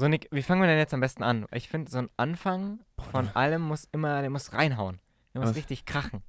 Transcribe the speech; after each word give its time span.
So, 0.00 0.08
Nick, 0.08 0.28
wie 0.30 0.40
fangen 0.40 0.62
wir 0.62 0.66
denn 0.66 0.78
jetzt 0.78 0.94
am 0.94 1.00
besten 1.00 1.22
an? 1.22 1.44
Ich 1.52 1.68
finde, 1.68 1.90
so 1.90 1.98
ein 1.98 2.08
Anfang 2.16 2.80
von 3.12 3.28
allem 3.34 3.60
muss 3.60 3.86
immer, 3.92 4.22
der 4.22 4.30
muss 4.30 4.54
reinhauen. 4.54 4.98
Der 5.34 5.42
muss 5.42 5.50
Was? 5.50 5.56
richtig 5.56 5.84
krachen. 5.84 6.22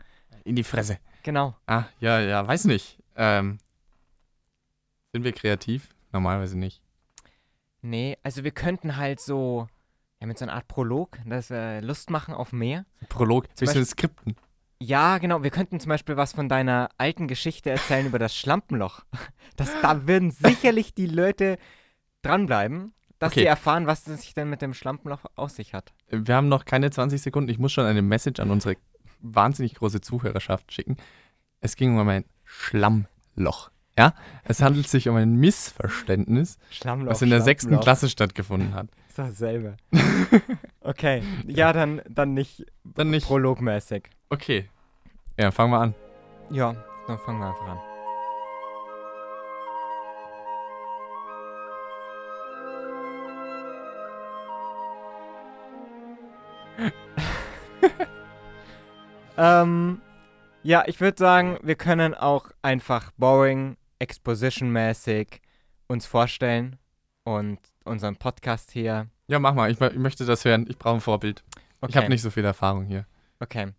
In 0.43 0.57
die 0.57 0.65
Fresse. 0.65 0.97
Genau. 1.23 1.55
Ah, 1.67 1.85
ja, 2.01 2.19
ja, 2.19 2.45
weiß 2.45 2.65
nicht. 2.65 2.97
Ähm, 3.15 3.59
sind 5.13 5.23
wir 5.23 5.31
kreativ? 5.31 5.87
Normalerweise 6.11 6.59
nicht. 6.59 6.81
Nee, 7.81 8.17
also 8.23 8.43
wir 8.43 8.51
könnten 8.51 8.97
halt 8.97 9.21
so, 9.21 9.69
ja, 10.19 10.27
mit 10.27 10.37
so 10.37 10.43
einer 10.43 10.53
Art 10.55 10.67
Prolog, 10.67 11.19
das 11.25 11.49
äh, 11.49 11.79
Lust 11.79 12.09
machen 12.09 12.33
auf 12.33 12.51
mehr. 12.51 12.83
Prolog, 13.07 13.47
Zum 13.55 13.67
bisschen 13.67 13.85
Skripten. 13.85 14.35
Ja, 14.81 15.17
genau. 15.17 15.43
Wir 15.43 15.49
könnten 15.49 15.79
zum 15.79 15.87
Beispiel 15.87 16.17
was 16.17 16.33
von 16.33 16.49
deiner 16.49 16.89
alten 16.97 17.29
Geschichte 17.29 17.69
erzählen 17.69 18.05
über 18.05 18.19
das 18.19 18.35
Schlampenloch. 18.35 19.05
Das, 19.55 19.69
da 19.81 20.07
würden 20.07 20.31
sicherlich 20.31 20.93
die 20.93 21.05
Leute 21.05 21.57
dranbleiben, 22.23 22.93
dass 23.21 23.31
Okay. 23.33 23.41
sie 23.41 23.45
erfahren, 23.45 23.85
was 23.87 24.07
es 24.07 24.21
sich 24.21 24.33
denn 24.33 24.49
mit 24.49 24.61
dem 24.61 24.73
Schlampenloch 24.73 25.19
aus 25.35 25.55
sich 25.55 25.73
hat. 25.73 25.93
Wir 26.09 26.35
haben 26.35 26.49
noch 26.49 26.65
keine 26.65 26.89
20 26.89 27.21
Sekunden. 27.21 27.49
Ich 27.49 27.59
muss 27.59 27.71
schon 27.71 27.85
eine 27.85 28.01
Message 28.01 28.39
an 28.41 28.49
unsere 28.51 28.75
wahnsinnig 29.21 29.75
große 29.75 30.01
Zuhörerschaft 30.01 30.73
schicken. 30.73 30.97
Es 31.59 31.75
ging 31.75 31.97
um 31.99 32.07
ein 32.09 32.25
Schlammloch. 32.43 33.69
Ja, 33.97 34.13
es 34.45 34.61
handelt 34.61 34.87
sich 34.87 35.07
um 35.09 35.15
ein 35.17 35.35
Missverständnis, 35.35 36.57
Schlammloch. 36.71 37.11
was 37.11 37.21
in 37.21 37.29
der 37.29 37.41
sechsten. 37.41 37.79
Klasse 37.79 38.09
stattgefunden 38.09 38.73
hat. 38.73 38.87
Ist 39.07 39.19
dasselbe. 39.19 39.77
okay. 40.81 41.21
Ja, 41.45 41.73
dann, 41.73 42.01
dann 42.09 42.33
nicht 42.33 42.65
Dann 42.83 43.09
nicht. 43.11 43.27
prologmäßig. 43.27 44.09
Okay. 44.29 44.69
Ja, 45.37 45.51
fangen 45.51 45.71
wir 45.73 45.79
an. 45.79 45.93
Ja, 46.49 46.73
dann 47.07 47.17
fangen 47.19 47.39
wir 47.39 47.47
einfach 47.49 47.67
an. 47.67 47.79
ähm, 59.37 60.01
ja, 60.63 60.83
ich 60.87 61.01
würde 61.01 61.17
sagen, 61.17 61.57
wir 61.63 61.75
können 61.75 62.13
auch 62.13 62.51
einfach 62.61 63.11
boring, 63.17 63.77
exposition-mäßig 63.99 65.41
uns 65.87 66.05
vorstellen 66.05 66.77
und 67.23 67.59
unseren 67.83 68.15
Podcast 68.15 68.71
hier. 68.71 69.07
Ja, 69.27 69.39
mach 69.39 69.53
mal. 69.53 69.71
Ich, 69.71 69.79
ich 69.79 69.95
möchte 69.95 70.25
das 70.25 70.45
hören. 70.45 70.65
Ich 70.69 70.77
brauche 70.77 70.95
ein 70.95 71.01
Vorbild. 71.01 71.43
Ich 71.87 71.97
habe 71.97 72.09
nicht 72.09 72.21
so 72.21 72.29
viel 72.29 72.45
Erfahrung 72.45 72.85
hier. 72.85 73.05
Okay. 73.39 73.73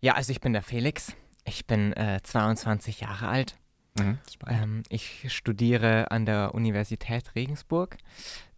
Ja, 0.00 0.14
also 0.14 0.30
ich 0.30 0.40
bin 0.40 0.52
der 0.52 0.62
Felix. 0.62 1.14
Ich 1.44 1.66
bin 1.66 1.92
äh, 1.94 2.20
22 2.22 3.00
Jahre 3.00 3.28
alt. 3.28 3.56
Mhm. 3.98 4.18
Ähm, 4.46 4.82
ich 4.88 5.32
studiere 5.32 6.10
an 6.10 6.26
der 6.26 6.54
Universität 6.54 7.34
Regensburg 7.34 7.96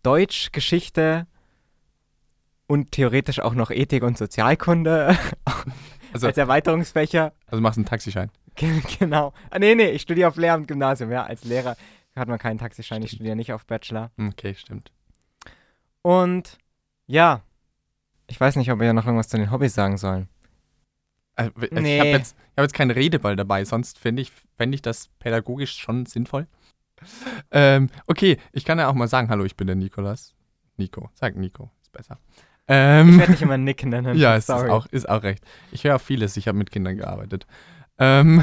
Deutsch, 0.03 0.53
Geschichte 0.53 1.27
und 2.67 2.92
theoretisch 2.92 3.41
auch 3.41 3.55
noch 3.55 3.70
Ethik 3.70 4.03
und 4.03 4.19
Sozialkunde 4.19 5.17
Also, 6.12 6.28
als 6.28 6.39
Erweiterungsfächer. 6.39 7.33
also 7.47 7.61
machst 7.61 7.78
einen 7.78 7.84
Taxischein. 7.86 8.31
Ge- 8.55 8.81
genau. 8.98 9.34
Ah, 9.50 9.59
nee, 9.59 9.75
nee, 9.75 9.91
ich 9.91 10.03
studiere 10.03 10.28
auf 10.28 10.36
Lehramt 10.36 10.67
Gymnasium. 10.69 11.11
Ja, 11.11 11.25
als 11.25 11.44
Lehrer 11.44 11.77
hat 12.14 12.28
man 12.28 12.39
keinen 12.39 12.59
Taxischein. 12.59 13.03
Ich 13.03 13.11
studiere 13.11 13.37
nicht 13.37 13.53
auf 13.53 13.67
Bachelor. 13.67 14.11
Hm, 14.17 14.31
Okay, 14.31 14.55
stimmt. 14.55 14.91
Und 16.03 16.59
ja, 17.06 17.42
ich 18.28 18.41
weiß 18.41 18.56
nicht, 18.56 18.70
ob 18.72 18.81
wir 18.81 18.92
noch 18.92 19.05
irgendwas 19.05 19.28
zu 19.28 19.37
den 19.37 19.50
Hobbys 19.50 19.75
sagen 19.75 19.98
sollen. 19.98 20.28
Also, 21.34 21.53
Ich 21.61 21.70
Nee. 21.72 21.98
habe 21.98 22.09
jetzt, 22.11 22.34
ich 22.53 22.56
hab 22.56 22.62
jetzt 22.64 22.75
keinen 22.75 22.92
Redeball 22.92 23.37
dabei, 23.37 23.64
sonst 23.64 23.98
fände 23.98 24.22
ich, 24.22 24.33
fänd 24.56 24.75
ich 24.75 24.81
das 24.83 25.09
pädagogisch 25.19 25.77
schon 25.77 26.06
sinnvoll. 26.06 26.47
Ähm, 27.50 27.91
okay, 28.06 28.39
ich 28.53 28.64
kann 28.64 28.78
ja 28.78 28.89
auch 28.89 28.94
mal 28.94 29.09
sagen, 29.09 29.28
hallo, 29.28 29.44
ich 29.44 29.56
bin 29.56 29.67
der 29.67 29.77
Nikolas. 29.77 30.34
Nico, 30.78 31.11
sag 31.14 31.37
Nico, 31.37 31.70
ist 31.83 31.92
besser. 31.92 32.19
Ich 32.69 32.75
Ähm, 32.75 33.19
werde 33.19 33.33
dich 33.33 33.42
immer 33.42 33.59
Nick 33.59 33.84
nennen. 33.84 34.17
ja, 34.17 34.34
ist 34.34 34.50
auch, 34.50 34.86
ist 34.86 35.09
auch 35.09 35.22
recht. 35.22 35.45
Ich 35.70 35.84
höre 35.84 35.98
vieles, 36.00 36.36
ich 36.36 36.48
habe 36.48 36.59
mit 36.59 36.70
Kindern 36.72 36.97
gearbeitet. 36.97 37.47
Ähm, 37.98 38.42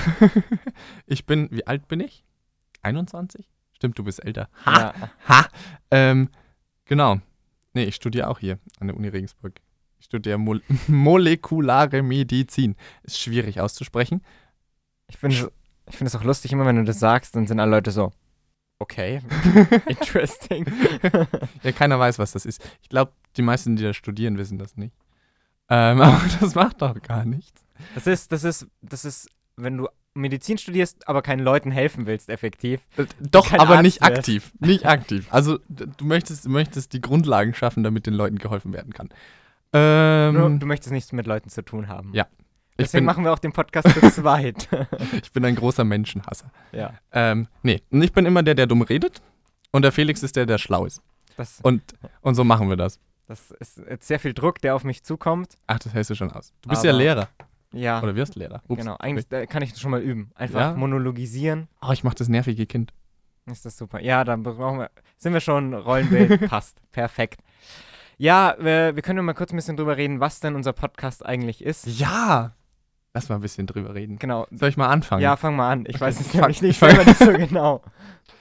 ich 1.06 1.25
bin, 1.25 1.50
wie 1.51 1.67
alt 1.67 1.88
bin 1.88 2.00
ich? 2.00 2.23
21? 2.83 3.50
Stimmt, 3.73 4.00
du 4.00 4.03
bist 4.03 4.23
älter. 4.23 4.50
Ha! 4.66 4.79
Ja. 4.79 4.94
Ha! 5.28 5.47
Ähm, 5.91 6.29
genau. 6.85 7.19
Nee, 7.73 7.83
ich 7.83 7.95
studiere 7.95 8.29
auch 8.29 8.39
hier 8.39 8.59
an 8.79 8.88
der 8.88 8.95
Uni 8.95 9.09
Regensburg. 9.09 9.59
Ich 10.00 10.06
studiere 10.06 10.38
Mol 10.38 10.62
molekulare 10.88 12.01
Medizin. 12.01 12.75
Ist 13.03 13.19
schwierig 13.19 13.59
auszusprechen. 13.59 14.22
Ich 15.07 15.17
finde 15.17 15.51
ich 15.89 15.97
find 15.97 16.07
es 16.07 16.16
auch 16.16 16.23
lustig, 16.23 16.53
immer 16.53 16.66
wenn 16.66 16.78
du 16.78 16.83
das 16.85 17.00
sagst, 17.00 17.35
dann 17.35 17.45
sind 17.45 17.59
alle 17.59 17.72
Leute 17.72 17.91
so. 17.91 18.13
Okay, 18.79 19.22
interesting. 19.88 20.66
Ja, 21.62 21.72
keiner 21.73 22.00
weiß, 22.00 22.19
was 22.19 22.31
das 22.31 22.45
ist. 22.45 22.62
Ich 22.81 22.89
glaube, 22.89 23.12
die 23.38 23.41
meisten, 23.41 23.75
die 23.75 23.83
da 23.83 23.94
studieren, 23.94 24.38
wissen 24.38 24.57
das 24.57 24.75
nicht. 24.77 24.94
Ähm, 25.69 26.01
aber 26.01 26.21
das 26.39 26.55
macht 26.55 26.81
doch 26.81 26.99
gar 27.01 27.25
nichts. 27.25 27.66
Das 27.95 28.07
ist, 28.07 28.31
das 28.31 28.44
ist, 28.44 28.67
das 28.81 29.05
ist, 29.05 29.29
wenn 29.55 29.77
du 29.77 29.88
Medizin 30.16 30.57
studierst, 30.59 31.07
aber 31.07 31.21
keinen 31.23 31.39
Leuten 31.39 31.71
helfen 31.71 32.05
willst, 32.05 32.29
effektiv. 32.29 32.81
Äh, 32.97 33.05
Doch, 33.19 33.51
aber 33.53 33.71
Arzt 33.71 33.83
nicht 33.83 34.01
wärst. 34.01 34.17
aktiv. 34.19 34.51
Nicht 34.59 34.85
aktiv. 34.85 35.27
Also, 35.31 35.57
du 35.69 36.05
möchtest, 36.05 36.45
du 36.45 36.49
möchtest 36.49 36.94
die 36.94 37.01
Grundlagen 37.01 37.53
schaffen, 37.55 37.83
damit 37.83 38.05
den 38.05 38.13
Leuten 38.13 38.38
geholfen 38.38 38.73
werden 38.73 38.94
kann. 38.94 39.09
Ähm, 39.73 40.59
du 40.59 40.65
möchtest 40.67 40.91
nichts 40.91 41.11
mit 41.13 41.25
Leuten 41.25 41.50
zu 41.50 41.63
tun 41.63 41.88
haben. 41.88 42.11
Ja. 42.13 42.27
ich, 42.71 42.85
Deswegen 42.85 43.00
bin, 43.00 43.05
machen 43.05 43.23
wir 43.23 43.33
auch 43.33 43.39
den 43.39 43.53
Podcast 43.53 43.89
zu 43.89 44.01
zweit. 44.11 44.69
ich 45.23 45.31
bin 45.31 45.44
ein 45.45 45.55
großer 45.55 45.83
Menschenhasser. 45.83 46.51
ja. 46.71 46.94
Ähm, 47.11 47.47
nee, 47.63 47.81
und 47.89 48.03
ich 48.03 48.13
bin 48.13 48.27
immer 48.27 48.44
der, 48.44 48.53
der 48.53 48.67
dumm 48.67 48.83
redet. 48.83 49.21
Und 49.71 49.81
der 49.81 49.91
Felix 49.91 50.21
ist 50.21 50.35
der, 50.35 50.45
der 50.45 50.59
schlau 50.59 50.85
ist. 50.85 51.01
Das, 51.35 51.59
Und, 51.63 51.81
und 52.21 52.35
so 52.35 52.44
machen 52.44 52.69
wir 52.69 52.75
das. 52.77 53.00
Das 53.33 53.51
ist 53.59 53.77
jetzt 53.89 54.07
sehr 54.07 54.19
viel 54.19 54.33
Druck, 54.33 54.59
der 54.61 54.75
auf 54.75 54.83
mich 54.83 55.03
zukommt. 55.03 55.57
Ach, 55.67 55.79
das 55.79 55.94
hältst 55.94 56.09
du 56.11 56.16
schon 56.16 56.31
aus. 56.31 56.53
Du 56.61 56.69
bist 56.69 56.83
ja 56.83 56.91
Aber- 56.91 56.99
Lehrer. 56.99 57.27
Ja, 57.75 58.01
Oder 58.03 58.16
wirst 58.16 58.35
Lehrer. 58.35 58.61
Ups. 58.67 58.77
genau. 58.79 58.97
Eigentlich 58.97 59.31
äh, 59.31 59.47
kann 59.47 59.63
ich 59.63 59.71
das 59.71 59.79
schon 59.81 59.89
mal 59.89 59.99
üben. 60.01 60.29
Einfach 60.35 60.59
Ja? 60.59 60.73
monologisieren. 60.75 61.67
Oh, 61.81 61.91
ich 61.91 62.03
mach 62.03 62.13
das 62.13 62.27
nervige 62.29 62.67
Kind. 62.67 62.94
Ist 63.47 63.66
das 63.66 63.75
super. 63.77 63.99
Ja, 63.99 64.23
dann 64.23 64.44
brauchen 64.44 64.77
wir. 64.79 64.91
Sind 65.17 65.33
wir 65.33 65.39
schon 65.39 65.73
Rollenbild? 65.73 66.47
Passt. 66.49 66.77
Perfekt. 66.91 67.41
Ja, 68.19 68.55
wir, 68.59 68.95
wir 68.95 69.01
können 69.01 69.25
mal 69.25 69.33
kurz 69.33 69.51
ein 69.51 69.55
bisschen 69.55 69.75
drüber 69.75 69.97
reden, 69.97 70.19
was 70.19 70.39
denn 70.39 70.53
unser 70.55 70.71
Podcast 70.71 71.25
eigentlich 71.25 71.63
ist. 71.63 71.88
Ja! 71.88 72.55
Lass 73.15 73.29
mal 73.29 73.35
ein 73.35 73.41
bisschen 73.41 73.65
drüber 73.65 73.95
reden. 73.95 74.19
Genau. 74.19 74.45
Soll 74.51 74.69
ich 74.69 74.77
mal 74.77 74.88
anfangen? 74.89 75.23
Ja, 75.23 75.35
fang 75.35 75.55
mal 75.55 75.71
an. 75.71 75.81
Ich 75.88 75.95
Okay, 75.95 76.01
weiß 76.05 76.19
es 76.19 76.33
nämlich 76.33 76.61
nicht 76.61 76.79
selber 76.79 77.03
nicht 77.05 77.17
so 77.17 77.31
genau. 77.33 77.81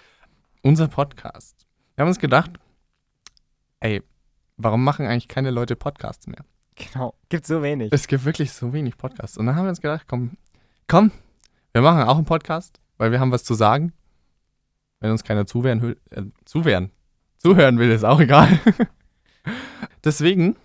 Unser 0.63 0.89
Podcast. 0.89 1.67
Wir 1.97 2.03
haben 2.03 2.09
uns 2.09 2.19
gedacht, 2.19 2.51
ey, 3.81 4.03
warum 4.57 4.85
machen 4.85 5.07
eigentlich 5.07 5.29
keine 5.29 5.51
Leute 5.51 5.77
Podcasts 5.77 6.27
mehr? 6.27 6.45
Genau. 6.75 7.15
Gibt 7.29 7.47
so 7.47 7.63
wenig. 7.63 7.93
Es 7.93 8.07
gibt 8.07 8.25
wirklich 8.25 8.53
so 8.53 8.73
wenig 8.73 8.97
Podcasts. 8.97 9.37
Und 9.37 9.47
dann 9.47 9.57
haben 9.57 9.65
wir 9.65 9.71
uns 9.71 9.81
gedacht, 9.81 10.07
komm, 10.09 10.37
komm, 10.89 11.11
wir 11.73 11.83
machen 11.83 12.03
auch 12.03 12.17
einen 12.17 12.25
Podcast, 12.25 12.81
weil 12.99 13.13
wir 13.13 13.21
haben 13.21 13.33
was 13.33 13.45
zu 13.45 13.55
sagen. 13.55 13.93
Wenn 15.01 15.11
uns 15.11 15.25
keiner 15.25 15.47
zuwehren 15.47 15.97
äh, 16.11 16.23
zuwehren, 16.45 16.91
zuhören 17.39 17.79
will, 17.79 17.91
ist 17.91 18.05
auch 18.05 18.21
egal. 18.21 18.61
Deswegen 20.05 20.57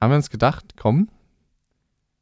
haben 0.00 0.10
wir 0.10 0.16
uns 0.16 0.30
gedacht, 0.30 0.74
komm, 0.76 1.08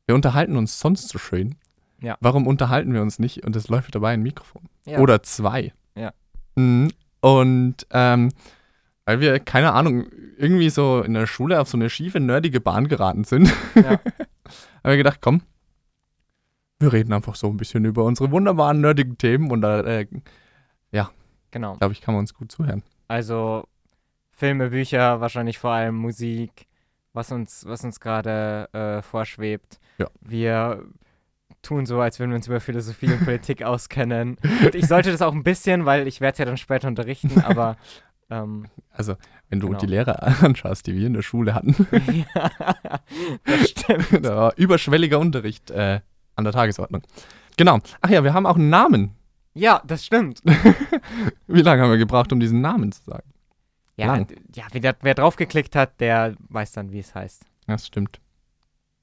wir 0.06 0.15
unterhalten 0.15 0.56
uns 0.56 0.78
sonst 0.78 1.09
so 1.09 1.19
schön. 1.19 1.56
Ja. 2.01 2.16
Warum 2.21 2.47
unterhalten 2.47 2.93
wir 2.93 3.03
uns 3.03 3.19
nicht 3.19 3.45
und 3.45 3.56
es 3.56 3.69
läuft 3.69 3.95
dabei 3.95 4.12
ein 4.12 4.22
Mikrofon? 4.22 4.69
Ja. 4.84 4.99
Oder 5.01 5.22
zwei. 5.22 5.72
Ja. 5.97 6.12
Mhm. 6.55 6.91
Und 7.21 7.87
ähm, 7.91 8.31
weil 9.06 9.20
wir, 9.20 9.38
keine 9.41 9.72
Ahnung, 9.72 10.06
irgendwie 10.37 10.70
so 10.70 11.03
in 11.03 11.15
der 11.15 11.26
Schule 11.26 11.60
auf 11.60 11.69
so 11.69 11.76
eine 11.76 11.91
schiefe, 11.91 12.20
nerdige 12.20 12.60
Bahn 12.60 12.88
geraten 12.88 13.25
sind, 13.25 13.53
Ja. 13.75 13.82
haben 14.84 14.91
wir 14.91 14.97
gedacht, 14.97 15.19
komm, 15.20 15.42
wir 16.81 16.92
reden 16.92 17.12
einfach 17.12 17.34
so 17.34 17.48
ein 17.48 17.56
bisschen 17.56 17.84
über 17.84 18.04
unsere 18.04 18.31
wunderbaren, 18.31 18.81
nerdigen 18.81 19.16
Themen 19.19 19.50
und 19.50 19.60
da, 19.62 19.81
äh, 19.81 20.06
Genau. 21.50 21.76
glaube 21.76 21.92
ich, 21.92 22.00
kann 22.00 22.15
man 22.15 22.22
uns 22.22 22.34
gut 22.34 22.50
zuhören. 22.50 22.82
Also 23.06 23.69
Filme, 24.32 24.70
Bücher, 24.70 25.21
wahrscheinlich 25.21 25.60
vor 25.60 25.71
allem 25.71 25.94
Musik, 25.94 26.66
was 27.12 27.30
uns, 27.30 27.65
was 27.65 27.84
uns 27.84 28.01
gerade 28.01 28.68
äh, 28.72 29.03
vorschwebt. 29.03 29.78
Ja. 29.98 30.09
Wir 30.21 30.83
tun 31.62 31.86
so, 31.86 32.01
als 32.01 32.18
würden 32.18 32.33
wir 32.33 32.36
uns 32.39 32.48
über 32.48 32.59
Philosophie 32.59 33.12
und 33.12 33.24
Politik 33.24 33.62
auskennen. 33.62 34.36
Und 34.65 34.74
ich 34.74 34.89
sollte 34.89 35.12
das 35.12 35.22
auch 35.22 35.33
ein 35.33 35.45
bisschen, 35.45 35.84
weil 35.84 36.09
ich 36.09 36.21
werde 36.21 36.33
es 36.33 36.39
ja 36.41 36.45
dann 36.45 36.56
später 36.56 36.89
unterrichten, 36.89 37.41
aber 37.42 37.77
ähm, 38.42 38.66
Also, 38.91 39.16
wenn 39.48 39.60
du 39.60 39.69
Genau. 39.69 39.78
die 39.78 39.86
Lehrer 39.86 40.22
anschaust, 40.42 40.86
die 40.86 40.95
wir 40.95 41.07
in 41.07 41.13
der 41.15 41.22
Schule 41.22 41.54
hatten, 41.54 41.75
ja, 42.34 42.51
das 43.45 43.71
stimmt. 43.71 44.07
da 44.25 44.36
war 44.36 44.57
überschwelliger 44.57 45.19
Unterricht 45.19 45.71
äh, 45.71 46.01
an 46.36 46.45
der 46.45 46.53
Tagesordnung. 46.53 47.03
Genau. 47.57 47.78
Ach 48.01 48.10
ja, 48.10 48.25
wir 48.25 48.34
haben 48.34 48.47
auch 48.47 48.57
einen 48.57 48.71
Namen. 48.71 49.13
Ja, 49.54 49.81
das 49.86 50.04
stimmt. 50.04 50.42
Wie 51.47 51.63
lange 51.63 51.83
haben 51.83 51.91
wir 51.91 51.98
gebraucht, 51.98 52.33
um 52.33 52.41
diesen 52.41 52.60
Namen 52.60 52.91
zu 52.91 53.03
sagen? 53.04 53.31
Ja, 53.97 54.07
Lang. 54.07 54.27
ja 54.57 54.65
wer, 54.72 54.97
wer 55.01 55.15
draufgeklickt 55.15 55.77
hat, 55.77 56.01
der 56.01 56.34
weiß 56.48 56.72
dann, 56.72 56.91
wie 56.91 56.98
es 56.98 57.15
heißt. 57.15 57.45
Das 57.69 57.87
stimmt. 57.87 58.21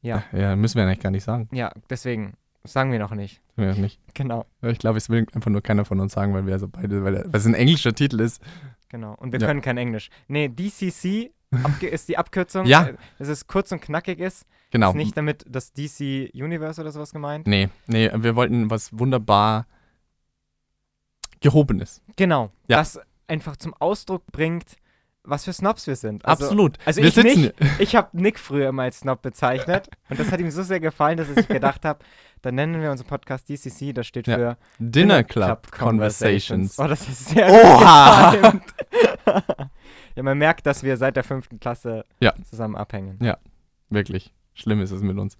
Ja. 0.01 0.23
Ja, 0.33 0.57
müssen 0.57 0.75
wir 0.77 0.83
eigentlich 0.83 0.99
gar 0.99 1.11
nicht 1.11 1.23
sagen. 1.23 1.47
Ja, 1.53 1.71
deswegen 1.89 2.33
sagen 2.65 2.91
wir 2.91 2.99
noch 2.99 3.11
nicht. 3.15 3.41
Wir 3.55 3.73
nicht. 3.75 4.01
Genau. 4.13 4.45
Ich 4.61 4.79
glaube, 4.79 4.97
es 4.97 5.09
will 5.09 5.25
einfach 5.33 5.49
nur 5.49 5.61
keiner 5.61 5.85
von 5.85 5.99
uns 6.01 6.11
sagen, 6.11 6.33
weil 6.33 6.45
wir 6.45 6.53
also 6.53 6.67
beide, 6.67 7.03
weil 7.05 7.29
es 7.31 7.45
ein 7.45 7.53
englischer 7.53 7.93
Titel 7.93 8.19
ist, 8.19 8.41
Genau. 8.91 9.15
Und 9.15 9.31
wir 9.31 9.39
Ja. 9.39 9.47
können 9.47 9.61
kein 9.61 9.77
Englisch. 9.77 10.09
Nee, 10.27 10.49
DCC 10.49 11.31
ist 11.81 12.09
die 12.09 12.17
Abkürzung. 12.17 12.65
Ja. 12.65 12.89
Dass 13.17 13.29
es 13.29 13.47
kurz 13.47 13.71
und 13.71 13.81
knackig 13.81 14.19
ist. 14.19 14.45
Genau. 14.69 14.89
Ist 14.89 14.95
nicht 14.95 15.15
damit 15.17 15.45
das 15.47 15.71
DC 15.73 16.29
Universe 16.33 16.79
oder 16.81 16.91
sowas 16.91 17.13
gemeint. 17.13 17.47
Nee, 17.47 17.69
nee, 17.87 18.09
wir 18.13 18.35
wollten 18.35 18.69
was 18.69 18.97
wunderbar 18.97 19.65
gehobenes. 21.39 22.01
Genau. 22.17 22.51
Ja. 22.67 22.77
Das 22.77 22.99
einfach 23.27 23.55
zum 23.55 23.73
Ausdruck 23.75 24.25
bringt, 24.31 24.75
was 25.23 25.45
für 25.45 25.53
Snobs 25.53 25.85
wir 25.87 25.95
sind. 25.95 26.25
Also, 26.25 26.45
Absolut. 26.45 26.77
Also 26.85 27.01
wir 27.01 27.07
ich 27.09 27.13
sitzen. 27.13 27.41
nicht. 27.41 27.53
Ich 27.79 27.95
habe 27.95 28.09
Nick 28.13 28.39
früher 28.39 28.69
immer 28.69 28.83
als 28.83 28.99
Snob 28.99 29.21
bezeichnet. 29.21 29.87
Und 30.09 30.19
das 30.19 30.31
hat 30.31 30.39
ihm 30.39 30.49
so 30.51 30.63
sehr 30.63 30.79
gefallen, 30.79 31.17
dass 31.17 31.29
ich 31.29 31.47
gedacht 31.47 31.85
habe, 31.85 31.99
dann 32.41 32.55
nennen 32.55 32.81
wir 32.81 32.89
unseren 32.91 33.07
Podcast 33.07 33.47
DCC. 33.49 33.93
Das 33.93 34.07
steht 34.07 34.27
Ja. 34.27 34.35
für 34.35 34.57
Dinner 34.79 35.23
Club 35.23 35.71
Conversations. 35.71 36.79
Oh, 36.79 36.87
das 36.87 37.07
ist 37.07 37.29
sehr 37.29 37.47
Oha! 37.49 38.33
ja, 40.15 40.23
man 40.23 40.37
merkt, 40.37 40.65
dass 40.65 40.81
wir 40.83 40.97
seit 40.97 41.15
der 41.15 41.23
fünften 41.23 41.59
Klasse 41.59 42.05
Ja. 42.19 42.33
zusammen 42.49 42.75
abhängen. 42.75 43.19
Wirklich. 43.89 44.33
Schlimm 44.53 44.81
ist 44.81 44.91
es 44.91 45.01
mit 45.01 45.17
uns. 45.17 45.37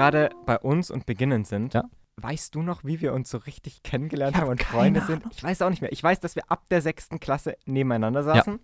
Gerade 0.00 0.30
bei 0.46 0.58
uns 0.58 0.90
und 0.90 1.04
beginnen 1.06 1.44
sind, 1.44 1.74
Ja. 1.74 1.84
weißt 2.16 2.54
du 2.54 2.62
noch, 2.62 2.84
wie 2.84 3.00
wir 3.02 3.12
uns 3.12 3.28
so 3.30 3.38
richtig 3.38 3.82
kennengelernt 3.82 4.34
Ich 4.34 4.40
haben 4.40 4.46
hab 4.48 4.52
und 4.52 4.62
Freunde 4.62 5.02
sind? 5.02 5.22
Ich 5.30 5.42
weiß 5.42 5.60
auch 5.62 5.70
nicht 5.70 5.82
mehr. 5.82 5.92
Ich 5.92 6.02
weiß, 6.02 6.20
dass 6.20 6.36
wir 6.36 6.50
ab 6.50 6.64
der 6.70 6.80
sechsten 6.80 7.20
Klasse 7.20 7.54
nebeneinander 7.66 8.22
saßen. 8.22 8.60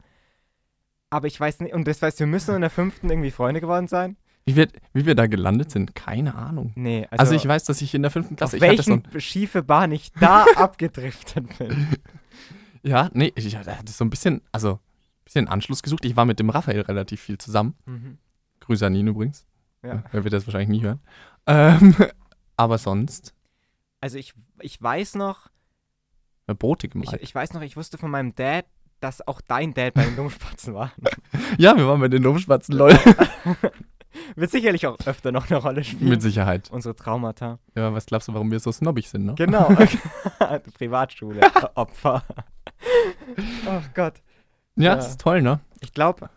Aber 1.10 1.26
ich 1.26 1.38
weiß 1.38 1.60
nicht, 1.60 1.74
und 1.74 1.86
das 1.86 2.00
heißt, 2.02 2.18
wir 2.20 2.26
müssen 2.26 2.54
in 2.54 2.60
der 2.62 2.70
fünften 2.70 3.10
irgendwie 3.10 3.30
Freunde 3.30 3.60
geworden 3.60 3.86
sein? 3.86 4.16
Wie 4.44 4.56
wir, 4.56 4.68
wie 4.92 5.06
wir 5.06 5.14
da 5.14 5.26
gelandet 5.26 5.70
sind, 5.72 5.94
keine 5.94 6.34
Ahnung. 6.36 6.72
Nee, 6.76 7.06
also, 7.10 7.20
Also, 7.20 7.34
ich 7.34 7.46
weiß, 7.46 7.64
dass 7.64 7.82
ich 7.82 7.92
in 7.94 8.02
der 8.02 8.10
fünften 8.10 8.34
auf 8.34 8.38
Klasse, 8.38 8.56
ich 8.56 8.62
hatte 8.62 8.82
so 8.82 8.90
welchen 8.92 9.06
ein, 9.14 9.20
schiefe 9.20 9.62
Bahn 9.62 9.92
ich 9.92 10.12
da 10.12 10.44
abgedriftet 10.56 11.58
bin. 11.58 11.88
ja, 12.82 13.10
nee, 13.12 13.32
ich 13.34 13.56
hatte 13.56 13.76
so 13.92 14.04
ein 14.04 14.10
bisschen, 14.10 14.40
also 14.52 14.72
ein 14.74 15.24
bisschen 15.24 15.48
Anschluss 15.48 15.82
gesucht. 15.82 16.04
Ich 16.04 16.16
war 16.16 16.24
mit 16.24 16.38
dem 16.38 16.48
Raphael 16.50 16.80
relativ 16.82 17.20
viel 17.20 17.38
zusammen. 17.38 17.74
Mhm. 17.86 18.18
Grüße 18.60 18.86
an 18.86 18.94
ihn 18.94 19.06
übrigens. 19.08 19.46
Ja. 19.86 20.02
Er 20.12 20.24
wird 20.24 20.32
das 20.34 20.46
wahrscheinlich 20.46 20.68
nie 20.68 20.82
hören. 20.84 21.00
Ähm, 21.46 21.94
aber 22.56 22.78
sonst, 22.78 23.34
Also 24.00 24.18
ich, 24.18 24.34
ich 24.60 24.80
weiß 24.82 25.14
noch, 25.16 25.48
Brote 26.46 26.86
ich, 26.86 26.92
gemalt. 26.92 27.22
ich 27.22 27.34
weiß 27.34 27.54
noch, 27.54 27.62
ich 27.62 27.76
wusste 27.76 27.98
von 27.98 28.10
meinem 28.10 28.34
Dad, 28.34 28.64
dass 29.00 29.26
auch 29.26 29.40
dein 29.40 29.74
Dad 29.74 29.94
bei 29.94 30.04
den 30.04 30.16
Dummspatzen 30.16 30.74
war. 30.74 30.92
ja, 31.58 31.76
wir 31.76 31.86
waren 31.88 32.00
bei 32.00 32.08
den 32.08 32.22
Domschwatzen, 32.22 32.74
lol. 32.76 32.96
Wird 34.34 34.50
sicherlich 34.50 34.86
auch 34.86 34.96
öfter 35.06 35.30
noch 35.32 35.50
eine 35.50 35.58
Rolle 35.60 35.84
spielen. 35.84 36.08
mit 36.08 36.22
Sicherheit. 36.22 36.70
Unsere 36.70 36.96
Traumata. 36.96 37.58
Ja, 37.74 37.92
was 37.92 38.06
glaubst 38.06 38.28
du, 38.28 38.32
warum 38.34 38.50
wir 38.50 38.60
so 38.60 38.72
snobbig 38.72 39.10
sind, 39.10 39.26
ne? 39.26 39.34
Genau. 39.34 39.68
Privatschule. 40.78 41.40
Opfer. 41.74 42.22
oh 43.66 43.80
Gott. 43.94 44.22
Ja, 44.76 44.84
Ja. 44.84 44.94
das 44.96 45.10
ist 45.10 45.20
toll, 45.20 45.42
ne? 45.42 45.60
Ich 45.86 45.92
glaube, 45.92 46.30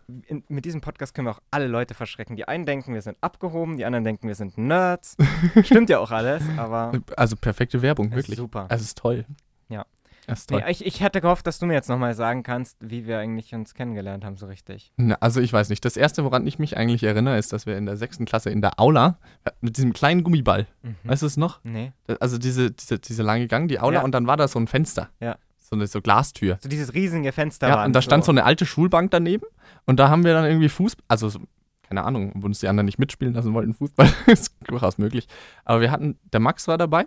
mit 0.48 0.64
diesem 0.64 0.80
Podcast 0.80 1.12
können 1.12 1.26
wir 1.26 1.32
auch 1.32 1.42
alle 1.50 1.66
Leute 1.66 1.94
verschrecken. 1.94 2.36
Die 2.36 2.46
einen 2.46 2.66
denken, 2.66 2.94
wir 2.94 3.02
sind 3.02 3.16
abgehoben, 3.20 3.76
die 3.76 3.84
anderen 3.84 4.04
denken, 4.04 4.28
wir 4.28 4.36
sind 4.36 4.56
Nerds. 4.56 5.16
Stimmt 5.64 5.90
ja 5.90 5.98
auch 5.98 6.12
alles, 6.12 6.40
aber 6.56 6.92
Also 7.16 7.34
perfekte 7.34 7.82
Werbung, 7.82 8.12
wirklich. 8.12 8.36
super. 8.36 8.66
Es 8.70 8.80
ist 8.80 8.96
toll. 8.96 9.24
Ja. 9.68 9.86
Ist 10.28 10.50
toll. 10.50 10.62
Nee, 10.64 10.70
ich, 10.70 10.86
ich 10.86 11.00
hätte 11.00 11.20
gehofft, 11.20 11.48
dass 11.48 11.58
du 11.58 11.66
mir 11.66 11.72
jetzt 11.74 11.88
nochmal 11.88 12.14
sagen 12.14 12.44
kannst, 12.44 12.76
wie 12.78 13.08
wir 13.08 13.18
eigentlich 13.18 13.52
uns 13.52 13.74
kennengelernt 13.74 14.24
haben, 14.24 14.36
so 14.36 14.46
richtig. 14.46 14.92
Na, 14.96 15.16
also 15.18 15.40
ich 15.40 15.52
weiß 15.52 15.68
nicht. 15.68 15.84
Das 15.84 15.96
erste, 15.96 16.22
woran 16.22 16.46
ich 16.46 16.60
mich 16.60 16.76
eigentlich 16.76 17.02
erinnere, 17.02 17.36
ist, 17.36 17.52
dass 17.52 17.66
wir 17.66 17.76
in 17.76 17.86
der 17.86 17.96
sechsten 17.96 18.26
Klasse 18.26 18.50
in 18.50 18.60
der 18.60 18.78
Aula 18.78 19.18
äh, 19.42 19.50
mit 19.60 19.78
diesem 19.78 19.92
kleinen 19.92 20.22
Gummiball, 20.22 20.68
Mhm. 20.84 20.94
weißt 21.02 21.22
du 21.22 21.26
es 21.26 21.36
noch? 21.36 21.58
Nee. 21.64 21.90
Also 22.20 22.38
diese, 22.38 22.70
diese, 22.70 23.00
diese 23.00 23.24
lange 23.24 23.48
Gang, 23.48 23.66
die 23.66 23.80
Aula 23.80 23.98
Ja. 23.98 24.04
und 24.04 24.12
dann 24.12 24.28
war 24.28 24.36
da 24.36 24.46
so 24.46 24.60
ein 24.60 24.68
Fenster. 24.68 25.08
Ja. 25.18 25.36
So 25.70 25.76
eine 25.76 25.86
so 25.86 26.00
Glastür. 26.02 26.58
So 26.60 26.68
dieses 26.68 26.94
riesige 26.94 27.30
Fenster 27.32 27.68
ja, 27.68 27.84
und 27.84 27.92
da 27.94 28.02
stand 28.02 28.24
so 28.24 28.32
eine 28.32 28.44
alte 28.44 28.66
Schulbank 28.66 29.12
daneben 29.12 29.44
und 29.86 30.00
da 30.00 30.08
haben 30.08 30.24
wir 30.24 30.32
dann 30.34 30.44
irgendwie 30.44 30.68
Fußball, 30.68 31.04
also 31.06 31.28
so, 31.28 31.40
keine 31.82 32.02
Ahnung, 32.02 32.32
wo 32.34 32.46
uns 32.46 32.58
die 32.58 32.66
anderen 32.66 32.86
nicht 32.86 32.98
mitspielen 32.98 33.34
lassen 33.34 33.54
wollten, 33.54 33.74
Fußball, 33.74 34.08
ist 34.26 34.52
durchaus 34.66 34.98
möglich. 34.98 35.28
Aber 35.64 35.80
wir 35.80 35.92
hatten, 35.92 36.18
der 36.32 36.40
Max 36.40 36.66
war 36.66 36.76
dabei 36.76 37.06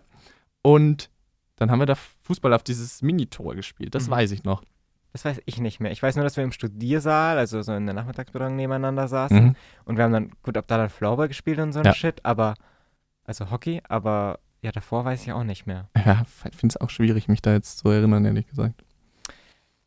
und 0.61 1.09
dann 1.57 1.69
haben 1.71 1.79
wir 1.79 1.85
da 1.85 1.95
Fußball 1.95 2.53
auf 2.53 2.63
dieses 2.63 3.01
Minitor 3.01 3.53
gespielt, 3.53 3.95
das 3.95 4.07
Mhm. 4.07 4.11
weiß 4.11 4.31
ich 4.31 4.43
noch. 4.45 4.63
Das 5.11 5.25
weiß 5.25 5.41
ich 5.45 5.59
nicht 5.59 5.79
mehr. 5.79 5.91
Ich 5.91 6.01
weiß 6.01 6.15
nur, 6.15 6.23
dass 6.23 6.37
wir 6.37 6.43
im 6.43 6.51
Studiersaal, 6.53 7.37
also 7.37 7.61
so 7.61 7.73
in 7.73 7.85
der 7.85 7.93
Nachmittagsbetreuung 7.93 8.55
nebeneinander 8.55 9.07
saßen. 9.07 9.43
Mhm. 9.43 9.55
Und 9.85 9.97
wir 9.97 10.05
haben 10.05 10.11
dann, 10.13 10.31
gut, 10.41 10.57
ob 10.57 10.65
da 10.67 10.77
dann 10.77 10.89
Floorball 10.89 11.27
gespielt 11.27 11.59
und 11.59 11.71
so 11.73 11.79
ein 11.79 11.85
Ja. 11.85 11.93
Shit, 11.93 12.21
aber, 12.25 12.55
also 13.25 13.51
Hockey, 13.51 13.81
aber 13.87 14.39
ja, 14.63 14.71
davor 14.71 15.03
weiß 15.03 15.21
ich 15.23 15.33
auch 15.33 15.43
nicht 15.43 15.67
mehr. 15.67 15.89
Ja, 16.05 16.23
ich 16.49 16.55
finde 16.55 16.73
es 16.73 16.81
auch 16.81 16.89
schwierig, 16.89 17.27
mich 17.27 17.41
da 17.41 17.51
jetzt 17.51 17.79
zu 17.79 17.89
erinnern, 17.89 18.23
ehrlich 18.23 18.47
gesagt. 18.47 18.81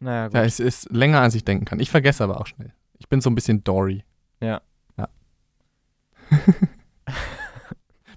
Naja, 0.00 0.26
gut. 0.26 0.34
Ja, 0.34 0.44
es 0.44 0.60
ist 0.60 0.90
länger, 0.90 1.20
als 1.20 1.34
ich 1.34 1.44
denken 1.44 1.64
kann. 1.64 1.80
Ich 1.80 1.90
vergesse 1.90 2.22
aber 2.22 2.38
auch 2.40 2.46
schnell. 2.46 2.72
Ich 2.98 3.08
bin 3.08 3.22
so 3.22 3.30
ein 3.30 3.34
bisschen 3.34 3.64
Dory. 3.64 4.04
Ja. 4.40 4.60
Ja. 4.98 5.08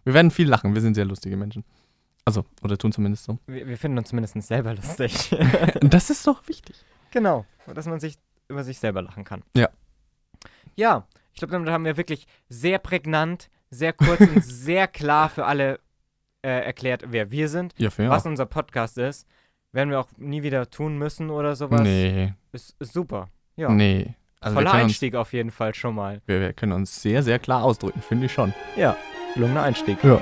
wir 0.04 0.14
werden 0.14 0.32
viel 0.32 0.50
lachen, 0.50 0.74
wir 0.74 0.82
sind 0.82 0.96
sehr 0.96 1.06
lustige 1.06 1.38
Menschen. 1.38 1.64
Also, 2.26 2.44
oder 2.62 2.78
tun 2.78 2.92
zumindest 2.92 3.24
so. 3.24 3.40
wir, 3.48 3.66
wir 3.66 3.78
finden 3.78 3.98
uns 3.98 4.10
zumindest 4.10 4.40
selber 4.42 4.76
lustig. 4.76 5.32
Das 5.82 6.10
ist 6.10 6.28
doch 6.28 6.46
wichtig. 6.50 6.76
genau, 7.10 7.46
dass 7.74 7.88
man 7.88 8.02
sich 8.02 8.18
über 8.50 8.66
sich 8.66 8.80
selber 8.80 9.02
lachen 9.02 9.24
kann. 9.24 9.44
Ja. 9.56 9.70
Ja, 10.76 11.08
ich 11.32 11.40
glaube, 11.40 11.54
damit 11.54 11.70
haben 11.70 11.86
wir 11.86 11.96
wirklich 11.96 12.28
sehr 12.50 12.80
prägnant, 12.80 13.50
sehr 13.70 13.94
kurz 13.94 14.20
und 14.20 14.44
sehr 14.44 14.88
klar 14.88 15.30
für 15.30 15.46
alle 15.46 15.80
äh, 16.42 16.50
erklärt, 16.66 17.04
wer 17.08 17.32
wir 17.32 17.50
sind, 17.50 17.74
Ja, 17.78 17.90
was 17.98 18.26
unser 18.26 18.46
Podcast 18.46 18.98
ist. 18.98 19.28
Werden 19.72 19.92
wir 19.92 20.00
auch 20.00 20.10
nie 20.18 20.42
wieder 20.42 20.70
tun 20.70 20.98
müssen 20.98 21.30
oder 21.30 21.56
sowas. 21.56 21.82
Nee, 21.82 22.34
Ist, 22.52 22.76
ist 22.80 22.94
super. 22.94 23.30
Ja. 23.56 23.70
nee. 23.70 24.16
Also 24.42 24.56
Toller 24.56 24.72
können, 24.72 24.84
uns, 24.84 24.92
Einstieg 24.94 25.16
auf 25.16 25.34
jeden 25.34 25.52
Fall 25.52 25.76
schon 25.76 25.96
mal. 25.96 26.22
wir, 26.26 26.40
wir 26.40 26.54
können 26.54 26.72
uns 26.72 27.02
sehr, 27.02 27.24
sehr 27.24 27.40
klar 27.40 27.64
ausdrücken, 27.64 28.02
finde 28.02 28.28
ich 28.28 28.32
schon. 28.32 28.54
Ja, 28.78 28.96
gelungener 29.36 29.64
Einstieg. 29.64 30.02
Ja. 30.04 30.22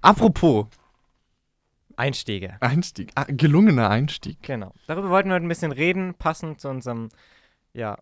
Apropos 0.00 0.66
Einstiege. 1.96 2.56
Einstieg, 2.60 3.12
ah, 3.14 3.24
gelungener 3.28 3.90
Einstieg. 3.90 4.42
Genau. 4.42 4.72
Darüber 4.86 5.10
wollten 5.10 5.28
wir 5.28 5.34
heute 5.34 5.44
ein 5.44 5.48
bisschen 5.48 5.72
reden, 5.72 6.14
passend 6.14 6.58
zu 6.60 6.68
unserem 6.70 7.10
ja, 7.74 7.98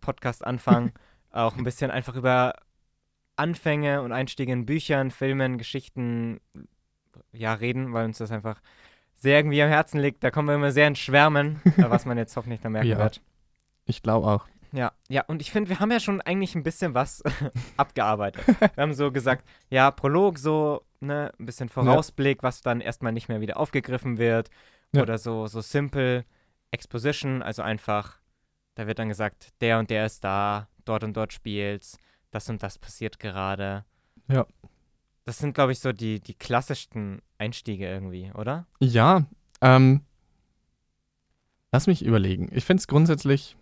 Podcast-Anfang. 0.00 0.92
auch 1.30 1.56
ein 1.56 1.62
bisschen 1.64 1.90
einfach 1.90 2.16
über 2.16 2.54
Anfänge 3.36 4.02
und 4.02 4.10
Einstiege 4.12 4.52
in 4.52 4.66
Büchern, 4.66 5.10
Filmen, 5.12 5.58
Geschichten 5.58 6.40
ja, 7.32 7.54
reden, 7.54 7.92
weil 7.92 8.06
uns 8.06 8.18
das 8.18 8.32
einfach 8.32 8.60
sehr 9.14 9.38
irgendwie 9.38 9.62
am 9.62 9.68
Herzen 9.68 10.00
liegt. 10.00 10.24
Da 10.24 10.30
kommen 10.30 10.48
wir 10.48 10.54
immer 10.56 10.72
sehr 10.72 10.88
ins 10.88 10.98
Schwärmen, 10.98 11.60
äh, 11.76 11.88
was 11.88 12.06
man 12.06 12.18
jetzt 12.18 12.36
hoffentlich 12.36 12.60
dann 12.60 12.72
merken 12.72 12.88
Ja. 12.88 12.98
wird. 12.98 13.20
Ich 13.84 14.02
glaube 14.02 14.26
auch. 14.26 14.46
Ja, 14.72 14.92
ja, 15.08 15.24
und 15.26 15.40
ich 15.40 15.50
finde, 15.50 15.70
wir 15.70 15.80
haben 15.80 15.90
ja 15.90 16.00
schon 16.00 16.20
eigentlich 16.20 16.54
ein 16.54 16.62
bisschen 16.62 16.94
was 16.94 17.22
abgearbeitet. 17.76 18.46
Wir 18.74 18.82
haben 18.82 18.92
so 18.92 19.10
gesagt, 19.10 19.44
ja, 19.70 19.90
Prolog, 19.90 20.38
so, 20.38 20.82
ne, 21.00 21.32
ein 21.38 21.46
bisschen 21.46 21.68
Vorausblick, 21.68 22.42
was 22.42 22.60
dann 22.60 22.80
erstmal 22.80 23.12
nicht 23.12 23.28
mehr 23.28 23.40
wieder 23.40 23.56
aufgegriffen 23.56 24.18
wird. 24.18 24.50
Ja. 24.92 25.02
Oder 25.02 25.18
so, 25.18 25.46
so 25.46 25.60
simple 25.60 26.24
Exposition, 26.70 27.42
also 27.42 27.62
einfach, 27.62 28.18
da 28.74 28.86
wird 28.86 28.98
dann 28.98 29.08
gesagt, 29.08 29.48
der 29.60 29.78
und 29.78 29.90
der 29.90 30.06
ist 30.06 30.22
da, 30.24 30.68
dort 30.84 31.04
und 31.04 31.16
dort 31.16 31.32
spielt's, 31.32 31.98
das 32.30 32.48
und 32.48 32.62
das 32.62 32.78
passiert 32.78 33.18
gerade. 33.18 33.84
Ja. 34.28 34.46
Das 35.24 35.38
sind, 35.38 35.54
glaube 35.54 35.72
ich, 35.72 35.80
so 35.80 35.92
die, 35.92 36.20
die 36.20 36.34
klassischsten 36.34 37.20
Einstiege 37.36 37.86
irgendwie, 37.86 38.32
oder? 38.34 38.66
Ja, 38.80 39.26
ähm, 39.60 40.02
lass 41.70 41.86
mich 41.86 42.04
überlegen. 42.04 42.48
Ich 42.52 42.64
finde 42.64 42.80
es 42.80 42.86
grundsätzlich, 42.86 43.56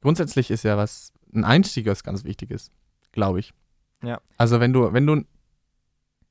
grundsätzlich 0.00 0.50
ist 0.50 0.62
ja 0.64 0.76
was, 0.76 1.12
ein 1.34 1.44
Einstieg 1.44 1.86
was 1.86 2.02
ganz 2.02 2.24
Wichtiges, 2.24 2.70
glaube 3.12 3.40
ich. 3.40 3.52
Ja. 4.02 4.20
Also 4.38 4.60
wenn 4.60 4.72
du, 4.72 4.92
wenn 4.92 5.06
du 5.06 5.22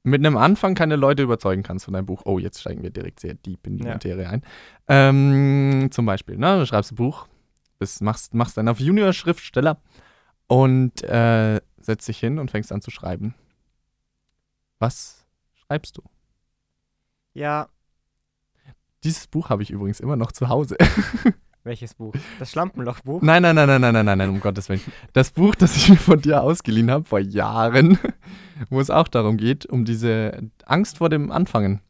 mit 0.04 0.26
einem 0.26 0.38
Anfang 0.38 0.76
keine 0.76 0.96
Leute 0.96 1.24
überzeugen 1.24 1.62
kannst 1.64 1.86
von 1.86 1.94
deinem 1.94 2.06
Buch, 2.06 2.22
oh, 2.26 2.40
jetzt 2.40 2.62
steigen 2.62 2.84
wir 2.84 2.90
direkt 2.90 3.20
sehr 3.20 3.34
deep 3.36 3.68
in 3.68 3.78
die 3.78 3.84
Ja. 3.84 3.94
Materie 3.94 4.28
ein. 4.30 4.44
Ähm, 4.88 5.90
zum 5.92 6.06
Beispiel, 6.06 6.38
ne, 6.38 6.58
du 6.60 6.66
schreibst 6.66 6.94
ein 6.94 6.96
Buch, 6.96 7.28
bist, 7.78 8.02
machst, 8.02 8.34
machst 8.34 8.58
dann 8.58 8.68
auf 8.70 8.80
Junior-Schriftsteller 8.80 9.80
und 10.48 11.04
äh, 11.04 11.60
setzt 11.80 12.08
dich 12.08 12.20
hin 12.20 12.40
und 12.40 12.50
fängst 12.50 12.72
an 12.72 12.82
zu 12.82 12.92
schreiben. 12.92 13.36
Was 14.80 15.26
schreibst 15.54 15.98
du? 15.98 16.02
Ja, 17.34 17.68
Dieses 19.04 19.28
Buch 19.28 19.50
habe 19.50 19.64
ich 19.64 19.70
übrigens 19.72 20.00
immer 20.00 20.16
noch 20.16 20.32
zu 20.32 20.50
Hause. 20.50 20.78
welches 21.64 21.94
Buch? 21.94 22.14
Das 22.40 22.52
Schlampenlochbuch? 22.52 23.22
Nein, 23.22 23.42
nein, 23.42 23.56
nein, 23.56 23.68
nein, 23.68 23.82
nein, 23.82 23.94
nein, 23.94 24.06
nein, 24.06 24.18
nein, 24.18 24.30
um 24.30 24.40
Gottes 24.40 24.70
Willen. 24.70 24.82
Das 25.14 25.32
Buch, 25.32 25.56
das 25.56 25.76
ich 25.76 25.90
mir 25.90 25.98
von 25.98 26.22
dir 26.22 26.42
ausgeliehen 26.42 26.90
habe 26.92 27.06
vor 27.06 27.20
Jahren, 27.20 27.98
wo 28.70 28.80
es 28.80 28.90
auch 28.90 29.08
darum 29.08 29.38
geht, 29.38 29.66
um 29.66 29.86
diese 29.86 30.50
Angst 30.66 30.98
vor 30.98 31.10
dem 31.10 31.32
Anfangen. 31.32 31.82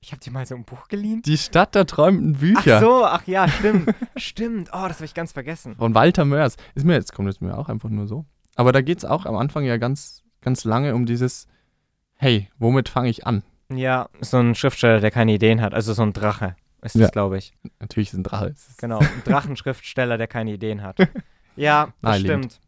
Ich 0.00 0.10
habe 0.10 0.20
dir 0.20 0.32
mal 0.32 0.44
so 0.44 0.56
ein 0.56 0.64
Buch 0.64 0.88
geliehen. 0.88 1.22
Die 1.22 1.38
Stadt 1.38 1.76
der 1.76 1.86
träumenden 1.86 2.32
Bücher 2.34 2.78
Ach 2.78 2.82
so, 2.82 3.04
ach 3.04 3.26
ja, 3.26 3.46
stimmt. 3.46 3.94
stimmt. 4.16 4.70
Oh, 4.72 4.84
das 4.88 4.96
habe 4.96 5.04
ich 5.04 5.14
ganz 5.14 5.30
vergessen. 5.30 5.76
von 5.76 5.94
Walter 5.94 6.24
Mörs. 6.24 6.56
Ist 6.74 6.84
mir 6.84 6.94
jetzt 6.94 7.12
kommt 7.12 7.28
es 7.28 7.40
mir 7.40 7.56
auch 7.56 7.68
einfach 7.68 7.88
nur 7.88 8.08
so. 8.08 8.24
Aber 8.56 8.72
da 8.72 8.80
geht 8.80 8.98
es 8.98 9.04
auch 9.04 9.26
am 9.26 9.36
Anfang 9.36 9.64
ja 9.64 9.76
ganz, 9.76 10.24
ganz 10.40 10.64
lange 10.64 10.96
um 10.96 11.06
dieses, 11.06 11.46
hey, 12.14 12.48
womit 12.58 12.88
fange 12.88 13.10
ich 13.10 13.26
an? 13.28 13.44
Ja, 13.72 14.08
so 14.20 14.38
ein 14.38 14.56
Schriftsteller, 14.56 14.98
der 15.00 15.12
keine 15.12 15.32
Ideen 15.34 15.60
hat. 15.60 15.72
Also 15.72 15.92
so 15.94 16.02
ein 16.02 16.12
Drache 16.12 16.56
ist 16.82 16.94
Ja. 16.96 17.02
das, 17.02 17.12
glaube 17.12 17.38
ich. 17.38 17.52
Natürlich 17.80 18.08
ist 18.08 18.14
ein 18.18 18.24
Drache. 18.24 18.54
Genau, 18.78 18.98
ein 18.98 19.08
Drachenschriftsteller, 19.24 20.18
der 20.18 20.26
keine 20.26 20.52
Ideen 20.52 20.82
hat. 20.82 20.98
Ja, 21.56 21.92
das 22.02 22.20
stimmt. 22.20 22.60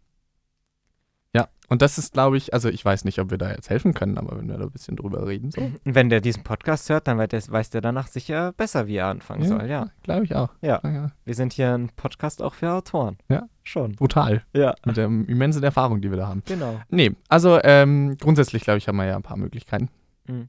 Ja, 1.36 1.48
und 1.68 1.82
das 1.82 1.98
ist, 1.98 2.12
glaube 2.12 2.36
ich, 2.36 2.54
also 2.54 2.68
ich 2.68 2.84
weiß 2.84 3.04
nicht, 3.04 3.18
ob 3.18 3.30
wir 3.32 3.38
da 3.38 3.50
jetzt 3.50 3.68
helfen 3.68 3.92
können, 3.92 4.18
aber 4.18 4.38
wenn 4.38 4.48
wir 4.48 4.56
da 4.56 4.64
ein 4.66 4.70
bisschen 4.70 4.94
drüber 4.94 5.26
reden, 5.26 5.50
so. 5.50 5.60
Und 5.62 5.80
wenn 5.84 6.08
der 6.08 6.20
diesen 6.20 6.44
Podcast 6.44 6.88
hört, 6.90 7.08
dann 7.08 7.18
weiß 7.18 7.70
der, 7.70 7.80
danach 7.80 8.06
sicher 8.06 8.52
besser, 8.52 8.86
wie 8.86 8.96
er 8.96 9.06
anfangen 9.08 9.44
soll. 9.48 9.66
Ja, 9.68 9.90
Glaube 10.04 10.24
ich 10.26 10.36
auch. 10.36 10.50
Ja. 10.60 10.80
ja. 10.84 11.10
wir 11.24 11.34
sind 11.34 11.52
hier 11.52 11.72
ein 11.74 11.88
Podcast 11.96 12.40
auch 12.40 12.54
für 12.54 12.70
Autoren. 12.70 13.18
Ja. 13.28 13.48
Schon. 13.64 13.92
Brutal. 13.96 14.42
Ja, 14.52 14.74
Mit 14.84 14.96
der 14.96 15.06
immensen 15.06 15.64
Erfahrung, 15.64 16.00
die 16.02 16.10
wir 16.10 16.18
da 16.18 16.28
haben. 16.28 16.42
genau. 16.46 16.80
Nee, 16.88 17.16
also 17.28 17.58
ähm, 17.64 18.16
grundsätzlich, 18.20 18.62
glaube 18.62 18.78
ich, 18.78 18.86
haben 18.86 18.96
wir 18.96 19.06
ja 19.06 19.16
ein 19.16 19.22
paar 19.22 19.36
Möglichkeiten, 19.38 19.88
Mhm. 20.28 20.48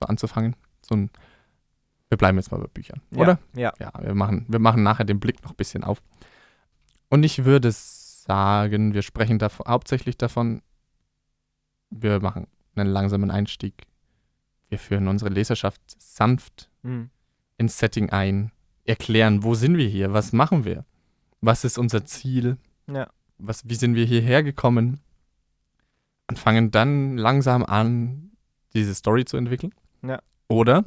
so 0.00 0.06
anzufangen. 0.06 0.54
So 0.82 0.94
ein, 0.94 1.10
wir 2.12 2.18
bleiben 2.18 2.36
jetzt 2.36 2.52
mal 2.52 2.58
bei 2.60 2.66
Büchern, 2.66 3.00
Ja, 3.10 3.18
oder? 3.22 3.38
Ja. 3.56 3.72
Ja, 3.80 3.90
wir 4.02 4.14
machen, 4.14 4.44
wir 4.46 4.58
machen 4.58 4.82
nachher 4.82 5.04
den 5.06 5.18
Blick 5.18 5.42
noch 5.42 5.52
ein 5.52 5.56
bisschen 5.56 5.82
auf. 5.82 6.02
Und 7.08 7.22
ich 7.22 7.46
würde 7.46 7.70
sagen, 7.72 8.92
wir 8.92 9.00
sprechen 9.00 9.38
dav 9.38 9.60
hauptsächlich 9.66 10.18
davon, 10.18 10.60
wir 11.88 12.20
machen 12.20 12.48
einen 12.74 12.90
langsamen 12.92 13.30
Einstieg. 13.30 13.86
Wir 14.68 14.78
führen 14.78 15.08
unsere 15.08 15.30
Leserschaft 15.30 15.80
sanft 15.98 16.68
Mhm. 16.82 17.08
ins 17.56 17.78
Setting 17.78 18.10
ein, 18.10 18.50
erklären, 18.84 19.42
wo 19.42 19.54
sind 19.54 19.78
wir 19.78 19.88
hier, 19.88 20.12
was 20.12 20.34
machen 20.34 20.66
wir, 20.66 20.84
was 21.40 21.64
ist 21.64 21.78
unser 21.78 22.04
Ziel, 22.04 22.58
Ja. 22.88 23.08
was, 23.38 23.66
wie 23.70 23.74
sind 23.74 23.94
wir 23.94 24.04
hierher 24.04 24.42
gekommen 24.42 25.00
und 26.28 26.38
fangen 26.38 26.70
dann 26.72 27.16
langsam 27.16 27.64
an, 27.64 28.32
diese 28.74 28.94
Story 28.94 29.24
zu 29.24 29.38
entwickeln. 29.38 29.72
Ja. 30.02 30.20
Oder 30.48 30.84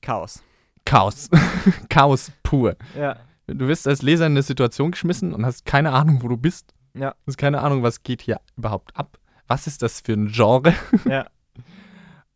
Chaos. 0.00 0.42
Chaos. 0.84 1.28
Chaos 1.88 2.32
pur. 2.42 2.76
Ja. 2.96 3.16
Du 3.46 3.68
wirst 3.68 3.86
als 3.86 4.02
Leser 4.02 4.26
in 4.26 4.32
eine 4.32 4.42
Situation 4.42 4.90
geschmissen 4.90 5.32
und 5.32 5.44
hast 5.46 5.64
keine 5.64 5.92
Ahnung, 5.92 6.22
wo 6.22 6.28
du 6.28 6.36
bist. 6.36 6.74
Ja. 6.94 7.14
Hast 7.26 7.38
keine 7.38 7.60
Ahnung, 7.60 7.82
was 7.82 8.02
geht 8.02 8.22
hier 8.22 8.40
überhaupt 8.56 8.96
ab. 8.96 9.18
Was 9.46 9.66
ist 9.66 9.82
das 9.82 10.00
für 10.00 10.14
ein 10.14 10.28
Genre? 10.28 10.74
Ja. 11.04 11.26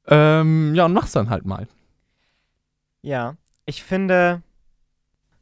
ähm, 0.06 0.74
ja, 0.74 0.84
und 0.84 0.92
mach's 0.92 1.12
dann 1.12 1.30
halt 1.30 1.44
mal. 1.44 1.66
Ja. 3.02 3.36
Ich 3.66 3.82
finde, 3.82 4.42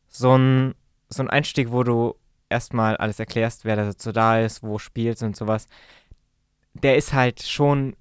so 0.08 0.37
ein, 0.37 0.75
so 1.08 1.22
ein 1.22 1.30
Einstieg, 1.30 1.70
wo 1.70 1.82
du 1.82 2.14
erstmal 2.48 2.96
alles 2.96 3.18
erklärst, 3.18 3.64
wer 3.64 3.76
dazu 3.76 4.12
da 4.12 4.40
ist, 4.40 4.62
wo 4.62 4.78
spielst 4.78 5.22
und 5.22 5.37
sowas, 5.37 5.66
der 6.75 6.96
ist 6.96 7.12
halt 7.12 7.42
schon 7.42 7.96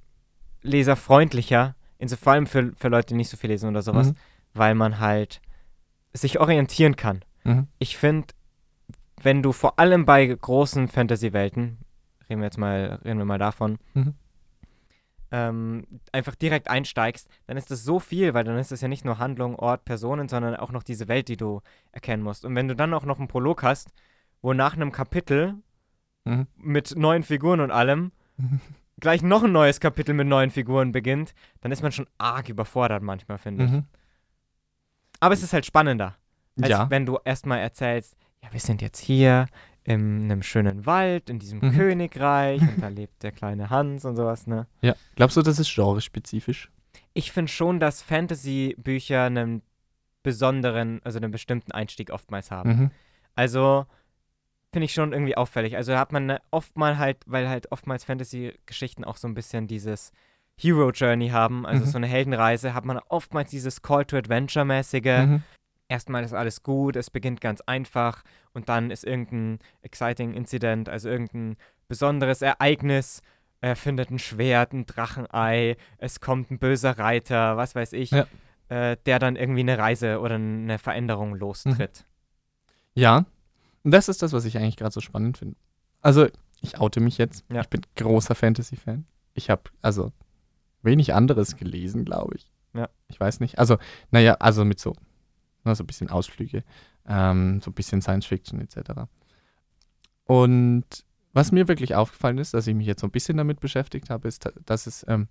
leserfreundlicher, 0.61 1.75
inso, 1.99 2.15
vor 2.15 2.33
allem 2.33 2.47
für, 2.47 2.73
für 2.75 2.87
Leute, 2.89 3.07
die 3.07 3.15
nicht 3.15 3.29
so 3.29 3.37
viel 3.37 3.49
lesen 3.49 3.69
oder 3.69 3.81
sowas, 3.81 4.09
Mhm. 4.11 4.15
weil 4.53 4.75
man 4.75 4.99
halt 4.99 5.41
sich 6.13 6.39
orientieren 6.39 6.95
kann. 6.95 7.23
Mhm. 7.43 7.67
Ich 7.79 7.97
finde, 7.97 8.27
wenn 9.21 9.41
du 9.43 9.51
vor 9.51 9.79
allem 9.79 10.05
bei 10.05 10.25
großen 10.27 10.87
Fantasy-Welten, 10.87 11.77
reden 12.29 12.41
wir 12.41 12.45
jetzt 12.45 12.57
mal, 12.57 12.99
reden 13.03 13.17
wir 13.19 13.25
mal 13.25 13.39
davon, 13.39 13.77
Mhm. 13.93 14.13
ähm, 15.31 15.85
einfach 16.13 16.35
direkt 16.35 16.69
einsteigst, 16.69 17.27
dann 17.47 17.57
ist 17.57 17.69
das 17.69 17.83
so 17.83 17.99
viel, 17.99 18.33
weil 18.33 18.43
dann 18.45 18.57
ist 18.57 18.71
es 18.71 18.81
ja 18.81 18.87
nicht 18.87 19.03
nur 19.05 19.17
Handlung, 19.19 19.55
Ort, 19.57 19.83
Personen, 19.83 20.29
sondern 20.29 20.55
auch 20.55 20.71
noch 20.71 20.83
diese 20.83 21.07
Welt, 21.09 21.27
die 21.27 21.35
du 21.37 21.61
erkennen 21.91 22.23
musst. 22.23 22.45
Und 22.45 22.55
wenn 22.55 22.67
du 22.69 22.75
dann 22.75 22.93
auch 22.93 23.03
noch 23.05 23.19
einen 23.19 23.27
Prolog 23.27 23.63
hast, 23.63 23.89
wo 24.41 24.53
nach 24.53 24.75
einem 24.75 24.91
Kapitel 24.91 25.55
Mhm. 26.25 26.47
mit 26.57 26.93
neuen 26.97 27.23
Figuren 27.23 27.59
und 27.61 27.71
allem. 27.71 28.11
gleich 28.99 29.21
noch 29.21 29.43
ein 29.43 29.51
neues 29.51 29.79
Kapitel 29.79 30.13
mit 30.13 30.27
neuen 30.27 30.51
Figuren 30.51 30.91
beginnt, 30.91 31.33
dann 31.61 31.71
ist 31.71 31.81
man 31.83 31.91
schon 31.91 32.07
arg 32.17 32.49
überfordert 32.49 33.03
manchmal, 33.03 33.37
finde 33.37 33.65
ich. 33.65 33.71
Mhm. 33.71 33.83
Aber 35.19 35.33
es 35.33 35.43
ist 35.43 35.53
halt 35.53 35.65
spannender, 35.65 36.15
als 36.61 36.69
Ja. 36.69 36.89
wenn 36.89 37.05
du 37.05 37.17
erstmal 37.25 37.59
erzählst, 37.59 38.15
ja, 38.43 38.51
wir 38.53 38.59
sind 38.59 38.81
jetzt 38.81 38.99
hier 38.99 39.47
in 39.83 40.23
einem 40.25 40.43
schönen 40.43 40.85
Wald, 40.85 41.29
in 41.29 41.39
diesem 41.39 41.59
Mhm. 41.59 41.71
Königreich 41.75 42.61
und 42.61 42.81
da 42.81 42.87
lebt 42.89 43.23
der 43.23 43.31
kleine 43.31 43.69
Hans 43.69 44.05
und 44.05 44.15
sowas, 44.15 44.45
ne? 44.47 44.67
ja. 44.81 44.95
Glaubst 45.15 45.37
du, 45.37 45.41
das 45.41 45.59
ist 45.59 45.73
genrespezifisch? 45.73 46.69
Ich 47.13 47.31
finde 47.31 47.51
schon, 47.51 47.79
dass 47.79 48.01
Fantasy-Bücher 48.03 49.23
einen 49.23 49.61
besonderen, 50.23 50.99
also 51.03 51.17
einen 51.19 51.31
bestimmten 51.31 51.71
Einstieg 51.71 52.11
oftmals 52.11 52.51
haben. 52.51 52.69
Mhm. 52.69 52.91
Also 53.35 53.85
finde 54.77 54.85
ich 54.85 54.93
schon 54.93 55.11
irgendwie 55.11 55.35
auffällig. 55.35 55.75
Also 55.75 55.93
da 55.93 55.97
hat 55.99 56.11
man 56.11 56.27
ne- 56.27 56.41
oft 56.51 56.77
mal 56.77 56.99
halt, 56.99 57.17
weil 57.25 57.49
halt 57.49 57.71
oftmals 57.71 58.03
Fantasy-Geschichten 58.03 59.03
auch 59.03 59.17
so 59.17 59.27
ein 59.27 59.33
bisschen 59.33 59.65
dieses 59.65 60.11
Hero 60.55 60.91
Journey 60.91 61.29
haben, 61.29 61.65
also 61.65 61.83
Mhm. 61.83 61.89
so 61.89 61.97
eine 61.97 62.05
Heldenreise, 62.05 62.75
hat 62.75 62.85
man 62.85 62.99
oftmals 63.09 63.49
dieses 63.49 63.81
Call 63.81 64.05
to 64.05 64.17
Adventure-mäßige. 64.17 65.25
Mhm. 65.25 65.43
Erstmal 65.87 66.23
ist 66.23 66.33
alles 66.33 66.61
gut, 66.61 66.95
es 66.95 67.09
beginnt 67.09 67.41
ganz 67.41 67.61
einfach 67.61 68.21
und 68.53 68.69
dann 68.69 68.91
ist 68.91 69.03
irgendein 69.03 69.57
exciting 69.81 70.35
Incident, 70.35 70.89
also 70.89 71.09
irgendein 71.09 71.57
besonderes 71.87 72.43
Ereignis. 72.43 73.23
Er 73.61 73.75
findet 73.75 74.11
ein 74.11 74.19
Schwert, 74.19 74.73
ein 74.73 74.85
Drachenei, 74.85 75.75
es 75.97 76.19
kommt 76.19 76.51
ein 76.51 76.59
böser 76.59 76.99
Reiter, 76.99 77.57
was 77.57 77.73
weiß 77.73 77.93
ich, 77.93 78.11
Ja. 78.11 78.27
äh, 78.69 78.95
der 79.07 79.17
dann 79.17 79.35
irgendwie 79.37 79.61
eine 79.61 79.79
Reise 79.79 80.19
oder 80.19 80.35
eine 80.35 80.77
Veränderung 80.77 81.33
lostritt. 81.35 82.05
Ja. 82.93 83.25
Und 83.83 83.91
das 83.91 84.09
ist 84.09 84.21
das, 84.21 84.33
was 84.33 84.45
ich 84.45 84.57
eigentlich 84.57 84.77
gerade 84.77 84.93
so 84.93 85.01
spannend 85.01 85.37
finde. 85.37 85.55
Also, 86.01 86.27
ich 86.61 86.79
oute 86.79 86.99
mich 86.99 87.17
jetzt. 87.17 87.45
Ja. 87.51 87.61
Ich 87.61 87.69
bin 87.69 87.81
großer 87.95 88.35
Fantasy-Fan. 88.35 89.05
Ich 89.33 89.49
habe 89.49 89.63
also 89.81 90.11
wenig 90.81 91.13
anderes 91.13 91.55
gelesen, 91.55 92.05
glaube 92.05 92.35
ich. 92.35 92.51
Ja. 92.73 92.89
Ich 93.07 93.19
weiß 93.19 93.39
nicht. 93.39 93.59
Also, 93.59 93.77
naja, 94.11 94.35
also 94.39 94.65
mit 94.65 94.79
so, 94.79 94.93
na, 95.63 95.75
so 95.75 95.83
ein 95.83 95.87
bisschen 95.87 96.09
Ausflüge, 96.09 96.63
ähm, 97.07 97.59
so 97.61 97.71
ein 97.71 97.73
bisschen 97.73 98.01
Science-Fiction 98.01 98.59
etc. 98.61 99.01
Und 100.25 100.85
was 101.33 101.51
mir 101.51 101.67
wirklich 101.67 101.95
aufgefallen 101.95 102.37
ist, 102.37 102.53
dass 102.53 102.67
ich 102.67 102.75
mich 102.75 102.87
jetzt 102.87 103.01
so 103.01 103.07
ein 103.07 103.11
bisschen 103.11 103.37
damit 103.37 103.59
beschäftigt 103.59 104.09
habe, 104.09 104.27
ist, 104.27 104.49
dass 104.65 104.87
es, 104.87 105.05
ähm, 105.07 105.27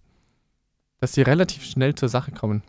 dass 1.00 1.12
sie 1.12 1.22
relativ 1.22 1.64
schnell 1.64 1.94
zur 1.94 2.08
Sache 2.08 2.32
kommen. 2.32 2.62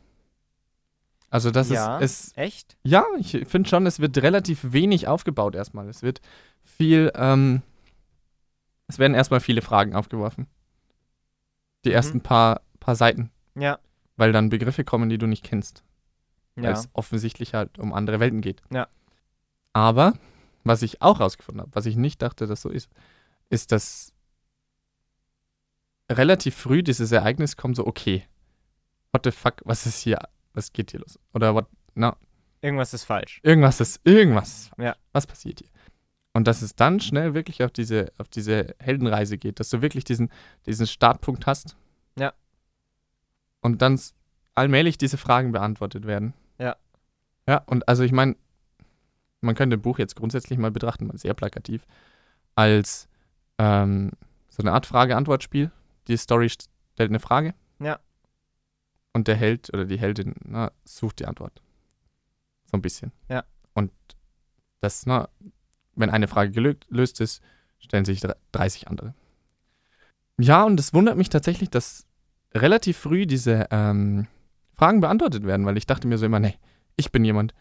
Also, 1.29 1.51
dass 1.51 1.69
Ja. 1.69 1.99
es, 1.99 2.27
es 2.29 2.37
Echt? 2.37 2.77
ja, 2.83 3.05
ich 3.19 3.31
finde 3.47 3.67
schon, 3.69 3.85
es 3.85 3.99
wird 3.99 4.17
relativ 4.19 4.71
wenig 4.71 5.07
aufgebaut 5.07 5.55
erstmal. 5.55 5.87
Es 5.89 6.01
wird 6.01 6.21
viel, 6.63 7.11
ähm, 7.15 7.61
es 8.87 8.97
werden 8.99 9.13
erstmal 9.13 9.41
viele 9.41 9.61
Fragen 9.61 9.93
aufgeworfen. 9.95 10.47
Die 11.85 11.89
Mhm. 11.89 11.95
ersten 11.95 12.21
paar, 12.21 12.61
paar 12.79 12.95
Seiten, 12.95 13.29
Ja. 13.55 13.79
weil 14.15 14.31
dann 14.31 14.49
Begriffe 14.49 14.83
kommen, 14.85 15.09
die 15.09 15.17
du 15.17 15.27
nicht 15.27 15.43
kennst. 15.43 15.83
Weil 16.55 16.65
Ja. 16.65 16.71
es 16.71 16.89
offensichtlich 16.93 17.53
halt 17.53 17.77
um 17.77 17.93
andere 17.93 18.19
Welten 18.19 18.41
geht. 18.41 18.61
Ja. 18.71 18.87
Aber, 19.73 20.13
was 20.63 20.81
ich 20.81 21.01
auch 21.01 21.19
rausgefunden 21.19 21.61
habe, 21.61 21.75
was 21.75 21.85
ich 21.85 21.97
nicht 21.97 22.21
dachte, 22.21 22.47
dass 22.47 22.61
so 22.61 22.69
ist, 22.69 22.89
ist, 23.49 23.71
dass 23.71 24.13
relativ 26.09 26.55
früh 26.55 26.83
dieses 26.83 27.11
Ereignis 27.11 27.57
kommt, 27.57 27.75
so, 27.75 27.85
okay, 27.85 28.23
what 29.11 29.23
the 29.25 29.31
fuck, 29.31 29.55
was 29.65 29.85
ist 29.85 29.99
hier, 29.99 30.19
was 30.57 30.73
geht 30.73 30.91
hier 30.91 30.99
los? 30.99 31.17
Oder 31.33 31.55
what, 31.55 31.67
na, 31.95 32.17
Irgendwas 32.61 32.93
ist 32.93 33.03
falsch. 33.05 33.39
Irgendwas 33.43 33.79
ist, 33.79 34.01
irgendwas. 34.03 34.71
Ja. 34.77 34.95
Was 35.13 35.27
passiert 35.27 35.59
hier? 35.59 35.69
Und 36.33 36.47
dass 36.47 36.61
es 36.61 36.75
dann 36.75 36.99
schnell 36.99 37.33
wirklich 37.33 37.63
auf 37.63 37.71
diese, 37.71 38.11
auf 38.17 38.27
diese 38.27 38.75
Heldenreise 38.79 39.37
geht, 39.37 39.59
dass 39.59 39.69
du 39.69 39.81
wirklich 39.81 40.03
diesen, 40.03 40.29
diesen 40.65 40.87
Startpunkt 40.87 41.45
hast. 41.45 41.75
Ja. 42.17 42.33
Und 43.61 43.81
dann 43.81 43.99
allmählich 44.55 44.97
diese 44.97 45.17
Fragen 45.17 45.51
beantwortet 45.51 46.05
werden. 46.05 46.33
Ja. 46.59 46.75
Ja, 47.47 47.63
und 47.65 47.87
also 47.87 48.03
ich 48.03 48.11
meine, 48.11 48.35
man 49.41 49.55
könnte 49.55 49.77
ein 49.77 49.81
Buch 49.81 49.99
jetzt 49.99 50.15
grundsätzlich 50.15 50.59
mal 50.59 50.71
betrachten, 50.71 51.07
mal 51.07 51.17
sehr 51.17 51.33
plakativ, 51.33 51.85
als 52.55 53.07
ähm, 53.59 54.11
so 54.49 54.61
eine 54.63 54.73
Art 54.73 54.85
Frage-Antwort-Spiel. 54.85 55.71
Die 56.07 56.17
Story 56.17 56.49
stellt 56.49 57.11
eine 57.11 57.19
Frage. 57.19 57.53
Und 59.17 59.27
der 59.27 59.35
Held 59.35 59.73
oder 59.73 59.85
die 59.85 59.97
Heldin 59.99 60.35
na, 60.45 60.71
sucht 60.85 61.19
die 61.19 61.25
Antwort. 61.25 61.61
So 62.65 62.77
ein 62.77 62.81
bisschen. 62.83 63.11
Ja. 63.29 63.43
Und 63.73 63.91
das, 64.79 65.07
na, 65.07 65.27
wenn 65.95 66.11
eine 66.11 66.27
Frage 66.27 66.51
gelöst 66.51 67.19
ist, 67.19 67.41
stellen 67.79 68.05
sich 68.05 68.19
dre- 68.19 68.35
30 68.51 68.87
andere. 68.87 69.15
Ja, 70.39 70.63
und 70.63 70.79
es 70.79 70.93
wundert 70.93 71.17
mich 71.17 71.29
tatsächlich, 71.29 71.69
dass 71.71 72.05
relativ 72.53 72.97
früh 72.97 73.25
diese 73.25 73.67
ähm, 73.71 74.27
Fragen 74.73 74.99
beantwortet 75.01 75.45
werden, 75.45 75.65
weil 75.65 75.77
ich 75.77 75.87
dachte 75.87 76.07
mir 76.07 76.19
so 76.19 76.27
immer, 76.27 76.39
nee, 76.39 76.53
ich 76.95 77.11
bin 77.11 77.25
jemand, 77.25 77.55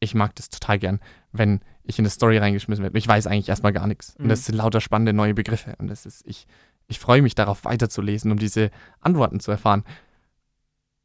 ich 0.00 0.14
mag 0.14 0.34
das 0.34 0.50
total 0.50 0.78
gern, 0.78 1.00
wenn 1.32 1.60
ich 1.82 1.98
in 1.98 2.02
eine 2.04 2.10
Story 2.10 2.36
reingeschmissen 2.38 2.82
werde. 2.82 2.98
Ich 2.98 3.08
weiß 3.08 3.26
eigentlich 3.26 3.48
erstmal 3.48 3.72
gar 3.72 3.86
nichts. 3.86 4.16
Und 4.16 4.26
Mhm. 4.26 4.28
das 4.28 4.44
sind 4.44 4.54
lauter 4.56 4.80
spannende 4.82 5.14
neue 5.14 5.32
Begriffe. 5.32 5.74
Und 5.78 5.88
das 5.88 6.04
ist, 6.04 6.26
ich, 6.26 6.46
ich 6.88 6.98
freue 6.98 7.22
mich 7.22 7.34
darauf, 7.34 7.64
weiterzulesen, 7.64 8.30
um 8.30 8.38
diese 8.38 8.70
Antworten 9.00 9.40
zu 9.40 9.50
erfahren. 9.50 9.84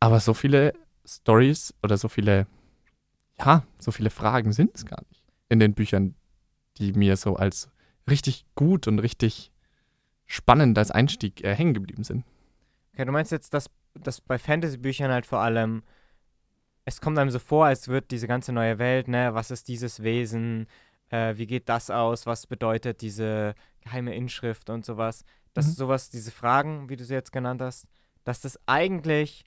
Aber 0.05 0.19
so 0.19 0.35
viele 0.35 0.73
Stories 1.03 1.73
oder 1.81 1.97
so 1.97 2.09
viele, 2.09 2.45
ja, 3.39 3.63
so 3.79 3.91
viele 3.91 4.11
Fragen 4.11 4.53
sind 4.53 4.75
es 4.75 4.85
gar 4.85 5.01
nicht 5.09 5.23
in 5.49 5.59
den 5.59 5.73
Büchern, 5.73 6.13
die 6.77 6.93
mir 6.93 7.17
so 7.17 7.37
als 7.37 7.71
richtig 8.07 8.45
gut 8.53 8.87
und 8.87 8.99
richtig 8.99 9.51
spannend 10.27 10.77
als 10.77 10.91
Einstieg 10.91 11.43
äh, 11.43 11.55
hängen 11.55 11.73
geblieben 11.73 12.03
sind. 12.03 12.23
Okay, 12.93 13.05
du 13.05 13.11
meinst 13.11 13.31
jetzt, 13.31 13.55
dass, 13.55 13.67
dass 13.95 14.21
bei 14.21 14.37
Fantasy-Büchern 14.37 15.09
halt 15.11 15.25
vor 15.25 15.39
allem, 15.39 15.81
es 16.83 17.01
kommt 17.01 17.17
einem 17.17 17.31
so 17.31 17.39
vor, 17.39 17.65
als 17.65 17.87
wird 17.87 18.11
diese 18.11 18.27
ganze 18.27 18.53
neue 18.53 18.77
Welt, 18.77 19.07
ne, 19.07 19.33
was 19.33 19.49
ist 19.49 19.67
dieses 19.69 20.03
Wesen, 20.03 20.67
äh, 21.09 21.35
wie 21.35 21.47
geht 21.47 21.67
das 21.67 21.89
aus, 21.89 22.27
was 22.27 22.45
bedeutet 22.45 23.01
diese 23.01 23.55
geheime 23.81 24.13
Inschrift 24.13 24.69
und 24.69 24.85
sowas. 24.85 25.25
Dass 25.53 25.65
Mhm. 25.65 25.71
sowas, 25.71 26.11
diese 26.11 26.29
Fragen, 26.29 26.89
wie 26.89 26.95
du 26.95 27.03
sie 27.03 27.15
jetzt 27.15 27.31
genannt 27.31 27.63
hast, 27.63 27.87
dass 28.23 28.41
das 28.41 28.59
eigentlich 28.67 29.45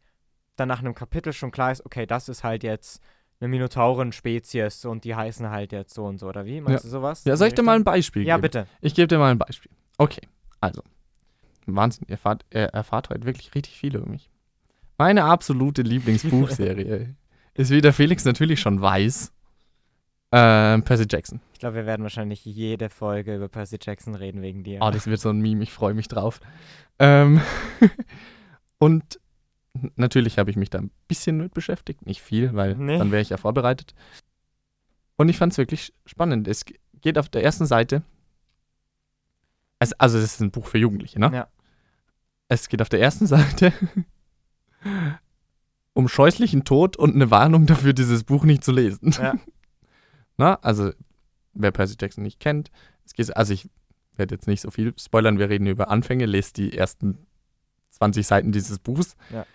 dann 0.58 0.68
nach 0.68 0.80
einem 0.80 0.94
Kapitel 0.94 1.32
schon 1.32 1.50
klar 1.50 1.72
ist, 1.72 1.84
okay, 1.84 2.06
das 2.06 2.28
ist 2.28 2.44
halt 2.44 2.62
jetzt 2.62 3.02
eine 3.40 3.48
Minotauren-Spezies 3.48 4.84
und 4.84 5.04
die 5.04 5.14
heißen 5.14 5.48
halt 5.50 5.72
jetzt 5.72 5.94
so 5.94 6.04
und 6.04 6.18
so, 6.18 6.28
oder 6.28 6.44
wie? 6.44 6.60
Meinst 6.60 6.84
du 6.84 6.88
sowas? 6.88 7.24
Ja, 7.24 7.36
soll 7.36 7.48
ich 7.48 7.54
dir 7.54 7.62
mal 7.62 7.76
ein? 7.76 7.84
Beispiel 7.84 8.26
Ja, 8.26 8.36
geben? 8.36 8.42
bitte. 8.42 8.66
Ich 8.80 8.94
gebe 8.94 9.06
dir 9.06 9.18
mal 9.18 9.30
ein 9.30 9.38
Beispiel. 9.38 9.70
Okay, 9.96 10.22
also. 10.60 10.82
Wahnsinn, 11.66 12.06
ihr 12.08 12.12
erfahrt, 12.12 12.44
ihr 12.52 12.62
erfahrt 12.62 13.10
heute 13.10 13.26
wirklich 13.26 13.54
richtig 13.54 13.76
viel 13.76 13.94
über 13.94 14.08
mich. 14.08 14.30
Meine 14.96 15.24
absolute 15.24 15.82
Lieblingsbuchserie 15.82 17.14
ist, 17.54 17.70
wie 17.70 17.80
der 17.80 17.92
Felix 17.92 18.24
natürlich 18.24 18.60
schon 18.60 18.80
weiß, 18.80 19.32
ähm, 20.32 20.82
Percy 20.82 21.06
Jackson. 21.08 21.40
Ich 21.52 21.60
glaube, 21.60 21.76
wir 21.76 21.86
werden 21.86 22.02
wahrscheinlich 22.02 22.44
jede 22.44 22.90
Folge 22.90 23.36
über 23.36 23.48
Percy 23.48 23.78
Jackson 23.80 24.14
reden 24.14 24.42
wegen 24.42 24.64
dir. 24.64 24.80
Oh, 24.82 24.90
das 24.90 25.06
wird 25.06 25.20
so 25.20 25.30
ein 25.30 25.40
Meme, 25.40 25.62
ich 25.62 25.72
freue 25.72 25.94
mich 25.94 26.08
drauf. 26.08 26.40
Ähm, 26.98 27.40
und 28.78 29.20
natürlich 29.96 30.38
habe 30.38 30.50
ich 30.50 30.56
mich 30.56 30.70
da 30.70 30.78
ein 30.78 30.90
bisschen 31.08 31.38
mit 31.38 31.54
beschäftigt, 31.54 32.06
nicht 32.06 32.22
viel, 32.22 32.54
weil 32.54 32.74
Nee. 32.76 32.98
dann 32.98 33.10
wäre 33.10 33.22
ich 33.22 33.30
ja 33.30 33.36
vorbereitet. 33.36 33.94
Und 35.16 35.28
ich 35.28 35.38
fand 35.38 35.52
es 35.52 35.58
wirklich 35.58 35.92
spannend. 36.06 36.46
Es 36.48 36.64
ge- 36.64 36.78
geht 37.00 37.18
auf 37.18 37.28
der 37.28 37.42
ersten 37.44 37.66
Seite, 37.66 38.02
es, 39.80 39.92
also 39.94 40.18
es 40.18 40.24
ist 40.24 40.40
ein 40.40 40.50
Buch 40.50 40.66
für 40.66 40.78
Jugendliche, 40.78 41.18
ne? 41.20 41.30
Ja. 41.32 41.48
Es 42.48 42.68
geht 42.68 42.82
auf 42.82 42.88
der 42.88 43.00
ersten 43.00 43.26
Seite 43.26 43.72
um 45.92 46.08
scheußlichen 46.08 46.64
Tod 46.64 46.96
und 46.96 47.14
eine 47.14 47.30
Warnung 47.30 47.66
dafür, 47.66 47.92
dieses 47.92 48.24
Buch 48.24 48.44
nicht 48.44 48.64
zu 48.64 48.72
lesen. 48.72 49.12
Ja. 49.12 49.34
Na, 50.36 50.54
also 50.62 50.92
wer 51.54 51.70
Percy 51.72 51.96
Jackson 52.00 52.22
nicht 52.22 52.40
kennt, 52.40 52.70
es 53.04 53.14
geht, 53.14 53.36
also 53.36 53.52
ich 53.52 53.68
werde 54.16 54.34
jetzt 54.34 54.46
nicht 54.46 54.60
so 54.60 54.70
viel 54.70 54.94
spoilern, 54.98 55.38
wir 55.38 55.48
reden 55.48 55.66
über 55.66 55.88
Anfänge, 55.90 56.26
lest 56.26 56.56
die 56.56 56.76
ersten 56.76 57.18
20 57.90 58.26
Seiten 58.26 58.52
dieses 58.52 58.78
Buchs. 58.78 59.16
Ja. 59.30 59.46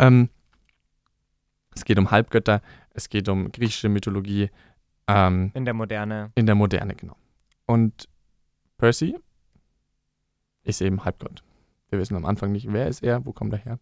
Ähm, 0.00 0.28
es 1.74 1.84
geht 1.84 1.98
um 1.98 2.10
Halbgötter, 2.10 2.62
es 2.94 3.08
geht 3.08 3.28
um 3.28 3.52
griechische 3.52 3.88
Mythologie 3.88 4.50
ähm, 5.06 5.50
In 5.54 5.64
der 5.64 5.74
Moderne. 5.74 6.32
in 6.34 6.46
der 6.46 6.54
Moderne, 6.54 6.94
genau. 6.94 7.16
Und 7.66 8.08
Percy 8.78 9.16
ist 10.64 10.80
eben 10.80 11.04
Halbgott. 11.04 11.42
Wir 11.90 11.98
wissen 11.98 12.16
am 12.16 12.24
Anfang 12.24 12.52
nicht, 12.52 12.72
wer 12.72 12.88
ist 12.88 13.02
er, 13.02 13.24
wo 13.26 13.32
kommt 13.32 13.52
er 13.52 13.58
her. 13.58 13.78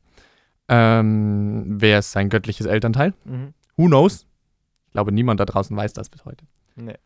Ähm, 0.68 1.80
wer 1.80 2.00
ist 2.00 2.12
sein 2.12 2.28
göttliches 2.28 2.66
Elternteil? 2.66 3.14
Mhm. 3.24 3.54
Who 3.76 3.86
knows? 3.86 4.26
Ich 4.86 4.92
glaube, 4.92 5.12
niemand 5.12 5.40
da 5.40 5.44
draußen 5.44 5.76
weiß 5.76 5.92
das 5.92 6.08
bis 6.08 6.24
heute. 6.24 6.44
Nee. 6.76 6.96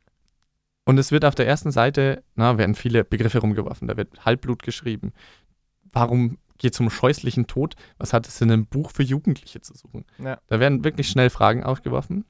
Und 0.85 0.99
es 0.99 1.13
wird 1.13 1.25
auf 1.25 1.35
der 1.35 1.47
ersten 1.47 1.71
Seite, 1.71 2.25
na, 2.35 2.59
werden 2.59 2.75
viele 2.75 3.05
Begriffe 3.05 3.39
rumgeworfen. 3.39 3.87
Da 3.87 3.97
wird 3.97 4.25
Halbblut 4.25 4.63
geschrieben. 4.63 5.13
Warum 5.93 6.39
geht 6.59 6.75
es 6.75 6.81
um 6.81 6.91
scheußlichen 6.91 7.47
Tod? 7.47 7.75
Was 7.99 8.13
hat 8.13 8.27
es 8.27 8.41
in 8.41 8.51
einem 8.51 8.67
Buch 8.67 8.91
für 8.91 9.03
Jugendliche 9.03 9.61
zu 9.61 9.75
suchen? 9.75 10.05
Ja. 10.19 10.39
Da 10.47 10.61
werden 10.61 10.85
wirklich 10.85 11.09
schnell 11.09 11.31
Fragen 11.31 11.65
aufgeworfen. 11.65 12.25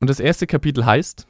Und 0.00 0.10
das 0.10 0.20
erste 0.20 0.46
Kapitel 0.46 0.86
heißt: 0.86 1.26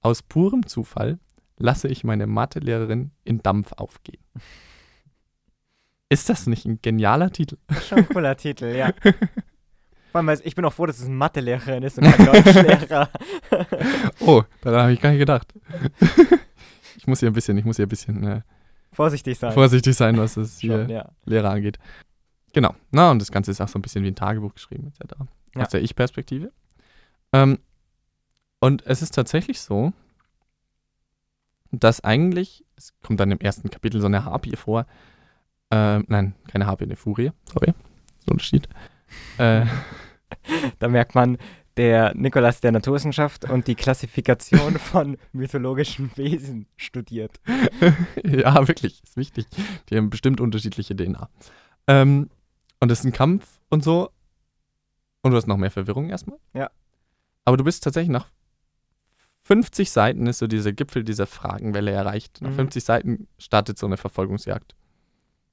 Aus 0.00 0.22
purem 0.22 0.66
Zufall 0.66 1.18
lasse 1.56 1.88
ich 1.88 2.04
meine 2.04 2.26
Mathelehrerin 2.26 3.10
in 3.24 3.42
Dampf 3.42 3.72
aufgehen. 3.72 4.22
Ist 6.08 6.28
das 6.28 6.46
nicht 6.46 6.66
ein 6.66 6.80
genialer 6.82 7.32
Titel? 7.32 7.56
Schon 7.88 7.98
ein 7.98 8.08
cooler 8.08 8.36
Titel, 8.36 8.66
ja. 8.66 8.92
Vor 10.12 10.18
allem, 10.18 10.26
weil 10.26 10.40
ich 10.44 10.54
bin 10.54 10.62
auch 10.66 10.72
froh, 10.74 10.84
dass 10.84 10.98
es 10.98 11.06
eine 11.06 11.14
Mathelehrerin 11.14 11.82
ist 11.82 11.96
und 11.96 12.04
kein 12.04 12.26
Deutschlehrer. 12.26 13.08
Oh, 14.20 14.42
daran 14.60 14.82
habe 14.82 14.92
ich 14.92 15.00
gar 15.00 15.08
nicht 15.08 15.20
gedacht. 15.20 15.54
ich 16.98 17.06
muss 17.06 17.20
hier 17.20 17.30
ein 17.30 17.32
bisschen, 17.32 17.56
ich 17.56 17.64
muss 17.64 17.76
hier 17.76 17.86
ein 17.86 17.88
bisschen 17.88 18.22
äh, 18.24 18.42
Vorsichtig 18.92 19.38
sein. 19.38 19.52
vorsichtig 19.52 19.96
sein, 19.96 20.16
was 20.18 20.34
das 20.34 20.58
hier 20.60 20.86
ja. 20.88 21.08
Lehrer 21.24 21.50
angeht. 21.50 21.78
Genau. 22.52 22.74
Na, 22.90 23.10
und 23.10 23.18
das 23.18 23.32
Ganze 23.32 23.50
ist 23.50 23.60
auch 23.60 23.68
so 23.68 23.78
ein 23.78 23.82
bisschen 23.82 24.04
wie 24.04 24.08
ein 24.08 24.14
Tagebuch 24.14 24.54
geschrieben, 24.54 24.88
etc. 24.88 25.14
Ja. 25.54 25.62
Aus 25.62 25.68
der 25.70 25.82
Ich-Perspektive. 25.82 26.52
Ähm, 27.32 27.58
und 28.60 28.86
es 28.86 29.02
ist 29.02 29.14
tatsächlich 29.14 29.60
so, 29.60 29.92
dass 31.70 32.04
eigentlich, 32.04 32.64
es 32.76 32.92
kommt 33.00 33.18
dann 33.20 33.30
im 33.30 33.40
ersten 33.40 33.70
Kapitel 33.70 34.00
so 34.00 34.06
eine 34.06 34.24
Harpie 34.24 34.56
vor. 34.56 34.86
Ähm, 35.70 36.04
nein, 36.08 36.34
keine 36.48 36.66
Harpie, 36.66 36.84
eine 36.84 36.96
Furie. 36.96 37.32
Sorry. 37.50 37.72
So 38.20 38.26
ein 38.26 38.32
Unterschied. 38.32 38.68
Äh, 39.38 39.64
Da 40.78 40.88
merkt 40.88 41.14
man, 41.14 41.38
der 41.76 42.14
Nikolas 42.14 42.60
der 42.60 42.72
Naturwissenschaft 42.72 43.48
und 43.48 43.66
die 43.66 43.74
Klassifikation 43.74 44.74
von 44.78 45.16
mythologischen 45.32 46.10
Wesen 46.16 46.66
studiert. 46.76 47.40
ja, 48.24 48.66
wirklich, 48.68 49.02
ist 49.02 49.16
wichtig. 49.16 49.46
Die 49.88 49.96
haben 49.96 50.10
bestimmt 50.10 50.40
unterschiedliche 50.40 50.94
DNA. 50.94 51.28
Ähm, 51.86 52.30
und 52.80 52.90
es 52.92 53.00
ist 53.00 53.04
ein 53.04 53.12
Kampf 53.12 53.60
und 53.70 53.82
so. 53.84 54.10
Und 55.22 55.30
du 55.30 55.36
hast 55.36 55.46
noch 55.46 55.56
mehr 55.56 55.70
Verwirrung 55.70 56.10
erstmal. 56.10 56.38
Ja. 56.52 56.70
Aber 57.44 57.56
du 57.56 57.64
bist 57.64 57.84
tatsächlich 57.84 58.10
nach 58.10 58.26
50 59.44 59.90
Seiten 59.90 60.26
ist 60.26 60.38
so 60.38 60.46
dieser 60.46 60.72
Gipfel 60.72 61.02
dieser 61.04 61.26
Fragenwelle 61.26 61.90
erreicht. 61.90 62.40
Nach 62.40 62.50
Mhm. 62.50 62.54
50 62.56 62.84
Seiten 62.84 63.28
startet 63.38 63.78
so 63.78 63.86
eine 63.86 63.96
Verfolgungsjagd. 63.96 64.74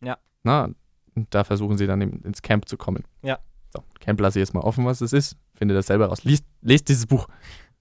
Ja. 0.02 0.18
Na, 0.44 0.70
und 1.16 1.34
da 1.34 1.44
versuchen 1.44 1.78
sie 1.78 1.88
dann 1.88 2.02
eben 2.02 2.22
ins 2.24 2.42
Camp 2.42 2.70
zu 2.70 2.78
kommen. 2.78 3.04
Ja. 3.24 3.40
So, 3.74 3.84
Camp 4.00 4.20
lasse 4.20 4.40
ich 4.40 4.42
jetzt 4.46 4.54
mal 4.54 4.62
offen, 4.62 4.86
was 4.86 5.02
es 5.02 5.14
ist. 5.14 5.38
Finde 5.56 5.76
das 5.76 5.88
selber 5.88 6.08
raus. 6.08 6.24
Liest, 6.24 6.46
lest 6.62 6.90
dieses 6.90 7.06
Buch. 7.06 7.28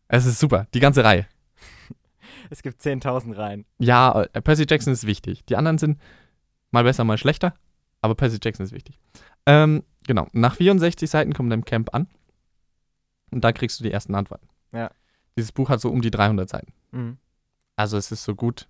Es 0.09 0.27
ist 0.27 0.39
super. 0.39 0.67
Die 0.75 0.81
ganze 0.81 1.05
Reihe. 1.05 1.27
Es 2.51 2.63
gibt 2.63 2.81
10.000 2.81 3.37
Reihen. 3.37 3.67
Ja, 3.79 4.23
äh, 4.23 4.41
Percy 4.41 4.65
Jackson 4.67 4.91
ist 4.91 5.07
wichtig. 5.07 5.45
Die 5.45 5.57
anderen 5.57 5.77
sind 5.77 6.01
mal 6.71 6.83
besser, 6.83 7.05
mal 7.05 7.19
schlechter, 7.19 7.53
aber 8.01 8.15
Percy 8.15 8.39
Jackson 8.43 8.65
ist 8.65 8.73
wichtig. 8.73 8.99
Ähm, 9.45 9.85
genau. 10.07 10.29
Nach 10.33 10.55
64 10.55 11.11
Seiten 11.11 11.35
kommt 11.35 11.53
dein 11.53 11.67
Camp 11.67 11.95
an 11.95 12.07
und 13.31 13.45
da 13.45 13.53
kriegst 13.53 13.79
du 13.79 13.85
die 13.85 13.93
ersten 13.93 14.15
Antworten. 14.15 14.49
Ja. 14.73 14.91
Dieses 15.37 15.53
Buch 15.53 15.69
hat 15.69 15.83
so 15.83 15.91
um 15.91 16.01
die 16.01 16.11
300 16.11 16.49
Seiten. 16.49 16.73
Mhm. 16.93 17.19
Also 17.77 17.99
es 17.99 18.11
ist 18.13 18.25
so 18.25 18.35
gut. 18.35 18.67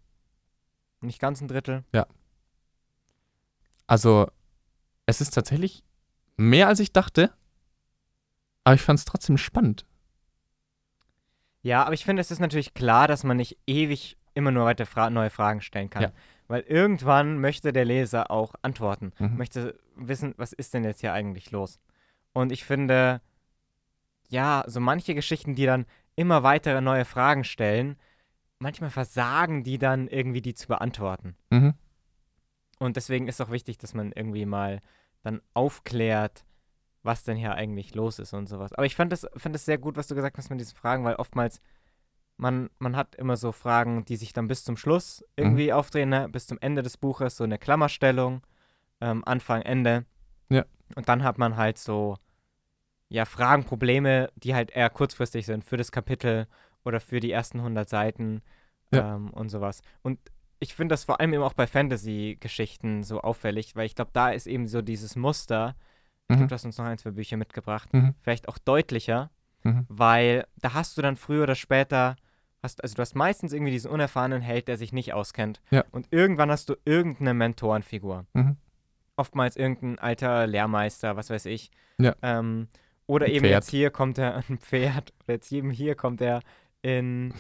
Nicht 1.01 1.21
ganz 1.21 1.41
ein 1.41 1.47
Drittel. 1.47 1.85
Also 3.87 4.29
es 5.07 5.21
ist 5.21 5.35
tatsächlich 5.35 5.83
mehr 6.39 6.69
als 6.69 6.81
ich 6.81 6.93
dachte, 6.93 7.33
aber 8.65 8.75
ich 8.75 8.83
fand 8.83 8.99
es 8.99 9.05
trotzdem 9.05 9.37
spannend. 9.37 9.85
Ja, 11.63 11.85
aber 11.85 11.95
ich 11.95 12.05
finde, 12.05 12.21
es 12.21 12.31
ist 12.31 12.39
natürlich 12.39 12.75
klar, 12.75 13.09
dass 13.09 13.25
man 13.25 13.37
nicht 13.37 13.59
ewig 13.67 14.17
immer 14.35 14.51
nur 14.51 14.65
weiter 14.65 14.87
fra 14.87 15.11
neue 15.11 15.31
Fragen 15.31 15.61
stellen 15.61 15.91
kann. 15.91 16.03
Ja. 16.03 16.13
Weil 16.47 16.63
irgendwann 16.63 17.41
möchte 17.41 17.73
der 17.73 17.85
Leser 17.85 18.31
auch 18.31 18.55
antworten. 18.63 19.13
Mhm. 19.19 19.37
Möchte 19.37 19.79
wissen, 19.97 20.35
was 20.39 20.53
ist 20.53 20.73
denn 20.73 20.85
jetzt 20.85 21.01
hier 21.01 21.13
eigentlich 21.13 21.51
los? 21.51 21.79
Und 22.33 22.53
ich 22.53 22.65
finde, 22.65 23.21
ja, 24.29 24.65
so 24.67 24.81
manche 24.81 25.15
Geschichten, 25.15 25.55
die 25.55 25.67
dann 25.67 25.87
immer 26.15 26.43
weitere 26.43 26.81
neue 26.81 27.05
Fragen 27.05 27.45
stellen, 27.45 27.97
manchmal 28.59 28.91
versagen 28.91 29.65
die 29.65 29.79
dann 29.79 30.09
irgendwie, 30.09 30.43
die 30.43 30.55
zu 30.55 30.69
beantworten. 30.69 31.37
Mhm. 31.51 31.75
Und 32.79 32.97
deswegen 32.97 33.29
ist 33.29 33.41
auch 33.41 33.51
wichtig, 33.51 33.79
dass 33.79 33.95
man 33.95 34.13
irgendwie 34.13 34.47
mal 34.47 34.81
dann 35.23 35.41
aufklärt, 35.55 36.45
was 37.03 37.25
denn 37.25 37.37
hier 37.37 37.55
eigentlich 37.55 37.95
los 37.95 38.19
ist 38.19 38.33
und 38.33 38.49
sowas. 38.49 38.73
Aber 38.73 38.87
ich 38.87 38.97
fand 38.97 39.13
es 39.13 39.27
fand 39.37 39.55
es 39.55 39.65
sehr 39.65 39.79
gut, 39.79 39.97
was 39.97 40.09
du 40.09 40.15
gesagt 40.15 40.39
hast 40.39 40.51
mit 40.51 40.61
diesen 40.61 40.77
Fragen, 40.77 41.05
weil 41.05 41.17
oftmals 41.17 41.61
man, 42.39 42.71
man 42.79 42.97
hat 42.97 43.17
immer 43.17 43.37
so 43.37 43.53
Fragen, 43.53 44.05
die 44.05 44.17
sich 44.17 44.33
dann 44.33 44.49
bis 44.49 44.65
zum 44.65 44.77
Schluss 44.77 45.25
irgendwie 45.37 45.73
aufdrehen, 45.73 46.09
ne? 46.09 46.29
bis 46.29 46.47
zum 46.47 46.59
Ende 46.61 46.83
des 46.83 46.97
Buches, 46.97 47.37
so 47.37 47.45
eine 47.45 47.59
Klammerstellung, 47.59 48.43
ähm, 49.01 49.25
Anfang, 49.27 49.63
Ende. 49.63 50.07
Ja. 50.49 50.65
Und 50.95 51.09
dann 51.09 51.25
hat 51.25 51.39
man 51.39 51.57
halt 51.57 51.79
so, 51.79 52.17
ja, 53.09 53.25
Fragen, 53.25 53.65
Probleme, 53.65 54.31
die 54.37 54.55
halt 54.55 54.71
eher 54.71 54.89
kurzfristig 54.89 55.47
sind 55.47 55.65
für 55.65 55.77
das 55.77 55.93
Kapitel 55.93 56.47
oder 56.85 57.01
für 57.01 57.21
die 57.21 57.33
ersten 57.33 57.59
100 57.59 57.89
Seiten 57.89 58.41
Ja. 58.93 59.17
ähm, 59.17 59.31
und 59.31 59.49
sowas. 59.49 59.83
Und 60.03 60.19
ich 60.61 60.75
finde 60.75 60.93
das 60.93 61.05
vor 61.05 61.21
allem 61.21 61.33
eben 61.35 61.43
auch 61.43 61.53
bei 61.55 61.67
Fantasy-Geschichten 61.67 63.03
so 63.03 63.21
auffällig, 63.21 63.77
weil 63.77 63.87
ich 63.87 63.95
glaube, 63.95 64.11
da 64.13 64.31
ist 64.31 64.47
eben 64.47 64.67
so 64.67 64.83
dieses 64.83 65.17
Muster, 65.17 65.77
ich 66.29 66.35
Mhm. 66.35 66.37
glaube, 66.37 66.49
du 66.49 66.55
hast 66.55 66.65
uns 66.65 66.79
noch 66.79 66.85
ein, 66.85 66.99
zwei 66.99 67.11
Bücher 67.13 67.37
mitgebracht, 67.37 67.93
Mhm. 67.93 68.15
vielleicht 68.21 68.49
auch 68.49 68.59
deutlicher, 68.59 69.31
Mhm. 69.65 69.87
weil 69.89 70.47
da 70.57 70.75
hast 70.75 70.97
du 70.99 71.03
dann 71.03 71.17
früher 71.17 71.45
oder 71.45 71.55
später, 71.55 72.17
hast, 72.63 72.83
also 72.83 72.95
du 72.97 73.03
hast 73.03 73.15
meistens 73.15 73.53
irgendwie 73.53 73.71
diesen 73.73 73.91
unerfahrenen 73.91 74.43
Held, 74.43 74.69
der 74.69 74.77
sich 74.77 74.93
nicht 74.93 75.13
auskennt. 75.15 75.61
Ja. 75.71 75.85
Und 75.93 76.09
irgendwann 76.11 76.51
hast 76.51 76.69
du 76.69 76.75
irgendeine 76.85 77.35
Mentorenfigur. 77.35 78.27
Mhm. 78.35 78.57
Oftmals 79.17 79.57
irgendein 79.57 79.99
alter 79.99 80.47
Lehrmeister, 80.47 81.17
was 81.17 81.31
weiß 81.31 81.47
ich. 81.47 81.71
Ja. 81.99 82.15
Ähm, 82.23 82.69
oder 83.07 83.27
Ein 83.27 83.33
eben 83.33 83.41
Pferd. 83.47 83.53
jetzt 83.65 83.71
hier 83.71 83.91
kommt 83.91 84.19
er, 84.19 84.37
ein 84.49 84.59
Pferd, 84.59 85.13
oder 85.25 85.35
jetzt 85.35 85.51
eben 85.53 85.71
hier 85.71 85.95
kommt 85.95 86.21
er 86.21 86.41
in, 86.83 87.33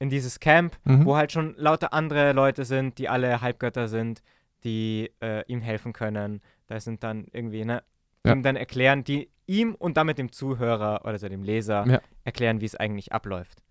in 0.00 0.10
dieses 0.10 0.40
Camp, 0.40 0.76
Mhm. 0.84 1.04
wo 1.04 1.16
halt 1.16 1.30
schon 1.30 1.54
lauter 1.56 1.92
andere 1.92 2.32
Leute 2.32 2.64
sind, 2.64 2.98
die 2.98 3.08
alle 3.08 3.40
Halbgötter 3.40 3.86
sind, 3.86 4.22
die 4.64 5.12
äh, 5.22 5.44
ihm 5.46 5.60
helfen 5.60 5.92
können. 5.92 6.40
Da 6.66 6.80
sind 6.80 7.02
dann 7.04 7.26
irgendwie, 7.32 7.64
ne, 7.64 7.82
Ja. 8.26 8.32
ihm 8.32 8.42
dann 8.42 8.56
erklären, 8.56 9.04
die 9.04 9.30
ihm 9.46 9.74
und 9.74 9.96
damit 9.96 10.18
dem 10.18 10.32
Zuhörer 10.32 11.04
oder 11.04 11.18
so 11.18 11.28
dem 11.28 11.42
Leser 11.44 11.86
Ja. 11.86 12.00
erklären, 12.24 12.60
wie 12.60 12.66
es 12.66 12.74
eigentlich 12.74 13.12
abläuft. 13.12 13.62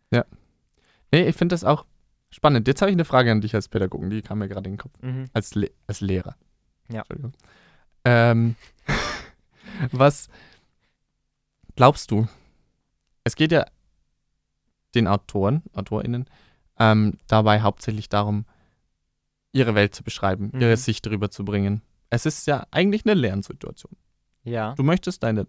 Nee, 1.12 1.28
ich 1.28 1.36
finde 1.36 1.54
das 1.54 1.64
auch 1.64 1.86
spannend. 2.30 2.68
Jetzt 2.68 2.82
habe 2.84 2.92
ich 2.92 2.96
eine 2.96 3.04
Frage 3.06 3.32
an 3.32 3.42
dich 3.42 3.56
als 3.56 3.68
Pädagogen, 3.68 4.12
die 4.12 4.22
kam 4.22 4.38
mir 4.38 4.48
gerade 4.48 4.68
in 4.70 4.74
den 4.76 4.78
Kopf. 4.78 4.94
Mhm. 5.02 5.26
Als, 5.34 5.56
Le 5.56 5.72
als 5.88 6.02
Lehrer. 6.02 6.36
Ja. 6.92 7.00
Entschuldigung. 7.00 7.32
Ähm, 8.06 8.56
was 9.92 10.30
glaubst 11.76 12.12
du? 12.12 12.28
Es 13.24 13.36
geht 13.36 13.52
ja 13.52 13.66
den 14.96 15.08
Autoren, 15.08 15.64
AutorInnen, 15.74 16.26
ähm, 16.80 17.18
dabei 17.28 17.62
hauptsächlich 17.62 18.10
darum, 18.10 18.46
ihre 19.52 19.76
Welt 19.76 19.96
zu 19.96 20.04
beschreiben, 20.04 20.52
Mhm. 20.54 20.62
ihre 20.62 20.78
Sicht 20.78 21.06
darüber 21.06 21.30
zu 21.32 21.44
bringen. 21.46 21.82
Es 22.10 22.26
ist 22.26 22.48
ja 22.48 22.66
eigentlich 22.72 23.06
eine 23.06 23.14
Lernsituation. 23.16 23.96
Ja. 24.44 24.74
Du 24.76 24.84
möchtest 24.84 25.24
deiner 25.24 25.46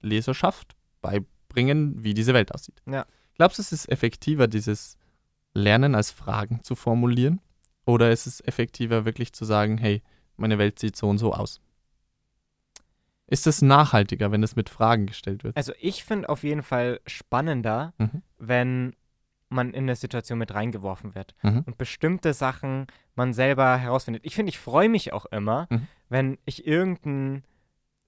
Leserschaft 0.00 0.76
beibringen, 1.00 2.02
wie 2.04 2.14
diese 2.14 2.34
Welt 2.34 2.52
aussieht. 2.54 2.80
Ja. 2.86 3.06
Glaubst 3.34 3.58
du, 3.58 3.62
es 3.62 3.72
ist 3.72 3.88
effektiver, 3.90 4.46
dieses 4.48 4.96
Lernen 5.54 5.94
als 5.94 6.10
Fragen 6.10 6.62
zu 6.62 6.74
formulieren? 6.74 7.40
Oder 7.86 8.10
ist 8.10 8.26
es 8.26 8.40
effektiver, 8.40 9.04
wirklich 9.04 9.32
zu 9.32 9.44
sagen, 9.44 9.78
hey, 9.78 10.02
meine 10.36 10.58
Welt 10.58 10.78
sieht 10.78 10.96
so 10.96 11.08
und 11.08 11.18
so 11.18 11.32
aus? 11.32 11.60
Ist 13.28 13.46
es 13.46 13.60
nachhaltiger, 13.62 14.30
wenn 14.30 14.42
es 14.42 14.54
mit 14.56 14.68
Fragen 14.68 15.06
gestellt 15.06 15.42
wird? 15.44 15.56
Also 15.56 15.72
ich 15.80 16.04
finde 16.04 16.28
auf 16.28 16.42
jeden 16.44 16.62
Fall 16.62 17.00
spannender, 17.06 17.92
Mhm. 17.98 18.22
wenn 18.38 18.96
man 19.48 19.70
in 19.70 19.84
eine 19.84 19.96
Situation 19.96 20.38
mit 20.38 20.54
reingeworfen 20.54 21.14
wird 21.14 21.34
Mhm. 21.42 21.62
und 21.66 21.78
bestimmte 21.78 22.34
Sachen 22.34 22.86
man 23.14 23.32
selber 23.32 23.76
herausfindet. 23.76 24.24
Ich 24.26 24.34
finde, 24.34 24.50
ich 24.50 24.58
freue 24.58 24.88
mich 24.88 25.12
auch 25.12 25.26
immer, 25.26 25.66
Mhm. 25.70 25.86
wenn 26.08 26.38
ich 26.44 26.66
irgendein, 26.66 27.44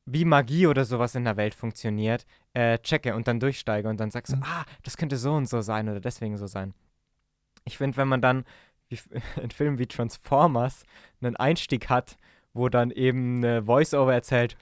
wie 0.04 0.24
Magie 0.24 0.66
oder 0.66 0.84
sowas 0.84 1.14
in 1.14 1.24
der 1.24 1.36
Welt 1.36 1.54
funktioniert, 1.54 2.24
äh, 2.54 2.78
checke 2.78 3.14
und 3.14 3.28
dann 3.28 3.40
durchsteige 3.40 3.88
und 3.88 3.98
dann 4.00 4.10
sagst 4.10 4.34
Mhm. 4.36 4.42
ah, 4.44 4.64
das 4.82 4.96
könnte 4.96 5.16
so 5.16 5.32
und 5.34 5.48
so 5.48 5.60
sein 5.60 5.88
oder 5.88 6.00
deswegen 6.00 6.36
so 6.36 6.46
sein. 6.46 6.74
Ich 7.64 7.76
finde, 7.78 7.96
wenn 7.96 8.08
man 8.08 8.20
dann 8.22 8.44
wie, 8.88 8.98
in 9.42 9.50
Filmen 9.50 9.78
wie 9.78 9.86
Transformers 9.86 10.84
einen 11.20 11.36
Einstieg 11.36 11.88
hat, 11.88 12.16
wo 12.54 12.68
dann 12.68 12.90
eben 12.90 13.36
eine 13.38 13.64
Voice-Over 13.64 14.14
erzählt, 14.14 14.56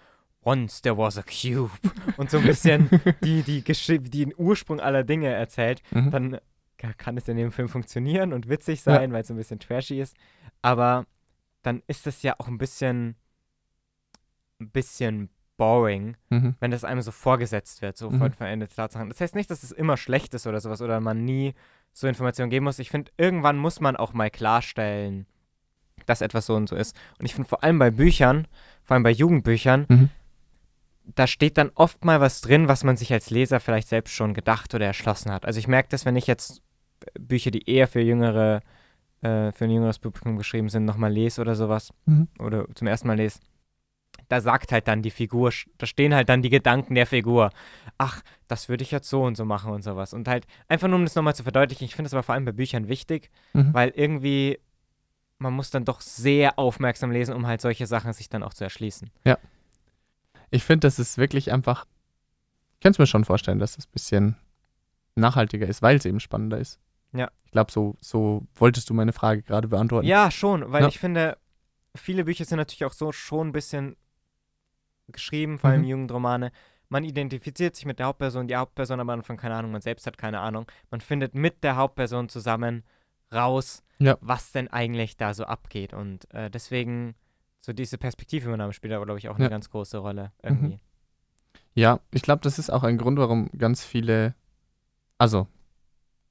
Once 0.46 0.80
there 0.80 0.96
was 0.96 1.18
a 1.18 1.22
cube 1.22 1.72
und 2.16 2.30
so 2.30 2.38
ein 2.38 2.44
bisschen 2.44 2.88
die, 3.24 3.42
die, 3.42 3.62
den 3.62 4.32
Ursprung 4.36 4.78
aller 4.80 5.02
Dinge 5.04 5.28
erzählt, 5.28 5.82
Mhm. 5.90 6.10
dann 6.12 6.38
ka- 6.78 6.92
kann 6.96 7.16
es 7.16 7.26
in 7.28 7.36
dem 7.36 7.50
Film 7.50 7.68
funktionieren 7.68 8.32
und 8.32 8.48
witzig 8.48 8.80
sein, 8.82 9.12
weil 9.12 9.22
es 9.22 9.30
ein 9.30 9.36
bisschen 9.36 9.58
trashy 9.58 10.00
ist. 10.00 10.16
Aber 10.62 11.06
dann 11.62 11.82
ist 11.88 12.06
es 12.06 12.22
ja 12.22 12.36
auch 12.38 12.46
ein 12.48 12.58
bisschen, 12.58 13.16
ein 14.60 14.70
bisschen 14.70 15.30
boring, 15.56 16.16
Mhm. 16.30 16.54
wenn 16.60 16.70
das 16.70 16.84
einem 16.84 17.00
so 17.02 17.10
vorgesetzt 17.10 17.82
wird, 17.82 17.96
so 17.96 18.10
Mhm. 18.10 18.18
von 18.18 18.32
veränderte 18.32 18.74
Tatsachen. 18.76 19.08
Das 19.08 19.20
heißt 19.20 19.34
nicht, 19.34 19.50
dass 19.50 19.62
es 19.62 19.72
immer 19.72 19.96
schlecht 19.96 20.32
ist 20.34 20.46
oder 20.46 20.60
sowas 20.60 20.80
oder 20.82 21.00
man 21.00 21.24
nie 21.24 21.54
so 21.92 22.06
Informationen 22.06 22.50
geben 22.50 22.64
muss. 22.64 22.78
Ich 22.78 22.90
finde, 22.90 23.10
irgendwann 23.16 23.56
muss 23.56 23.80
man 23.80 23.96
auch 23.96 24.12
mal 24.12 24.30
klarstellen, 24.30 25.26
dass 26.04 26.20
etwas 26.20 26.44
so 26.46 26.54
und 26.54 26.68
so 26.68 26.76
ist. 26.76 26.94
Und 27.18 27.24
ich 27.24 27.34
finde 27.34 27.48
vor 27.48 27.64
allem 27.64 27.78
bei 27.78 27.90
Büchern, 27.90 28.46
vor 28.84 28.94
allem 28.94 29.02
bei 29.02 29.10
Jugendbüchern, 29.10 29.86
Mhm. 29.88 30.10
Da 31.14 31.26
steht 31.26 31.56
dann 31.56 31.70
oft 31.74 32.04
mal 32.04 32.20
was 32.20 32.40
drin, 32.40 32.68
was 32.68 32.84
man 32.84 32.96
sich 32.96 33.12
als 33.12 33.30
Leser 33.30 33.60
vielleicht 33.60 33.88
selbst 33.88 34.12
schon 34.14 34.34
gedacht 34.34 34.74
oder 34.74 34.86
erschlossen 34.86 35.30
hat. 35.32 35.46
Also 35.46 35.58
ich 35.58 35.68
merke 35.68 35.88
das, 35.90 36.04
wenn 36.04 36.16
ich 36.16 36.26
jetzt 36.26 36.62
Bücher, 37.18 37.50
die 37.50 37.68
eher 37.70 37.86
für 37.88 38.00
jüngere, 38.00 38.60
äh, 39.22 39.52
für 39.52 39.64
ein 39.64 39.70
jüngeres 39.70 39.98
Publikum 39.98 40.36
geschrieben 40.36 40.68
sind, 40.68 40.84
nochmal 40.84 41.12
lese 41.12 41.40
oder 41.40 41.54
sowas, 41.54 41.92
Mhm. 42.06 42.28
oder 42.38 42.66
zum 42.74 42.86
ersten 42.88 43.06
Mal 43.06 43.16
lese, 43.16 43.38
da 44.28 44.40
sagt 44.40 44.72
halt 44.72 44.88
dann 44.88 45.02
die 45.02 45.10
Figur, 45.10 45.52
da 45.78 45.86
stehen 45.86 46.14
halt 46.14 46.28
dann 46.28 46.42
die 46.42 46.50
Gedanken 46.50 46.94
der 46.96 47.06
Figur. 47.06 47.50
Ach, 47.98 48.22
das 48.48 48.68
würde 48.68 48.82
ich 48.82 48.90
jetzt 48.90 49.08
so 49.08 49.22
und 49.22 49.36
so 49.36 49.44
machen 49.44 49.72
und 49.72 49.82
sowas. 49.82 50.12
Und 50.12 50.26
halt 50.26 50.46
einfach 50.68 50.88
nur, 50.88 50.96
um 50.98 51.04
das 51.04 51.14
nochmal 51.14 51.34
zu 51.36 51.44
verdeutlichen, 51.44 51.84
ich 51.84 51.94
finde 51.94 52.08
es 52.08 52.14
aber 52.14 52.22
vor 52.24 52.34
allem 52.34 52.44
bei 52.44 52.52
Büchern 52.52 52.88
wichtig, 52.88 53.30
Mhm. 53.52 53.72
weil 53.74 53.90
irgendwie 53.90 54.58
man 55.38 55.52
muss 55.52 55.70
dann 55.70 55.84
doch 55.84 56.00
sehr 56.00 56.58
aufmerksam 56.58 57.10
lesen, 57.10 57.34
um 57.34 57.46
halt 57.46 57.60
solche 57.60 57.86
Sachen 57.86 58.12
sich 58.14 58.30
dann 58.30 58.42
auch 58.42 58.54
zu 58.54 58.64
erschließen. 58.64 59.10
Ich 60.50 60.64
finde, 60.64 60.86
das 60.86 60.98
ist 60.98 61.18
wirklich 61.18 61.52
einfach. 61.52 61.86
Ich 62.74 62.80
kann 62.80 62.92
es 62.92 62.98
mir 62.98 63.06
schon 63.06 63.24
vorstellen, 63.24 63.58
dass 63.58 63.78
es 63.78 63.86
ein 63.86 63.92
bisschen 63.92 64.36
nachhaltiger 65.14 65.66
ist, 65.66 65.82
weil 65.82 65.96
es 65.96 66.04
eben 66.04 66.20
spannender 66.20 66.58
ist. 66.58 66.78
Ja. 67.12 67.30
Ich 67.46 67.52
glaube, 67.52 67.72
so, 67.72 67.96
so 68.00 68.46
wolltest 68.54 68.90
du 68.90 68.94
meine 68.94 69.12
Frage 69.12 69.42
gerade 69.42 69.68
beantworten. 69.68 70.06
Ja, 70.06 70.30
schon, 70.30 70.70
weil 70.72 70.82
Ja. 70.82 70.88
ich 70.88 70.98
finde, 70.98 71.38
viele 71.96 72.24
Bücher 72.24 72.44
sind 72.44 72.58
natürlich 72.58 72.84
auch 72.84 72.92
so 72.92 73.12
schon 73.12 73.48
ein 73.48 73.52
bisschen 73.52 73.96
geschrieben, 75.08 75.58
vor 75.58 75.70
allem 75.70 75.82
Mhm. 75.82 75.88
Jugendromane. 75.88 76.52
Man 76.88 77.04
identifiziert 77.04 77.74
sich 77.74 77.86
mit 77.86 77.98
der 77.98 78.06
Hauptperson, 78.06 78.46
die 78.46 78.56
Hauptperson 78.56 79.00
aber 79.00 79.20
von 79.22 79.36
keine 79.36 79.54
Ahnung, 79.56 79.72
man 79.72 79.80
selbst 79.80 80.06
hat 80.06 80.18
keine 80.18 80.40
Ahnung. 80.40 80.70
Man 80.90 81.00
findet 81.00 81.34
mit 81.34 81.64
der 81.64 81.76
Hauptperson 81.76 82.28
zusammen 82.28 82.84
raus, 83.32 83.82
Ja. 83.98 84.16
was 84.20 84.52
denn 84.52 84.68
eigentlich 84.68 85.16
da 85.16 85.34
so 85.34 85.44
abgeht. 85.44 85.94
Und 85.94 86.32
äh, 86.34 86.50
deswegen, 86.50 87.14
so 87.66 87.72
diese 87.72 87.98
Perspektivübernahme 87.98 88.72
spielt 88.72 88.92
aber, 88.94 89.04
glaube 89.06 89.18
ich, 89.18 89.28
auch 89.28 89.34
eine 89.34 89.44
Ja. 89.44 89.48
Mhm. 89.48 89.54
ganz 89.54 89.70
große 89.70 89.98
Rolle 89.98 90.30
irgendwie. 90.40 90.78
Ja, 91.74 91.98
ich 92.12 92.22
glaube, 92.22 92.40
das 92.42 92.60
ist 92.60 92.70
auch 92.70 92.84
ein 92.84 92.96
Grund, 92.96 93.18
warum 93.18 93.50
ganz 93.58 93.82
viele, 93.84 94.34
also, 95.18 95.48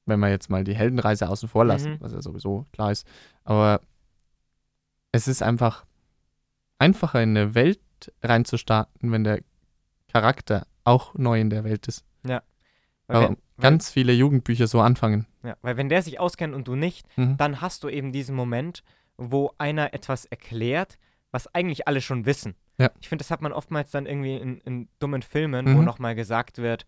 wenn 0.06 0.20
wir 0.22 0.30
jetzt 0.30 0.50
mal 0.50 0.64
die 0.64 0.76
Heldenreise 0.76 1.28
außen 1.30 1.50
vor 1.50 1.66
lassen, 1.66 1.92
Mhm. 1.94 1.98
was 2.00 2.14
ja 2.14 2.22
sowieso 2.22 2.66
klar 2.72 2.92
ist, 2.92 3.06
aber 3.44 3.82
es 5.12 5.28
ist 5.28 5.44
einfach 5.44 5.86
einfacher 6.80 7.22
in 7.22 7.32
eine 7.38 7.54
Welt 7.54 7.80
reinzustarten, 8.24 9.12
wenn 9.12 9.24
der 9.26 9.42
Charakter 10.08 10.66
auch 10.86 11.16
neu 11.16 11.40
in 11.42 11.50
der 11.50 11.64
Welt 11.64 11.88
ist. 11.88 12.06
Weil 12.24 12.42
Warum 13.08 13.30
wenn, 13.36 13.38
weil, 13.58 13.62
ganz 13.72 13.92
viele 13.92 14.14
Jugendbücher 14.14 14.66
so 14.68 14.82
anfangen. 14.82 15.28
ja, 15.44 15.56
weil 15.62 15.78
wenn 15.78 15.90
der 15.90 16.02
sich 16.02 16.20
auskennt 16.20 16.56
und 16.56 16.68
du 16.68 16.76
nicht, 16.76 17.06
Mhm. 17.18 17.38
dann 17.38 17.62
hast 17.62 17.84
du 17.84 17.90
eben 17.90 18.12
diesen 18.12 18.36
Moment, 18.36 18.84
wo 19.16 19.52
einer 19.60 19.94
etwas 19.94 20.26
erklärt, 20.26 20.98
was 21.36 21.54
eigentlich 21.54 21.86
alle 21.88 22.00
schon 22.00 22.26
wissen. 22.26 22.56
Ja. 22.80 22.90
Ich 23.02 23.10
finde, 23.10 23.24
das 23.24 23.30
hat 23.30 23.42
man 23.42 23.52
oftmals 23.52 23.92
dann 23.92 24.06
irgendwie 24.06 24.38
in, 24.38 24.60
in 24.62 24.88
dummen 25.00 25.22
Filmen, 25.22 25.66
wo 25.68 25.80
Mhm. 25.80 25.84
nochmal 25.86 26.16
gesagt 26.16 26.58
wird, 26.60 26.86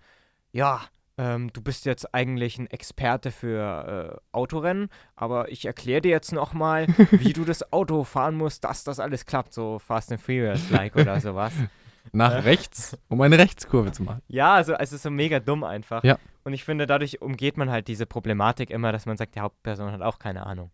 ja, 0.53 0.81
ähm, 1.17 1.51
du 1.51 1.61
bist 1.61 1.85
jetzt 1.85 2.13
eigentlich 2.13 2.57
ein 2.57 2.67
Experte 2.67 3.31
für 3.31 4.13
äh, 4.15 4.17
Autorennen, 4.31 4.87
aber 5.17 5.51
ich 5.51 5.65
erkläre 5.65 5.99
dir 6.01 6.11
jetzt 6.11 6.31
nochmal, 6.31 6.87
wie 7.11 7.33
du 7.33 7.43
das 7.43 7.73
Auto 7.73 8.03
fahren 8.05 8.35
musst, 8.35 8.63
dass 8.63 8.83
das 8.85 8.99
alles 8.99 9.25
klappt, 9.25 9.53
so 9.53 9.79
Fast 9.79 10.11
and 10.13 10.21
Furious-like 10.21 10.95
oder 10.95 11.19
sowas. 11.27 11.51
Nach 12.13 12.31
Äh. 12.31 12.37
rechts, 12.39 12.97
um 13.09 13.19
eine 13.19 13.37
Rechtskurve 13.37 13.91
zu 13.91 14.03
machen. 14.03 14.21
Ja, 14.29 14.53
also 14.53 14.73
es 14.75 14.93
ist 14.93 15.03
so 15.03 15.09
mega 15.09 15.41
dumm 15.41 15.65
einfach. 15.65 16.05
Ja. 16.05 16.17
Und 16.45 16.53
ich 16.53 16.63
finde, 16.63 16.87
dadurch 16.87 17.21
umgeht 17.21 17.57
man 17.57 17.69
halt 17.69 17.89
diese 17.89 18.05
Problematik 18.05 18.69
immer, 18.69 18.93
dass 18.93 19.05
man 19.05 19.17
sagt, 19.17 19.35
die 19.35 19.41
Hauptperson 19.41 19.91
hat 19.91 20.01
auch 20.01 20.17
keine 20.19 20.45
Ahnung. 20.45 20.71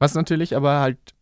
Was 0.00 0.14
natürlich 0.14 0.56
aber 0.56 0.80
halt 0.80 1.13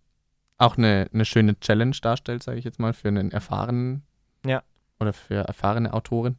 auch 0.62 0.77
eine, 0.77 1.09
eine 1.12 1.25
schöne 1.25 1.59
Challenge 1.61 1.96
darstellt, 2.01 2.42
sage 2.42 2.59
ich 2.59 2.64
jetzt 2.64 2.79
mal, 2.79 2.92
für 2.92 3.09
einen 3.09 3.31
erfahrenen 3.33 4.03
Ja. 4.46 4.62
oder 5.01 5.12
für 5.12 5.37
erfahrene 5.46 5.92
Autoren, 5.92 6.38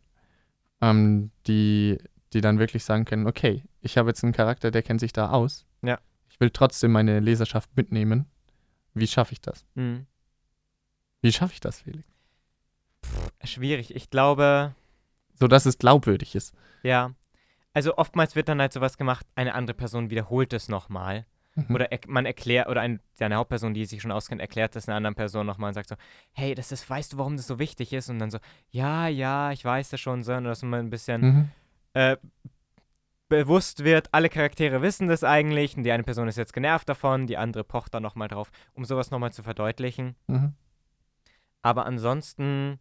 ähm, 0.82 1.32
die, 1.48 1.98
die 2.34 2.42
dann 2.42 2.60
wirklich 2.60 2.84
sagen 2.86 3.06
können, 3.06 3.28
okay, 3.28 3.64
ich 3.82 3.98
habe 3.98 4.10
jetzt 4.10 4.24
einen 4.24 4.34
Charakter, 4.34 4.72
der 4.72 4.82
kennt 4.84 5.00
sich 5.00 5.14
da 5.14 5.30
aus. 5.30 5.66
Ja. 5.82 6.00
Ich 6.30 6.40
will 6.40 6.50
trotzdem 6.50 6.92
meine 6.92 7.20
Leserschaft 7.20 7.70
mitnehmen. 7.76 8.26
Wie 8.94 9.08
schaffe 9.08 9.34
ich 9.34 9.42
das? 9.42 9.66
Mhm. 9.76 10.06
Wie 11.22 11.32
schaffe 11.32 11.54
ich 11.54 11.60
das, 11.60 11.82
Felix? 11.82 12.08
Schwierig. 13.44 13.96
Ich 13.96 14.10
glaube, 14.10 14.74
So 15.40 15.48
dass 15.48 15.66
es 15.66 15.78
glaubwürdig 15.78 16.36
ist. 16.36 16.54
ja. 16.84 17.14
Also 17.76 17.98
oftmals 17.98 18.36
wird 18.36 18.50
dann 18.50 18.62
halt 18.62 18.72
sowas 18.72 18.98
gemacht, 19.00 19.26
eine 19.34 19.56
andere 19.56 19.74
Person 19.76 20.12
wiederholt 20.12 20.54
es 20.54 20.70
nochmal. 20.70 21.26
Mhm. 21.56 21.76
Oder 21.76 21.92
er, 21.92 22.00
man 22.08 22.26
erklärt, 22.26 22.68
oder 22.68 22.82
ein, 22.82 23.00
ja, 23.20 23.28
eine 23.28 23.36
Hauptperson, 23.36 23.74
die 23.74 23.86
sich 23.86 24.02
schon 24.02 24.12
auskennt, 24.12 24.42
erklärt 24.42 24.76
das 24.76 24.88
einer 24.88 24.98
anderen 24.98 25.16
Person 25.16 25.46
nochmal 25.46 25.68
und 25.70 25.76
sagt 25.76 25.90
so, 25.90 25.96
hey, 26.32 26.56
das 26.56 26.72
ist, 26.72 26.90
weißt 26.90 27.14
du, 27.14 27.18
warum 27.18 27.38
das 27.38 27.46
so 27.48 27.60
wichtig 27.60 27.94
ist? 27.94 28.10
Und 28.10 28.20
dann 28.20 28.32
so, 28.32 28.40
ja, 28.72 29.08
ja, 29.08 29.52
ich 29.52 29.64
weiß 29.64 29.90
das 29.92 30.00
schon, 30.00 30.24
so, 30.24 30.34
und 30.34 30.46
dass 30.46 30.64
man 30.64 30.80
ein 30.80 30.90
bisschen 30.90 31.22
Mhm. 31.22 31.50
äh, 31.94 32.18
bewusst 33.30 33.84
wird, 33.84 34.10
alle 34.12 34.30
Charaktere 34.30 34.82
wissen 34.82 35.08
das 35.08 35.24
eigentlich 35.24 35.76
und 35.78 35.84
die 35.84 35.92
eine 35.92 36.04
Person 36.04 36.28
ist 36.28 36.38
jetzt 36.38 36.54
genervt 36.54 36.88
davon, 36.90 37.26
die 37.28 37.38
andere 37.38 37.64
pocht 37.64 37.94
da 37.94 38.00
nochmal 38.00 38.28
drauf, 38.28 38.52
um 38.74 38.86
sowas 38.86 39.12
nochmal 39.12 39.32
zu 39.32 39.44
verdeutlichen. 39.44 40.16
Mhm. 40.28 40.54
Aber 41.62 41.86
ansonsten 41.86 42.80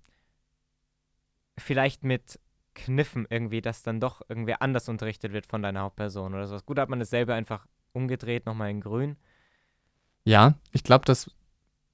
vielleicht 1.59 2.05
mit 2.05 2.39
Kniffen 2.75 3.27
irgendwie, 3.31 3.61
dass 3.61 3.83
dann 3.83 4.01
doch 4.01 4.23
irgendwer 4.29 4.63
anders 4.63 4.89
unterrichtet 4.89 5.33
wird 5.33 5.47
von 5.47 5.63
deiner 5.63 5.83
Hauptperson 5.83 6.35
oder 6.35 6.47
sowas. 6.47 6.65
Gut, 6.67 6.79
hat 6.79 6.89
man 6.89 6.99
dasselbe 6.99 7.35
einfach 7.35 7.67
umgedreht, 7.93 8.47
nochmal 8.47 8.71
in 8.71 8.81
grün. 8.81 9.17
Ja, 10.25 10.55
ich 10.73 10.83
glaube, 10.85 11.05
dass 11.05 11.31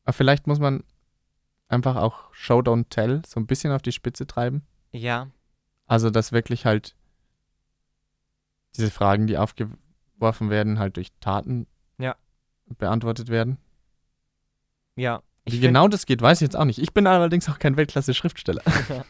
aber 0.04 0.12
vielleicht 0.14 0.46
muss 0.46 0.58
man 0.58 0.84
einfach 1.68 1.96
auch 1.96 2.32
Show 2.32 2.60
Don't 2.60 2.86
Tell 2.88 3.22
so 3.26 3.38
ein 3.40 3.46
bisschen 3.46 3.72
auf 3.72 3.82
die 3.82 3.92
Spitze 3.92 4.26
treiben. 4.26 4.66
Ja, 4.90 5.28
Also, 5.86 6.08
dass 6.10 6.32
wirklich 6.32 6.64
halt 6.64 6.94
diese 8.76 8.90
Fragen, 8.90 9.26
die 9.26 9.36
aufgeworfen 9.36 10.48
werden, 10.50 10.78
halt 10.78 10.96
durch 10.96 11.08
Taten 11.20 11.66
Ja. 11.98 12.16
beantwortet 12.78 13.28
werden. 13.28 13.58
ja. 14.96 15.22
Wie 15.50 15.60
genau 15.60 15.88
das 15.88 16.04
geht, 16.04 16.20
weiß 16.20 16.38
ich 16.42 16.46
jetzt 16.46 16.56
auch 16.56 16.66
nicht. 16.66 16.78
Ich 16.78 16.92
bin 16.92 17.06
allerdings 17.06 17.48
auch 17.48 17.58
kein 17.58 17.76
Weltklasse-Schriftsteller. 17.76 18.62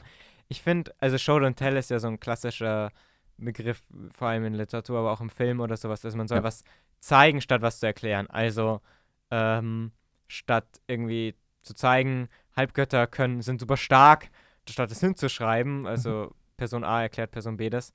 Ich 0.50 0.62
finde, 0.62 0.94
also 0.98 1.18
Show 1.18 1.36
Don't 1.36 1.56
Tell 1.56 1.76
ist 1.76 1.90
ja 1.90 1.98
so 1.98 2.08
ein 2.08 2.20
klassischer 2.20 2.90
Begriff, 3.38 3.82
vor 4.10 4.28
allem 4.28 4.44
in 4.44 4.54
Literatur, 4.54 4.98
aber 4.98 5.12
auch 5.12 5.20
im 5.20 5.30
Film 5.30 5.60
oder 5.60 5.76
sowas, 5.76 6.00
dass 6.00 6.14
man 6.14 6.28
soll 6.28 6.38
Ja. 6.38 6.44
was 6.44 6.64
zeigen, 7.00 7.40
statt 7.40 7.62
was 7.62 7.80
zu 7.80 7.86
erklären. 7.86 8.28
Also 8.28 8.80
ähm, 9.30 9.92
statt 10.26 10.80
irgendwie 10.86 11.34
zu 11.62 11.74
zeigen, 11.74 12.28
Halbgötter 12.56 13.06
können, 13.06 13.42
sind 13.42 13.60
super 13.60 13.76
stark, 13.76 14.30
statt 14.68 14.90
es 14.90 15.00
hinzuschreiben, 15.00 15.86
also 15.86 16.34
Person 16.56 16.84
A 16.84 17.02
erklärt 17.02 17.30
Person 17.30 17.56
B 17.56 17.70
das, 17.70 17.92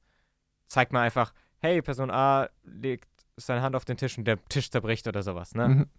zeigt 0.67 0.93
man 0.93 1.03
einfach, 1.03 1.33
hey, 1.59 1.81
Person 1.81 2.09
A 2.11 2.49
legt 2.63 3.09
seine 3.35 3.61
Hand 3.61 3.75
auf 3.75 3.85
den 3.85 3.97
Tisch 3.97 4.17
und 4.17 4.25
der 4.25 4.43
Tisch 4.45 4.69
zerbricht 4.71 5.07
oder 5.07 5.23
sowas, 5.23 5.55
ne? 5.55 5.67
Mhm. 5.67 5.89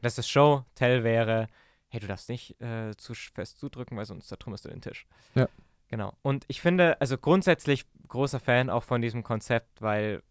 Dass 0.00 0.16
das 0.16 0.28
Show 0.28 0.64
Tell 0.74 1.02
wäre, 1.02 1.48
hey, 1.88 2.00
du 2.00 2.06
darfst 2.06 2.28
nicht 2.28 2.60
äh, 2.60 2.94
zu 2.96 3.14
fest 3.14 3.58
zudrücken, 3.58 3.96
weil 3.96 4.04
sonst 4.04 4.28
zertrümmerst 4.28 4.64
du 4.66 4.68
den 4.68 4.82
Tisch. 4.82 5.06
Ja. 5.34 5.48
Genau. 5.88 6.16
Und 6.22 6.44
ich 6.48 6.60
finde, 6.60 7.00
also 7.00 7.16
grundsätzlich 7.18 7.84
großer 8.08 8.40
Fan 8.40 8.70
auch 8.70 8.82
von 8.84 9.00
diesem 9.02 9.22
Konzept, 9.22 9.80
weil 9.82 10.22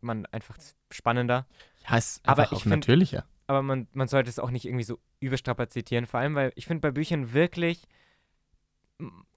man 0.00 0.26
einfach 0.26 0.58
spannender, 0.90 1.46
Ja, 1.88 1.96
ist 1.96 2.20
Aber 2.28 2.42
einfach 2.42 2.52
ich 2.52 2.58
auch 2.58 2.62
find- 2.62 2.74
natürlicher. 2.86 3.24
aber 3.46 3.62
man, 3.62 3.86
man 3.92 4.08
sollte 4.08 4.28
es 4.28 4.38
auch 4.38 4.50
nicht 4.50 4.64
irgendwie 4.66 4.84
so 4.84 4.98
überstrapazitieren, 5.20 6.06
vor 6.06 6.20
allem, 6.20 6.34
weil 6.34 6.52
ich 6.56 6.66
finde 6.66 6.80
bei 6.82 6.90
Büchern 6.90 7.32
wirklich, 7.32 7.86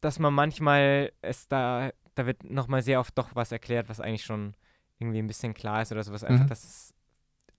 dass 0.01 0.19
man 0.19 0.33
manchmal 0.33 1.11
es 1.21 1.47
da, 1.47 1.91
da 2.15 2.25
wird 2.25 2.43
nochmal 2.43 2.81
sehr 2.81 2.99
oft 2.99 3.17
doch 3.17 3.35
was 3.35 3.51
erklärt, 3.51 3.89
was 3.89 3.99
eigentlich 3.99 4.23
schon 4.23 4.55
irgendwie 4.99 5.19
ein 5.19 5.27
bisschen 5.27 5.53
klar 5.53 5.81
ist 5.81 5.91
oder 5.91 6.03
sowas, 6.03 6.23
einfach, 6.23 6.45
Mhm. 6.45 6.49
dass, 6.49 6.63
es- 6.63 6.93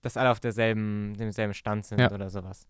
dass 0.01 0.17
alle 0.17 0.31
auf 0.31 0.39
derselben, 0.39 1.15
demselben 1.17 1.53
Stand 1.53 1.85
sind 1.85 1.99
Ja. 1.99 2.11
oder 2.11 2.29
sowas. 2.29 2.67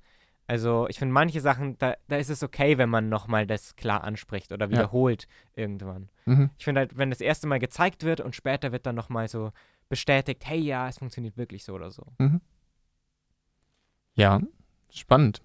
Also 0.51 0.85
ich 0.89 0.99
finde 0.99 1.13
manche 1.13 1.39
Sachen, 1.39 1.77
da, 1.77 1.95
da 2.09 2.17
ist 2.17 2.29
es 2.29 2.43
okay, 2.43 2.77
wenn 2.77 2.89
man 2.89 3.07
nochmal 3.07 3.47
das 3.47 3.77
klar 3.77 4.03
anspricht 4.03 4.51
oder 4.51 4.69
wiederholt 4.69 5.29
irgendwann. 5.55 6.09
Mhm. 6.25 6.49
Ich 6.57 6.65
finde 6.65 6.79
halt, 6.81 6.97
wenn 6.97 7.09
das 7.09 7.21
erste 7.21 7.47
Mal 7.47 7.59
gezeigt 7.59 8.03
wird 8.03 8.19
und 8.19 8.35
später 8.35 8.73
wird 8.73 8.85
dann 8.85 8.95
nochmal 8.95 9.29
so 9.29 9.53
bestätigt, 9.87 10.43
hey 10.45 10.59
ja, 10.59 10.89
es 10.89 10.97
funktioniert 10.97 11.37
wirklich 11.37 11.63
so 11.63 11.71
oder 11.73 11.89
so. 11.89 12.05
Mhm. 12.17 12.41
Ja, 14.15 14.41
spannend. 14.89 15.41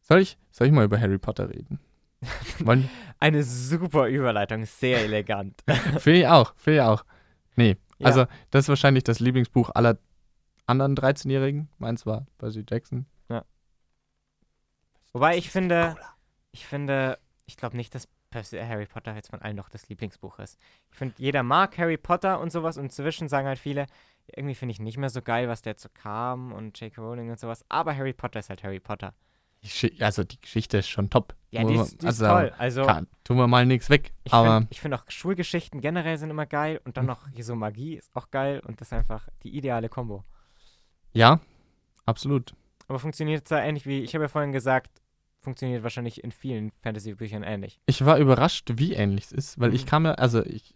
Soll 0.00 0.18
ich, 0.18 0.36
soll 0.50 0.66
ich 0.66 0.72
mal 0.72 0.86
über 0.86 0.98
Harry 1.00 1.18
Potter 1.18 1.48
reden? 1.48 1.78
Eine 3.20 3.44
super 3.44 4.08
Überleitung, 4.08 4.64
sehr 4.64 5.04
elegant. 5.04 5.62
Finde 5.98 6.18
ich 6.18 6.26
auch, 6.26 6.52
finde 6.56 6.78
ich 6.80 6.82
auch. 6.82 7.04
Nee, 7.54 7.76
Ja. 7.98 8.08
also 8.08 8.26
das 8.50 8.64
ist 8.64 8.68
wahrscheinlich 8.70 9.04
das 9.04 9.20
Lieblingsbuch 9.20 9.70
aller 9.72 9.98
anderen 10.66 10.96
13-Jährigen. 10.96 11.68
Meins 11.78 12.06
war 12.06 12.26
Percy 12.38 12.64
Jackson. 12.68 13.06
Wobei 15.12 15.36
ich 15.36 15.50
finde, 15.50 15.96
ich 16.52 16.66
finde, 16.66 17.18
ich 17.46 17.56
glaube 17.56 17.76
nicht, 17.76 17.94
dass 17.94 18.08
Percy- 18.30 18.64
Harry 18.66 18.86
Potter 18.86 19.14
jetzt 19.14 19.30
von 19.30 19.42
allen 19.42 19.56
noch 19.56 19.68
das 19.68 19.88
Lieblingsbuch 19.88 20.38
ist. 20.38 20.58
Ich 20.90 20.96
finde, 20.96 21.14
jeder 21.18 21.42
mag 21.42 21.76
Harry 21.78 21.98
Potter 21.98 22.40
und 22.40 22.50
sowas 22.50 22.78
und 22.78 22.84
inzwischen 22.84 23.28
sagen 23.28 23.46
halt 23.46 23.58
viele, 23.58 23.86
irgendwie 24.34 24.54
finde 24.54 24.72
ich 24.72 24.80
nicht 24.80 24.96
mehr 24.96 25.10
so 25.10 25.20
geil, 25.20 25.48
was 25.48 25.62
der 25.62 25.76
zu 25.76 25.88
kam 25.90 26.52
und 26.52 26.80
J.K. 26.80 27.00
Rowling 27.00 27.30
und 27.30 27.38
sowas. 27.38 27.64
Aber 27.68 27.94
Harry 27.96 28.12
Potter 28.12 28.40
ist 28.40 28.48
halt 28.48 28.62
Harry 28.62 28.80
Potter. 28.80 29.14
Also 30.00 30.24
die 30.24 30.40
Geschichte 30.40 30.78
ist 30.78 30.88
schon 30.88 31.08
top. 31.08 31.36
Ja, 31.50 31.62
die 31.62 31.74
ist, 31.74 32.02
die 32.02 32.06
ist 32.06 32.20
also, 32.20 32.26
toll. 32.26 32.52
Also 32.58 32.84
Kann, 32.84 33.06
tun 33.22 33.36
wir 33.36 33.46
mal 33.46 33.64
nichts 33.64 33.90
weg. 33.90 34.12
ich 34.24 34.32
finde 34.32 34.66
find 34.74 34.94
auch 34.94 35.04
Schulgeschichten 35.08 35.80
generell 35.80 36.18
sind 36.18 36.30
immer 36.30 36.46
geil 36.46 36.80
und 36.84 36.96
dann 36.96 37.06
noch 37.06 37.28
hier 37.28 37.44
so 37.44 37.54
Magie 37.54 37.94
ist 37.94 38.10
auch 38.16 38.30
geil 38.30 38.60
und 38.66 38.80
das 38.80 38.88
ist 38.88 38.92
einfach 38.92 39.28
die 39.44 39.56
ideale 39.56 39.88
Kombo. 39.88 40.24
ja, 41.12 41.38
absolut. 42.06 42.54
Aber 42.88 42.98
funktioniert 42.98 43.48
da 43.50 43.62
ähnlich 43.62 43.86
wie, 43.86 44.00
ich 44.00 44.14
habe 44.14 44.24
ja 44.24 44.28
vorhin 44.28 44.50
gesagt, 44.52 45.01
funktioniert 45.42 45.82
wahrscheinlich 45.82 46.22
in 46.24 46.32
vielen 46.32 46.70
Fantasy-Büchern 46.82 47.42
ähnlich. 47.42 47.80
Ich 47.86 48.04
war 48.04 48.18
überrascht, 48.18 48.70
wie 48.76 48.92
ähnlich 48.94 49.24
es 49.26 49.32
ist, 49.32 49.60
weil 49.60 49.74
ich 49.74 49.84
Mhm. 49.84 49.88
kam 49.88 50.04
ja, 50.06 50.12
also 50.12 50.44
ich 50.44 50.74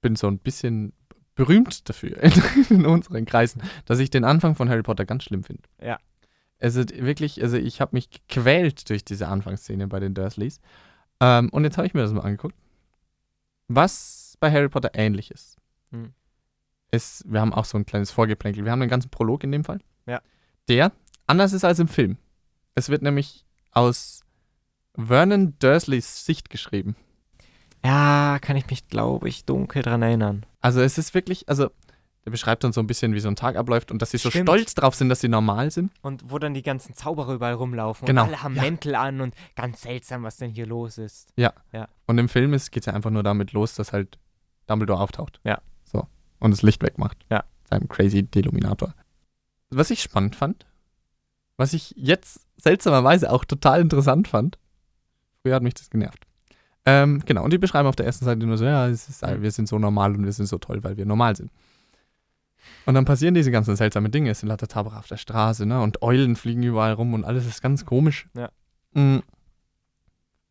bin 0.00 0.14
so 0.16 0.28
ein 0.28 0.38
bisschen 0.38 0.92
berühmt 1.34 1.88
dafür 1.88 2.22
in, 2.22 2.32
in 2.70 2.86
unseren 2.86 3.24
Kreisen, 3.24 3.62
dass 3.86 3.98
ich 3.98 4.10
den 4.10 4.24
Anfang 4.24 4.54
von 4.54 4.68
Harry 4.68 4.82
Potter 4.82 5.04
ganz 5.06 5.24
schlimm 5.24 5.42
finde. 5.44 5.62
Ja. 5.82 5.98
Also 6.60 6.82
wirklich, 6.88 7.42
also 7.42 7.56
ich 7.56 7.80
habe 7.80 7.96
mich 7.96 8.10
gequält 8.10 8.88
durch 8.90 9.04
diese 9.04 9.26
Anfangsszene 9.28 9.88
bei 9.88 9.98
den 10.00 10.14
Dursleys. 10.14 10.60
Ähm, 11.20 11.48
und 11.50 11.64
jetzt 11.64 11.76
habe 11.78 11.86
ich 11.86 11.94
mir 11.94 12.02
das 12.02 12.12
mal 12.12 12.20
angeguckt. 12.20 12.54
Was 13.68 14.36
bei 14.40 14.50
Harry 14.50 14.68
Potter 14.68 14.90
ähnlich 14.94 15.30
ist, 15.30 15.56
Mhm. 15.90 16.12
ist, 16.90 17.24
wir 17.30 17.40
haben 17.40 17.52
auch 17.54 17.64
so 17.64 17.78
ein 17.78 17.86
kleines 17.86 18.10
Vorgeplänkel. 18.10 18.64
Wir 18.64 18.72
haben 18.72 18.82
einen 18.82 18.90
ganzen 18.90 19.10
Prolog 19.10 19.44
in 19.44 19.52
dem 19.52 19.64
Fall. 19.64 19.80
Ja. 20.06 20.20
Der 20.68 20.92
anders 21.26 21.52
ist 21.52 21.64
als 21.64 21.78
im 21.78 21.88
Film. 21.88 22.16
Es 22.74 22.88
wird 22.88 23.02
nämlich 23.02 23.44
aus 23.72 24.20
Vernon 24.96 25.54
Dursleys 25.58 26.24
Sicht 26.24 26.50
geschrieben. 26.50 26.96
Ja, 27.84 28.38
kann 28.40 28.56
ich 28.56 28.68
mich, 28.68 28.88
glaube 28.88 29.28
ich, 29.28 29.44
dunkel 29.44 29.82
dran 29.82 30.02
erinnern. 30.02 30.46
Also 30.60 30.80
es 30.80 30.98
ist 30.98 31.14
wirklich, 31.14 31.48
also 31.48 31.70
der 32.24 32.30
beschreibt 32.30 32.62
dann 32.62 32.72
so 32.72 32.80
ein 32.80 32.86
bisschen, 32.86 33.14
wie 33.14 33.20
so 33.20 33.28
ein 33.28 33.34
Tag 33.34 33.56
abläuft 33.56 33.90
und 33.90 34.00
dass 34.00 34.12
sie 34.12 34.18
so 34.18 34.30
Stimmt. 34.30 34.48
stolz 34.48 34.74
drauf 34.74 34.94
sind, 34.94 35.08
dass 35.08 35.20
sie 35.20 35.28
normal 35.28 35.72
sind. 35.72 35.90
Und 36.02 36.30
wo 36.30 36.38
dann 36.38 36.54
die 36.54 36.62
ganzen 36.62 36.94
Zauberer 36.94 37.34
überall 37.34 37.54
rumlaufen 37.54 38.06
Genau, 38.06 38.22
und 38.22 38.28
alle 38.28 38.42
haben 38.44 38.54
ja. 38.54 38.62
Mäntel 38.62 38.94
an 38.94 39.20
und 39.20 39.34
ganz 39.56 39.82
seltsam, 39.82 40.22
was 40.22 40.36
denn 40.36 40.50
hier 40.50 40.66
los 40.66 40.98
ist. 40.98 41.32
Und 42.06 42.18
im 42.18 42.28
Film 42.28 42.52
geht 42.52 42.76
es 42.76 42.86
ja 42.86 42.92
einfach 42.92 43.10
nur 43.10 43.24
damit 43.24 43.52
los, 43.52 43.74
dass 43.74 43.92
halt 43.92 44.18
Dumbledore 44.68 45.00
auftaucht. 45.00 45.40
Ja. 45.42 45.60
So. 45.84 46.06
Und 46.38 46.52
das 46.52 46.62
Licht 46.62 46.82
wegmacht. 46.82 47.18
Ja. 47.28 47.42
Seinem 47.68 47.88
crazy 47.88 48.22
Deluminator. 48.22 48.94
Was 49.70 49.90
ich 49.90 50.02
spannend 50.02 50.36
fand, 50.36 50.66
was 51.56 51.72
ich 51.72 51.94
jetzt 51.96 52.46
seltsamerweise 52.56 53.30
auch 53.30 53.44
total 53.44 53.80
interessant 53.80 54.28
fand, 54.28 54.58
früher 55.42 55.54
hat 55.54 55.62
mich 55.62 55.74
das 55.74 55.90
genervt. 55.90 56.26
Ähm, 56.84 57.22
genau, 57.24 57.44
und 57.44 57.52
die 57.52 57.58
beschreiben 57.58 57.88
auf 57.88 57.96
der 57.96 58.06
ersten 58.06 58.24
Seite 58.24 58.44
nur 58.44 58.58
so, 58.58 58.64
ja, 58.64 58.86
ist, 58.86 59.22
wir 59.22 59.50
sind 59.50 59.68
so 59.68 59.78
normal 59.78 60.14
und 60.14 60.24
wir 60.24 60.32
sind 60.32 60.46
so 60.46 60.58
toll, 60.58 60.82
weil 60.82 60.96
wir 60.96 61.06
normal 61.06 61.36
sind. 61.36 61.50
Und 62.86 62.94
dann 62.94 63.04
passieren 63.04 63.34
diese 63.34 63.50
ganzen 63.50 63.76
seltsamen 63.76 64.10
Dinge. 64.10 64.30
Es 64.30 64.40
sind 64.40 64.48
lauter 64.48 64.68
Zauberer 64.68 64.98
auf 64.98 65.08
der 65.08 65.16
Straße, 65.16 65.66
ne? 65.66 65.80
Und 65.80 66.02
Eulen 66.02 66.36
fliegen 66.36 66.62
überall 66.62 66.92
rum 66.92 67.14
und 67.14 67.24
alles 67.24 67.46
ist 67.46 67.62
ganz 67.62 67.84
komisch. 67.84 68.28
Ja. 68.34 68.50
Mm. 68.92 69.20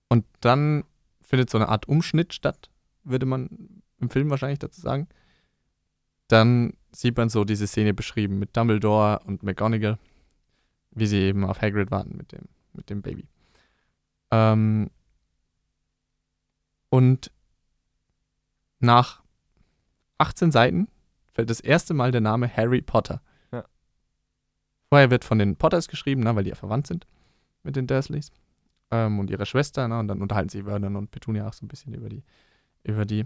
Und 0.10 0.26
dann 0.42 0.84
findet 1.22 1.50
so 1.50 1.58
eine 1.58 1.70
Art 1.70 1.88
Umschnitt 1.88 2.34
statt, 2.34 2.70
würde 3.04 3.26
man 3.26 3.82
im 4.00 4.10
Film 4.10 4.30
wahrscheinlich 4.30 4.60
dazu 4.60 4.82
sagen. 4.82 5.08
Dann 6.28 6.74
sieht 6.92 7.16
man 7.18 7.30
so 7.30 7.46
diese 7.46 7.68
Szene 7.68 7.94
beschrieben 7.94 8.40
mit 8.40 8.56
Dumbledore 8.56 9.20
und 9.26 9.44
McGonagall, 9.44 9.98
wie 10.92 11.08
sie 11.08 11.20
eben 11.20 11.46
auf 11.46 11.62
Hagrid 11.62 11.92
warten 11.92 12.16
mit 12.18 12.32
dem, 12.32 12.44
mit 12.74 12.90
dem 12.90 13.02
Baby. 13.02 13.28
Ähm, 14.32 14.90
und 16.90 17.32
nach 18.80 19.24
18 20.18 20.52
Seiten 20.52 20.88
fällt 21.34 21.50
das 21.50 21.60
erste 21.60 21.94
Mal 21.94 22.12
der 22.12 22.22
Name 22.22 22.54
Harry 22.54 22.82
Potter. 22.82 23.22
Ja. 23.52 23.66
Vorher 24.90 25.10
wird 25.10 25.24
von 25.24 25.40
den 25.40 25.56
Potters 25.56 25.88
geschrieben, 25.88 26.22
ne, 26.22 26.36
weil 26.36 26.44
die 26.44 26.50
ja 26.50 26.56
verwandt 26.56 26.88
sind 26.88 27.08
mit 27.64 27.76
den 27.76 27.88
Dursleys. 27.88 28.32
Ähm, 28.92 29.20
und 29.20 29.30
ihrer 29.30 29.46
Schwester, 29.46 29.88
ne, 29.88 30.00
und 30.00 30.08
dann 30.08 30.22
unterhalten 30.22 30.50
sich 30.50 30.64
Vernon 30.64 30.96
und 30.96 31.12
Petunia 31.12 31.48
auch 31.48 31.54
so 31.54 31.66
ein 31.66 31.70
bisschen 31.70 31.94
über 31.94 32.10
die, 32.10 32.24
über 32.84 33.06
die, 33.06 33.26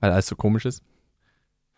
weil 0.00 0.10
alles 0.12 0.26
so 0.26 0.36
komisch 0.36 0.64
ist. 0.64 0.82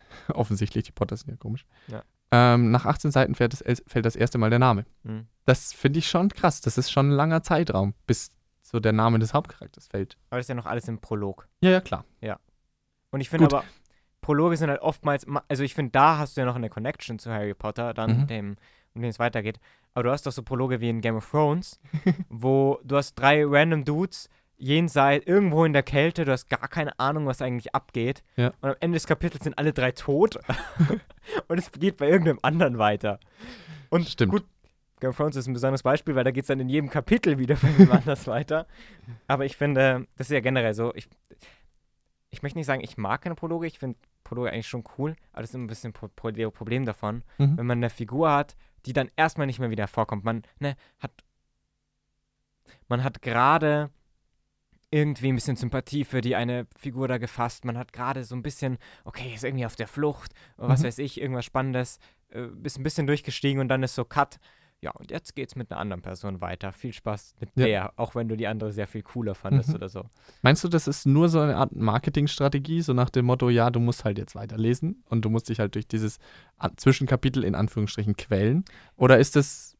Offensichtlich, 0.33 0.85
die 0.85 0.91
Potters 0.91 1.21
sind 1.21 1.31
ja 1.31 1.37
komisch. 1.37 1.65
Ja. 1.87 2.03
Ähm, 2.35 2.71
nach 2.71 2.85
18 2.85 3.11
Seiten 3.11 3.35
fällt 3.35 3.53
das, 3.53 3.63
fällt 3.85 4.05
das 4.05 4.15
erste 4.15 4.37
Mal 4.39 4.49
der 4.49 4.57
Name. 4.59 4.85
Hm. 5.05 5.27
Das 5.45 5.71
finde 5.71 5.99
ich 5.99 6.07
schon 6.09 6.29
krass. 6.29 6.61
Das 6.61 6.77
ist 6.79 6.91
schon 6.91 7.09
ein 7.09 7.11
langer 7.11 7.43
Zeitraum, 7.43 7.93
bis 8.07 8.31
so 8.63 8.79
der 8.79 8.91
Name 8.93 9.19
des 9.19 9.33
Hauptcharakters 9.35 9.87
fällt. 9.87 10.17
Aber 10.31 10.39
das 10.39 10.45
ist 10.45 10.49
ja 10.49 10.55
noch 10.55 10.65
alles 10.65 10.87
im 10.87 10.99
Prolog. 10.99 11.47
Ja, 11.61 11.69
ja, 11.69 11.81
klar. 11.81 12.05
Und 13.11 13.21
ich 13.21 13.29
finde 13.29 13.45
aber, 13.45 13.63
Prologe 14.21 14.57
sind 14.57 14.71
halt 14.71 14.81
oftmals, 14.81 15.27
ma- 15.27 15.43
also 15.47 15.61
ich 15.63 15.75
finde, 15.75 15.91
da 15.91 16.17
hast 16.17 16.35
du 16.35 16.41
ja 16.41 16.45
noch 16.45 16.55
eine 16.55 16.69
Connection 16.69 17.19
zu 17.19 17.29
Harry 17.31 17.53
Potter, 17.53 17.93
dann 17.93 18.21
Mhm. 18.21 18.27
dem, 18.27 18.55
um 18.95 19.01
den 19.01 19.09
es 19.11 19.19
weitergeht. 19.19 19.59
Aber 19.93 20.03
du 20.05 20.09
hast 20.11 20.25
doch 20.25 20.31
so 20.31 20.41
Prologe 20.41 20.81
wie 20.81 20.89
in 20.89 21.01
Game 21.01 21.15
of 21.17 21.29
Thrones, 21.29 21.79
wo 22.29 22.79
du 22.83 22.95
hast 22.95 23.13
drei 23.13 23.43
random 23.45 23.85
Dudes, 23.85 24.29
jenseits, 24.57 25.25
irgendwo 25.25 25.65
in 25.65 25.73
der 25.73 25.83
Kälte, 25.83 26.25
du 26.25 26.31
hast 26.31 26.49
gar 26.49 26.67
keine 26.67 26.97
Ahnung, 26.99 27.25
was 27.25 27.41
eigentlich 27.41 27.73
abgeht. 27.75 28.23
Ja. 28.35 28.47
Und 28.61 28.69
am 28.69 28.75
Ende 28.79 28.95
des 28.95 29.07
Kapitels 29.07 29.43
sind 29.43 29.57
alle 29.57 29.73
drei 29.73 29.91
tot. 29.91 30.39
und 31.47 31.57
es 31.57 31.71
geht 31.71 31.97
bei 31.97 32.07
irgendeinem 32.09 32.39
anderen 32.41 32.77
weiter. 32.77 33.19
Und 33.89 34.07
Stimmt. 34.07 34.31
gut, 34.31 34.45
Game 34.99 35.09
of 35.09 35.17
Thrones 35.17 35.35
ist 35.35 35.47
ein 35.47 35.53
besonderes 35.53 35.83
Beispiel, 35.83 36.15
weil 36.15 36.23
da 36.23 36.31
geht 36.31 36.43
es 36.43 36.47
dann 36.47 36.59
in 36.59 36.69
jedem 36.69 36.89
Kapitel 36.89 37.37
wieder 37.37 37.55
bei 37.61 37.69
jemand 37.69 38.01
anders 38.01 38.27
weiter. 38.27 38.67
Aber 39.27 39.45
ich 39.45 39.57
finde, 39.57 40.07
das 40.15 40.27
ist 40.27 40.33
ja 40.33 40.39
generell 40.39 40.73
so, 40.73 40.93
ich, 40.95 41.09
ich 42.29 42.41
möchte 42.41 42.57
nicht 42.57 42.67
sagen, 42.67 42.81
ich 42.83 42.97
mag 42.97 43.21
keine 43.21 43.35
Prologe, 43.35 43.67
ich 43.67 43.79
finde 43.79 43.97
Prologe 44.23 44.51
eigentlich 44.51 44.67
schon 44.69 44.83
cool, 44.97 45.15
aber 45.33 45.41
das 45.41 45.49
ist 45.49 45.55
immer 45.55 45.65
ein 45.65 45.67
bisschen 45.67 45.91
Pro 45.93 46.07
Pro 46.15 46.31
Problem 46.51 46.85
davon, 46.85 47.23
Mhm. 47.37 47.57
wenn 47.57 47.65
man 47.65 47.79
eine 47.79 47.89
Figur 47.89 48.31
hat, 48.31 48.55
die 48.85 48.93
dann 48.93 49.11
erstmal 49.17 49.47
nicht 49.47 49.59
mehr 49.59 49.69
wieder 49.69 49.87
vorkommt. 49.87 50.23
Man 50.23 50.43
ne, 50.59 50.75
hat, 50.99 51.11
man 52.87 53.03
hat 53.03 53.21
gerade 53.21 53.89
irgendwie 54.93 55.29
ein 55.29 55.35
bisschen 55.35 55.55
Sympathie 55.55 56.05
für 56.05 56.21
die 56.21 56.35
eine 56.35 56.67
Figur 56.77 57.07
da 57.07 57.17
gefasst. 57.17 57.65
Man 57.65 57.77
hat 57.77 57.93
gerade 57.93 58.23
so 58.23 58.35
ein 58.35 58.43
bisschen, 58.43 58.77
okay, 59.05 59.33
ist 59.33 59.43
irgendwie 59.43 59.65
auf 59.65 59.75
der 59.75 59.87
Flucht, 59.87 60.33
oder 60.57 60.69
was 60.69 60.81
Mhm. 60.81 60.85
weiß 60.87 60.99
ich, 60.99 61.19
irgendwas 61.19 61.45
Spannendes, 61.45 61.99
äh, 62.29 62.47
ist 62.63 62.77
ein 62.77 62.83
bisschen 62.83 63.07
durchgestiegen 63.07 63.59
und 63.59 63.67
dann 63.69 63.81
ist 63.83 63.95
so 63.95 64.05
Cut. 64.05 64.39
Ja, 64.81 64.91
und 64.91 65.11
jetzt 65.11 65.33
geht's 65.33 65.55
mit 65.55 65.71
einer 65.71 65.79
anderen 65.79 66.01
Person 66.01 66.41
weiter. 66.41 66.73
Viel 66.73 66.91
Spaß 66.93 67.35
mit 67.39 67.49
Ja. 67.55 67.65
der, 67.65 67.93
auch 67.95 68.15
wenn 68.15 68.27
du 68.27 68.35
die 68.35 68.47
andere 68.47 68.73
sehr 68.73 68.85
viel 68.85 69.01
cooler 69.01 69.33
fandest 69.33 69.69
Mhm. 69.69 69.75
oder 69.75 69.87
so. 69.89 70.03
Meinst 70.41 70.61
du, 70.63 70.67
das 70.67 70.87
ist 70.87 71.05
nur 71.07 71.29
so 71.29 71.39
eine 71.39 71.55
Art 71.55 71.73
Marketingstrategie, 71.73 72.81
so 72.81 72.91
nach 72.93 73.09
dem 73.09 73.25
Motto, 73.25 73.49
ja, 73.49 73.69
du 73.71 73.79
musst 73.79 74.03
halt 74.03 74.17
jetzt 74.17 74.35
weiterlesen 74.35 75.01
und 75.09 75.23
du 75.23 75.29
musst 75.29 75.47
dich 75.49 75.59
halt 75.59 75.75
durch 75.75 75.87
dieses 75.87 76.19
Zwischenkapitel 76.75 77.43
in 77.45 77.55
Anführungsstrichen 77.55 78.17
quälen? 78.17 78.65
Oder 78.97 79.19
ist 79.19 79.35
das, 79.37 79.77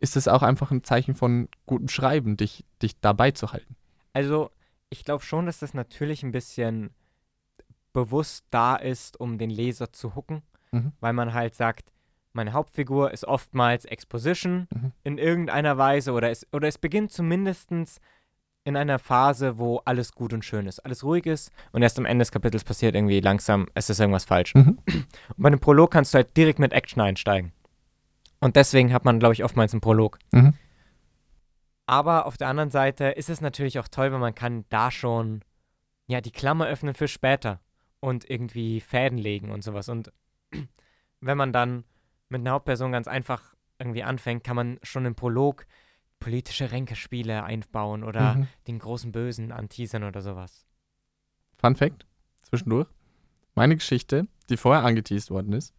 ist 0.00 0.16
das 0.16 0.26
auch 0.28 0.42
einfach 0.42 0.72
ein 0.72 0.82
Zeichen 0.82 1.14
von 1.14 1.48
gutem 1.64 1.88
Schreiben, 1.88 2.36
dich, 2.36 2.64
dich 2.82 3.00
dabei 3.00 3.30
zu 3.30 3.52
halten? 3.52 3.76
Also, 4.12 4.50
ich 4.90 5.04
glaube 5.04 5.24
schon, 5.24 5.46
dass 5.46 5.58
das 5.58 5.74
natürlich 5.74 6.22
ein 6.22 6.32
bisschen 6.32 6.90
bewusst 7.92 8.44
da 8.50 8.76
ist, 8.76 9.18
um 9.20 9.38
den 9.38 9.50
Leser 9.50 9.92
zu 9.92 10.14
hooken, 10.14 10.42
Mhm. 10.72 10.92
weil 11.00 11.12
man 11.12 11.34
halt 11.34 11.54
sagt, 11.54 11.92
meine 12.32 12.52
Hauptfigur 12.54 13.10
ist 13.10 13.24
oftmals 13.26 13.84
Exposition 13.84 14.66
Mhm. 14.74 14.92
in 15.04 15.18
irgendeiner 15.18 15.76
Weise 15.76 16.12
oder 16.12 16.30
es, 16.30 16.46
oder 16.52 16.68
es 16.68 16.78
beginnt 16.78 17.12
zumindest 17.12 17.70
in 18.64 18.76
einer 18.76 18.98
Phase, 18.98 19.58
wo 19.58 19.78
alles 19.84 20.12
gut 20.12 20.32
und 20.32 20.44
schön 20.44 20.66
ist, 20.66 20.78
alles 20.80 21.04
ruhig 21.04 21.26
ist 21.26 21.50
und 21.72 21.82
erst 21.82 21.98
am 21.98 22.06
Ende 22.06 22.22
des 22.22 22.32
Kapitels 22.32 22.64
passiert 22.64 22.94
irgendwie 22.94 23.20
langsam, 23.20 23.66
es 23.74 23.90
ist 23.90 23.98
irgendwas 24.00 24.24
falsch. 24.24 24.54
Mhm. 24.54 24.78
Und 24.86 25.06
bei 25.36 25.48
einem 25.48 25.60
Prolog 25.60 25.90
kannst 25.90 26.14
du 26.14 26.16
halt 26.16 26.34
direkt 26.36 26.58
mit 26.58 26.72
Action 26.72 27.02
einsteigen. 27.02 27.52
Und 28.40 28.56
deswegen 28.56 28.92
hat 28.92 29.04
man, 29.04 29.18
glaube 29.18 29.34
ich, 29.34 29.44
oftmals 29.44 29.72
einen 29.74 29.80
Prolog. 29.82 30.18
Mhm. 30.32 30.54
Aber 31.92 32.24
auf 32.24 32.38
der 32.38 32.48
anderen 32.48 32.70
Seite 32.70 33.04
ist 33.08 33.28
es 33.28 33.42
natürlich 33.42 33.78
auch 33.78 33.86
toll, 33.86 34.12
wenn 34.12 34.20
man 34.20 34.34
kann 34.34 34.64
da 34.70 34.90
schon 34.90 35.44
ja 36.06 36.22
die 36.22 36.30
Klammer 36.30 36.66
öffnen 36.66 36.94
für 36.94 37.06
später 37.06 37.60
und 38.00 38.28
irgendwie 38.30 38.80
Fäden 38.80 39.18
legen 39.18 39.50
und 39.50 39.62
sowas. 39.62 39.90
Und 39.90 40.10
wenn 41.20 41.36
man 41.36 41.52
dann 41.52 41.84
mit 42.30 42.40
einer 42.40 42.52
Hauptperson 42.52 42.92
ganz 42.92 43.08
einfach 43.08 43.54
irgendwie 43.78 44.04
anfängt, 44.04 44.42
kann 44.42 44.56
man 44.56 44.78
schon 44.82 45.04
im 45.04 45.14
Prolog 45.14 45.66
politische 46.18 46.70
Ränkespiele 46.72 47.44
einbauen 47.44 48.04
oder 48.04 48.36
Mhm. 48.36 48.48
den 48.68 48.78
großen 48.78 49.12
Bösen 49.12 49.52
anteasern 49.52 50.04
oder 50.04 50.22
sowas. 50.22 50.64
Fun 51.58 51.76
Fact, 51.76 52.06
zwischendurch. 52.40 52.88
Meine 53.54 53.76
Geschichte, 53.76 54.28
die 54.48 54.56
vorher 54.56 54.84
angeteased 54.84 55.30
worden 55.30 55.52
ist, 55.52 55.74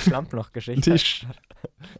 Schlammloch-Geschichte. 0.00 0.98
Sch 0.98 1.26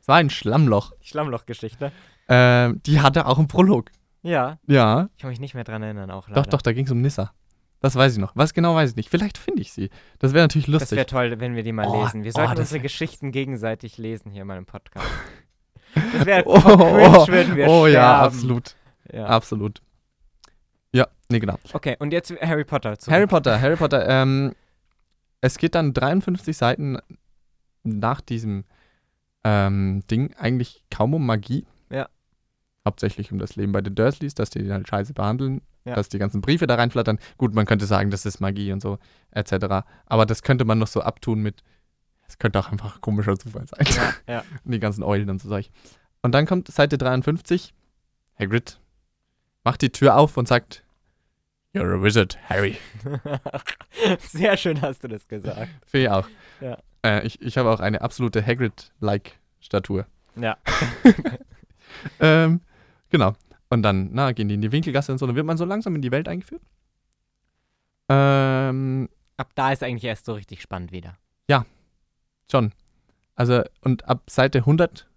es 0.00 0.08
war 0.08 0.16
ein 0.16 0.30
Schlammloch, 0.30 0.92
Die 1.02 1.08
Schlammloch-Geschichte. 1.08 1.92
ähm, 2.28 2.80
die 2.86 3.00
hatte 3.00 3.26
auch 3.26 3.38
einen 3.38 3.48
Prolog. 3.48 3.90
Ja, 4.22 4.58
Ja, 4.66 5.08
ich 5.16 5.20
kann 5.22 5.30
mich 5.30 5.40
nicht 5.40 5.54
mehr 5.54 5.64
dran 5.64 5.82
erinnern, 5.82 6.10
auch 6.10 6.28
leider. 6.28 6.42
doch, 6.42 6.46
doch, 6.50 6.62
da 6.62 6.72
ging 6.72 6.84
es 6.86 6.90
um 6.90 7.00
Nissa. 7.00 7.32
Das 7.80 7.94
weiß 7.94 8.14
ich 8.14 8.18
noch. 8.18 8.32
Was 8.34 8.54
genau 8.54 8.74
weiß 8.74 8.90
ich 8.90 8.96
nicht. 8.96 9.10
Vielleicht 9.10 9.38
finde 9.38 9.60
ich 9.62 9.70
sie. 9.72 9.90
Das 10.18 10.32
wäre 10.32 10.44
natürlich 10.44 10.66
Das 10.66 10.72
lustig. 10.80 10.96
wäre 10.96 11.06
toll, 11.06 11.38
wenn 11.38 11.54
wir 11.54 11.62
die 11.62 11.72
mal 11.72 11.86
Oh, 11.86 12.02
lesen. 12.02 12.24
Wir 12.24 12.30
oh, 12.34 12.38
sollten 12.38 12.52
das 12.52 12.60
unsere 12.60 12.74
wär- 12.76 12.82
Geschichten 12.82 13.30
gegenseitig 13.32 13.98
lesen 13.98 14.30
hier 14.32 14.42
in 14.42 14.48
meinem 14.48 14.66
Podcast. 14.66 15.06
Das 16.12 16.26
wäre 16.26 16.42
Oh, 16.46 16.56
oh, 16.56 16.60
cringe, 16.60 17.08
oh, 17.18 17.28
würden 17.28 17.56
wir 17.56 17.68
oh 17.68 17.86
ja, 17.86 17.92
sterben. 17.92 18.24
absolut. 18.26 18.76
Ja. 19.12 19.26
Absolut. 19.26 19.80
Ja, 20.92 21.06
nee, 21.30 21.38
genau. 21.38 21.56
Okay, 21.72 21.96
und 21.98 22.12
jetzt 22.12 22.34
Harry 22.42 22.64
Potter. 22.64 22.98
Zurück. 22.98 23.14
Harry 23.14 23.26
Potter, 23.26 23.60
Harry 23.60 23.76
Potter, 23.76 24.06
ähm, 24.08 24.54
es 25.40 25.56
geht 25.56 25.74
dann 25.74 25.94
53 25.94 26.54
Seiten 26.56 26.98
nach 27.87 28.20
diesem 28.20 28.64
ähm, 29.44 30.03
Ding 30.11 30.35
eigentlich 30.37 30.83
kaum 30.90 31.14
um 31.14 31.25
Magie. 31.27 31.66
Ja. 31.90 32.09
Hauptsächlich 32.85 33.33
um 33.33 33.38
das 33.38 33.57
Leben 33.57 33.72
bei 33.72 33.81
den 33.81 33.94
Dursleys, 33.94 34.35
dass 34.35 34.51
die 34.51 34.61
den 34.62 34.72
halt 34.72 34.88
scheiße 34.88 35.12
behandeln, 35.14 35.61
Ja. 35.85 35.94
dass 35.94 36.09
die 36.09 36.18
ganzen 36.18 36.40
Briefe 36.40 36.66
da 36.66 36.75
reinflattern. 36.77 37.18
Gut, 37.37 37.55
man 37.55 37.66
könnte 37.66 37.87
sagen, 37.87 38.11
das 38.11 38.27
ist 38.27 38.40
Magie 38.40 38.72
und 38.72 38.81
so, 38.81 38.99
etc. 39.31 39.87
Aber 40.07 40.27
das 40.27 40.42
könnte 40.42 40.64
man 40.64 40.79
noch 40.79 40.87
so 40.88 41.01
abtun 41.01 41.40
mit, 41.42 41.62
es 42.29 42.38
könnte 42.38 42.59
auch 42.59 42.70
einfach 42.70 43.01
komischer 43.01 43.37
Zufall 43.38 43.66
sein. 43.68 43.87
Ja, 43.96 44.12
ja. 44.35 44.44
Und 44.64 44.72
die 44.72 44.81
ganzen 44.81 45.03
Eulen 45.03 45.31
und 45.31 45.40
so 45.40 45.49
Zeug. 45.49 45.70
Und 46.22 46.33
dann 46.35 46.46
kommt 46.46 46.68
Seite 46.68 46.99
53. 46.99 47.72
Hagrid 48.38 48.81
macht 49.64 49.83
die 49.83 49.90
Tür 49.90 50.16
auf 50.16 50.37
und 50.37 50.46
sagt, 50.49 50.83
You're 51.75 51.99
a 51.99 52.03
wizard, 52.03 52.38
Harry. 52.49 52.79
Sehr 54.20 54.57
schön 54.57 54.81
hast 54.81 55.05
du 55.05 55.09
das 55.09 55.27
gesagt. 55.29 55.68
Finde 55.87 56.05
ich 56.07 56.11
auch. 56.11 56.29
Ja. 56.61 56.79
Äh, 57.07 57.27
ich 57.27 57.40
ich 57.40 57.57
habe 57.59 57.71
auch 57.71 57.81
eine 57.81 58.01
absolute 58.01 58.45
Hagrid-like 58.45 59.38
Statur. 59.61 60.07
Ja. 60.37 60.57
Ähm, 62.21 62.61
genau. 63.11 63.35
Und 63.69 63.83
dann, 63.83 64.11
na, 64.12 64.33
gehen 64.33 64.49
die 64.49 64.55
in 64.55 64.61
die 64.61 64.71
Winkelgasse 64.73 65.12
und 65.12 65.19
so, 65.19 65.27
dann 65.27 65.35
wird 65.37 65.47
man 65.47 65.57
so 65.57 65.64
langsam 65.64 65.95
in 65.95 66.03
die 66.03 66.11
Welt 66.12 66.29
eingeführt. 66.29 66.62
Ähm, 68.09 69.09
Ab 69.37 69.51
da 69.55 69.73
ist 69.73 69.83
eigentlich 69.83 70.05
erst 70.05 70.27
so 70.27 70.35
richtig 70.35 70.62
spannend 70.62 70.92
wieder. 70.92 71.16
schon. 72.51 72.73
Also, 73.35 73.62
und 73.83 74.09
ab 74.09 74.31
Seite 74.31 74.59
100, 74.59 75.09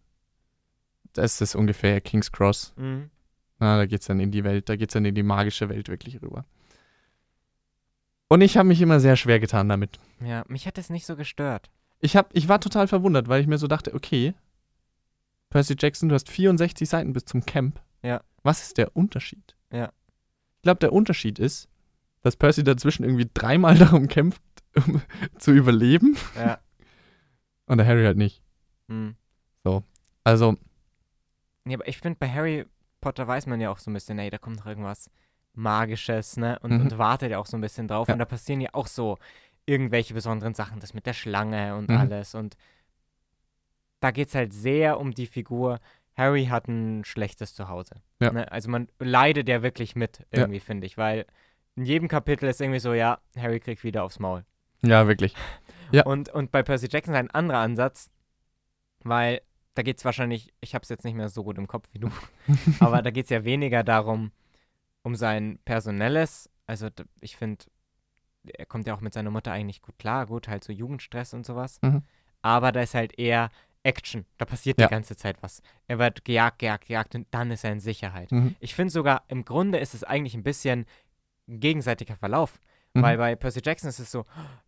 das 1.14 1.42
ist 1.42 1.56
ungefähr 1.56 2.02
King's 2.02 2.32
Cross. 2.32 2.74
Mhm. 2.76 3.12
Na, 3.60 3.78
da 3.78 3.86
geht's 3.86 4.08
dann 4.08 4.20
in 4.20 4.32
die 4.32 4.44
Welt, 4.44 4.68
da 4.68 4.76
geht's 4.76 4.94
dann 4.94 5.06
in 5.06 5.16
die 5.16 5.24
magische 5.24 5.70
Welt 5.70 5.90
wirklich 5.90 6.22
rüber. 6.22 6.44
Und 8.28 8.42
ich 8.42 8.58
habe 8.58 8.68
mich 8.68 8.82
immer 8.82 9.00
sehr 9.00 9.16
schwer 9.16 9.40
getan 9.40 9.70
damit. 9.70 10.00
Ja, 10.22 10.44
mich 10.48 10.66
hat 10.66 10.78
das 10.78 10.90
nicht 10.90 11.06
so 11.06 11.16
gestört. 11.16 11.70
Ich, 12.02 12.16
hab, 12.16 12.30
ich 12.36 12.48
war 12.48 12.60
total 12.62 12.88
verwundert, 12.88 13.28
weil 13.28 13.42
ich 13.42 13.48
mir 13.48 13.58
so 13.58 13.68
dachte, 13.68 13.94
okay, 13.94 14.34
Percy 15.50 15.76
Jackson, 15.78 16.10
du 16.10 16.16
hast 16.16 16.30
64 16.30 16.88
Seiten 16.88 17.14
bis 17.14 17.26
zum 17.26 17.46
Camp. 17.46 17.82
Ja. 18.04 18.22
Was 18.44 18.62
ist 18.62 18.78
der 18.78 18.96
Unterschied? 18.96 19.56
Ja. 19.72 19.92
Ich 20.58 20.62
glaube, 20.64 20.80
der 20.80 20.94
Unterschied 20.94 21.40
ist, 21.40 21.68
dass 22.22 22.36
Percy 22.36 22.64
dazwischen 22.64 23.04
irgendwie 23.04 23.30
dreimal 23.34 23.76
darum 23.78 24.08
kämpft, 24.08 24.42
um 24.76 25.02
zu 25.40 25.52
überleben 25.52 26.16
Ja. 26.36 26.60
und 27.66 27.78
der 27.80 27.88
Harry 27.88 28.04
halt 28.06 28.18
nicht. 28.18 28.42
Mhm. 28.88 29.16
Also, 30.24 30.58
Ja, 31.66 31.76
aber 31.78 31.88
ich 31.88 31.98
finde, 32.00 32.18
bei 32.20 32.30
Harry 32.30 32.66
Potter 33.02 33.28
weiß 33.28 33.48
man 33.48 33.60
ja 33.62 33.72
auch 33.72 33.80
so 33.80 33.90
ein 33.90 33.94
bisschen, 33.94 34.20
ey, 34.20 34.30
da 34.30 34.38
kommt 34.38 34.58
noch 34.58 34.66
irgendwas 34.68 35.10
Magisches, 35.54 36.38
ne? 36.38 36.60
Und, 36.60 36.72
Mhm. 36.74 36.82
und 36.82 36.98
wartet 36.98 37.32
ja 37.32 37.40
auch 37.40 37.46
so 37.48 37.58
ein 37.58 37.62
bisschen 37.62 37.88
drauf. 37.88 38.08
Ja. 38.08 38.14
Und 38.14 38.20
da 38.20 38.26
passieren 38.26 38.62
ja 38.62 38.70
auch 38.74 38.88
so 38.88 39.18
irgendwelche 39.66 40.14
besonderen 40.14 40.54
Sachen, 40.56 40.80
das 40.80 40.94
mit 40.94 41.06
der 41.06 41.14
Schlange 41.14 41.76
und 41.76 41.90
Mhm. 41.90 41.98
alles. 41.98 42.36
Und 42.36 42.56
da 44.00 44.12
geht 44.12 44.30
es 44.30 44.36
halt 44.36 44.54
sehr 44.54 45.00
um 45.00 45.14
die 45.14 45.28
Figur. 45.28 45.80
Harry 46.16 46.46
hat 46.46 46.68
ein 46.68 47.04
schlechtes 47.06 47.54
Zuhause. 47.54 47.96
Ja. 48.20 48.32
Ne? 48.32 48.52
Also 48.52 48.70
man 48.70 48.88
leidet 49.00 49.48
ja 49.48 49.62
wirklich 49.62 49.96
mit, 49.96 50.26
irgendwie, 50.32 50.60
finde 50.60 50.86
ich. 50.88 50.98
Weil 50.98 51.26
in 51.76 51.86
jedem 51.86 52.08
Kapitel 52.08 52.50
ist 52.50 52.60
irgendwie 52.62 52.80
so, 52.80 52.94
ja, 52.94 53.20
Harry 53.38 53.60
kriegt 53.60 53.84
wieder 53.84 54.04
aufs 54.04 54.20
Maul. 54.20 54.46
ja, 54.82 55.08
wirklich. 55.08 55.34
Ja. 55.92 56.04
Und, 56.06 56.30
und 56.30 56.52
bei 56.52 56.62
Percy 56.62 56.88
Jackson 56.88 57.16
ist 57.16 57.20
ein 57.20 57.32
anderer 57.32 57.58
Ansatz, 57.62 58.12
weil 59.04 59.42
da 59.74 59.82
geht 59.82 59.98
es 59.98 60.06
wahrscheinlich, 60.06 60.54
ich 60.62 60.76
habe 60.76 60.84
es 60.84 60.90
jetzt 60.90 61.04
nicht 61.04 61.16
mehr 61.16 61.30
so 61.30 61.44
gut 61.44 61.58
im 61.58 61.66
Kopf 61.66 61.88
wie 61.94 61.98
du, 61.98 62.12
aber 62.80 63.02
da 63.02 63.10
geht 63.10 63.24
es 63.24 63.32
ja 63.32 63.44
weniger 63.44 63.84
darum, 63.84 64.32
um 65.02 65.16
sein 65.16 65.58
personelles, 65.66 66.48
also 66.68 66.90
ich 67.22 67.38
finde, 67.38 67.66
er 68.46 68.66
kommt 68.66 68.88
ja 68.88 68.94
auch 68.96 69.02
mit 69.02 69.14
seiner 69.14 69.32
Mutter 69.32 69.52
eigentlich 69.52 69.82
gut 69.82 69.98
klar, 70.00 70.26
gut, 70.28 70.48
halt 70.48 70.64
so 70.64 70.72
Jugendstress 70.74 71.34
und 71.34 71.46
sowas, 71.46 71.80
Mhm. 71.82 72.04
aber 72.42 72.72
da 72.72 72.82
ist 72.82 72.94
halt 72.96 73.18
eher 73.20 73.50
Action, 73.84 74.26
da 74.38 74.46
passiert 74.46 74.80
Ja. 74.80 74.88
die 74.88 74.92
ganze 74.92 75.16
Zeit 75.16 75.42
was. 75.42 75.62
Er 75.88 76.00
wird 76.00 76.26
gejagt, 76.26 76.60
gejagt, 76.60 76.88
gejagt 76.88 77.16
und 77.16 77.28
dann 77.32 77.50
ist 77.52 77.64
er 77.64 77.72
in 77.72 77.80
Sicherheit. 77.80 78.32
Mhm. 78.32 78.56
Ich 78.60 78.76
finde 78.76 78.92
sogar, 78.92 79.24
im 79.30 79.46
Grunde 79.46 79.78
ist 79.80 79.94
es 79.94 80.04
eigentlich 80.04 80.36
ein 80.36 80.44
bisschen 80.44 80.86
ein 81.48 81.60
gegenseitiger 81.60 82.16
Verlauf. 82.18 82.60
Mhm. 82.94 83.02
Weil 83.04 83.18
bei 83.18 83.36
Percy 83.36 83.62
Jackson 83.64 83.90
ist 83.90 84.00
es 84.00 84.12
so, 84.12 84.26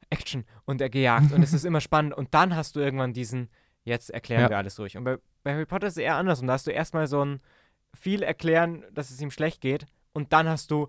Action 0.09 0.45
und 0.65 0.80
er 0.80 0.89
gejagt 0.89 1.32
und 1.32 1.41
es 1.43 1.53
ist 1.53 1.65
immer 1.65 1.82
spannend 1.82 2.13
und 2.13 2.34
dann 2.34 2.55
hast 2.55 2.76
du 2.76 2.80
irgendwann 2.80 3.13
diesen, 3.13 3.49
jetzt 3.84 4.11
erklären 4.11 4.43
Ja. 4.43 4.49
wir 4.49 4.57
alles 4.57 4.76
durch. 4.76 4.95
Und 4.95 5.03
bei, 5.05 5.17
bei 5.43 5.53
Harry 5.53 5.65
Potter 5.65 5.88
ist 5.88 5.93
es 5.93 6.03
eher 6.03 6.15
anders 6.15 6.39
und 6.41 6.47
da 6.47 6.53
hast 6.53 6.67
du 6.67 6.72
erstmal 6.72 7.07
so 7.07 7.24
ein 7.26 7.41
viel 7.93 8.22
erklären, 8.24 8.86
dass 8.93 9.09
es 9.11 9.19
ihm 9.22 9.32
schlecht 9.32 9.59
geht 9.59 9.86
und 10.13 10.32
dann 10.34 10.47
hast 10.47 10.72
du 10.72 10.88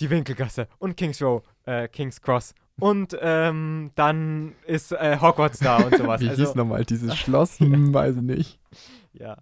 die 0.00 0.10
Winkelgasse 0.10 0.68
und 0.78 0.96
King's 0.96 1.22
Row, 1.22 1.42
äh, 1.64 1.88
King's 1.88 2.20
Cross 2.20 2.54
und 2.80 3.16
ähm, 3.20 3.90
dann 3.94 4.54
ist 4.66 4.92
äh, 4.92 5.18
Hogwarts 5.20 5.58
da 5.58 5.78
und 5.78 5.96
sowas. 5.96 6.20
Wie 6.20 6.28
also, 6.28 6.42
hieß 6.44 6.54
nochmal 6.54 6.84
dieses 6.84 7.16
Schloss? 7.18 7.58
Hm, 7.58 7.92
weiß 7.92 8.16
ich 8.16 8.22
nicht. 8.22 8.60
ja. 9.12 9.36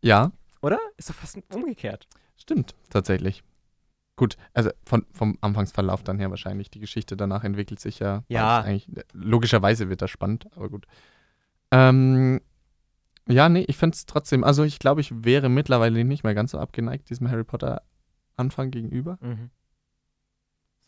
Ja, 0.00 0.30
Oder? 0.62 0.78
Ist 0.96 1.10
doch 1.10 1.14
fast 1.14 1.38
umgekehrt. 1.52 2.06
Stimmt, 2.36 2.74
tatsächlich. 2.90 3.42
Gut, 4.14 4.36
also 4.52 4.70
von, 4.84 5.06
vom 5.12 5.38
Anfangsverlauf 5.40 6.02
dann 6.02 6.18
her 6.18 6.30
wahrscheinlich. 6.30 6.70
Die 6.70 6.80
Geschichte 6.80 7.16
danach 7.16 7.44
entwickelt 7.44 7.80
sich 7.80 7.98
ja. 7.98 8.24
Ja. 8.28 8.64
logischerweise 9.12 9.88
wird 9.88 10.02
das 10.02 10.10
spannend, 10.10 10.46
aber 10.54 10.68
gut. 10.68 10.86
Ähm, 11.70 12.40
ja, 13.28 13.48
nee, 13.48 13.64
ich 13.68 13.76
finde 13.76 13.94
es 13.94 14.06
trotzdem, 14.06 14.42
also 14.42 14.64
ich 14.64 14.78
glaube, 14.78 15.00
ich 15.00 15.24
wäre 15.24 15.48
mittlerweile 15.48 16.04
nicht 16.04 16.24
mehr 16.24 16.34
ganz 16.34 16.52
so 16.52 16.58
abgeneigt 16.58 17.10
diesem 17.10 17.30
Harry 17.30 17.44
Potter 17.44 17.82
Anfang 18.38 18.70
gegenüber. 18.70 19.18
Mhm. 19.20 19.50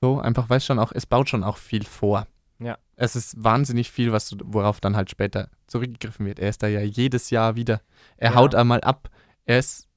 So, 0.00 0.18
einfach 0.20 0.48
weil 0.48 0.58
es 0.58 0.64
schon 0.64 0.78
auch, 0.78 0.92
es 0.94 1.06
baut 1.06 1.28
schon 1.28 1.44
auch 1.44 1.56
viel 1.58 1.84
vor. 1.84 2.26
Ja. 2.58 2.78
Es 2.96 3.16
ist 3.16 3.42
wahnsinnig 3.42 3.90
viel, 3.90 4.12
was, 4.12 4.36
worauf 4.44 4.80
dann 4.80 4.96
halt 4.96 5.10
später 5.10 5.48
zurückgegriffen 5.66 6.26
wird. 6.26 6.38
Er 6.38 6.48
ist 6.50 6.62
da 6.62 6.68
ja 6.68 6.80
jedes 6.80 7.30
Jahr 7.30 7.56
wieder. 7.56 7.80
Er 8.16 8.30
Ja. 8.32 8.36
haut 8.36 8.54
einmal 8.54 8.80
ab. 8.82 9.10
Er 9.44 9.58
ist, 9.58 9.88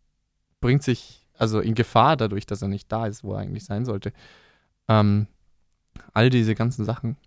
bringt 0.62 0.84
sich 0.84 1.28
also 1.38 1.60
in 1.60 1.74
Gefahr 1.76 2.16
dadurch, 2.16 2.46
dass 2.46 2.62
er 2.62 2.68
nicht 2.68 2.92
da 2.92 3.08
ist, 3.08 3.24
wo 3.24 3.34
er 3.34 3.40
eigentlich 3.40 3.66
sein 3.66 3.86
sollte. 3.86 4.14
Ähm, 4.88 5.28
all 6.14 6.30
diese 6.30 6.56
ganzen 6.56 6.86
Sachen, 6.86 7.18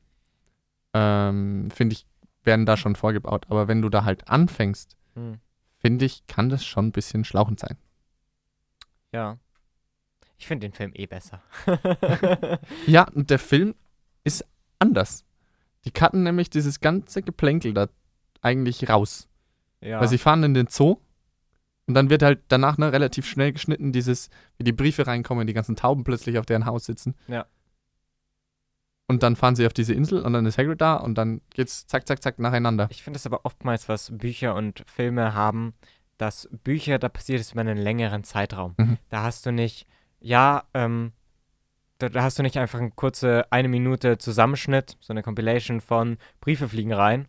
ähm, 0.94 1.70
finde 1.70 1.94
ich, 1.94 2.06
werden 2.44 2.64
da 2.66 2.76
schon 2.76 2.94
vorgebaut. 2.96 3.46
Aber 3.48 3.68
wenn 3.68 3.82
du 3.82 3.88
da 3.88 4.04
halt 4.04 4.28
anfängst, 4.28 4.96
Mhm. 5.14 5.40
finde 5.78 6.04
ich, 6.04 6.26
kann 6.26 6.48
das 6.48 6.64
schon 6.64 6.86
ein 6.86 6.92
bisschen 6.92 7.24
schlauchend 7.24 7.60
sein. 7.60 7.76
Ja. 9.12 9.38
Ich 10.39 10.47
finde 10.47 10.68
den 10.68 10.72
Film 10.72 10.93
eh 10.95 11.07
besser. 11.07 11.43
Ja, 12.87 13.09
und 13.14 13.30
der 13.30 13.39
Film 13.39 13.74
ist 14.24 14.45
anders. 14.78 15.24
Die 15.84 15.91
cutten 15.91 16.22
nämlich 16.22 16.51
dieses 16.51 16.80
ganze 16.80 17.22
Geplänkel 17.22 17.72
da 17.72 17.89
eigentlich 18.43 18.89
raus. 18.89 19.28
ja. 19.80 20.01
Weil 20.01 20.09
sie 20.09 20.18
fahren 20.18 20.43
in 20.43 20.55
den 20.55 20.66
Zoo 20.68 20.97
und 21.87 21.95
dann 21.95 22.11
wird 22.11 22.22
halt 22.22 22.41
danach 22.49 22.78
ne, 22.78 22.93
relativ 22.93 23.26
schnell 23.26 23.53
geschnitten, 23.53 23.93
dieses, 23.93 24.28
wie 24.59 24.64
die 24.64 24.72
Briefe 24.72 25.07
reinkommen, 25.07 25.47
die 25.47 25.53
ganzen 25.55 25.76
Tauben 25.76 26.05
plötzlich 26.05 26.39
auf 26.39 26.47
deren 26.47 26.66
Haus 26.66 26.84
sitzen. 26.87 27.14
Ja. 27.28 27.47
Und 29.09 29.22
dann 29.22 29.37
fahren 29.37 29.55
sie 29.55 29.66
auf 29.66 29.72
diese 29.72 29.95
Insel 29.95 30.20
und 30.22 30.32
dann 30.32 30.47
ist 30.47 30.59
Hagrid 30.59 30.80
da 30.80 30.97
und 30.97 31.16
dann 31.16 31.41
geht's 31.55 31.87
zack, 31.87 32.09
zack, 32.09 32.22
zack 32.22 32.41
nacheinander. 32.41 32.89
Ich 32.91 33.05
finde 33.05 33.18
es 33.18 33.26
aber 33.26 33.45
oftmals, 33.45 33.89
was 33.89 34.11
Bücher 34.12 34.57
und 34.57 34.82
Filme 34.89 35.32
haben, 35.32 35.74
dass 36.18 36.49
Bücher, 36.64 36.99
da 36.99 37.09
passiert 37.09 37.41
es 37.41 37.53
über 37.53 37.61
einen 37.61 37.78
längeren 37.78 38.24
Zeitraum. 38.24 38.74
Mhm. 38.76 38.99
Da 39.09 39.22
hast 39.22 39.47
du 39.47 39.53
nicht, 39.53 39.87
ja, 40.26 40.64
ähm, 40.74 41.12
da, 41.98 42.08
da 42.08 42.22
hast 42.22 42.38
du 42.38 42.42
nicht 42.42 42.58
einfach 42.58 42.78
eine 42.80 42.90
kurze 42.90 43.46
eine 43.50 43.68
Minute 43.68 44.18
Zusammenschnitt, 44.18 44.96
so 45.00 45.12
eine 45.12 45.22
Compilation 45.22 45.80
von 45.80 46.18
Briefe 46.40 46.68
fliegen 46.68 46.92
rein, 46.92 47.26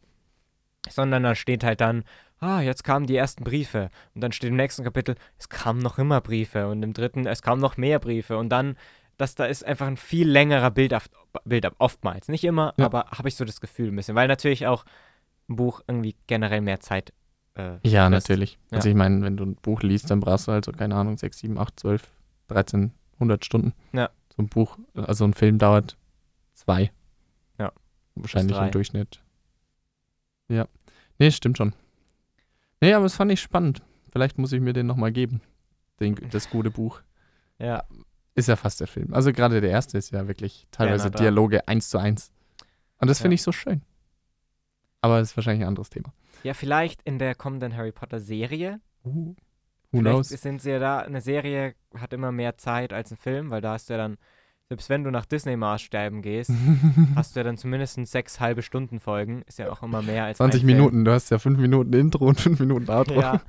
sondern 0.89 1.23
da 1.23 1.35
steht 1.35 1.63
halt 1.63 1.79
dann, 1.79 2.03
ah, 2.39 2.59
jetzt 2.61 2.83
kamen 2.83 3.05
die 3.05 3.15
ersten 3.15 3.43
Briefe. 3.43 3.89
Und 4.15 4.21
dann 4.21 4.31
steht 4.31 4.49
im 4.49 4.55
nächsten 4.55 4.83
Kapitel, 4.83 5.15
es 5.37 5.47
kamen 5.49 5.79
noch 5.79 5.97
immer 5.99 6.21
Briefe. 6.21 6.67
Und 6.67 6.83
im 6.83 6.93
dritten, 6.93 7.25
es 7.27 7.41
kamen 7.41 7.61
noch 7.61 7.77
mehr 7.77 7.99
Briefe. 7.99 8.37
Und 8.37 8.49
dann, 8.49 8.77
das 9.17 9.35
da 9.35 9.45
ist 9.45 9.63
einfach 9.65 9.87
ein 9.87 9.97
viel 9.97 10.27
längerer 10.29 10.71
Build-up, 10.71 11.03
Build-up 11.45 11.75
oftmals. 11.77 12.27
Nicht 12.27 12.43
immer, 12.43 12.73
Ja. 12.77 12.85
aber 12.85 13.05
habe 13.11 13.27
ich 13.29 13.35
so 13.35 13.45
das 13.45 13.61
Gefühl 13.61 13.89
ein 13.89 13.95
bisschen. 13.95 14.15
Weil 14.15 14.27
natürlich 14.27 14.65
auch 14.67 14.85
ein 15.49 15.55
Buch 15.55 15.81
irgendwie 15.87 16.15
generell 16.27 16.61
mehr 16.61 16.79
Zeit. 16.79 17.13
Äh, 17.55 17.77
Ja, 17.83 18.07
frisst. 18.09 18.29
natürlich. 18.29 18.59
Ja. 18.71 18.77
Also 18.77 18.89
ich 18.89 18.95
meine, 18.95 19.21
wenn 19.21 19.37
du 19.37 19.45
ein 19.45 19.55
Buch 19.55 19.81
liest, 19.81 20.09
dann 20.11 20.19
brauchst 20.19 20.47
du 20.47 20.51
halt 20.51 20.65
so, 20.65 20.71
keine 20.73 20.95
Ahnung, 20.95 21.17
6, 21.17 21.39
7, 21.39 21.57
8, 21.57 21.79
12, 21.79 22.11
13, 22.47 22.91
100 23.15 23.45
Stunden. 23.45 23.73
Ja. 23.93 24.09
So 24.35 24.41
ein 24.43 24.49
Buch, 24.49 24.77
also 24.93 25.25
ein 25.25 25.33
Film 25.33 25.57
dauert 25.57 25.97
zwei. 26.53 26.91
Ja. 27.59 27.71
Wahrscheinlich 28.15 28.57
im 28.57 28.71
Durchschnitt. 28.71 29.21
Ja. 30.47 30.67
Nee, 31.19 31.31
stimmt 31.31 31.57
schon. 31.57 31.73
Nee, 32.81 32.93
aber 32.93 33.03
das 33.05 33.15
fand 33.15 33.31
ich 33.31 33.41
spannend. 33.41 33.81
Vielleicht 34.11 34.37
muss 34.37 34.51
ich 34.53 34.61
mir 34.61 34.73
den 34.73 34.85
nochmal 34.87 35.11
geben. 35.11 35.41
Den, 35.99 36.15
das 36.29 36.49
gute 36.49 36.69
Buch. 36.71 37.01
Ja, 37.59 37.83
Ist 38.35 38.47
ja 38.47 38.55
fast 38.55 38.79
der 38.79 38.87
Film. 38.87 39.13
Also 39.13 39.33
gerade 39.33 39.61
der 39.61 39.71
erste 39.71 39.97
ist 39.97 40.11
ja 40.11 40.27
wirklich 40.27 40.67
teilweise 40.71 41.09
da. 41.09 41.17
Dialoge 41.17 41.67
eins 41.67 41.89
zu 41.89 41.97
eins. 41.97 42.31
Und 42.99 43.07
das 43.07 43.17
Ja. 43.19 43.23
finde 43.23 43.35
ich 43.35 43.41
so 43.41 43.51
schön. 43.51 43.81
Aber 45.01 45.19
das 45.19 45.31
ist 45.31 45.37
wahrscheinlich 45.37 45.63
ein 45.63 45.67
anderes 45.69 45.89
Thema. 45.89 46.13
ja, 46.43 46.53
vielleicht 46.53 47.01
in 47.01 47.17
der 47.19 47.33
kommenden 47.35 47.75
Harry 47.75 47.91
Potter 47.91 48.19
Serie. 48.19 48.79
Who 49.91 49.99
Vielleicht 49.99 50.15
knows? 50.15 50.29
sind 50.29 50.61
sie 50.61 50.71
ja 50.71 50.79
da, 50.79 50.99
eine 50.99 51.21
Serie 51.21 51.75
hat 51.97 52.13
immer 52.13 52.31
mehr 52.31 52.57
Zeit 52.57 52.93
als 52.93 53.11
ein 53.11 53.17
Film, 53.17 53.49
weil 53.49 53.61
da 53.61 53.73
hast 53.73 53.89
du 53.89 53.93
ja 53.93 53.97
dann, 53.97 54.17
selbst 54.67 54.89
wenn 54.89 55.03
du 55.03 55.11
nach 55.11 55.25
Disney-Maßstäben 55.25 56.21
gehst, 56.21 56.51
hast 57.15 57.35
du 57.35 57.39
ja 57.39 57.43
dann 57.45 57.57
zumindest 57.57 57.99
sechs 58.07 58.39
halbe 58.39 58.61
Stunden 58.61 58.99
Folgen. 58.99 59.43
Ist 59.43 59.59
ja 59.59 59.71
auch 59.71 59.83
immer 59.83 60.01
mehr 60.01 60.25
als 60.25 60.37
20 60.37 60.61
ein 60.61 60.65
Film. 60.65 60.77
Minuten, 60.77 61.05
du 61.05 61.11
hast 61.11 61.29
ja 61.29 61.39
5 61.39 61.57
Minuten 61.59 61.93
Intro 61.93 62.25
und 62.25 62.39
5 62.39 62.59
Minuten 62.59 62.89
Outro. 62.89 63.21
Ja, 63.21 63.41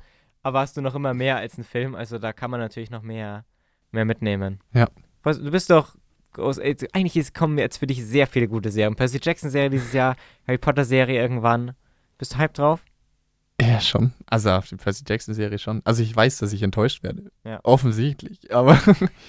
aber 0.43 0.59
hast 0.59 0.77
du 0.77 0.81
noch 0.81 0.95
immer 0.95 1.13
mehr 1.13 1.37
als 1.37 1.57
ein 1.57 1.63
Film, 1.65 1.95
also 1.95 2.17
da 2.17 2.31
kann 2.31 2.51
man 2.51 2.59
natürlich 2.61 2.89
noch 2.89 3.01
mehr, 3.01 3.43
mehr 3.91 4.05
mitnehmen. 4.05 4.59
Ja. 4.73 4.87
Du 5.23 5.51
bist 5.51 5.69
doch 5.69 5.95
groß, 6.33 6.59
eigentlich 6.59 7.17
ist, 7.17 7.35
kommen 7.35 7.57
jetzt 7.57 7.77
für 7.77 7.87
dich 7.87 8.05
sehr 8.05 8.27
viele 8.27 8.47
gute 8.47 8.71
Serien. 8.71 8.95
Percy 8.95 9.19
Jackson-Serie 9.21 9.69
dieses 9.69 9.91
Jahr, 9.93 10.15
Harry 10.47 10.57
Potter-Serie 10.57 11.19
irgendwann. 11.19 11.73
Bist 12.17 12.33
du 12.33 12.37
hyped 12.37 12.57
drauf? 12.57 12.83
Ja, 13.61 13.81
schon. 13.81 14.13
Also 14.25 14.51
auf 14.51 14.67
die 14.67 14.75
Percy 14.75 15.03
Jackson-Serie 15.07 15.59
schon. 15.59 15.81
Also 15.83 16.01
ich 16.01 16.15
weiß, 16.15 16.37
dass 16.37 16.53
ich 16.53 16.63
enttäuscht 16.63 17.03
werde. 17.03 17.31
Ja. 17.43 17.59
Offensichtlich. 17.63 18.53
Aber 18.53 18.79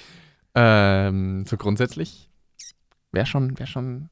ähm, 0.54 1.44
so 1.46 1.56
grundsätzlich 1.56 2.30
wäre 3.12 3.26
schon, 3.26 3.58
wäre 3.58 3.66
schon, 3.66 4.08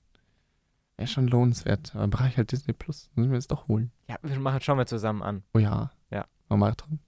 wäre 0.97 1.09
schon 1.09 1.29
lohnenswert. 1.29 1.95
Aber 1.95 2.09
brauche 2.09 2.29
ich 2.29 2.37
halt 2.37 2.51
Disney 2.51 2.73
Plus. 2.73 3.11
Ich 3.11 3.17
mir 3.17 3.35
das 3.35 3.47
doch 3.47 3.69
holen. 3.69 3.93
Ja, 4.09 4.17
wir 4.23 4.39
machen, 4.41 4.61
schauen 4.61 4.79
wir 4.79 4.87
zusammen 4.87 5.23
an. 5.23 5.45
Oh 5.55 5.59
ja. 5.59 5.93
Ja. 6.11 6.27
Mal 6.49 6.57
Marathon. 6.57 6.99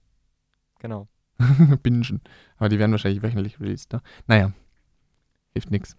Genau. 0.79 1.07
Bingen. 1.83 2.21
Aber 2.57 2.69
die 2.69 2.79
werden 2.79 2.91
wahrscheinlich 2.91 3.21
wöchentlich 3.21 3.59
released, 3.59 3.91
ne? 3.93 4.01
Naja. 4.27 4.53
Hilft 5.53 5.71
nix. 5.71 5.97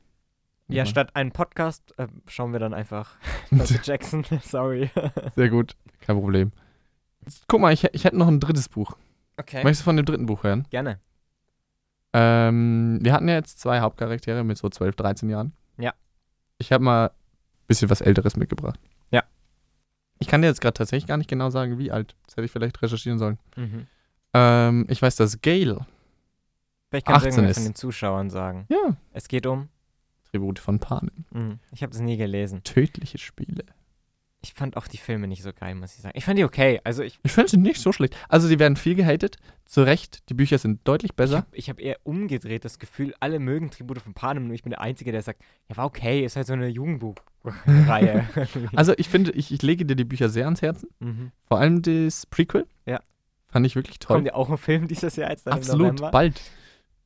Ja, 0.68 0.86
statt 0.86 1.14
einen 1.14 1.32
Podcast 1.32 1.92
äh, 1.98 2.06
schauen 2.28 2.52
wir 2.52 2.60
dann 2.60 2.72
einfach 2.72 3.16
Percy 3.50 3.78
Jackson. 3.82 4.24
Sorry. 4.42 4.90
Sehr 5.34 5.50
gut. 5.50 5.76
Kein 6.00 6.16
Problem. 6.16 6.52
Guck 7.48 7.60
mal, 7.60 7.72
ich, 7.72 7.84
ich 7.92 8.04
hätte 8.04 8.16
noch 8.16 8.28
ein 8.28 8.40
drittes 8.40 8.68
Buch. 8.68 8.96
Okay. 9.36 9.62
Möchtest 9.62 9.82
du 9.82 9.84
von 9.84 9.96
dem 9.96 10.04
dritten 10.04 10.26
Buch 10.26 10.42
hören? 10.42 10.66
Gerne. 10.70 10.98
Ähm, 12.12 12.98
wir 13.02 13.12
hatten 13.12 13.28
ja 13.28 13.34
jetzt 13.34 13.60
zwei 13.60 13.80
Hauptcharaktere 13.80 14.44
mit 14.44 14.58
so 14.58 14.68
12, 14.68 14.96
13 14.96 15.30
Jahren. 15.30 15.52
Ja. 15.78 15.94
Ich 16.58 16.72
habe 16.72 16.84
mal 16.84 17.06
ein 17.08 17.66
bisschen 17.66 17.88
was 17.90 18.00
Älteres 18.00 18.36
mitgebracht. 18.36 18.78
Ja. 19.10 19.22
Ich 20.18 20.28
kann 20.28 20.42
dir 20.42 20.48
jetzt 20.48 20.60
gerade 20.60 20.74
tatsächlich 20.74 21.06
gar 21.06 21.16
nicht 21.16 21.30
genau 21.30 21.50
sagen, 21.50 21.78
wie 21.78 21.90
alt. 21.90 22.14
Das 22.26 22.36
hätte 22.36 22.44
ich 22.44 22.52
vielleicht 22.52 22.80
recherchieren 22.82 23.18
sollen. 23.18 23.38
Mhm. 23.56 23.86
Ähm, 24.34 24.86
ich 24.88 25.00
weiß, 25.00 25.16
dass 25.16 25.40
Gale. 25.40 25.86
Vielleicht 26.90 27.06
kannst 27.06 27.24
du 27.24 27.28
18 27.28 27.44
irgendwer 27.44 27.50
ist. 27.50 27.56
von 27.56 27.64
den 27.64 27.74
Zuschauern 27.74 28.30
sagen. 28.30 28.66
Ja. 28.68 28.96
Es 29.12 29.28
geht 29.28 29.46
um. 29.46 29.68
Tribute 30.30 30.58
von 30.58 30.78
Panem. 30.78 31.24
Mhm. 31.30 31.58
Ich 31.72 31.82
habe 31.82 31.92
das 31.92 32.00
nie 32.00 32.16
gelesen. 32.16 32.62
Tödliche 32.64 33.18
Spiele. 33.18 33.64
Ich 34.44 34.54
fand 34.54 34.76
auch 34.76 34.88
die 34.88 34.96
Filme 34.98 35.28
nicht 35.28 35.42
so 35.42 35.52
geil, 35.52 35.76
muss 35.76 35.94
ich 35.94 36.00
sagen. 36.02 36.18
Ich 36.18 36.24
fand 36.24 36.36
die 36.36 36.44
okay. 36.44 36.80
Also 36.82 37.02
ich, 37.04 37.20
Ich 37.22 37.30
finde 37.32 37.48
sie 37.48 37.56
nicht 37.58 37.80
so 37.80 37.92
schlecht. 37.92 38.16
Also, 38.28 38.48
die 38.48 38.58
werden 38.58 38.76
viel 38.76 38.96
gehatet. 38.96 39.36
Zu 39.66 39.82
Recht. 39.84 40.28
Die 40.28 40.34
Bücher 40.34 40.58
sind 40.58 40.80
deutlich 40.86 41.12
ich 41.12 41.16
besser. 41.16 41.36
habe 41.38 41.46
ich 41.52 41.70
hab 41.70 41.80
eher 41.80 41.96
umgedreht 42.02 42.64
das 42.64 42.78
Gefühl, 42.80 43.14
alle 43.20 43.38
mögen 43.38 43.70
Tribute 43.70 44.00
von 44.00 44.14
Panem, 44.14 44.46
nur 44.46 44.54
ich 44.54 44.62
bin 44.64 44.70
der 44.70 44.80
Einzige, 44.80 45.12
der 45.12 45.22
sagt, 45.22 45.40
ja, 45.68 45.76
war 45.76 45.86
okay, 45.86 46.24
ist 46.24 46.34
halt 46.34 46.48
so 46.48 46.52
eine 46.54 46.66
Jugendbuchreihe. 46.68 48.28
Also, 48.74 48.94
ich 48.96 49.08
finde, 49.08 49.30
ich, 49.30 49.52
ich 49.52 49.62
lege 49.62 49.86
dir 49.86 49.94
die 49.96 50.04
Bücher 50.04 50.28
sehr 50.28 50.44
ans 50.46 50.60
Herzen. 50.60 50.88
mhm. 50.98 51.30
Vor 51.46 51.58
allem 51.58 51.80
das 51.82 52.26
Prequel. 52.26 52.66
Ja. 52.84 53.00
Fand 53.48 53.64
ich 53.66 53.76
wirklich 53.76 53.98
toll. 54.00 54.16
Kommt 54.16 54.26
ja 54.26 54.34
auch 54.34 54.50
ein 54.50 54.58
Film 54.58 54.88
dieses 54.88 55.14
Jahr 55.16 55.30
jetzt 55.30 55.46
dann 55.46 55.54
Absolut, 55.54 56.00
bald. 56.10 56.40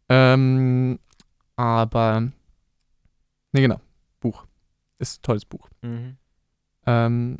Ähm, 0.08 0.98
aber, 1.56 2.20
ne, 2.20 2.32
genau. 3.60 3.80
Buch. 4.20 4.46
Ist 4.98 5.18
ein 5.18 5.22
tolles 5.22 5.44
Buch. 5.44 5.68
Mhm. 5.82 6.16
Ähm, 6.86 7.38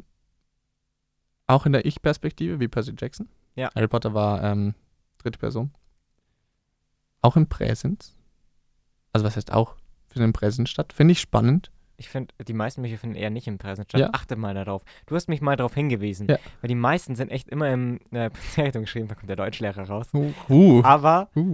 auch 1.47 1.67
in 1.67 1.73
der 1.73 1.87
Ich-Perspektive, 1.87 2.61
wie 2.61 2.69
Percy 2.69 2.95
Jackson. 2.97 3.29
Ja. 3.55 3.71
Harry 3.75 3.89
Potter 3.89 4.15
war 4.15 4.43
ähm, 4.43 4.75
dritte 5.19 5.39
Person. 5.39 5.71
Auch 7.23 7.37
im 7.37 7.49
Präsens. 7.49 8.15
Also, 9.13 9.25
was 9.25 9.37
heißt 9.37 9.53
auch? 9.53 9.77
Findet 10.09 10.27
im 10.27 10.33
Präsens 10.33 10.71
statt. 10.71 10.93
Finde 10.93 11.13
ich 11.13 11.21
spannend. 11.21 11.71
Ich 11.99 12.09
finde, 12.09 12.35
die 12.47 12.53
meisten 12.53 12.83
Bücher 12.83 12.99
finden 12.99 13.17
eher 13.17 13.31
nicht 13.31 13.47
im 13.47 13.59
Präsent 13.59 13.89
statt. 13.91 14.01
Ja. 14.01 14.11
Achte 14.13 14.37
mal 14.37 14.55
darauf. 14.55 14.83
Du 15.07 15.15
hast 15.15 15.29
mich 15.29 15.41
mal 15.41 15.57
darauf 15.57 15.75
hingewiesen. 15.75 16.29
Ja. 16.29 16.39
Weil 16.61 16.69
die 16.69 16.75
meisten 16.75 17.17
sind 17.17 17.31
echt 17.31 17.49
immer 17.49 17.71
im 17.73 18.01
äh, 18.11 18.31
Zeitung 18.55 18.83
geschrieben, 18.83 19.09
da 19.09 19.15
kommt 19.15 19.31
der 19.31 19.37
Deutschlehrer 19.37 19.89
raus. 19.89 20.09
Uh, 20.49 20.83
Aber 20.83 21.31
uh. 21.35 21.53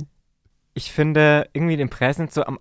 ich 0.74 0.90
finde, 0.90 1.49
irgendwie 1.53 1.76
den 1.76 1.90
Präsent 1.90 2.32
so 2.32 2.45
am. 2.45 2.59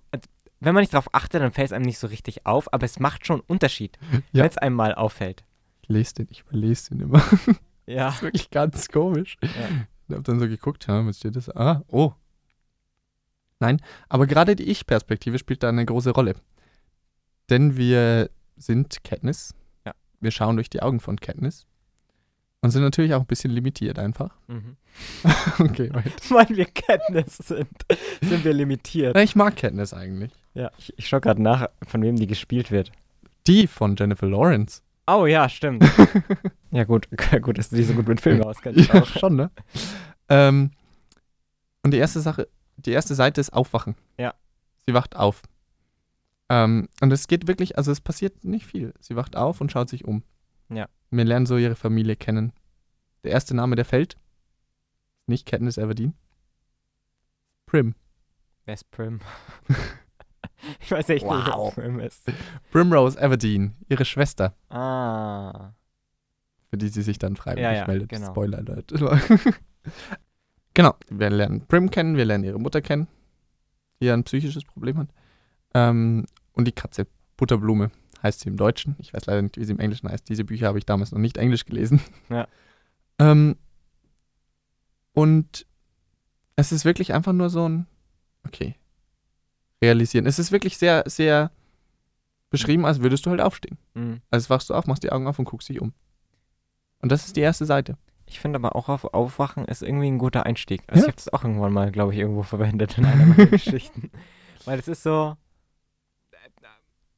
Wenn 0.62 0.74
man 0.74 0.82
nicht 0.82 0.94
darauf 0.94 1.14
achtet, 1.14 1.42
dann 1.42 1.52
fällt 1.52 1.68
es 1.68 1.74
einem 1.74 1.86
nicht 1.86 1.98
so 2.00 2.08
richtig 2.08 2.46
auf, 2.46 2.72
aber 2.72 2.86
es 2.86 3.00
macht 3.00 3.26
schon 3.26 3.38
einen 3.42 3.46
Unterschied, 3.48 3.98
Ja. 4.32 4.44
wenn 4.44 4.50
es 4.50 4.58
einem 4.58 4.76
mal 4.76 4.94
auffällt. 4.96 5.44
Ich 5.82 5.90
lese 5.90 6.14
den, 6.16 6.28
ich 6.30 6.42
überlese 6.42 6.92
den 6.92 7.02
immer. 7.02 7.22
Ja. 7.88 8.06
Das 8.06 8.16
ist 8.18 8.22
wirklich 8.22 8.50
ganz 8.52 8.88
komisch. 8.88 9.38
Ja. 9.42 9.50
Ich 10.08 10.14
habe 10.14 10.24
dann 10.24 10.40
so 10.40 10.48
geguckt, 10.48 10.86
ja, 10.88 11.06
was 11.06 11.18
steht 11.18 11.36
das? 11.36 11.50
Ah, 11.50 11.84
oh. 11.88 12.14
Nein, 13.60 13.82
aber 14.08 14.28
gerade 14.28 14.56
die 14.56 14.70
Ich-Perspektive 14.70 15.38
spielt 15.40 15.64
da 15.64 15.70
eine 15.70 15.86
große 15.86 16.12
Rolle. 16.12 16.36
Denn 17.50 17.76
wir 17.78 18.30
sind 18.56 19.04
Katniss. 19.04 19.54
Ja. 19.86 19.94
Wir 20.20 20.32
schauen 20.32 20.56
durch 20.56 20.70
die 20.70 20.82
Augen 20.82 21.00
von 21.00 21.18
Katniss. 21.20 21.66
Und 22.62 22.70
sind 22.70 22.84
natürlich 22.84 23.14
auch 23.16 23.22
ein 23.22 23.26
bisschen 23.28 23.52
limitiert 23.52 23.98
einfach. 24.00 24.38
Mhm. 24.48 24.78
okay, 25.60 25.90
wait. 25.92 26.32
Weil 26.32 26.50
wir 26.56 26.66
Kenntnis 26.66 27.38
sind, 27.38 27.68
sind 28.22 28.46
wir 28.46 28.54
limitiert. 28.54 29.16
Na, 29.16 29.24
ich 29.24 29.36
mag 29.36 29.56
Katniss 29.58 29.94
eigentlich. 29.94 30.32
Ja, 30.54 30.72
ich, 30.78 30.94
ich 30.98 31.08
schaue 31.08 31.22
gerade 31.22 31.42
nach, 31.42 31.68
von 31.88 32.02
wem 32.02 32.16
die 32.16 32.28
gespielt 32.28 32.72
wird. 32.72 32.92
Die 33.48 33.68
von 33.68 33.96
Jennifer 33.96 34.28
Lawrence. 34.28 34.82
Oh 35.08 35.26
ja, 35.26 35.50
stimmt. 35.50 35.84
ja, 36.72 36.84
gut, 36.84 37.08
gut, 37.42 37.58
dass 37.58 37.70
du 37.70 37.76
dich 37.76 37.88
so 37.88 37.94
gut 37.94 38.08
mit 38.08 38.22
Filmen 38.22 38.44
auskennst. 38.44 38.94
Ja, 38.94 39.02
auch. 39.02 39.08
schon, 39.20 39.36
ne? 39.36 39.52
ähm, 40.30 40.72
und 41.84 41.92
die 41.92 41.98
erste 41.98 42.22
Sache, 42.22 42.48
die 42.78 42.92
erste 42.92 43.16
Seite 43.16 43.42
ist 43.42 43.52
Aufwachen. 43.52 43.96
Ja. 44.18 44.34
Sie 44.86 44.94
wacht 44.94 45.16
auf. 45.16 45.42
Ähm, 46.50 46.88
und 47.02 47.12
es 47.12 47.28
geht 47.28 47.48
wirklich, 47.48 47.78
also 47.78 47.92
es 47.92 48.02
passiert 48.02 48.44
nicht 48.44 48.66
viel. 48.66 48.94
Sie 49.00 49.16
wacht 49.16 49.36
auf 49.36 49.62
und 49.62 49.72
schaut 49.72 49.90
sich 49.90 50.06
um. 50.06 50.24
Ja. 50.70 50.88
Wir 51.10 51.26
lernen 51.26 51.46
so 51.46 51.58
ihre 51.58 51.76
Familie 51.76 52.16
kennen. 52.16 52.54
Der 53.24 53.32
erste 53.32 53.56
Name, 53.56 53.76
der 53.76 53.86
fällt, 53.86 54.18
nicht 55.28 55.46
Katniss 55.46 55.78
Everdeen. 55.78 56.14
Prim. 57.66 57.96
Wer 58.66 58.74
ist 58.74 58.90
Prim? 58.92 59.22
ich 60.80 60.92
weiß 60.92 61.10
echt 61.10 61.26
nicht, 61.26 61.48
Wow. 61.48 61.74
wer 61.76 61.84
Prim 61.84 62.00
ist. 62.00 62.24
Primrose 62.72 63.20
Everdeen, 63.20 63.76
ihre 63.90 64.06
Schwester, 64.06 64.56
Ah. 64.70 65.74
für 66.70 66.78
die 66.78 66.88
sie 66.88 67.02
sich 67.02 67.18
dann 67.20 67.36
freiwillig 67.36 67.64
Ja, 67.64 67.74
ja, 67.74 67.88
meldet. 67.88 68.10
genau. 68.10 68.28
Spoiler 68.32 68.60
Alert. 68.60 68.92
genau, 70.74 70.96
wir 71.10 71.30
lernen 71.30 71.66
Prim 71.68 71.90
kennen, 71.92 72.16
wir 72.18 72.26
lernen 72.26 72.44
ihre 72.44 72.60
Mutter 72.60 72.82
kennen, 72.82 73.08
die 74.00 74.06
ja 74.06 74.14
ein 74.14 74.24
psychisches 74.24 74.64
Problem 74.64 74.98
hat. 74.98 75.10
Ähm, 75.74 76.26
und 76.54 76.66
die 76.68 76.72
Katze, 76.74 77.08
Butterblume, 77.38 77.92
heißt 78.24 78.42
sie 78.42 78.50
im 78.50 78.58
Deutschen. 78.58 78.96
Ich 79.00 79.14
weiß 79.14 79.26
leider 79.26 79.42
nicht, 79.42 79.58
wie 79.58 79.64
sie 79.66 79.72
im 79.72 79.80
Englischen 79.80 80.08
heißt. 80.10 80.30
Diese 80.30 80.44
Bücher 80.44 80.68
habe 80.68 80.78
ich 80.78 80.86
damals 80.86 81.12
noch 81.12 81.20
nicht 81.20 81.38
Englisch 81.38 81.66
gelesen. 81.66 82.02
Ja. 82.30 82.48
Ähm, 83.20 83.56
und 85.14 85.68
es 86.56 86.72
ist 86.72 86.86
wirklich 86.86 87.14
einfach 87.14 87.34
nur 87.34 87.52
so 87.52 87.70
ein, 87.70 87.86
okay, 88.48 88.76
realisieren. 89.82 90.26
Es 90.26 90.40
ist 90.40 90.52
wirklich 90.52 90.78
sehr, 90.78 91.04
sehr 91.08 91.52
beschrieben, 92.50 92.86
als 92.86 93.02
würdest 93.02 93.26
du 93.26 93.30
halt 93.30 93.42
aufstehen. 93.42 93.78
Mhm. 93.94 94.22
Also 94.30 94.50
wachst 94.50 94.70
du 94.70 94.74
auf, 94.74 94.86
machst 94.88 95.04
die 95.04 95.12
Augen 95.12 95.28
auf 95.28 95.40
und 95.40 95.46
guckst 95.46 95.70
dich 95.70 95.82
um. 95.82 95.94
Und 97.00 97.12
das 97.12 97.26
ist 97.26 97.36
die 97.36 97.42
erste 97.42 97.66
Seite. 97.66 97.98
Ich 98.28 98.40
finde 98.40 98.58
aber 98.58 98.76
auch 98.76 98.88
auf 98.90 99.06
Aufwachen 99.14 99.66
ist 99.66 99.82
irgendwie 99.82 100.08
ein 100.08 100.18
guter 100.20 100.46
Einstieg. 100.46 100.82
Also 100.88 101.02
Ja. 101.02 101.08
ich 101.08 101.08
habe 101.08 101.16
das 101.16 101.34
auch 101.34 101.44
irgendwann 101.44 101.74
mal, 101.74 101.92
glaube 101.92 102.14
ich, 102.14 102.20
irgendwo 102.20 102.44
verwendet 102.44 102.98
in 102.98 103.06
einer 103.06 103.26
meiner 103.26 103.46
Geschichten. 103.48 104.12
Weil 104.66 104.80
es 104.80 104.88
ist 104.88 105.04
so, 105.04 105.36
äh, 106.32 106.38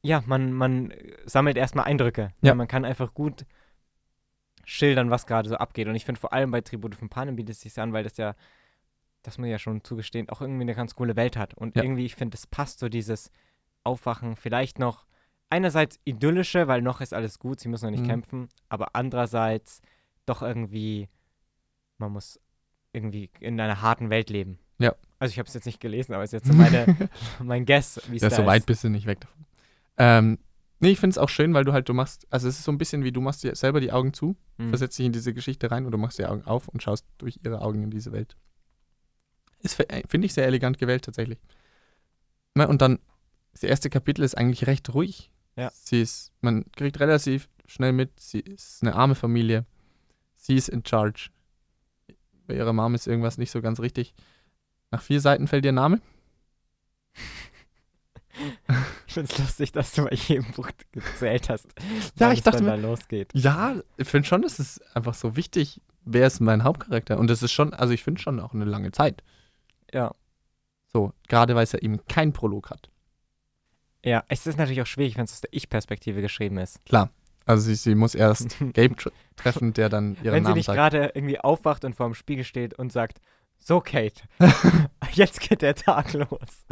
ja, 0.02 0.22
man, 0.26 0.52
man 0.52 0.92
sammelt 1.26 1.56
erstmal 1.56 1.84
Eindrücke. 1.84 2.32
Ja. 2.40 2.54
Man 2.54 2.66
kann 2.68 2.84
einfach 2.84 3.12
gut 3.14 3.44
schildern, 4.64 5.10
was 5.10 5.26
gerade 5.26 5.48
so 5.48 5.56
abgeht. 5.56 5.88
Und 5.88 5.94
ich 5.94 6.04
finde 6.04 6.20
vor 6.20 6.32
allem 6.32 6.50
bei 6.50 6.62
Tribute 6.62 6.94
von 6.94 7.08
Panem 7.10 7.36
bietet 7.36 7.54
es 7.56 7.60
sich 7.60 7.78
an, 7.78 7.92
weil 7.92 8.02
das 8.04 8.16
ja, 8.16 8.34
das 9.24 9.38
muss 9.38 9.46
ich 9.46 9.50
ja 9.52 9.58
schon 9.58 9.82
zugestehen, 9.82 10.28
auch 10.28 10.40
irgendwie 10.40 10.62
eine 10.62 10.74
ganz 10.76 10.94
coole 10.94 11.16
Welt 11.16 11.36
hat. 11.36 11.54
Und 11.54 11.74
Ja. 11.76 11.82
irgendwie, 11.82 12.04
ich 12.06 12.14
finde, 12.14 12.36
es 12.36 12.46
passt 12.46 12.78
so 12.78 12.88
dieses 12.88 13.30
Aufwachen 13.82 14.36
vielleicht 14.36 14.78
noch 14.78 15.06
einerseits 15.50 15.98
idyllische, 16.04 16.68
weil 16.68 16.80
noch 16.82 17.00
ist 17.00 17.12
alles 17.12 17.38
gut, 17.38 17.58
sie 17.60 17.68
müssen 17.68 17.84
noch 17.86 17.90
nicht 17.90 18.04
Mhm. 18.04 18.08
kämpfen, 18.08 18.48
aber 18.68 18.94
andererseits 18.94 19.80
doch 20.26 20.40
irgendwie, 20.42 21.08
man 21.98 22.12
muss 22.12 22.40
irgendwie 22.92 23.30
in 23.40 23.60
einer 23.60 23.82
harten 23.82 24.08
Welt 24.10 24.30
leben. 24.30 24.58
Ja. 24.78 24.94
Also 25.18 25.32
ich 25.32 25.38
habe 25.38 25.46
es 25.48 25.54
jetzt 25.54 25.66
nicht 25.66 25.80
gelesen, 25.80 26.14
aber 26.14 26.22
es 26.22 26.30
ist 26.32 26.40
jetzt 26.40 26.48
so 26.48 26.54
meine, 26.54 26.86
mein 27.42 27.66
Guess, 27.66 28.00
wie 28.06 28.16
es 28.16 28.22
Ja, 28.22 28.28
da 28.28 28.36
so 28.36 28.46
weit 28.46 28.60
ist. 28.60 28.66
bist 28.66 28.84
du 28.84 28.88
nicht 28.88 29.06
weg 29.06 29.20
davon. 29.20 29.44
Ähm, 29.96 30.38
nee, 30.80 30.90
ich 30.90 30.98
finde 31.00 31.12
es 31.12 31.18
auch 31.18 31.28
schön, 31.28 31.54
weil 31.54 31.64
du 31.64 31.72
halt, 31.72 31.88
du 31.88 31.94
machst, 31.94 32.26
also 32.30 32.48
es 32.48 32.58
ist 32.58 32.64
so 32.64 32.72
ein 32.72 32.78
bisschen 32.78 33.04
wie 33.04 33.12
du 33.12 33.20
machst 33.20 33.42
dir 33.44 33.54
selber 33.54 33.80
die 33.80 33.92
Augen 33.92 34.12
zu, 34.12 34.36
Mhm. 34.58 34.68
versetzt 34.70 34.98
dich 34.98 35.06
in 35.06 35.12
diese 35.12 35.34
Geschichte 35.34 35.70
rein 35.70 35.84
und 35.86 35.92
du 35.92 35.98
machst 35.98 36.18
die 36.18 36.26
Augen 36.26 36.44
auf 36.44 36.68
und 36.68 36.82
schaust 36.82 37.06
durch 37.18 37.40
ihre 37.44 37.60
Augen 37.60 37.82
in 37.84 37.90
diese 37.90 38.12
Welt. 38.12 38.36
Ist, 39.64 39.80
äh, 39.80 40.02
finde 40.08 40.26
ich, 40.26 40.34
sehr 40.34 40.46
elegant 40.46 40.78
gewählt 40.78 41.04
tatsächlich. 41.04 41.38
Und 42.56 42.80
dann, 42.82 43.00
das 43.52 43.64
erste 43.64 43.90
Kapitel 43.90 44.22
ist 44.22 44.36
eigentlich 44.36 44.66
recht 44.68 44.94
ruhig. 44.94 45.30
Ja. 45.56 45.72
Sie 45.74 46.00
ist, 46.00 46.32
man 46.40 46.64
kriegt 46.72 47.00
relativ 47.00 47.48
schnell 47.66 47.92
mit, 47.92 48.20
sie 48.20 48.40
ist 48.40 48.82
eine 48.82 48.94
arme 48.94 49.16
Familie. 49.16 49.64
Sie 50.36 50.54
ist 50.54 50.68
in 50.68 50.84
charge. 50.86 51.30
Bei 52.46 52.54
ihrer 52.54 52.72
Mom 52.72 52.94
ist 52.94 53.06
irgendwas 53.06 53.38
nicht 53.38 53.50
so 53.50 53.60
ganz 53.62 53.80
richtig. 53.80 54.14
Nach 54.90 55.00
vier 55.02 55.20
Seiten 55.20 55.48
fällt 55.48 55.64
ihr 55.64 55.72
Name. 55.72 56.00
Ich 59.06 59.14
finde 59.14 59.32
es 59.32 59.38
lustig, 59.38 59.72
dass 59.72 59.92
du 59.92 60.04
bei 60.04 60.14
jedem 60.14 60.50
Buch 60.52 60.68
gezählt 60.92 61.48
hast. 61.48 61.66
Ja, 62.18 62.32
ich 62.32 62.42
dachte 62.42 62.62
mir- 62.62 62.70
da 62.70 62.74
losgeht. 62.74 63.30
Ja, 63.32 63.76
ich 63.96 64.08
finde 64.08 64.26
schon, 64.28 64.42
das 64.42 64.58
ist 64.58 64.80
einfach 64.96 65.14
so 65.14 65.36
wichtig. 65.36 65.80
Wer 66.04 66.26
ist 66.26 66.40
mein 66.40 66.64
Hauptcharakter? 66.64 67.18
Und 67.18 67.28
das 67.30 67.42
ist 67.42 67.52
schon, 67.52 67.72
also 67.72 67.94
ich 67.94 68.02
finde 68.02 68.20
schon 68.20 68.40
auch 68.40 68.52
eine 68.52 68.64
lange 68.64 68.92
Zeit. 68.92 69.22
Ja. 69.94 70.14
So, 70.92 71.12
gerade 71.28 71.54
weil 71.54 71.64
es 71.64 71.72
ja 71.72 71.78
eben 71.78 72.06
kein 72.06 72.32
Prolog 72.32 72.70
hat. 72.70 72.90
Ja, 74.04 74.22
es 74.28 74.46
ist 74.46 74.58
natürlich 74.58 74.82
auch 74.82 74.86
schwierig, 74.86 75.16
wenn 75.16 75.24
es 75.24 75.32
aus 75.32 75.40
der 75.40 75.52
Ich-Perspektive 75.52 76.20
geschrieben 76.20 76.58
ist. 76.58 76.78
Also 77.46 77.62
sie, 77.64 77.74
sie 77.74 77.94
muss 77.94 78.14
erst 78.14 78.58
Gabe 78.74 78.96
tr 78.96 79.10
treffen, 79.36 79.72
der 79.72 79.88
dann 79.88 80.16
ihren 80.22 80.34
wenn 80.34 80.44
sie 80.44 80.48
Namen 80.48 80.54
nicht 80.56 80.66
sagt. 80.66 80.76
gerade 80.76 81.12
irgendwie 81.14 81.40
aufwacht 81.40 81.84
und 81.84 81.94
vor 81.94 82.06
dem 82.06 82.14
Spiegel 82.14 82.44
steht 82.44 82.74
und 82.74 82.92
sagt, 82.92 83.20
so 83.58 83.80
Kate, 83.80 84.22
jetzt 85.12 85.40
geht 85.40 85.62
der 85.62 85.74
Tag 85.74 86.12
los. 86.12 86.64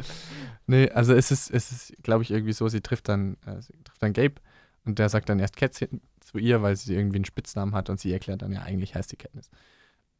Nee, 0.66 0.90
also 0.90 1.14
es 1.14 1.30
ist, 1.30 1.50
es 1.50 1.72
ist, 1.72 2.02
glaube 2.02 2.22
ich, 2.22 2.30
irgendwie 2.30 2.52
so, 2.52 2.68
sie 2.68 2.80
trifft 2.80 3.08
dann, 3.08 3.36
äh, 3.46 3.60
sie 3.62 3.72
trifft 3.84 4.02
dann 4.02 4.12
Gabe 4.12 4.34
und 4.84 4.98
der 4.98 5.08
sagt 5.08 5.28
dann 5.28 5.38
erst 5.38 5.56
Kätzchen 5.56 6.02
zu 6.20 6.38
ihr, 6.38 6.62
weil 6.62 6.76
sie 6.76 6.94
irgendwie 6.94 7.16
einen 7.16 7.24
Spitznamen 7.24 7.74
hat 7.74 7.88
und 7.88 7.98
sie 7.98 8.12
erklärt 8.12 8.42
dann, 8.42 8.52
ja, 8.52 8.62
eigentlich 8.62 8.94
heißt 8.94 9.10
sie 9.10 9.16
Katniss. 9.16 9.50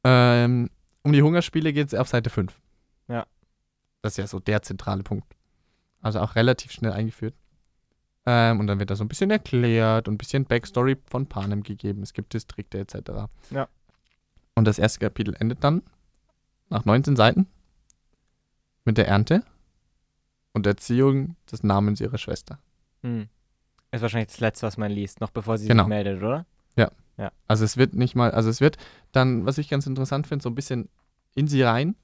Ähm, 0.05 0.70
um 1.03 1.12
die 1.12 1.22
Hungerspiele 1.22 1.72
geht 1.72 1.88
es 1.88 1.94
auf 1.94 2.09
Seite 2.09 2.30
5. 2.30 2.59
Ja. 4.03 4.09
Das 4.09 4.12
ist 4.14 4.16
ja 4.18 4.26
so 4.26 4.40
der 4.40 4.62
zentrale 4.62 5.03
Punkt. 5.03 5.26
Also 6.00 6.20
auch 6.20 6.34
relativ 6.34 6.72
schnell 6.72 6.92
eingeführt. 6.92 7.34
Ähm, 8.26 8.61
und 8.61 8.66
dann 8.66 8.78
wird 8.78 8.90
da 8.90 8.96
so 8.96 9.05
ein 9.05 9.09
bisschen 9.09 9.30
erklärt 9.30 10.09
und 10.09 10.14
ein 10.14 10.18
bisschen 10.18 10.44
Backstory 10.44 10.96
von 11.07 11.26
Panem 11.26 11.62
gegeben. 11.62 12.03
Es 12.03 12.12
gibt 12.12 12.34
Distrikte 12.34 12.78
etc. 12.78 13.28
Ja. 13.50 13.68
Und 14.55 14.64
das 14.66 14.78
erste 14.78 15.00
Kapitel 15.00 15.34
endet 15.38 15.62
dann 15.64 15.82
nach 16.68 16.84
19 16.84 17.16
Seiten 17.16 17.46
mit 18.84 18.98
der 18.98 19.09
Ernte 19.09 19.44
und 20.53 20.66
Erziehung 20.66 21.36
des 21.50 21.62
Namens 21.62 22.00
ihrer 22.00 22.18
Schwester. 22.18 22.59
Hm. 23.03 23.28
Ist 23.92 24.03
wahrscheinlich 24.03 24.28
das 24.30 24.40
Letzte, 24.40 24.66
was 24.66 24.76
man 24.76 24.90
liest, 24.90 25.20
noch 25.20 25.30
bevor 25.30 25.59
sie 25.59 25.68
Genau. 25.68 25.84
sich 25.84 25.88
meldet, 25.88 26.22
oder? 26.22 26.46
Also 27.46 27.64
es 27.64 27.76
wird 27.76 27.94
nicht 27.94 28.16
mal, 28.16 28.30
also 28.32 28.48
es 28.50 28.61
wird 28.61 28.78
dann, 29.12 29.44
was 29.46 29.59
ich 29.59 29.68
ganz 29.68 29.86
interessant 29.86 30.26
finde, 30.26 30.42
so 30.42 30.48
ein 30.48 30.55
bisschen 30.55 30.88
in 31.34 31.46
sie 31.46 31.62
rein. 31.62 31.94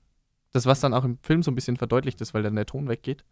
Das, 0.52 0.66
was 0.66 0.80
dann 0.80 0.94
auch 0.94 1.04
im 1.04 1.18
Film 1.22 1.42
so 1.42 1.50
ein 1.50 1.54
bisschen 1.54 1.76
verdeutlicht 1.76 2.20
ist, 2.20 2.34
weil 2.34 2.42
dann 2.42 2.56
der 2.56 2.66
Ton 2.66 2.88
weggeht. 2.88 3.24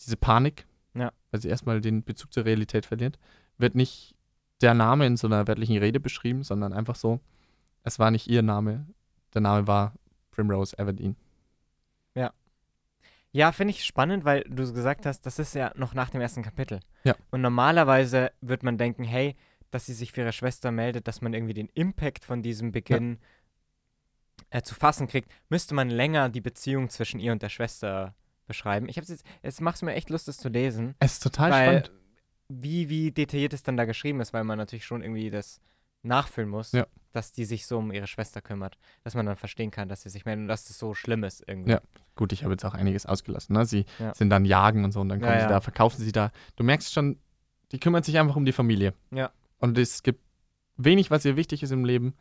Diese 0.00 0.16
Panik, 0.16 0.66
Ja. 0.94 1.12
weil 1.30 1.40
sie 1.40 1.48
erstmal 1.48 1.80
den 1.80 2.02
Bezug 2.04 2.32
zur 2.32 2.44
Realität 2.44 2.86
verliert, 2.86 3.18
wird 3.58 3.74
nicht 3.74 4.14
der 4.60 4.74
Name 4.74 5.06
in 5.06 5.16
so 5.16 5.26
einer 5.26 5.46
wörtlichen 5.46 5.76
Rede 5.78 6.00
beschrieben, 6.00 6.42
sondern 6.42 6.72
einfach 6.72 6.94
so, 6.96 7.20
es 7.82 7.98
war 7.98 8.10
nicht 8.10 8.26
ihr 8.28 8.42
Name, 8.42 8.86
der 9.34 9.42
Name 9.42 9.66
war 9.66 9.94
Primrose 10.30 10.78
Everdeen. 10.78 11.16
Ja, 13.36 13.50
finde 13.50 13.72
ich 13.72 13.84
spannend, 13.84 14.24
weil 14.24 14.42
du 14.42 14.72
gesagt 14.72 15.06
hast, 15.06 15.22
das 15.26 15.40
ist 15.40 15.56
ja 15.56 15.72
noch 15.74 15.92
nach 15.92 16.08
dem 16.08 16.20
ersten 16.20 16.42
Kapitel. 16.44 16.78
Ja. 17.02 17.16
Und 17.32 17.40
normalerweise 17.40 18.30
wird 18.40 18.62
man 18.62 18.78
denken, 18.78 19.02
hey, 19.02 19.34
dass 19.72 19.86
sie 19.86 19.92
sich 19.92 20.12
für 20.12 20.20
ihre 20.20 20.32
Schwester 20.32 20.70
meldet, 20.70 21.08
dass 21.08 21.20
man 21.20 21.34
irgendwie 21.34 21.52
den 21.52 21.68
Impact 21.74 22.24
von 22.24 22.42
diesem 22.44 22.70
Beginn 22.70 23.18
äh, 24.54 24.62
zu 24.62 24.74
fassen 24.74 25.06
kriegt, 25.08 25.30
müsste 25.48 25.74
man 25.74 25.90
länger 25.90 26.28
die 26.28 26.40
Beziehung 26.40 26.88
zwischen 26.88 27.18
ihr 27.18 27.32
und 27.32 27.42
der 27.42 27.48
Schwester 27.48 28.14
beschreiben. 28.46 28.88
Ich 28.88 28.96
habe 28.96 29.06
jetzt, 29.06 29.24
jetzt 29.42 29.60
macht 29.60 29.76
es 29.76 29.82
mir 29.82 29.94
echt 29.94 30.10
Lust, 30.10 30.28
das 30.28 30.36
zu 30.38 30.48
lesen, 30.48 30.94
Es 31.00 31.14
ist 31.14 31.22
total 31.22 31.50
weil 31.50 31.84
spannend. 31.84 31.90
wie, 32.48 32.88
wie 32.88 33.10
detailliert 33.10 33.52
es 33.52 33.62
dann 33.62 33.76
da 33.76 33.84
geschrieben 33.84 34.20
ist, 34.20 34.32
weil 34.32 34.44
man 34.44 34.58
natürlich 34.58 34.84
schon 34.84 35.02
irgendwie 35.02 35.30
das 35.30 35.60
nachfüllen 36.02 36.50
muss, 36.50 36.72
Ja. 36.72 36.86
dass 37.12 37.32
die 37.32 37.46
sich 37.46 37.66
so 37.66 37.78
um 37.78 37.90
ihre 37.90 38.06
Schwester 38.06 38.42
kümmert, 38.42 38.76
dass 39.02 39.14
man 39.14 39.24
dann 39.26 39.36
verstehen 39.36 39.70
kann, 39.70 39.88
dass 39.88 40.02
sie 40.02 40.10
sich 40.10 40.24
meldet 40.26 40.42
und 40.42 40.48
dass 40.48 40.66
das 40.66 40.78
so 40.78 40.94
schlimm 40.94 41.24
ist 41.24 41.42
irgendwie. 41.48 41.72
Ja. 41.72 41.80
Gut, 42.14 42.32
ich 42.32 42.44
habe 42.44 42.52
jetzt 42.52 42.64
auch 42.64 42.74
einiges 42.74 43.06
ausgelassen. 43.06 43.54
Ne? 43.56 43.64
Sie 43.64 43.86
Ja. 43.98 44.14
sind 44.14 44.30
dann 44.30 44.44
jagen 44.44 44.84
und 44.84 44.92
so 44.92 45.00
und 45.00 45.08
dann 45.08 45.20
Ja, 45.20 45.26
kommen 45.26 45.38
sie 45.40 45.44
ja. 45.44 45.48
da, 45.48 45.60
verkaufen 45.60 46.00
sie 46.02 46.12
da. 46.12 46.30
Du 46.56 46.62
merkst 46.64 46.92
schon, 46.92 47.18
die 47.72 47.80
kümmert 47.80 48.04
sich 48.04 48.18
einfach 48.18 48.36
um 48.36 48.44
die 48.44 48.52
Familie. 48.52 48.92
Ja. 49.10 49.32
Und 49.58 49.78
es 49.78 50.02
gibt 50.02 50.20
wenig, 50.76 51.10
was 51.10 51.24
ihr 51.24 51.36
wichtig 51.36 51.62
ist 51.62 51.70
im 51.72 51.84
Leben. 51.86 52.14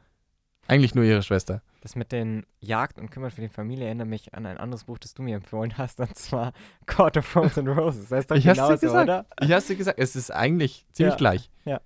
Eigentlich 0.68 0.96
nur 0.96 1.04
ihre 1.04 1.22
Schwester. 1.24 1.62
Das 1.82 1.96
mit 1.96 2.12
den 2.14 2.46
Jagd 2.62 2.98
und 3.00 3.12
Kümmern 3.12 3.32
für 3.32 3.42
die 3.42 3.50
Familie 3.50 3.86
erinnert 3.86 4.08
mich 4.08 4.34
an 4.34 4.46
ein 4.46 4.58
anderes 4.58 4.86
Buch, 4.86 4.98
das 4.98 5.14
du 5.14 5.22
mir 5.22 5.36
empfohlen 5.36 5.78
hast, 5.78 6.00
und 6.00 6.16
zwar 6.18 6.54
Court 6.86 7.18
of 7.18 7.32
Thorns 7.34 7.58
and 7.58 7.68
Roses. 7.68 8.04
Das 8.10 8.12
heißt 8.20 8.32
doch 8.32 8.36
Ich 8.38 8.44
dir 8.44 8.54
genauso, 8.54 8.78
gesagt. 8.78 9.04
oder? 9.04 9.26
Ich 9.42 9.52
hast 9.52 9.70
dir 9.70 9.76
gesagt, 9.76 10.00
es 10.00 10.16
ist 10.16 10.32
eigentlich 10.32 10.86
ziemlich 10.94 11.14
Ja. 11.14 11.18
gleich. 11.18 11.52
Ja. 11.66 11.82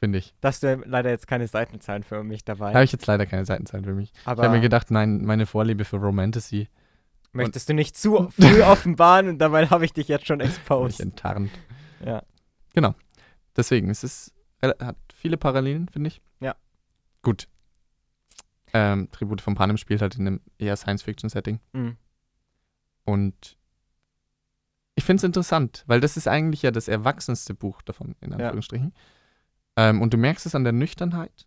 Finde 0.00 0.18
ich. 0.18 0.34
Dass 0.40 0.60
du 0.60 0.80
leider 0.84 1.10
jetzt 1.10 1.26
keine 1.26 1.48
Seitenzahlen 1.48 2.02
für 2.04 2.22
mich 2.22 2.44
dabei. 2.44 2.72
Habe 2.74 2.84
ich 2.84 2.92
jetzt 2.92 3.06
leider 3.06 3.24
keine 3.26 3.44
Seitenzeit 3.46 3.84
für 3.84 3.94
mich. 3.94 4.12
aber 4.26 4.42
Ich 4.42 4.46
habe 4.46 4.56
mir 4.56 4.62
gedacht, 4.62 4.90
nein, 4.90 5.24
meine 5.24 5.46
Vorliebe 5.46 5.84
für 5.84 5.96
Romantasy 5.96 6.68
möchtest 7.32 7.68
du 7.68 7.74
nicht 7.74 7.96
zu 7.96 8.28
früh 8.38 8.62
offenbaren 8.62 9.28
und 9.28 9.38
dabei 9.38 9.66
habe 9.68 9.84
ich 9.86 9.92
dich 9.92 10.06
jetzt 10.08 10.26
schon 10.26 10.40
exposed. 10.40 11.00
enttarnt. 11.00 11.50
Ja. 12.04 12.22
Deswegen, 13.56 13.90
es 13.90 14.04
ist, 14.04 14.32
hat 14.62 14.96
viele 15.12 15.36
Parallelen, 15.36 15.88
finde 15.88 16.08
ich. 16.08 16.20
Ja. 16.40 16.54
Gut, 17.22 17.48
Ähm, 18.72 19.10
Tribute 19.10 19.40
von 19.40 19.54
Panem 19.54 19.76
spielt 19.76 20.02
halt 20.02 20.16
in 20.16 20.26
einem 20.26 20.40
eher 20.58 20.76
Science-Fiction-Setting. 20.76 21.60
Mhm. 21.72 21.96
Und 23.04 23.56
ich 24.94 25.04
finde 25.04 25.20
es 25.20 25.24
interessant, 25.24 25.84
weil 25.86 26.00
das 26.00 26.16
ist 26.16 26.28
eigentlich 26.28 26.62
ja 26.62 26.70
das 26.70 26.88
erwachsenste 26.88 27.54
Buch 27.54 27.82
davon, 27.82 28.16
in 28.20 28.32
Anführungsstrichen. 28.32 28.92
Ähm, 29.76 30.02
und 30.02 30.12
du 30.12 30.18
merkst 30.18 30.44
es 30.44 30.54
an 30.54 30.64
der 30.64 30.72
Nüchternheit, 30.72 31.46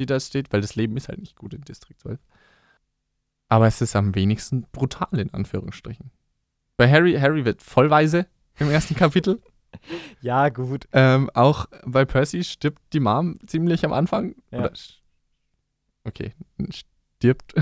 die 0.00 0.06
da 0.06 0.18
steht, 0.18 0.52
weil 0.52 0.60
das 0.60 0.74
Leben 0.74 0.96
ist 0.96 1.08
halt 1.08 1.20
nicht 1.20 1.36
gut 1.36 1.54
in 1.54 1.62
Distrikt 1.62 2.00
12. 2.00 2.18
Aber 3.48 3.66
es 3.66 3.80
ist 3.80 3.94
am 3.94 4.14
wenigsten 4.14 4.66
brutal, 4.72 5.18
in 5.18 5.32
Anführungsstrichen. 5.32 6.10
Bei 6.76 6.90
Harry, 6.90 7.14
Harry 7.14 7.44
wird 7.44 7.62
vollweise 7.62 8.26
im 8.58 8.70
ersten 8.70 8.94
Kapitel. 8.94 9.40
Ja, 10.20 10.50
gut. 10.50 10.86
Ähm, 10.92 11.30
auch 11.32 11.64
bei 11.86 12.04
Percy 12.04 12.44
stirbt 12.44 12.82
die 12.92 13.00
Mom 13.00 13.38
ziemlich 13.46 13.86
am 13.86 13.94
Anfang. 13.94 14.34
Ja. 14.50 14.58
Oder, 14.58 14.72
okay, 16.04 16.32
stirbt, 16.70 17.54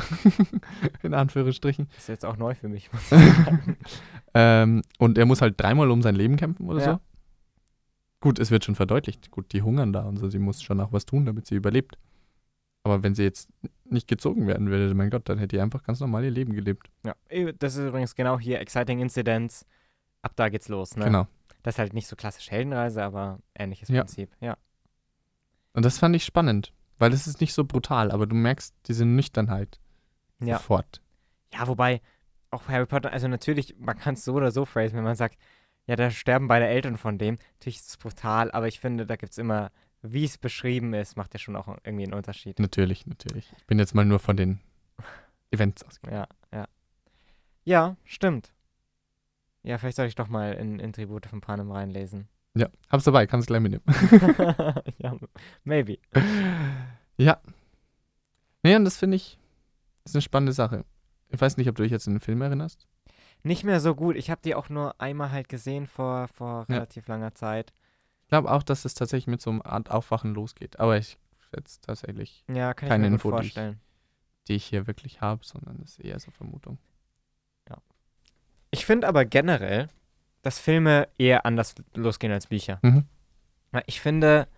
in 1.03 1.14
Anführungsstrichen. 1.14 1.88
Ist 1.97 2.09
jetzt 2.09 2.24
auch 2.24 2.36
neu 2.36 2.55
für 2.55 2.68
mich. 2.68 2.88
Ähm, 4.32 4.82
und 4.99 5.18
er 5.18 5.26
muss 5.26 5.43
halt 5.43 5.61
dreimal 5.61 5.91
um 5.91 6.03
sein 6.03 6.14
Leben 6.14 6.36
kämpfen 6.36 6.68
oder 6.68 6.78
Ja. 6.80 6.93
so. 6.95 7.01
Gut, 8.20 8.38
es 8.38 8.53
wird 8.53 8.64
schon 8.64 8.76
verdeutlicht. 8.76 9.30
Gut, 9.32 9.53
die 9.53 9.62
hungern 9.62 9.93
da 9.93 10.03
und 10.05 10.18
so. 10.18 10.28
Sie 10.28 10.38
muss 10.38 10.62
schon 10.62 10.78
auch 10.80 10.93
was 10.93 11.05
tun, 11.05 11.26
damit 11.26 11.47
sie 11.47 11.57
überlebt. 11.57 11.99
Aber 12.84 13.03
wenn 13.03 13.14
sie 13.16 13.24
jetzt 13.24 13.51
nicht 13.86 14.07
gezogen 14.07 14.47
werden 14.47 14.70
würde, 14.70 14.95
mein 14.95 15.11
Gott, 15.11 15.28
dann 15.28 15.38
hätte 15.38 15.57
die 15.57 15.61
einfach 15.61 15.82
ganz 15.82 15.99
normal 15.99 16.22
ihr 16.24 16.30
Leben 16.30 16.53
gelebt. 16.53 16.88
ja. 17.05 17.14
Eh, 17.28 17.53
Das 17.59 17.74
ist 17.74 17.84
übrigens 17.88 18.14
genau 18.14 18.38
hier 18.38 18.61
Exciting 18.61 19.01
Incidents. 19.01 19.66
Ab 20.22 20.32
da 20.36 20.49
geht's 20.49 20.68
los. 20.68 20.97
Ne? 20.97 21.07
Genau. 21.07 21.26
Das 21.64 21.74
ist 21.74 21.78
halt 21.80 21.93
nicht 21.93 22.07
so 22.07 22.14
klassisch 22.14 22.51
Heldenreise, 22.53 23.03
aber 23.03 23.41
ähnliches 23.59 23.88
Ja. 23.88 24.03
Prinzip. 24.03 24.30
Ja. 24.41 24.57
Und 25.72 25.84
das 25.84 25.99
fand 25.99 26.14
ich 26.14 26.24
spannend, 26.24 26.72
weil 27.01 27.12
es 27.12 27.26
ist 27.26 27.40
nicht 27.40 27.55
so 27.55 27.64
brutal, 27.64 28.12
aber 28.12 28.26
du 28.26 28.36
merkst 28.36 28.74
diese 28.86 29.05
Nüchternheit 29.05 29.80
Ja. 30.40 30.59
sofort. 30.59 31.03
Ja, 31.53 31.66
wobei 31.66 32.01
auch 32.51 32.68
Harry 32.68 32.86
Potter, 32.86 33.12
also 33.12 33.26
natürlich, 33.28 33.76
man 33.78 33.96
kann 33.98 34.14
es 34.14 34.24
so 34.24 34.34
oder 34.34 34.51
so 34.53 34.64
phrasen, 34.64 34.96
wenn 34.96 35.05
man 35.05 35.16
sagt, 35.16 35.36
ja, 35.86 35.96
da 35.96 36.11
sterben 36.11 36.46
beide 36.46 36.66
Eltern 36.66 36.96
von 36.96 37.18
dem. 37.18 37.36
Natürlich 37.55 37.78
ist 37.78 37.88
es 37.88 37.96
brutal, 37.96 38.51
aber 38.53 38.68
ich 38.68 38.78
finde, 38.78 39.07
da 39.07 39.16
gibt 39.16 39.32
es 39.32 39.38
immer, 39.38 39.72
wie 40.03 40.24
es 40.24 40.38
beschrieben 40.38 40.94
ist, 40.94 41.16
macht 41.16 41.32
ja 41.34 41.38
schon 41.40 41.57
auch 41.57 41.68
irgendwie 41.84 42.05
einen 42.05 42.14
Unterschied. 42.14 42.59
Natürlich, 42.59 43.07
natürlich. 43.07 43.53
Ich 43.57 43.66
bin 43.66 43.78
jetzt 43.78 43.94
mal 43.94 44.05
nur 44.05 44.18
von 44.18 44.36
den 44.36 44.61
Events 45.51 45.82
ausgegangen. 45.82 46.26
Ja, 46.53 46.59
ja. 46.59 46.68
Ja, 47.64 47.96
stimmt. 48.05 48.53
Ja, 49.62 49.78
vielleicht 49.78 49.96
soll 49.96 50.07
ich 50.07 50.14
doch 50.14 50.28
mal 50.28 50.53
in, 50.55 50.78
in 50.78 50.92
Tribute 50.92 51.26
von 51.26 51.40
Panem 51.40 51.70
reinlesen. 51.70 52.28
Ja, 52.55 52.68
hab's 52.90 53.05
dabei, 53.05 53.26
kannst 53.26 53.46
gleich 53.46 53.61
mitnehmen. 53.61 53.84
ja, 54.98 55.16
maybe. 55.64 55.98
Ja. 57.16 57.40
Nee, 58.62 58.74
und 58.76 58.84
das 58.84 58.96
finde 58.96 59.16
ich, 59.16 59.38
ist 60.05 60.14
eine 60.16 60.22
spannende 60.22 60.53
Sache. 60.53 60.84
Ich 61.28 61.40
weiß 61.40 61.57
nicht, 61.57 61.68
ob 61.68 61.76
du 61.76 61.82
dich 61.84 61.92
jetzt 61.92 62.09
an 62.09 62.14
den 62.14 62.20
Film 62.20 62.42
erinnerst. 62.42 62.86
Nicht 63.42 63.62
mehr 63.64 63.80
so 63.80 63.94
gut. 63.94 64.16
Ich 64.16 64.30
habe 64.30 64.40
die 64.44 64.55
auch 64.55 64.68
nur 64.68 65.01
einmal 65.01 65.30
halt 65.30 65.48
gesehen 65.48 65.86
vor, 65.86 66.28
vor 66.28 66.66
Ja. 66.68 66.74
relativ 66.76 67.07
langer 67.09 67.34
Zeit. 67.34 67.72
Ich 68.22 68.28
glaube 68.28 68.51
auch, 68.51 68.62
dass 68.62 68.84
es 68.84 68.94
tatsächlich 68.94 69.28
mit 69.28 69.40
so 69.40 69.51
einer 69.51 69.64
Art 69.66 69.90
Aufwachen 69.90 70.34
losgeht. 70.34 70.78
Aber 70.80 70.98
ich 70.98 71.18
schätze 71.51 71.80
tatsächlich, 71.80 72.44
Ja, 72.53 72.74
Keine 72.74 73.07
Info, 73.07 73.38
die 73.40 73.46
ich- 73.46 73.55
die 74.48 74.55
ich 74.55 74.64
hier 74.64 74.86
wirklich 74.88 75.20
habe, 75.20 75.44
sondern 75.44 75.80
es 75.84 75.92
ist 75.98 76.01
eher 76.01 76.18
so 76.18 76.30
Vermutung. 76.32 76.78
Ich 78.72 78.86
finde 78.86 79.09
aber 79.09 79.24
generell, 79.24 79.88
dass 80.43 80.59
Filme 80.59 81.09
eher 81.18 81.47
anders 81.47 81.74
losgehen 81.95 82.32
als 82.32 82.47
Bücher. 82.47 82.78
Mhm. 82.82 83.05
Ich 83.86 84.01
finde, 84.01 84.49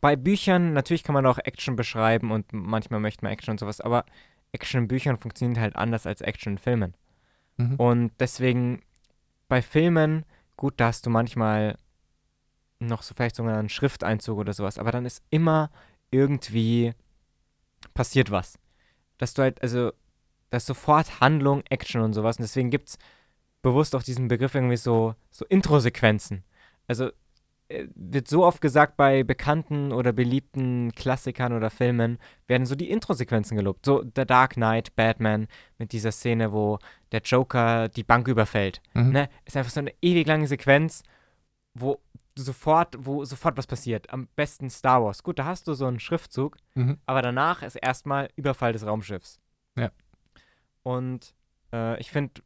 bei 0.00 0.16
Büchern, 0.16 0.72
natürlich 0.72 1.02
kann 1.02 1.14
man 1.14 1.26
auch 1.26 1.38
Action 1.38 1.76
beschreiben 1.76 2.30
und 2.30 2.52
manchmal 2.52 3.00
möchte 3.00 3.24
man 3.24 3.32
Action 3.32 3.52
und 3.52 3.60
sowas, 3.60 3.80
aber 3.80 4.04
Action 4.52 4.82
in 4.82 4.88
Büchern 4.88 5.18
funktioniert 5.18 5.58
halt 5.58 5.76
anders 5.76 6.06
als 6.06 6.20
Action 6.20 6.52
in 6.52 6.58
Filmen. 6.58 6.94
Mhm. 7.56 7.76
Und 7.76 8.12
deswegen 8.20 8.82
bei 9.48 9.62
Filmen, 9.62 10.24
gut, 10.56 10.74
da 10.76 10.86
hast 10.86 11.06
du 11.06 11.10
manchmal 11.10 11.76
noch 12.80 13.02
so 13.02 13.14
vielleicht 13.14 13.36
sogar 13.36 13.58
einen 13.58 13.68
Schrifteinzug 13.68 14.38
oder 14.38 14.52
sowas, 14.52 14.78
aber 14.78 14.92
dann 14.92 15.06
ist 15.06 15.22
immer 15.30 15.70
irgendwie 16.10 16.94
passiert 17.94 18.30
was. 18.30 18.58
Dass 19.18 19.34
du 19.34 19.42
halt, 19.42 19.62
also, 19.62 19.92
dass 20.50 20.64
sofort 20.64 21.20
Handlung, 21.20 21.62
Action 21.68 22.00
und 22.00 22.12
sowas. 22.12 22.36
Und 22.36 22.42
deswegen 22.42 22.70
gibt 22.70 22.90
es 22.90 22.98
bewusst 23.62 23.94
auch 23.94 24.02
diesen 24.02 24.28
Begriff 24.28 24.54
irgendwie 24.54 24.76
so, 24.76 25.14
so 25.30 25.44
Intro-Sequenzen. 25.46 26.44
Also 26.86 27.10
äh, 27.68 27.86
wird 27.94 28.28
so 28.28 28.44
oft 28.44 28.60
gesagt 28.60 28.96
bei 28.96 29.24
bekannten 29.24 29.92
oder 29.92 30.12
beliebten 30.12 30.92
Klassikern 30.92 31.52
oder 31.52 31.70
Filmen, 31.70 32.18
werden 32.46 32.66
so 32.66 32.74
die 32.74 32.90
Intro-Sequenzen 32.90 33.56
gelobt. 33.56 33.84
So 33.84 34.02
The 34.02 34.24
Dark 34.24 34.54
Knight, 34.54 34.94
Batman, 34.96 35.48
mit 35.76 35.92
dieser 35.92 36.12
Szene, 36.12 36.52
wo 36.52 36.78
der 37.12 37.20
Joker 37.20 37.88
die 37.88 38.04
Bank 38.04 38.28
überfällt. 38.28 38.80
Mhm. 38.94 39.10
Ne? 39.10 39.28
Ist 39.44 39.56
einfach 39.56 39.72
so 39.72 39.80
eine 39.80 39.92
ewig 40.00 40.26
lange 40.26 40.46
Sequenz, 40.46 41.02
wo 41.74 42.00
sofort, 42.36 42.94
wo 42.98 43.24
sofort 43.24 43.56
was 43.56 43.66
passiert. 43.66 44.10
Am 44.12 44.28
besten 44.36 44.70
Star 44.70 45.02
Wars. 45.02 45.22
Gut, 45.24 45.38
da 45.40 45.44
hast 45.44 45.66
du 45.66 45.74
so 45.74 45.86
einen 45.86 45.98
Schriftzug, 46.00 46.56
Mhm. 46.74 46.98
aber 47.04 47.20
danach 47.20 47.62
ist 47.62 47.74
erstmal 47.74 48.30
Überfall 48.36 48.72
des 48.72 48.86
Raumschiffs. 48.86 49.40
Ja. 49.76 49.90
Und 50.84 51.34
äh, 51.72 52.00
ich 52.00 52.10
finde, 52.10 52.40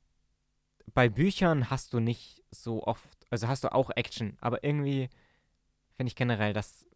bei 0.95 1.09
Büchern 1.09 1.71
hast 1.71 1.93
du 1.93 2.01
nicht 2.01 2.43
so 2.51 2.83
oft, 2.85 3.09
also 3.31 3.49
hast 3.49 3.65
du 3.65 3.73
auch 3.73 3.91
Action, 3.95 4.37
aber 4.41 4.63
irgendwie 4.65 5.09
finde 5.97 6.09
ich 6.09 6.17
generell, 6.17 6.53
dass 6.53 6.87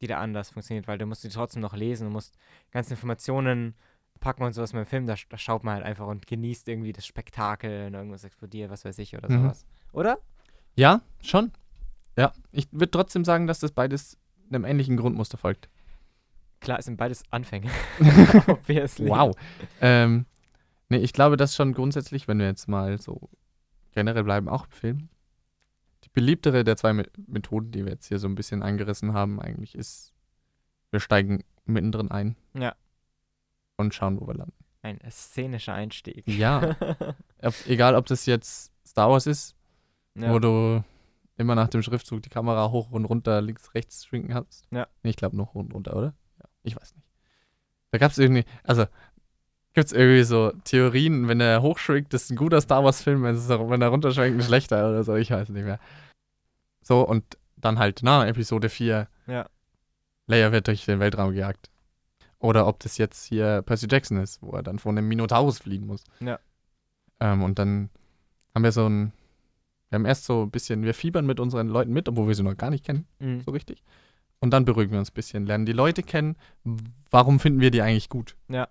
die 0.00 0.06
da 0.06 0.18
anders 0.20 0.50
funktioniert, 0.50 0.86
weil 0.88 0.98
du 0.98 1.06
musst 1.06 1.24
die 1.24 1.28
trotzdem 1.28 1.62
noch 1.62 1.74
lesen, 1.74 2.04
du 2.08 2.12
musst 2.12 2.34
ganze 2.70 2.94
Informationen 2.94 3.74
packen 4.20 4.42
und 4.44 4.52
sowas. 4.52 4.72
Beim 4.72 4.86
Film, 4.86 5.06
da, 5.06 5.14
da 5.28 5.38
schaut 5.38 5.64
man 5.64 5.74
halt 5.74 5.84
einfach 5.84 6.06
und 6.06 6.26
genießt 6.26 6.68
irgendwie 6.68 6.92
das 6.92 7.06
Spektakel, 7.06 7.86
wenn 7.86 7.94
irgendwas 7.94 8.24
explodiert, 8.24 8.70
was 8.70 8.84
weiß 8.84 8.98
ich 8.98 9.16
oder 9.16 9.30
Mhm. 9.30 9.42
sowas. 9.42 9.66
Oder? 9.92 10.18
Ja, 10.74 11.00
schon. 11.22 11.52
Ja, 12.16 12.32
ich 12.52 12.68
würde 12.72 12.90
trotzdem 12.90 13.24
sagen, 13.24 13.46
dass 13.46 13.60
das 13.60 13.72
beides 13.72 14.18
einem 14.50 14.64
ähnlichen 14.64 14.96
Grundmuster 14.96 15.38
folgt. 15.38 15.68
Klar, 16.60 16.78
es 16.78 16.86
sind 16.86 16.96
beides 16.96 17.24
Anfänge. 17.30 17.70
Obviously. 18.46 19.08
Wow. 19.08 19.34
ähm, 19.80 20.26
nee, 20.88 20.98
ich 20.98 21.12
glaube, 21.12 21.36
dass 21.36 21.54
schon 21.54 21.72
grundsätzlich, 21.72 22.28
wenn 22.28 22.38
wir 22.38 22.46
jetzt 22.46 22.68
mal 22.68 23.00
so 23.00 23.30
generell 23.92 24.24
bleiben, 24.24 24.48
auch 24.48 24.66
im 24.66 24.70
Film, 24.70 25.08
die 26.04 26.08
beliebtere 26.10 26.64
der 26.64 26.76
zwei 26.76 26.92
Me 26.92 27.06
Methoden, 27.26 27.70
die 27.72 27.84
wir 27.84 27.92
jetzt 27.92 28.06
hier 28.06 28.18
so 28.18 28.28
ein 28.28 28.34
bisschen 28.34 28.62
angerissen 28.62 29.12
haben, 29.12 29.40
eigentlich 29.40 29.74
ist, 29.74 30.12
wir 30.90 31.00
steigen 31.00 31.44
mittendrin 31.64 32.10
ein. 32.10 32.36
Ja. 32.54 32.74
Und 33.76 33.94
schauen, 33.94 34.20
wo 34.20 34.26
wir 34.26 34.34
landen. 34.34 34.54
Ein 34.82 35.00
szenischer 35.10 35.74
Einstieg. 35.74 36.26
Ja. 36.28 36.76
Ob, 37.42 37.54
egal, 37.66 37.94
ob 37.96 38.06
das 38.06 38.24
jetzt 38.24 38.72
Star 38.86 39.10
Wars 39.10 39.26
ist, 39.26 39.56
ja. 40.14 40.32
wo 40.32 40.38
du 40.38 40.82
immer 41.36 41.54
nach 41.54 41.68
dem 41.68 41.82
Schriftzug 41.82 42.22
die 42.22 42.30
Kamera 42.30 42.70
hoch 42.70 42.90
und 42.90 43.04
runter, 43.04 43.42
links, 43.42 43.74
rechts 43.74 44.06
schwinken 44.06 44.30
kannst. 44.30 44.66
Ja. 44.70 44.86
Nee, 45.02 45.10
ich 45.10 45.16
glaube 45.16 45.36
noch 45.36 45.54
hoch 45.54 45.60
und 45.60 45.74
runter, 45.74 45.94
oder? 45.96 46.14
Ja, 46.38 46.44
ich 46.62 46.76
weiß 46.76 46.94
nicht. 46.94 47.06
Da 47.90 47.98
gab 47.98 48.10
es 48.10 48.18
irgendwie, 48.18 48.44
also 48.62 48.86
gibt 49.76 49.86
es 49.88 49.92
irgendwie 49.92 50.22
so 50.24 50.52
Theorien, 50.64 51.28
wenn 51.28 51.38
er 51.40 51.60
hochschwingt, 51.62 52.12
ist 52.14 52.30
ein 52.30 52.36
guter 52.36 52.60
Star 52.62 52.82
Wars-Film, 52.82 53.22
wenn, 53.22 53.36
wenn 53.36 53.82
er 53.82 53.88
runterschwenkt, 53.88 54.40
ein 54.40 54.42
schlechter 54.44 54.88
oder 54.88 55.04
so, 55.04 55.14
ich 55.14 55.30
weiß 55.30 55.50
nicht 55.50 55.64
mehr. 55.64 55.78
So, 56.80 57.06
und 57.06 57.24
dann 57.56 57.78
halt, 57.78 58.00
na, 58.02 58.26
Episode 58.26 58.68
4. 58.70 59.06
Ja. 59.26 59.46
Leia 60.26 60.50
wird 60.50 60.66
durch 60.66 60.86
den 60.86 60.98
Weltraum 60.98 61.32
gejagt. 61.32 61.68
Oder 62.38 62.66
ob 62.66 62.80
das 62.80 62.96
jetzt 62.96 63.24
hier 63.26 63.62
Percy 63.62 63.86
Jackson 63.90 64.16
ist, 64.18 64.40
wo 64.42 64.52
er 64.52 64.62
dann 64.62 64.78
vor 64.78 64.92
einem 64.92 65.06
Minotaurus 65.08 65.58
fliehen 65.58 65.86
muss. 65.86 66.04
Ja. 66.20 66.38
Ähm, 67.20 67.42
und 67.42 67.58
dann 67.58 67.90
haben 68.54 68.64
wir 68.64 68.72
so 68.72 68.88
ein, 68.88 69.12
wir 69.90 69.96
haben 69.98 70.06
erst 70.06 70.24
so 70.24 70.42
ein 70.44 70.50
bisschen, 70.50 70.84
wir 70.84 70.94
fiebern 70.94 71.26
mit 71.26 71.38
unseren 71.38 71.68
Leuten 71.68 71.92
mit, 71.92 72.08
obwohl 72.08 72.28
wir 72.28 72.34
sie 72.34 72.42
noch 72.42 72.56
gar 72.56 72.70
nicht 72.70 72.84
kennen, 72.84 73.06
Mhm. 73.18 73.42
so 73.42 73.50
richtig. 73.50 73.82
Und 74.40 74.50
dann 74.50 74.64
beruhigen 74.64 74.92
wir 74.92 74.98
uns 74.98 75.10
ein 75.10 75.14
bisschen, 75.14 75.44
lernen 75.46 75.66
die 75.66 75.72
Leute 75.72 76.02
kennen, 76.02 76.36
warum 77.10 77.40
finden 77.40 77.60
wir 77.60 77.70
die 77.70 77.82
eigentlich 77.82 78.08
gut. 78.08 78.36
Ja. 78.48 78.68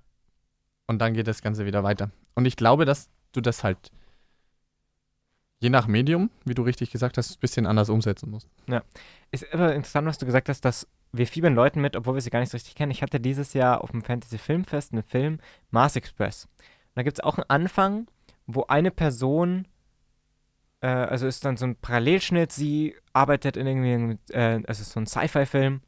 Und 0.88 0.99
dann 0.99 1.13
geht 1.13 1.27
das 1.27 1.41
Ganze 1.41 1.65
wieder 1.65 1.83
weiter. 1.83 2.11
Und 2.36 2.45
ich 2.45 2.55
glaube, 2.55 2.86
dass 2.86 3.09
du 3.31 3.41
das 3.41 3.63
halt 3.63 3.91
je 5.59 5.69
nach 5.69 5.88
Medium, 5.88 6.29
wie 6.43 6.53
du 6.53 6.61
richtig 6.61 6.91
gesagt 6.91 7.17
hast, 7.17 7.31
ein 7.31 7.39
bisschen 7.39 7.65
anders 7.65 7.89
umsetzen 7.89 8.29
musst. 8.29 8.49
Ist 9.31 9.51
aber 9.53 9.73
interessant, 9.73 10.07
was 10.07 10.17
du 10.17 10.25
gesagt 10.25 10.49
hast, 10.49 10.61
dass 10.61 10.88
wir 11.11 11.27
fiebern 11.27 11.55
Leuten 11.55 11.81
mit, 11.81 11.95
obwohl 11.95 12.15
wir 12.15 12.21
sie 12.21 12.29
gar 12.29 12.39
nicht 12.39 12.51
so 12.51 12.57
richtig 12.57 12.75
kennen. 12.75 12.91
Ich 12.91 13.01
hatte 13.01 13.19
dieses 13.19 13.53
Jahr 13.53 13.83
auf 13.83 13.91
dem 13.91 14.03
Fantasy 14.03 14.38
Filmfest 14.38 14.91
einen 14.91 15.03
Film, 15.03 15.39
Mars 15.71 15.95
Express. 15.95 16.45
Und 16.45 16.95
da 16.95 17.03
gibt 17.03 17.17
es 17.17 17.23
auch 17.23 17.38
einen 17.38 17.49
Anfang, 17.49 18.07
wo 18.45 18.65
eine 18.67 18.91
Person, 18.91 19.67
äh, 20.81 20.88
also 20.88 21.25
ist 21.25 21.45
dann 21.45 21.57
so 21.57 21.65
ein 21.65 21.77
Parallelschnitt, 21.77 22.51
sie 22.51 22.95
arbeitet 23.13 23.57
in 23.57 23.65
irgendwie, 23.65 24.33
äh, 24.33 24.61
also 24.67 24.83
so 24.83 24.99
ein 24.99 25.07
Sci-Fi-Film 25.07 25.81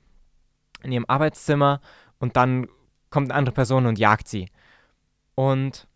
in 0.83 0.91
ihrem 0.91 1.05
Arbeitszimmer 1.07 1.81
und 2.19 2.37
dann 2.37 2.67
kommt 3.09 3.31
eine 3.31 3.37
andere 3.37 3.53
Person 3.53 3.85
und 3.85 3.99
jagt 3.99 4.27
sie. 4.27 4.47
Und 5.37 5.87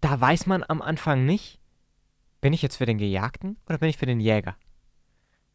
da 0.00 0.18
weiß 0.18 0.46
man 0.46 0.64
am 0.66 0.80
Anfang 0.80 1.26
nicht, 1.26 1.60
bin 2.40 2.54
ich 2.54 2.62
jetzt 2.62 2.76
für 2.76 2.86
den 2.86 2.96
Gejagten 2.96 3.58
oder 3.68 3.76
bin 3.76 3.90
ich 3.90 3.98
für 3.98 4.06
den 4.06 4.18
Jäger? 4.18 4.56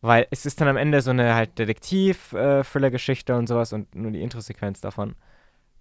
Weil 0.01 0.28
es 0.30 0.45
ist 0.45 0.62
dann 0.62 0.68
am 0.68 0.78
Ende 0.78 1.01
so 1.01 1.10
eine 1.10 1.34
halt 1.34 1.58
Detektiv-Thriller-Geschichte 1.58 3.36
und 3.36 3.47
sowas 3.47 3.74
und 3.74 3.95
nur 3.95 4.12
die 4.12 4.22
Intro-Sequenz 4.22 4.82
davon. 4.82 5.16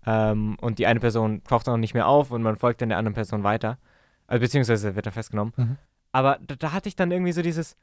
Ähm, 0.06 0.56
und 0.62 0.78
die 0.78 0.86
eine 0.86 0.98
Person 0.98 1.44
taucht 1.44 1.68
dann 1.68 1.80
nicht 1.80 1.92
mehr 1.92 2.06
auf 2.06 2.30
und 2.30 2.40
man 2.40 2.56
folgt 2.56 2.80
dann 2.80 2.88
der 2.88 2.96
anderen 2.96 3.14
Person 3.14 3.44
weiter. 3.44 3.78
Also, 4.26 4.40
beziehungsweise 4.40 4.96
wird 4.96 5.04
er 5.04 5.12
festgenommen. 5.12 5.52
Mhm. 5.58 5.76
Aber 6.10 6.38
da, 6.40 6.54
da 6.56 6.72
hatte 6.72 6.88
ich 6.88 6.96
dann 6.96 7.10
irgendwie 7.10 7.32
so 7.32 7.42
dieses, 7.42 7.76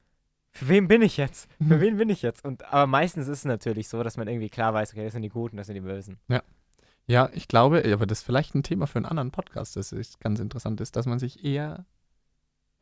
für 0.50 0.68
wen 0.68 0.88
bin 0.88 1.04
ich 1.04 1.18
jetzt? 1.18 1.48
Für 1.60 1.80
wen 1.80 1.98
bin 1.98 2.10
ich 2.10 2.24
jetzt? 2.24 2.44
Und 2.44 2.66
aber 2.74 2.88
meistens 2.88 3.28
ist 3.28 3.40
es 3.40 3.46
natürlich 3.46 3.88
so, 3.88 4.02
dass 4.02 4.18
man 4.18 4.28
irgendwie 4.28 4.50
klar 4.50 4.74
weiß, 4.74 4.94
okay, 4.94 5.04
das 5.04 5.14
sind 5.14 5.22
die 5.22 5.30
Guten, 5.30 5.58
das 5.58 5.68
sind 5.68 5.76
die 5.76 5.82
Bösen. 5.82 6.18
Ja, 6.28 6.42
ich 7.34 7.48
glaube, 7.48 7.84
aber 7.92 8.06
das 8.06 8.20
ist 8.20 8.24
vielleicht 8.26 8.54
ein 8.56 8.62
Thema 8.64 8.86
für 8.86 8.98
einen 8.98 9.06
anderen 9.06 9.32
Podcast, 9.32 9.76
das 9.76 9.92
ist 9.92 10.20
ganz 10.20 10.40
interessant 10.40 10.80
ist, 10.80 10.96
dass 10.96 11.06
man 11.08 11.18
sich 11.18 11.44
eher 11.44 11.86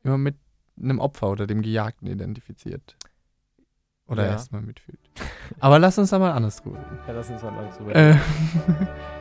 immer 0.04 0.18
mit 0.18 0.36
einem 0.78 1.00
Opfer 1.00 1.30
oder 1.30 1.48
dem 1.48 1.62
Gejagten 1.62 2.08
identifiziert. 2.08 2.98
Oder 4.06 4.24
Ja. 4.26 4.32
erstmal 4.32 4.62
mitfühlt. 4.62 5.00
Aber 5.60 5.80
lass 5.80 5.98
uns 5.98 6.10
da 6.12 6.20
mal 6.20 6.32
anders 6.32 6.62
drüber 6.62 6.78
reden. 6.80 7.00
Ja, 7.08 7.14
lass 7.14 7.30
uns 7.30 7.42
mal 7.42 7.52
noch 7.52 7.76
drüber 7.78 7.96
Äh, 7.96 8.16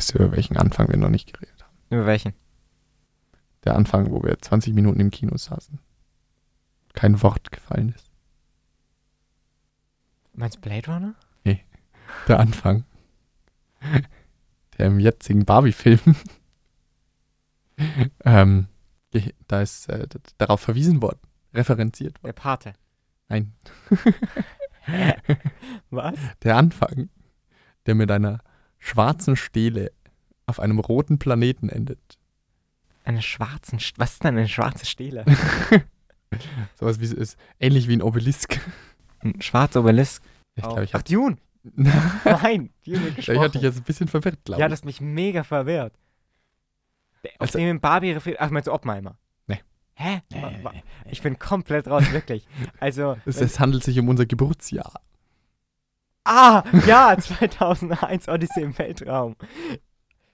weißt 0.00 0.14
du, 0.14 0.18
über 0.18 0.32
welchen 0.32 0.56
Anfang 0.56 0.88
wir 0.88 0.96
noch 0.96 1.10
nicht 1.10 1.30
geredet 1.30 1.62
haben? 1.62 1.76
Über 1.90 2.06
welchen? 2.06 2.32
Der 3.64 3.76
Anfang, 3.76 4.10
wo 4.10 4.22
wir 4.22 4.38
20 4.38 4.72
Minuten 4.72 4.98
im 4.98 5.10
Kino 5.10 5.36
saßen. 5.36 5.78
Kein 6.94 7.20
Wort 7.22 7.52
gefallen 7.52 7.90
ist. 7.94 8.10
Meinst 10.32 10.56
du 10.56 10.60
Blade 10.62 10.90
Runner? 10.90 11.14
Der 12.28 12.40
Anfang. 12.40 12.84
Der 14.78 14.86
im 14.86 15.00
jetzigen 15.00 15.44
Barbie-Film. 15.44 16.16
ähm, 18.24 18.68
da 19.48 19.60
ist 19.60 19.90
äh, 19.90 20.08
darauf 20.38 20.62
verwiesen 20.62 21.02
worden. 21.02 21.20
Referenziert 21.52 22.22
worden. 22.22 22.34
Der 22.34 22.40
Pate. 22.40 22.72
Nein. 23.28 23.52
Was? 25.90 26.18
Der 26.42 26.56
Anfang, 26.56 27.10
der 27.84 27.94
mit 27.94 28.10
einer 28.10 28.40
schwarzen 28.80 29.36
Stele 29.36 29.92
auf 30.46 30.58
einem 30.58 30.80
roten 30.80 31.18
Planeten 31.20 31.68
endet. 31.68 32.18
Eine 33.04 33.22
schwarzen. 33.22 33.78
St 33.78 33.98
Was 33.98 34.14
ist 34.14 34.24
denn 34.24 34.36
eine 34.36 34.48
schwarze 34.48 34.84
Stele? 34.84 35.24
Sowas 36.78 37.00
wie 37.00 37.04
es 37.04 37.12
ist. 37.12 37.38
Ähnlich 37.58 37.86
wie 37.88 37.94
ein 37.96 38.02
Obelisk. 38.02 38.60
Ein 39.20 39.40
schwarzer 39.40 39.80
Obelisk. 39.80 40.22
Ich 40.56 40.62
glaube, 40.62 40.84
ich 40.84 40.94
Ach, 40.94 41.02
Dune. 41.02 41.36
Nein, 41.76 42.70
Dune 42.84 43.08
ich 43.16 43.28
hatte 43.28 43.50
dich 43.52 43.62
jetzt 43.62 43.76
ein 43.78 43.82
bisschen 43.84 44.08
verwirrt, 44.08 44.38
glaube 44.44 44.60
Ja, 44.60 44.66
ich. 44.66 44.70
das 44.70 44.80
hat 44.80 44.86
mich 44.86 45.00
mega 45.00 45.44
verwirrt. 45.44 45.94
Auf 47.22 47.30
Also- 47.40 47.58
dem 47.58 47.80
Barbie 47.80 48.12
referiert. 48.12 48.40
Ach, 48.40 48.50
meinst 48.50 48.66
du 48.66 48.72
Oppenheimer? 48.72 49.18
Nee. 49.46 49.60
Hä? 49.94 50.22
Nee. 50.32 50.82
Ich 51.10 51.20
bin 51.22 51.38
komplett 51.38 51.86
raus, 51.88 52.10
wirklich. 52.12 52.46
Also. 52.80 53.16
Es, 53.26 53.40
es 53.40 53.60
handelt 53.60 53.84
sich 53.84 53.98
um 53.98 54.08
unser 54.08 54.24
Geburtsjahr. 54.26 55.00
Ah, 56.24 56.62
ja, 56.86 57.16
2001 57.20 58.28
Odyssey 58.28 58.62
im 58.62 58.76
Weltraum. 58.78 59.36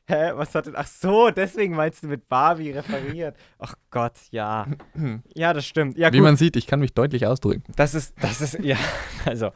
Hä, 0.09 0.33
was 0.35 0.55
hat 0.55 0.67
denn? 0.67 0.77
Ach 0.77 0.87
so, 0.87 1.31
deswegen 1.31 1.75
meinst 1.75 2.05
du 2.05 2.07
mit 2.07 2.29
Barbie 2.29 2.71
referiert. 2.71 3.37
Ach 3.59 3.75
Gott, 3.91 4.15
ja. 4.31 4.67
Ja, 5.35 5.53
das 5.53 5.67
stimmt. 5.67 5.99
Ja, 5.99 6.13
Wie 6.13 6.19
gut. 6.19 6.25
man 6.25 6.37
sieht, 6.37 6.55
ich 6.57 6.69
kann 6.69 6.79
mich 6.79 6.95
deutlich 6.95 7.27
ausdrücken. 7.27 7.65
Das 7.75 7.95
ist, 7.95 8.15
das 8.23 8.41
ist, 8.41 8.59
ja, 8.61 8.77
also, 9.25 9.51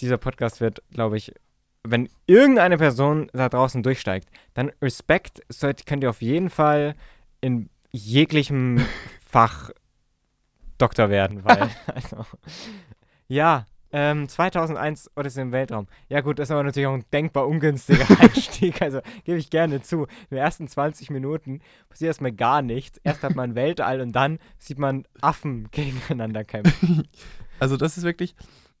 dieser 0.00 0.18
Podcast 0.18 0.60
wird, 0.60 0.82
glaube 0.90 1.18
ich, 1.18 1.32
wenn 1.84 2.08
irgendeine 2.26 2.78
Person 2.78 3.30
da 3.32 3.48
draußen 3.48 3.82
durchsteigt, 3.82 4.28
dann 4.54 4.72
Respekt 4.80 5.40
sollt, 5.48 5.86
könnt 5.86 6.02
ihr 6.02 6.10
auf 6.10 6.22
jeden 6.22 6.50
Fall 6.50 6.94
in 7.40 7.70
jeglichem 7.92 8.84
Fach 9.24 9.70
Doktor 10.78 11.10
werden, 11.10 11.44
weil, 11.44 11.70
also, 11.86 12.26
ja, 13.28 13.66
ähm, 13.92 14.28
2001 14.28 15.10
Odyssey 15.16 15.42
im 15.42 15.52
Weltraum. 15.52 15.86
Ja 16.08 16.20
gut, 16.20 16.38
das 16.38 16.48
ist 16.48 16.52
aber 16.52 16.62
natürlich 16.62 16.86
auch 16.86 16.94
ein 16.94 17.04
denkbar 17.12 17.46
ungünstiger 17.46 18.06
Einstieg, 18.20 18.80
also 18.80 19.00
gebe 19.24 19.38
ich 19.38 19.50
gerne 19.50 19.82
zu. 19.82 20.04
In 20.04 20.36
den 20.36 20.38
ersten 20.38 20.66
20 20.66 21.10
Minuten 21.10 21.60
passiert 21.88 22.08
erstmal 22.08 22.32
gar 22.32 22.62
nichts. 22.62 22.98
Erst 23.04 23.22
hat 23.22 23.34
man 23.34 23.54
Weltall 23.54 24.00
und 24.00 24.12
dann 24.12 24.38
sieht 24.58 24.78
man 24.78 25.04
Affen 25.20 25.70
gegeneinander 25.70 26.44
kämpfen. 26.44 27.08
Also 27.58 27.76
das 27.76 27.96
ist 27.96 28.02
wirklich. 28.02 28.34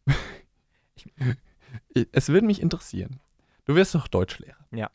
es 2.12 2.28
würde 2.28 2.44
mich 2.44 2.60
interessieren. 2.60 3.20
Du 3.64 3.76
wirst 3.76 3.94
doch 3.94 4.08
Deutschlehrer. 4.08 4.56
Ja. 4.72 4.90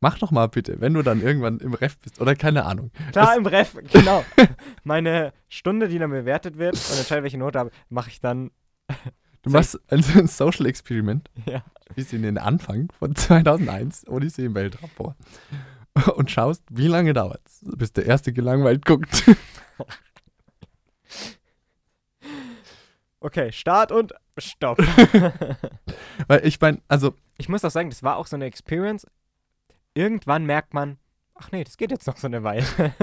Mach 0.00 0.18
doch 0.18 0.30
mal 0.30 0.48
bitte, 0.48 0.80
wenn 0.80 0.94
du 0.94 1.02
dann 1.02 1.20
irgendwann 1.20 1.58
im 1.58 1.74
Ref 1.74 1.98
bist 1.98 2.20
oder 2.20 2.34
keine 2.34 2.64
Ahnung. 2.64 2.90
Klar, 3.12 3.36
im 3.36 3.44
Ref, 3.44 3.76
genau. 3.92 4.24
Meine 4.82 5.34
Stunde, 5.48 5.88
die 5.88 5.98
dann 5.98 6.10
bewertet 6.10 6.56
wird 6.56 6.74
und 6.74 6.98
entscheide, 6.98 7.22
welche 7.22 7.36
Note 7.36 7.58
habe, 7.58 7.70
mache 7.90 8.08
ich 8.08 8.20
dann, 8.20 8.50
Du 9.42 9.50
machst 9.50 9.80
also 9.88 10.18
ein 10.18 10.26
Social 10.26 10.66
Experiment, 10.66 11.30
ja. 11.46 11.64
wie 11.94 12.14
in 12.14 12.22
den 12.22 12.36
Anfang 12.36 12.88
von 12.98 13.16
2001 13.16 14.06
Odyssey 14.08 14.44
im 14.44 14.54
Weltraum 14.54 14.90
vor. 14.90 15.16
Und 16.16 16.30
schaust, 16.30 16.62
wie 16.70 16.86
lange 16.86 17.14
dauert's, 17.14 17.60
bis 17.62 17.92
der 17.92 18.06
Erste 18.06 18.32
gelangweilt 18.32 18.84
guckt. 18.84 19.24
Okay, 23.22 23.52
Start 23.52 23.92
und 23.92 24.14
Stopp. 24.38 24.78
Weil 26.26 26.46
ich 26.46 26.58
meine, 26.58 26.80
also, 26.88 27.14
ich 27.36 27.50
muss 27.50 27.64
auch 27.64 27.70
sagen, 27.70 27.90
das 27.90 28.02
war 28.02 28.16
auch 28.16 28.26
so 28.26 28.36
eine 28.36 28.46
Experience. 28.46 29.06
Irgendwann 29.92 30.46
merkt 30.46 30.72
man, 30.72 30.96
ach 31.34 31.52
nee, 31.52 31.62
das 31.62 31.76
geht 31.76 31.90
jetzt 31.90 32.06
noch 32.06 32.16
so 32.16 32.28
eine 32.28 32.42
Weile. 32.44 32.64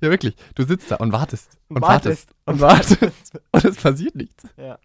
ja 0.00 0.10
wirklich, 0.10 0.36
du 0.54 0.64
sitzt 0.64 0.90
da 0.90 0.96
und 0.96 1.12
wartest. 1.12 1.58
Und 1.68 1.80
wartest 1.80 2.28
wartest. 2.28 2.34
Und 2.44 2.60
wartest. 2.60 3.40
Und 3.52 3.64
es 3.64 3.76
passiert 3.76 4.14
nichts. 4.14 4.44
Ja. 4.58 4.78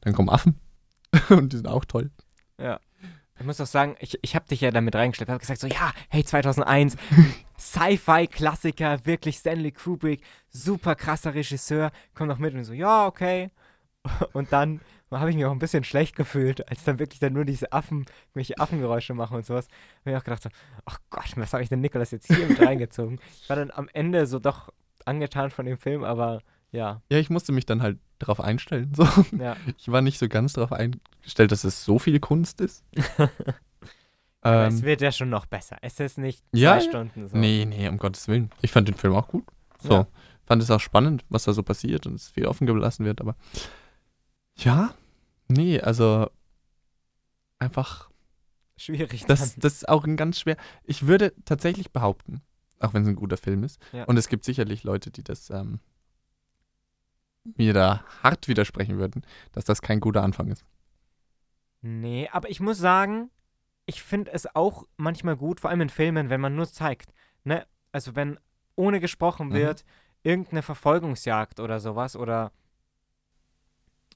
Dann 0.00 0.12
kommen 0.14 0.28
Affen. 0.28 0.58
Und 1.28 1.52
die 1.52 1.56
sind 1.56 1.68
auch 1.68 1.84
toll. 1.84 2.10
Ich 3.38 3.46
muss 3.46 3.60
auch 3.60 3.66
sagen, 3.66 3.96
ich, 4.00 4.18
ich 4.22 4.34
habe 4.34 4.48
dich 4.48 4.60
ja 4.60 4.70
damit 4.70 4.94
reingeschleppt. 4.94 5.30
habe 5.30 5.38
gesagt 5.38 5.60
so, 5.60 5.68
ja, 5.68 5.92
hey, 6.08 6.24
2001, 6.24 6.96
Sci-Fi-Klassiker, 7.58 9.06
wirklich 9.06 9.36
Stanley 9.36 9.70
Kubrick, 9.70 10.22
super 10.48 10.96
krasser 10.96 11.34
Regisseur, 11.34 11.92
komm 12.14 12.28
doch 12.28 12.38
mit. 12.38 12.54
Und 12.54 12.64
so, 12.64 12.72
ja, 12.72 13.06
okay. 13.06 13.50
Und 14.32 14.52
dann 14.52 14.80
habe 15.10 15.30
ich 15.30 15.36
mich 15.36 15.44
auch 15.44 15.52
ein 15.52 15.58
bisschen 15.58 15.84
schlecht 15.84 16.16
gefühlt, 16.16 16.68
als 16.68 16.84
dann 16.84 16.98
wirklich 16.98 17.20
dann 17.20 17.32
nur 17.32 17.44
diese 17.44 17.72
Affen, 17.72 18.06
welche 18.34 18.58
Affengeräusche 18.58 19.14
machen 19.14 19.36
und 19.36 19.46
sowas. 19.46 19.68
Und 20.04 20.12
ich 20.12 20.18
auch 20.18 20.24
gedacht 20.24 20.42
so, 20.42 20.50
ach 20.84 20.98
Gott, 21.10 21.32
was 21.36 21.52
habe 21.52 21.62
ich 21.62 21.68
denn 21.68 21.80
Nikolas 21.80 22.10
jetzt 22.10 22.26
hier 22.26 22.46
mit 22.46 22.60
reingezogen? 22.60 23.20
Ich 23.40 23.48
war 23.48 23.56
dann 23.56 23.70
am 23.70 23.88
Ende 23.92 24.26
so 24.26 24.38
doch 24.38 24.70
angetan 25.04 25.50
von 25.50 25.64
dem 25.64 25.78
Film, 25.78 26.04
aber 26.04 26.42
ja, 26.70 27.00
Ja, 27.10 27.18
ich 27.18 27.30
musste 27.30 27.52
mich 27.52 27.64
dann 27.64 27.82
halt 27.82 27.98
darauf 28.18 28.40
einstellen. 28.40 28.92
So. 28.94 29.06
ja. 29.38 29.56
Ich 29.78 29.90
war 29.90 30.00
nicht 30.02 30.18
so 30.18 30.28
ganz 30.28 30.52
darauf 30.54 30.72
eingestellt, 30.72 31.52
dass 31.52 31.64
es 31.64 31.84
so 31.84 31.98
viel 31.98 32.20
Kunst 32.20 32.60
ist. 32.60 32.84
Aber 34.40 34.68
es 34.68 34.74
ähm, 34.80 34.82
wird 34.82 35.00
ja 35.00 35.10
schon 35.12 35.30
noch 35.30 35.46
besser. 35.46 35.76
Es 35.82 35.98
ist 36.00 36.16
nicht 36.18 36.44
zwei 36.50 36.58
Ja. 36.58 36.80
Stunden 36.80 37.28
so. 37.28 37.36
nee, 37.36 37.64
nee, 37.64 37.88
um 37.88 37.98
Gottes 37.98 38.28
Willen. 38.28 38.50
Ich 38.62 38.70
fand 38.70 38.86
den 38.88 38.94
Film 38.94 39.14
auch 39.14 39.28
gut. 39.28 39.44
So. 39.80 39.92
Ja. 39.92 40.06
Fand 40.46 40.62
es 40.62 40.70
auch 40.70 40.80
spannend, 40.80 41.24
was 41.28 41.44
da 41.44 41.52
so 41.52 41.62
passiert 41.62 42.06
und 42.06 42.14
es 42.14 42.28
viel 42.30 42.46
offen 42.46 42.66
gelassen 42.66 43.04
wird, 43.04 43.20
aber 43.20 43.36
ja, 44.56 44.94
nee, 45.48 45.78
also 45.80 46.30
einfach, 47.58 48.08
Schwierig. 48.76 49.24
das, 49.26 49.56
das 49.56 49.74
ist 49.74 49.88
auch 49.88 50.04
ein 50.04 50.16
ganz 50.16 50.40
schwer. 50.40 50.56
Ich 50.84 51.06
würde 51.06 51.34
tatsächlich 51.44 51.90
behaupten, 51.92 52.40
auch 52.80 52.94
wenn 52.94 53.02
es 53.02 53.08
ein 53.08 53.16
guter 53.16 53.36
Film 53.36 53.62
ist, 53.64 53.78
Ja. 53.92 54.04
und 54.04 54.16
es 54.16 54.28
gibt 54.28 54.44
sicherlich 54.44 54.84
Leute, 54.84 55.10
die 55.10 55.22
das 55.22 55.50
ähm, 55.50 55.80
mir 57.56 57.72
da 57.72 58.04
hart 58.22 58.48
widersprechen 58.48 58.98
würden, 58.98 59.22
dass 59.52 59.64
das 59.64 59.82
kein 59.82 60.00
guter 60.00 60.22
Anfang 60.22 60.48
ist. 60.48 60.64
Nee, 61.80 62.28
aber 62.32 62.50
ich 62.50 62.60
muss 62.60 62.78
sagen, 62.78 63.30
ich 63.86 64.02
finde 64.02 64.32
es 64.32 64.54
auch 64.54 64.86
manchmal 64.96 65.36
gut, 65.36 65.60
vor 65.60 65.70
allem 65.70 65.80
in 65.82 65.88
Filmen, 65.90 66.28
wenn 66.30 66.40
man 66.40 66.56
nur 66.56 66.68
zeigt. 66.68 67.12
Ne? 67.44 67.66
Also 67.92 68.16
wenn 68.16 68.38
ohne 68.76 69.00
gesprochen 69.00 69.48
Mhm. 69.48 69.54
wird, 69.54 69.84
irgendeine 70.22 70.62
Verfolgungsjagd 70.62 71.60
oder 71.60 71.80
sowas 71.80 72.16
oder 72.16 72.52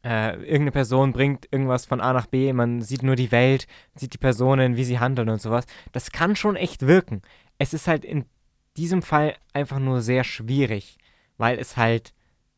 äh, 0.05 0.35
irgendeine 0.35 0.73
Person 0.73 1.13
bringt 1.13 1.47
irgendwas 1.53 1.87
von 1.87 2.01
A 2.01 2.13
nach 2.13 2.27
B, 2.27 2.53
man 2.53 2.83
sieht 2.83 3.03
nur 3.05 3.15
die 3.15 3.31
Welt, 3.31 3.67
sieht 3.95 4.13
die 4.15 4.19
Personen, 4.19 4.77
wie 4.77 4.85
sie 4.85 4.99
handeln 4.99 5.29
und 5.29 5.41
sowas. 5.41 5.65
Das 5.93 6.11
kann 6.11 6.35
schon 6.35 6.57
echt 6.57 6.87
wirken. 6.87 7.23
Es 7.59 7.73
ist 7.73 7.87
halt 7.87 8.05
in 8.05 8.25
diesem 8.77 9.03
Fall 9.03 9.37
einfach 9.53 9.79
nur 9.79 10.01
sehr 10.01 10.25
schwierig, 10.25 10.99
weil 11.39 11.59
es 11.59 11.77
halt 11.77 12.13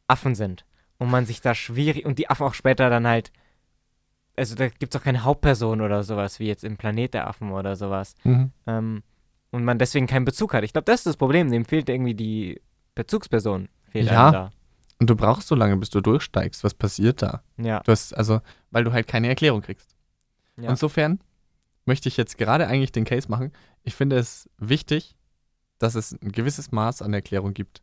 Affen 0.09 0.34
sind 0.34 0.64
und 0.98 1.11
man 1.11 1.26
sich 1.26 1.40
da 1.40 1.55
schwierig 1.55 2.05
und 2.05 2.18
die 2.18 2.28
Affen 2.30 2.46
auch 2.46 2.55
später 2.55 2.90
dann 2.90 3.07
halt 3.07 3.32
also 4.36 4.57
da 4.57 4.68
gibt 4.68 4.92
es 4.94 5.00
auch 5.00 5.05
keine 5.05 5.22
Hauptperson 5.22 5.80
oder 5.80 6.02
sowas, 6.02 6.40
wie 6.40 6.48
jetzt 6.48 6.64
im 6.64 6.76
Planet 6.76 7.14
der 7.14 7.28
Affen 7.28 7.52
oder 7.52 7.76
sowas. 7.76 8.16
Ähm, 8.24 9.02
und 9.52 9.64
man 9.64 9.78
deswegen 9.78 10.09
keinen 10.09 10.24
Bezug 10.24 10.55
hat. 10.55 10.64
Ich 10.64 10.72
glaube, 10.72 10.86
das 10.86 11.00
ist 11.00 11.07
das 11.07 11.16
Problem. 11.16 11.52
Dem 11.52 11.64
fehlt 11.64 11.88
irgendwie 11.88 12.14
die 12.14 12.61
Bezugsperson. 12.96 13.68
Fehlt 13.90 14.07
Ja. 14.11 14.32
da. 14.32 14.50
Und 14.98 15.09
du 15.09 15.14
brauchst 15.14 15.46
so 15.46 15.55
lange, 15.55 15.76
bis 15.76 15.90
du 15.90 16.00
durchsteigst. 16.00 16.64
Was 16.64 16.74
passiert 16.74 17.22
da? 17.22 17.42
Ja. 17.59 17.80
Du 17.84 17.92
hast, 17.92 18.12
also, 18.12 18.40
weil 18.72 18.82
du 18.82 18.92
halt 18.92 19.07
keine 19.07 19.28
Erklärung 19.28 19.61
kriegst. 19.62 19.94
Ja. 20.57 20.70
Insofern 20.70 21.20
möchte 21.84 22.09
ich 22.09 22.16
jetzt 22.16 22.36
gerade 22.36 22.66
eigentlich 22.66 22.90
den 22.90 23.05
Case 23.05 23.30
machen. 23.30 23.52
ich 23.84 23.94
finde 23.94 24.16
es 24.16 24.50
wichtig, 24.59 25.14
dass 25.78 25.94
es 25.94 26.11
ein 26.11 26.32
gewisses 26.32 26.72
Maß 26.72 27.02
an 27.02 27.14
Erklärung 27.14 27.55
gibt. 27.55 27.82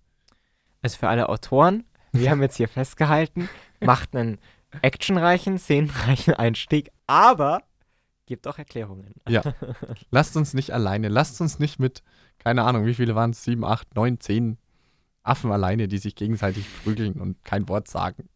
Also 0.82 0.97
für 0.97 1.07
alle 1.07 1.30
Autoren, 1.30 1.86
wir 2.12 2.30
haben 2.30 2.41
jetzt 2.41 2.57
hier 2.57 2.68
festgehalten, 2.68 3.49
macht 3.80 4.16
einen 4.16 4.39
actionreichen, 4.82 5.57
szenenreichen 5.57 6.34
Einstieg, 6.34 6.91
aber 7.07 7.64
gibt 8.26 8.47
auch 8.47 8.57
Erklärungen. 8.57 9.14
Ja. 9.28 9.41
Lasst 10.12 10.38
uns 10.38 10.53
nicht 10.53 10.72
alleine. 10.72 11.09
Lasst 11.09 11.41
uns 11.41 11.59
nicht 11.59 11.80
mit, 11.80 12.01
keine 12.39 12.64
Ahnung, 12.64 12.86
wie 12.86 12.93
viele 12.93 13.16
waren 13.16 13.32
es? 13.32 13.43
Sieben, 13.43 13.66
acht, 13.66 13.93
neun, 13.95 14.20
zehn 14.20 14.57
Affen 15.24 15.51
alleine, 15.51 15.88
die 15.88 15.97
sich 15.97 16.16
gegenseitig 16.16 16.66
prügeln 16.84 17.20
und 17.20 17.43
kein 17.43 17.68
Wort 17.68 17.88
sagen. 17.88 18.30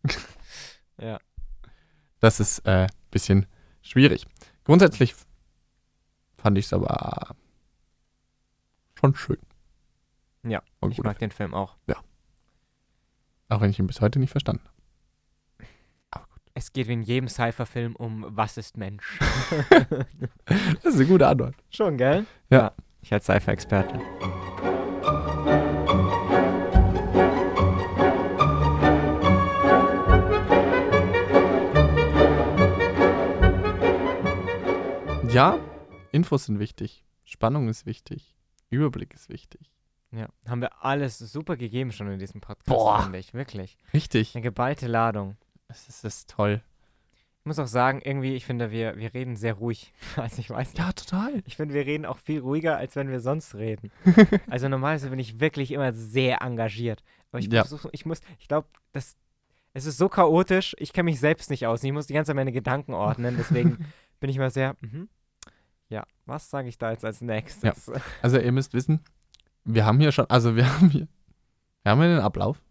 Ja. 0.97 1.19
Das 2.19 2.39
ist 2.39 2.65
ein 2.65 2.85
äh, 2.85 2.87
bisschen 3.11 3.47
schwierig. 3.81 4.25
Grundsätzlich 4.63 5.13
fand 6.37 6.57
ich 6.57 6.65
es 6.65 6.73
aber 6.73 7.35
schon 8.97 9.15
schön. 9.15 9.39
Ja, 10.43 10.61
ich 10.89 11.01
mag 11.03 11.19
den 11.19 11.31
Film 11.31 11.53
auch. 11.53 11.75
Auch 13.49 13.61
wenn 13.61 13.69
ich 13.69 13.79
ihn 13.79 13.87
bis 13.87 14.01
heute 14.01 14.19
nicht 14.19 14.31
verstanden 14.31 14.63
habe. 14.63 14.75
Es 16.57 16.71
geht 16.71 16.87
wie 16.87 16.93
in 16.93 17.01
jedem 17.01 17.27
Cypher-Film 17.27 17.95
um 17.97 18.25
Was 18.29 18.57
ist 18.57 18.77
Mensch? 18.77 19.19
Das 20.45 20.93
ist 20.93 20.99
eine 20.99 21.05
gute 21.05 21.27
Antwort. 21.27 21.55
Schon, 21.69 21.97
gell? 21.97 22.25
Ja. 22.49 22.73
Ich 23.01 23.11
als 23.13 23.25
Cypher-Experte. 23.25 23.99
Ja, 35.29 35.59
Infos 36.13 36.45
sind 36.45 36.59
wichtig. 36.59 37.03
Spannung 37.25 37.67
ist 37.67 37.85
wichtig. 37.85 38.33
Überblick 38.69 39.13
ist 39.13 39.27
wichtig. 39.29 39.74
Ja, 40.11 40.27
haben 40.47 40.61
wir 40.61 40.83
alles 40.83 41.19
super 41.19 41.57
gegeben 41.57 41.91
schon 41.91 42.09
in 42.09 42.19
diesem 42.19 42.41
Podcast, 42.41 42.67
Boah. 42.67 43.03
finde 43.03 43.19
ich. 43.19 43.33
Wirklich. 43.33 43.77
Richtig. 43.93 44.35
Eine 44.35 44.43
geballte 44.43 44.87
Ladung. 44.87 45.35
Das 45.67 45.87
ist, 45.89 46.05
ist 46.05 46.29
toll. 46.29 46.61
Ich 47.39 47.45
muss 47.47 47.59
auch 47.59 47.67
sagen, 47.67 48.01
irgendwie, 48.03 48.33
ich 48.33 48.45
finde, 48.45 48.71
wir, 48.71 48.97
wir 48.97 49.13
reden 49.13 49.35
sehr 49.35 49.53
ruhig. 49.55 49.93
Also 50.15 50.39
ich 50.39 50.49
weiß 50.49 50.69
nicht. 50.69 50.79
Ja, 50.79 50.93
total. 50.93 51.43
Ich 51.45 51.57
finde, 51.57 51.75
wir 51.75 51.85
reden 51.85 52.05
auch 52.05 52.17
viel 52.17 52.39
ruhiger, 52.39 52.77
als 52.77 52.95
wenn 52.95 53.09
wir 53.09 53.19
sonst 53.19 53.55
reden. 53.55 53.91
also 54.49 54.69
normalerweise 54.69 55.09
bin 55.09 55.19
ich 55.19 55.39
wirklich 55.39 55.71
immer 55.71 55.91
sehr 55.93 56.41
engagiert. 56.41 57.03
Aber 57.31 57.39
ich 57.39 57.51
Ja. 57.51 57.63
versuche, 57.63 57.89
ich 57.91 58.05
muss, 58.05 58.21
ich 58.39 58.47
glaube, 58.47 58.67
das, 58.93 59.17
es 59.73 59.85
ist 59.85 59.97
so 59.97 60.07
chaotisch, 60.07 60.75
ich 60.79 60.93
kenne 60.93 61.05
mich 61.05 61.19
selbst 61.19 61.49
nicht 61.49 61.67
aus. 61.67 61.83
Ich 61.83 61.91
muss 61.91 62.07
die 62.07 62.13
ganze 62.13 62.29
Zeit 62.29 62.35
meine 62.37 62.53
Gedanken 62.53 62.93
ordnen. 62.93 63.35
Deswegen 63.37 63.85
bin 64.19 64.29
ich 64.29 64.37
immer 64.37 64.49
sehr, 64.49 64.75
mhm. 64.79 65.09
ja, 65.89 66.05
was 66.25 66.49
sage 66.49 66.69
ich 66.69 66.77
da 66.77 66.91
jetzt 66.91 67.03
als 67.05 67.21
nächstes? 67.21 67.91
Also 68.21 68.39
ihr 68.39 68.51
müsst 68.53 68.73
wissen, 68.73 69.03
wir 69.65 69.85
haben 69.85 69.99
hier 69.99 70.11
schon, 70.11 70.29
also 70.29 70.55
wir 70.55 70.65
haben 70.73 70.89
hier, 70.89 71.07
wir 71.83 71.91
haben 71.91 71.99
hier 71.99 72.09
den 72.09 72.19
Ablauf, 72.19 72.61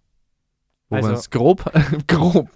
wo 0.88 0.96
Also- 0.96 1.08
wir 1.08 1.14
uns 1.16 1.30
grob, 1.30 1.70
grob 2.06 2.48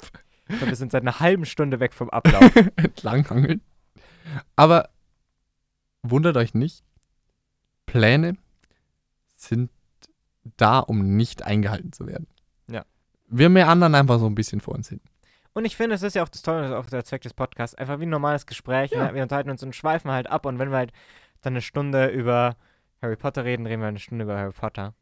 wir 0.48 0.76
sind 0.76 0.92
seit 0.92 1.02
einer 1.02 1.20
halben 1.20 1.44
Stunde 1.44 1.78
weg 1.78 1.92
vom 1.92 2.08
Ablauf. 2.10 2.50
entlanghangeln. 2.76 3.60
Aber 4.56 4.88
wundert 6.02 6.36
euch 6.36 6.54
nicht, 6.54 6.84
Pläne 7.86 8.36
sind 9.36 9.70
da, 10.56 10.78
um 10.78 11.16
nicht 11.16 11.42
eingehalten 11.42 11.92
zu 11.92 12.06
werden. 12.06 12.26
Ja. 12.66 12.84
Wir 13.28 13.48
meandern 13.50 13.94
einfach 13.94 14.18
so 14.18 14.26
ein 14.26 14.34
bisschen 14.34 14.60
vor 14.60 14.74
uns 14.74 14.88
hin. 14.88 15.00
Und 15.52 15.64
ich 15.64 15.76
finde, 15.76 15.96
es 15.96 16.02
ist 16.02 16.14
ja 16.14 16.22
auch 16.22 16.28
das 16.28 16.42
Tolle, 16.42 16.62
das 16.62 16.70
ist 16.70 16.76
auch 16.76 16.86
der 16.86 17.04
Zweck 17.04 17.22
des 17.22 17.34
Podcasts, 17.34 17.74
einfach 17.74 17.98
wie 18.00 18.06
ein 18.06 18.10
normales 18.10 18.46
Gespräch. 18.46 18.92
Ja. 18.92 19.08
Ne? 19.08 19.14
Wir 19.14 19.22
unterhalten 19.22 19.50
uns 19.50 19.62
und 19.62 19.74
schweifen 19.74 20.10
halt 20.10 20.28
ab. 20.30 20.46
Und 20.46 20.58
wenn 20.58 20.70
wir 20.70 20.78
halt 20.78 20.92
dann 21.42 21.52
eine 21.54 21.62
Stunde 21.62 22.06
über 22.08 22.56
Harry 23.02 23.16
Potter 23.16 23.44
reden, 23.44 23.66
reden 23.66 23.80
wir 23.80 23.88
eine 23.88 23.98
Stunde 23.98 24.24
über 24.24 24.38
Harry 24.38 24.52
Potter. 24.52 24.94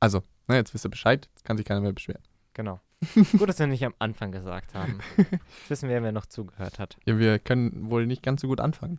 Also, 0.00 0.24
na, 0.48 0.56
jetzt 0.56 0.74
wisst 0.74 0.84
ihr 0.84 0.90
Bescheid, 0.90 1.28
jetzt 1.32 1.44
kann 1.44 1.56
sich 1.56 1.64
keiner 1.64 1.80
mehr 1.80 1.92
beschweren. 1.92 2.22
Genau. 2.54 2.80
Gut, 3.14 3.48
dass 3.48 3.60
wir 3.60 3.68
nicht 3.68 3.84
am 3.84 3.94
Anfang 4.00 4.32
gesagt 4.32 4.74
haben. 4.74 4.98
Jetzt 5.16 5.30
wissen 5.68 5.88
wir, 5.88 6.02
wer 6.02 6.10
noch 6.10 6.26
zugehört 6.26 6.80
hat. 6.80 6.96
Ja, 7.06 7.18
wir 7.18 7.38
können 7.38 7.88
wohl 7.88 8.06
nicht 8.06 8.20
ganz 8.20 8.40
so 8.40 8.48
gut 8.48 8.60
anfangen. 8.60 8.98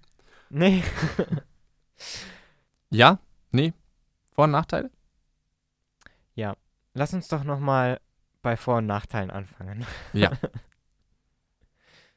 Nee. 0.50 0.82
Ja, 2.90 3.18
nee, 3.52 3.74
Vor- 4.32 4.44
und 4.44 4.52
Nachteile? 4.52 4.92
Lass 6.94 7.14
uns 7.14 7.28
doch 7.28 7.44
nochmal 7.44 8.00
bei 8.42 8.56
Vor- 8.56 8.78
und 8.78 8.86
Nachteilen 8.86 9.32
anfangen. 9.32 9.86
Ja. 10.14 10.32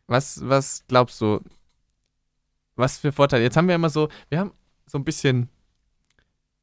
was, 0.06 0.46
was 0.46 0.84
glaubst 0.86 1.20
du, 1.20 1.40
was 2.74 2.98
für 2.98 3.12
Vorteile? 3.12 3.42
Jetzt 3.42 3.56
haben 3.56 3.68
wir 3.68 3.74
immer 3.74 3.88
so, 3.88 4.08
wir 4.28 4.38
haben 4.38 4.52
so 4.86 4.98
ein 4.98 5.04
bisschen 5.04 5.48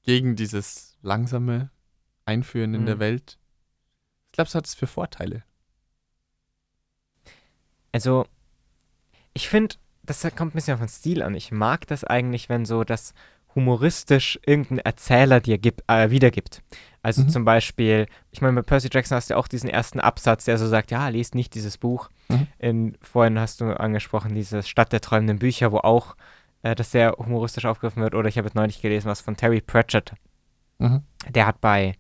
gegen 0.04 0.36
dieses 0.36 0.98
langsame 1.02 1.70
Einführen 2.26 2.74
in 2.74 2.82
Mhm. 2.82 2.86
der 2.86 3.00
Welt. 3.00 3.38
Was 4.26 4.32
glaubst 4.34 4.54
du, 4.54 4.58
hat 4.58 4.68
es 4.68 4.76
für 4.76 4.88
Vorteile? 4.88 5.44
Also, 7.92 8.26
ich 9.34 9.50
finde, 9.50 9.76
das 10.04 10.22
kommt 10.36 10.54
ein 10.54 10.56
bisschen 10.56 10.74
auf 10.74 10.80
den 10.80 10.90
Stil 10.90 11.22
an. 11.24 11.36
Ich 11.36 11.52
mag 11.52 11.88
das 11.88 12.04
eigentlich, 12.04 12.50
wenn 12.50 12.66
so 12.66 12.84
das 12.84 13.14
humoristisch 13.56 14.40
irgendein 14.46 14.80
Erzähler 14.80 15.40
dir 15.40 15.60
gibt, 15.60 15.84
äh, 15.88 16.10
wiedergibt. 16.10 16.64
Also 17.04 17.22
Mhm. 17.24 17.30
zum 17.30 17.46
Beispiel, 17.46 18.08
ich 18.32 18.42
meine, 18.42 18.56
bei 18.56 18.62
Percy 18.64 18.90
Jackson 18.92 19.16
hast 19.16 19.30
du 19.30 19.36
ja 19.36 19.38
auch 19.40 19.48
diesen 19.48 19.70
ersten 19.70 20.00
Absatz, 20.00 20.46
der 20.46 20.58
so 20.58 20.68
sagt, 20.68 20.90
ja, 20.90 21.08
lest 21.10 21.36
nicht 21.36 21.54
dieses 21.54 21.78
Buch. 21.78 22.10
Mhm. 22.30 22.48
In, 22.58 22.98
vorhin 23.02 23.38
hast 23.40 23.62
du 23.62 23.66
angesprochen, 23.80 24.34
diese 24.34 24.64
Stadt 24.64 24.92
der 24.92 25.02
träumenden 25.02 25.38
Bücher, 25.38 25.72
wo 25.72 25.78
auch 25.78 26.16
äh, 26.64 26.76
das 26.76 26.92
sehr 26.92 27.12
humoristisch 27.18 27.66
aufgegriffen 27.66 28.02
wird. 28.02 28.16
Oder 28.16 28.28
ich 28.30 28.38
habe 28.38 28.48
jetzt 28.48 28.56
neulich 28.56 28.82
gelesen, 28.82 29.08
was 29.08 29.22
von 29.22 29.38
Terry 29.38 29.62
Pratchett. 29.62 30.14
Mhm. 30.80 31.04
Der 31.30 31.46
hat 31.46 31.62
bei 31.62 31.96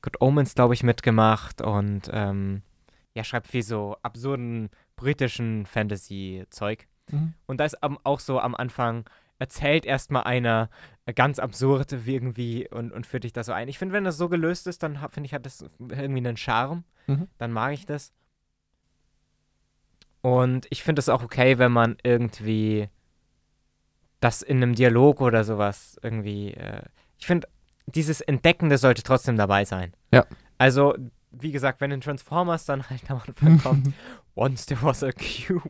Good 0.00 0.20
Omens, 0.20 0.54
glaube 0.54 0.74
ich, 0.74 0.82
mitgemacht 0.82 1.60
und 1.60 2.10
ähm, 2.12 2.62
ja, 3.14 3.24
schreibt 3.24 3.48
viel 3.48 3.62
so 3.62 3.96
absurden 4.02 4.70
britischen 4.96 5.66
Fantasy-Zeug. 5.66 6.86
Mhm. 7.10 7.34
Und 7.46 7.60
da 7.60 7.64
ist 7.64 7.78
auch 7.82 8.20
so 8.20 8.40
am 8.40 8.54
Anfang, 8.54 9.08
erzählt 9.38 9.84
erstmal 9.84 10.24
einer 10.24 10.70
äh, 11.06 11.12
ganz 11.12 11.38
absurd 11.38 12.06
wie 12.06 12.14
irgendwie 12.14 12.68
und, 12.68 12.92
und 12.92 13.06
führt 13.06 13.24
dich 13.24 13.32
da 13.32 13.44
so 13.44 13.52
ein. 13.52 13.68
Ich 13.68 13.78
finde, 13.78 13.94
wenn 13.94 14.04
das 14.04 14.16
so 14.16 14.28
gelöst 14.28 14.66
ist, 14.66 14.82
dann 14.82 14.96
finde 15.10 15.26
ich, 15.26 15.34
hat 15.34 15.46
das 15.46 15.64
irgendwie 15.78 16.18
einen 16.18 16.36
Charme. 16.36 16.84
Mhm. 17.06 17.28
Dann 17.38 17.52
mag 17.52 17.72
ich 17.72 17.86
das. 17.86 18.12
Und 20.22 20.66
ich 20.70 20.82
finde 20.82 21.00
es 21.00 21.08
auch 21.08 21.22
okay, 21.22 21.58
wenn 21.58 21.72
man 21.72 21.96
irgendwie 22.02 22.88
das 24.24 24.42
in 24.42 24.56
einem 24.58 24.74
Dialog 24.74 25.20
oder 25.20 25.44
sowas 25.44 25.98
irgendwie. 26.02 26.54
Äh, 26.54 26.82
ich 27.18 27.26
finde, 27.26 27.46
dieses 27.86 28.20
Entdeckende 28.22 28.78
sollte 28.78 29.02
trotzdem 29.02 29.36
dabei 29.36 29.64
sein. 29.64 29.92
Ja. 30.12 30.24
Also, 30.58 30.94
wie 31.30 31.52
gesagt, 31.52 31.80
wenn 31.80 31.90
in 31.90 32.00
Transformers 32.00 32.64
dann 32.64 32.88
halt 32.88 33.02
am 33.10 33.20
Anfang 33.26 33.58
kommt, 33.58 33.94
once 34.34 34.66
there 34.66 34.82
was 34.82 35.02
a 35.02 35.12
cube, 35.12 35.68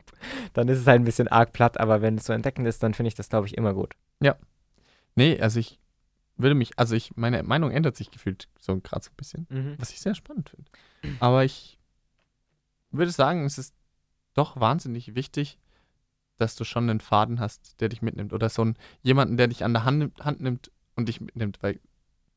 dann 0.52 0.68
ist 0.68 0.78
es 0.78 0.86
halt 0.86 1.00
ein 1.00 1.05
bisschen 1.05 1.28
arg 1.28 1.52
platt, 1.52 1.78
aber 1.80 2.00
wenn 2.02 2.16
es 2.16 2.24
so 2.26 2.32
entdeckend 2.32 2.66
ist, 2.68 2.82
dann 2.82 2.94
finde 2.94 3.09
ich 3.09 3.14
das, 3.14 3.28
glaube 3.28 3.46
ich, 3.46 3.57
immer 3.57 3.74
gut. 3.74 3.94
Nee, 5.16 5.40
also 5.40 5.61
ich 5.61 5.78
würde 6.36 6.55
mich, 6.57 6.76
also 6.78 6.96
ich, 6.96 7.16
meine 7.16 7.42
Meinung 7.44 7.70
ändert 7.70 7.96
sich 7.96 8.11
gefühlt 8.11 8.48
so 8.59 8.80
gerade 8.80 9.05
so 9.05 9.11
ein 9.11 9.16
bisschen, 9.16 9.46
Mhm. 9.48 9.74
was 9.78 9.90
ich 9.92 10.00
sehr 10.00 10.14
spannend 10.16 10.50
finde. 10.50 10.68
Aber 11.20 11.44
ich 11.44 11.78
würde 12.90 13.12
sagen, 13.12 13.44
es 13.44 13.57
ist 13.59 13.74
doch 14.34 14.59
wahnsinnig 14.59 15.14
wichtig, 15.14 15.59
dass 16.37 16.57
du 16.57 16.64
schon 16.64 16.89
einen 16.91 17.01
Faden 17.01 17.41
hast, 17.41 17.80
der 17.80 17.89
dich 17.89 18.03
mitnimmt. 18.03 18.32
Oder 18.32 18.49
so 18.49 18.62
einen, 18.62 18.76
jemanden, 19.03 19.37
der 19.37 19.49
dich 19.49 19.64
an 19.64 19.72
der 19.72 19.85
Hand, 19.85 19.99
nimmt- 19.99 20.24
Hand 20.24 20.41
nimmt 20.41 20.70
und 20.97 21.09
dich 21.09 21.20
mitnimmt, 21.20 21.62
weil 21.62 21.80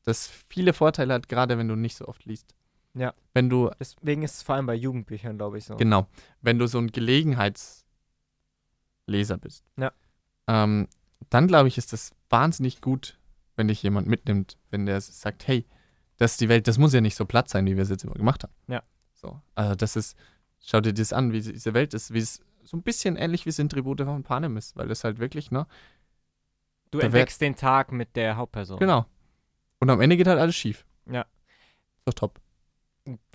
das 0.04 0.26
viele 0.48 0.72
Vorteile 0.72 1.14
hat, 1.14 1.28
gerade 1.28 1.58
wenn 1.58 1.68
du 1.68 1.76
nicht 1.76 1.96
so 1.96 2.06
oft 2.08 2.24
liest. 2.24 2.54
Ja. 2.94 3.12
Wenn 3.34 3.50
du, 3.50 3.70
Deswegen 3.78 4.22
ist 4.22 4.36
es 4.36 4.42
vor 4.42 4.54
allem 4.54 4.66
bei 4.66 4.74
Jugendbüchern, 4.74 5.36
glaube 5.36 5.58
ich, 5.58 5.64
so. 5.64 5.76
genau, 5.76 6.06
wenn 6.40 6.58
du 6.58 6.66
so 6.66 6.78
ein 6.78 6.88
Gelegenheitsleser 6.88 7.84
bist. 9.38 9.64
Ja. 9.76 9.92
Ähm, 10.46 10.88
dann 11.30 11.46
glaube 11.46 11.68
ich, 11.68 11.78
ist 11.78 11.92
das 11.92 12.12
wahnsinnig 12.30 12.80
gut, 12.80 13.18
wenn 13.56 13.68
dich 13.68 13.82
jemand 13.82 14.06
mitnimmt, 14.06 14.56
wenn 14.70 14.86
der 14.86 15.00
sagt, 15.00 15.46
hey, 15.46 15.66
das 16.16 16.32
ist 16.32 16.40
die 16.40 16.48
Welt, 16.48 16.66
das 16.66 16.78
muss 16.78 16.92
ja 16.92 17.00
nicht 17.00 17.16
so 17.16 17.26
platt 17.26 17.48
sein, 17.48 17.66
wie 17.66 17.76
wir 17.76 17.82
es 17.82 17.90
jetzt 17.90 18.04
immer 18.04 18.14
gemacht 18.14 18.44
haben. 18.44 18.54
Ja. 18.68 18.82
So, 19.14 19.40
also 19.54 19.74
das 19.74 19.96
ist, 19.96 20.16
schau 20.60 20.80
dir 20.80 20.94
das 20.94 21.12
an, 21.12 21.32
wie 21.32 21.40
diese 21.40 21.74
Welt 21.74 21.92
ist, 21.94 22.12
wie 22.14 22.18
es 22.18 22.40
so 22.68 22.76
ein 22.76 22.82
bisschen 22.82 23.16
ähnlich 23.16 23.46
wie 23.46 23.50
es 23.50 23.58
in 23.58 23.70
Tribute 23.70 24.02
von 24.02 24.22
Panem 24.22 24.58
ist, 24.58 24.76
weil 24.76 24.88
das 24.88 25.02
halt 25.02 25.18
wirklich, 25.18 25.50
ne? 25.50 25.66
Du 26.90 26.98
entdeckst 26.98 27.40
den 27.40 27.56
Tag 27.56 27.92
mit 27.92 28.14
der 28.14 28.36
Hauptperson. 28.36 28.78
Genau. 28.78 29.06
Und 29.80 29.88
am 29.88 30.00
Ende 30.00 30.16
geht 30.18 30.26
halt 30.26 30.38
alles 30.38 30.54
schief. 30.54 30.84
Ja. 31.06 31.22
Ist 31.22 32.06
doch 32.06 32.14
top. 32.14 32.40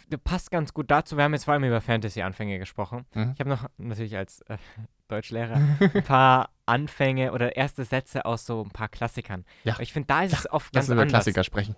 Das 0.10 0.20
passt 0.24 0.52
ganz 0.52 0.74
gut 0.74 0.92
dazu. 0.92 1.18
Wir 1.18 1.24
haben 1.24 1.34
jetzt 1.34 1.46
vor 1.46 1.56
allem 1.56 1.64
über 1.64 1.82
Fantasy-Anfänge 1.82 2.60
gesprochen. 2.60 3.06
Mhm. 3.16 3.32
Ich 3.34 3.40
habe 3.40 3.50
noch 3.50 3.68
natürlich 3.78 4.16
als 4.16 4.42
äh, 4.42 4.58
Deutschlehrer 5.08 5.56
ein 5.80 6.04
paar 6.04 6.52
Anfänge 6.68 7.32
oder 7.32 7.56
erste 7.56 7.86
Sätze 7.86 8.26
aus 8.26 8.46
so 8.46 8.62
ein 8.64 8.70
paar 8.70 8.90
Klassikern. 8.90 9.46
Ja. 9.64 9.80
Ich 9.80 9.94
finde, 9.94 10.08
da 10.08 10.24
ist 10.24 10.34
es 10.34 10.52
oft 10.52 10.74
Lass 10.76 10.82
ganz 10.82 10.90
uns 10.90 10.94
über 10.94 11.02
anders. 11.02 11.12
Klassiker 11.24 11.44
sprechen. 11.44 11.76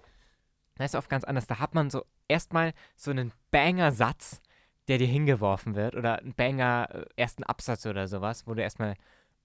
Da 0.76 0.84
ist 0.84 0.94
es 0.94 1.00
oft 1.00 1.10
ganz 1.10 1.24
anders. 1.24 1.48
Da 1.48 1.60
hat 1.60 1.74
man 1.74 1.90
so 1.90 2.04
erstmal 2.28 2.74
so 2.98 3.12
einen 3.12 3.32
Banger-Satz, 3.52 4.42
der 4.88 4.98
dir 4.98 5.08
hingeworfen 5.08 5.76
wird 5.76 5.96
oder 5.96 6.20
einen 6.20 6.34
Banger 6.34 6.90
äh, 6.92 7.06
ersten 7.16 7.44
Absatz 7.44 7.86
oder 7.86 8.08
sowas, 8.08 8.46
wo 8.48 8.54
du 8.54 8.62
erstmal 8.62 8.96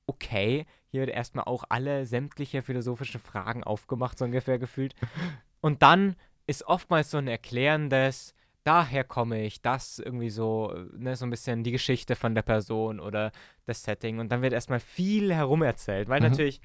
okay, 0.07 0.67
hier 0.89 1.01
wird 1.01 1.11
erstmal 1.11 1.45
auch 1.45 1.65
alle 1.69 2.05
sämtliche 2.05 2.63
philosophische 2.63 3.19
Fragen 3.21 3.63
aufgemacht, 3.63 4.19
so 4.19 4.25
ungefähr 4.25 4.59
gefühlt. 4.59 4.95
Und 5.61 5.83
dann 5.83 6.17
ist 6.47 6.67
oftmals 6.67 7.11
so 7.11 7.19
ein 7.19 7.29
erklärendes, 7.29 8.35
daher 8.65 9.05
komme 9.05 9.43
ich, 9.45 9.63
das 9.63 10.01
irgendwie 10.01 10.31
so, 10.31 10.75
ne, 10.97 11.15
so 11.15 11.27
ein 11.27 11.31
bisschen 11.31 11.63
die 11.63 11.71
Geschichte 11.71 12.17
von 12.17 12.35
der 12.35 12.43
Person 12.43 12.99
oder 12.99 13.31
das 13.67 13.85
Setting. 13.85 14.19
Und 14.19 14.33
dann 14.33 14.43
wird 14.43 14.53
erstmal 14.53 14.81
viel 14.81 15.33
herumerzählt, 15.33 16.09
weil 16.09 16.21
Mhm. 16.21 16.29
natürlich 16.29 16.61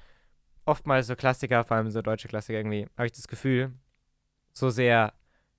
oftmals 0.64 1.06
so 1.06 1.14
Klassiker, 1.14 1.64
vor 1.64 1.76
allem 1.76 1.90
so 1.90 2.02
deutsche 2.02 2.28
Klassiker 2.28 2.58
irgendwie, 2.58 2.88
habe 2.96 3.06
ich 3.06 3.12
das 3.12 3.28
Gefühl, 3.28 3.72
so 4.52 4.70
sehr, 4.70 5.12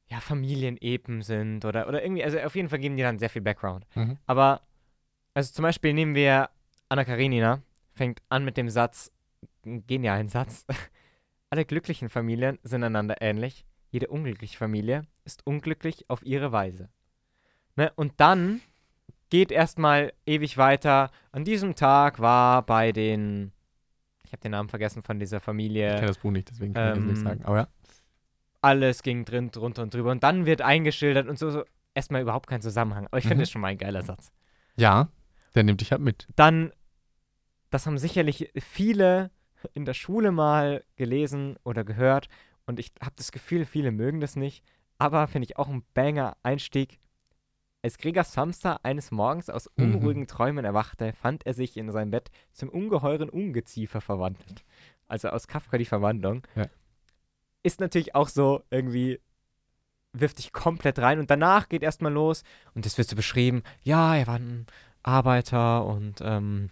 ja, 0.09 0.19
Familienepen 0.19 1.21
sind 1.21 1.65
oder, 1.65 1.87
oder 1.87 2.01
irgendwie, 2.01 2.23
also 2.23 2.39
auf 2.39 2.55
jeden 2.55 2.69
Fall 2.69 2.79
geben 2.79 2.95
die 2.95 3.03
dann 3.03 3.19
sehr 3.19 3.29
viel 3.29 3.41
Background. 3.41 3.85
Mhm. 3.95 4.17
Aber, 4.25 4.61
also 5.33 5.53
zum 5.53 5.63
Beispiel 5.63 5.93
nehmen 5.93 6.15
wir 6.15 6.49
Anna 6.89 7.03
Karenina, 7.03 7.61
fängt 7.93 8.21
an 8.29 8.45
mit 8.45 8.57
dem 8.57 8.69
Satz, 8.69 9.11
genialen 9.63 10.29
Satz. 10.29 10.65
Alle 11.49 11.65
glücklichen 11.65 12.09
Familien 12.09 12.59
sind 12.63 12.83
einander 12.83 13.21
ähnlich. 13.21 13.65
Jede 13.89 14.07
unglückliche 14.07 14.57
Familie 14.57 15.03
ist 15.25 15.45
unglücklich 15.45 16.09
auf 16.09 16.25
ihre 16.25 16.51
Weise. 16.51 16.89
Ne? 17.75 17.91
Und 17.95 18.13
dann 18.17 18.61
geht 19.29 19.51
erstmal 19.51 20.13
ewig 20.25 20.57
weiter. 20.57 21.11
An 21.31 21.45
diesem 21.45 21.75
Tag 21.75 22.19
war 22.19 22.65
bei 22.65 22.91
den, 22.91 23.51
ich 24.23 24.31
habe 24.31 24.41
den 24.41 24.51
Namen 24.51 24.69
vergessen 24.69 25.01
von 25.01 25.19
dieser 25.19 25.37
Ich 25.37 25.43
Familie, 25.43 25.95
kenne 25.95 26.07
das 26.07 26.17
Buch 26.17 26.31
nicht, 26.31 26.49
deswegen 26.49 26.73
kann 26.73 26.89
ich 26.89 26.95
das 26.95 27.03
nicht 27.03 27.17
Ähm, 27.19 27.23
sagen. 27.23 27.45
Aber 27.45 27.57
ja. 27.57 27.67
Alles 28.61 29.03
ging 29.03 29.25
drin, 29.25 29.51
drunter 29.51 29.83
und 29.83 29.93
drüber. 29.93 30.11
Und 30.11 30.23
dann 30.23 30.45
wird 30.45 30.61
eingeschildert 30.61 31.27
und 31.27 31.37
so, 31.39 31.49
so 31.51 31.63
erstmal 31.93 32.21
überhaupt 32.21 32.47
kein 32.47 32.61
Zusammenhang. 32.61 33.05
Aber 33.07 33.17
ich 33.17 33.23
finde 33.23 33.37
Mhm. 33.37 33.41
das 33.41 33.51
schon 33.51 33.61
mal 33.61 33.67
ein 33.69 33.77
geiler 33.77 34.01
Satz. 34.01 34.31
Ja, 34.75 35.09
der 35.55 35.63
nimmt 35.63 35.81
dich 35.81 35.91
halt 35.91 36.01
mit. 36.01 36.27
dann, 36.35 36.71
das 37.69 37.85
haben 37.85 37.97
sicherlich 37.97 38.51
viele 38.57 39.31
in 39.73 39.85
der 39.85 39.93
Schule 39.95 40.31
mal 40.31 40.83
gelesen 40.95 41.57
oder 41.63 41.83
gehört 41.83 42.27
und 42.65 42.79
ich 42.79 42.91
habe 43.01 43.15
das 43.17 43.31
Gefühl, 43.31 43.65
viele 43.65 43.91
mögen 43.91 44.19
das 44.21 44.35
nicht, 44.35 44.63
aber 44.99 45.27
finde 45.27 45.45
ich 45.47 45.57
auch 45.57 45.67
ein 45.67 45.83
Banger-Einstieg. 45.93 46.99
Als 47.83 47.97
Gregor 47.97 48.23
Samsa 48.23 48.79
eines 48.83 49.11
Morgens 49.11 49.49
aus 49.49 49.69
Mhm. 49.77 49.95
unruhigen 49.95 50.27
Träumen 50.27 50.65
erwachte, 50.65 51.13
fand 51.13 51.45
er 51.45 51.53
sich 51.53 51.77
in 51.77 51.91
seinem 51.91 52.11
Bett 52.11 52.29
zum 52.51 52.69
ungeheuren 52.69 53.29
Ungeziefer 53.29 54.01
verwandelt. 54.01 54.63
Also 55.07 55.29
aus 55.29 55.47
Kafka 55.47 55.77
die 55.77 55.85
Verwandlung. 55.85 56.45
Ja. 56.55 56.65
Ist 57.67 57.81
natürlich 57.81 58.15
auch 58.15 58.29
so 58.29 58.63
irgendwie, 58.69 59.19
wirft 60.13 60.37
dich 60.37 60.53
komplett 60.53 60.99
rein 60.99 61.19
und 61.19 61.29
danach 61.29 61.67
geht 61.67 61.83
erstmal 61.83 62.13
los 62.13 62.43
und 62.73 62.85
das 62.85 62.97
wird 62.97 63.09
so 63.09 63.15
beschrieben, 63.17 63.61
ja, 63.83 64.15
er 64.15 64.25
war 64.25 64.35
ein 64.35 64.67
Arbeiter 65.03 65.85
und 65.85 66.21
ähm, 66.21 66.69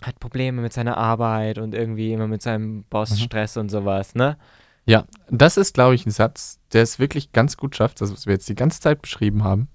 hat 0.00 0.20
Probleme 0.20 0.62
mit 0.62 0.72
seiner 0.72 0.96
Arbeit 0.96 1.58
und 1.58 1.74
irgendwie 1.74 2.12
immer 2.12 2.28
mit 2.28 2.40
seinem 2.40 2.84
Boss 2.84 3.10
Mhm. 3.10 3.16
Stress 3.16 3.56
und 3.56 3.68
sowas, 3.68 4.14
ne? 4.14 4.38
Ja, 4.86 5.06
das 5.28 5.56
ist, 5.56 5.74
glaube 5.74 5.96
ich, 5.96 6.06
ein 6.06 6.12
Satz, 6.12 6.60
der 6.72 6.82
es 6.82 7.00
wirklich 7.00 7.32
ganz 7.32 7.56
gut 7.56 7.74
schafft, 7.74 8.00
das, 8.00 8.12
was 8.12 8.26
wir 8.26 8.34
jetzt 8.34 8.48
die 8.48 8.54
ganze 8.54 8.80
Zeit 8.80 9.02
beschrieben 9.02 9.42
haben, 9.42 9.66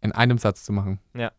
in 0.00 0.10
einem 0.10 0.38
Satz 0.38 0.64
zu 0.64 0.72
machen. 0.72 0.98
Ja. 1.14 1.30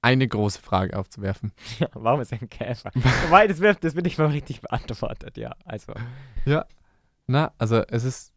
Eine 0.00 0.28
große 0.28 0.62
Frage 0.62 0.96
aufzuwerfen. 0.96 1.50
Ja, 1.80 1.88
warum 1.94 2.20
ist 2.20 2.30
er 2.30 2.40
ein 2.40 2.48
Käfer? 2.48 2.92
Wobei, 3.24 3.48
das 3.48 3.58
wird, 3.58 3.82
das 3.82 3.96
wird 3.96 4.06
nicht 4.06 4.18
mal 4.18 4.28
richtig 4.28 4.60
beantwortet, 4.60 5.36
ja. 5.36 5.56
Also, 5.64 5.92
Na, 7.26 7.52
also 7.58 7.82
es 7.88 8.04
ist 8.04 8.34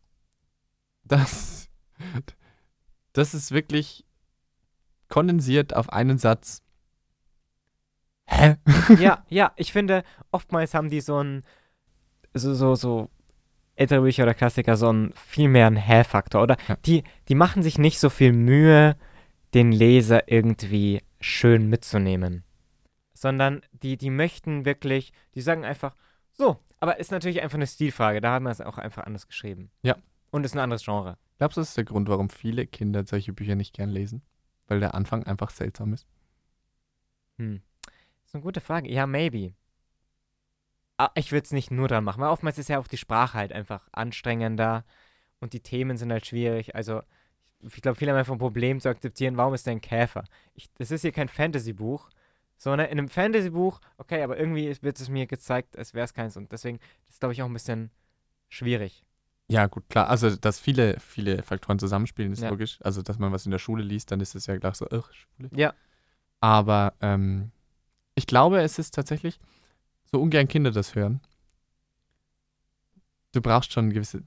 das, 1.03 1.69
das 3.13 3.33
ist 3.33 3.51
wirklich 3.51 4.05
kondensiert 5.09 5.75
auf 5.75 5.91
einen 5.91 6.17
Satz. 6.17 6.61
Hä? 8.25 8.57
ja, 8.99 9.25
ja, 9.29 9.53
ich 9.55 9.71
finde, 9.71 10.03
oftmals 10.31 10.73
haben 10.73 10.89
die 10.89 11.01
so 11.01 11.21
ein, 11.23 11.43
so, 12.33 12.53
so, 12.53 12.75
so 12.75 13.09
ältere 13.75 14.01
Bücher 14.01 14.23
oder 14.23 14.33
Klassiker 14.33 14.75
so 14.75 14.89
einen 14.89 15.13
viel 15.13 15.47
mehr 15.47 15.67
einen 15.67 15.77
Hä-Faktor, 15.77 16.43
oder? 16.43 16.57
Ja. 16.67 16.75
Die, 16.85 17.03
die 17.29 17.35
machen 17.35 17.63
sich 17.63 17.77
nicht 17.77 17.99
so 17.99 18.09
viel 18.09 18.33
Mühe, 18.33 18.97
den 19.53 19.71
Leser 19.71 20.29
irgendwie 20.29 21.01
schön 21.21 21.69
mitzunehmen. 21.69 22.43
Sondern 23.13 23.61
die, 23.71 23.97
die 23.97 24.09
möchten 24.09 24.65
wirklich, 24.65 25.13
die 25.35 25.41
sagen 25.41 25.63
einfach, 25.63 25.95
so, 26.37 26.57
aber 26.79 26.99
ist 26.99 27.11
natürlich 27.11 27.41
einfach 27.41 27.57
eine 27.57 27.67
Stilfrage, 27.67 28.21
da 28.21 28.33
haben 28.33 28.45
wir 28.45 28.51
es 28.51 28.61
auch 28.61 28.77
einfach 28.77 29.05
anders 29.05 29.27
geschrieben. 29.27 29.71
Ja. 29.81 29.95
Und 30.31 30.43
ist 30.43 30.55
ein 30.55 30.59
anderes 30.59 30.83
Genre. 30.83 31.17
Glaubst 31.37 31.57
du, 31.57 31.61
das 31.61 31.69
ist 31.69 31.77
der 31.77 31.83
Grund, 31.83 32.09
warum 32.09 32.29
viele 32.29 32.67
Kinder 32.67 33.05
solche 33.05 33.33
Bücher 33.33 33.55
nicht 33.55 33.73
gern 33.73 33.89
lesen? 33.89 34.21
Weil 34.67 34.79
der 34.79 34.93
Anfang 34.93 35.23
einfach 35.23 35.49
seltsam 35.49 35.93
ist. 35.93 36.07
Hm. 37.37 37.61
Das 37.85 38.31
ist 38.31 38.35
eine 38.35 38.43
gute 38.43 38.61
Frage. 38.61 38.91
Ja, 38.91 39.07
maybe. 39.07 39.53
Ah, 40.97 41.11
ich 41.15 41.31
würde 41.31 41.45
es 41.45 41.51
nicht 41.51 41.71
nur 41.71 41.87
dran 41.87 42.03
machen, 42.03 42.21
weil 42.21 42.29
oftmals 42.29 42.57
ist 42.57 42.69
ja 42.69 42.79
auch 42.79 42.87
die 42.87 42.97
Sprache 42.97 43.37
halt 43.37 43.53
einfach 43.53 43.87
anstrengender 43.91 44.83
und 45.39 45.53
die 45.53 45.61
Themen 45.61 45.97
sind 45.97 46.11
halt 46.11 46.25
schwierig. 46.25 46.75
Also, 46.75 47.01
ich 47.61 47.81
glaube, 47.81 47.97
viele 47.97 48.11
haben 48.11 48.17
einfach 48.17 48.33
ein 48.33 48.39
Problem 48.39 48.79
zu 48.79 48.89
akzeptieren, 48.89 49.37
warum 49.37 49.53
ist 49.53 49.65
der 49.65 49.73
ein 49.73 49.81
Käfer? 49.81 50.23
Ich, 50.55 50.71
das 50.73 50.91
ist 50.91 51.01
hier 51.01 51.11
kein 51.11 51.29
Fantasy-Buch, 51.29 52.09
sondern 52.57 52.87
in 52.87 52.97
einem 52.97 53.09
Fantasy-Buch, 53.09 53.79
okay, 53.97 54.21
aber 54.23 54.37
irgendwie 54.37 54.75
wird 54.81 54.99
es 54.99 55.09
mir 55.09 55.27
gezeigt, 55.27 55.77
als 55.77 55.93
wäre 55.93 56.05
es 56.05 56.13
keins 56.13 56.37
und 56.37 56.51
deswegen 56.51 56.77
ist 57.07 57.13
es, 57.13 57.19
glaube 57.19 57.33
ich, 57.33 57.41
auch 57.41 57.47
ein 57.47 57.53
bisschen 57.53 57.91
schwierig. 58.49 59.03
Ja, 59.49 59.67
gut, 59.67 59.87
klar. 59.89 60.09
Also, 60.09 60.35
dass 60.35 60.59
viele, 60.59 60.99
viele 60.99 61.41
Faktoren 61.41 61.79
zusammenspielen, 61.79 62.33
ist 62.33 62.41
Ja. 62.41 62.49
logisch. 62.49 62.79
Also, 62.81 63.01
dass 63.01 63.17
man 63.17 63.31
was 63.31 63.45
in 63.45 63.51
der 63.51 63.59
Schule 63.59 63.81
liest, 63.83 64.11
dann 64.11 64.19
ist 64.19 64.35
es 64.35 64.45
ja 64.45 64.57
gleich 64.57 64.75
so, 64.75 64.87
ach, 64.89 65.09
Schule. 65.13 65.49
Ja. 65.53 65.73
Aber 66.41 66.93
ähm, 66.99 67.51
ich 68.15 68.27
glaube, 68.27 68.61
es 68.61 68.77
ist 68.77 68.93
tatsächlich, 68.93 69.39
so 70.11 70.21
ungern 70.21 70.47
Kinder 70.47 70.71
das 70.71 70.95
hören. 70.95 71.21
Du 73.33 73.41
brauchst 73.41 73.71
schon 73.71 73.85
eine 73.85 73.93
gewisse, 73.93 74.23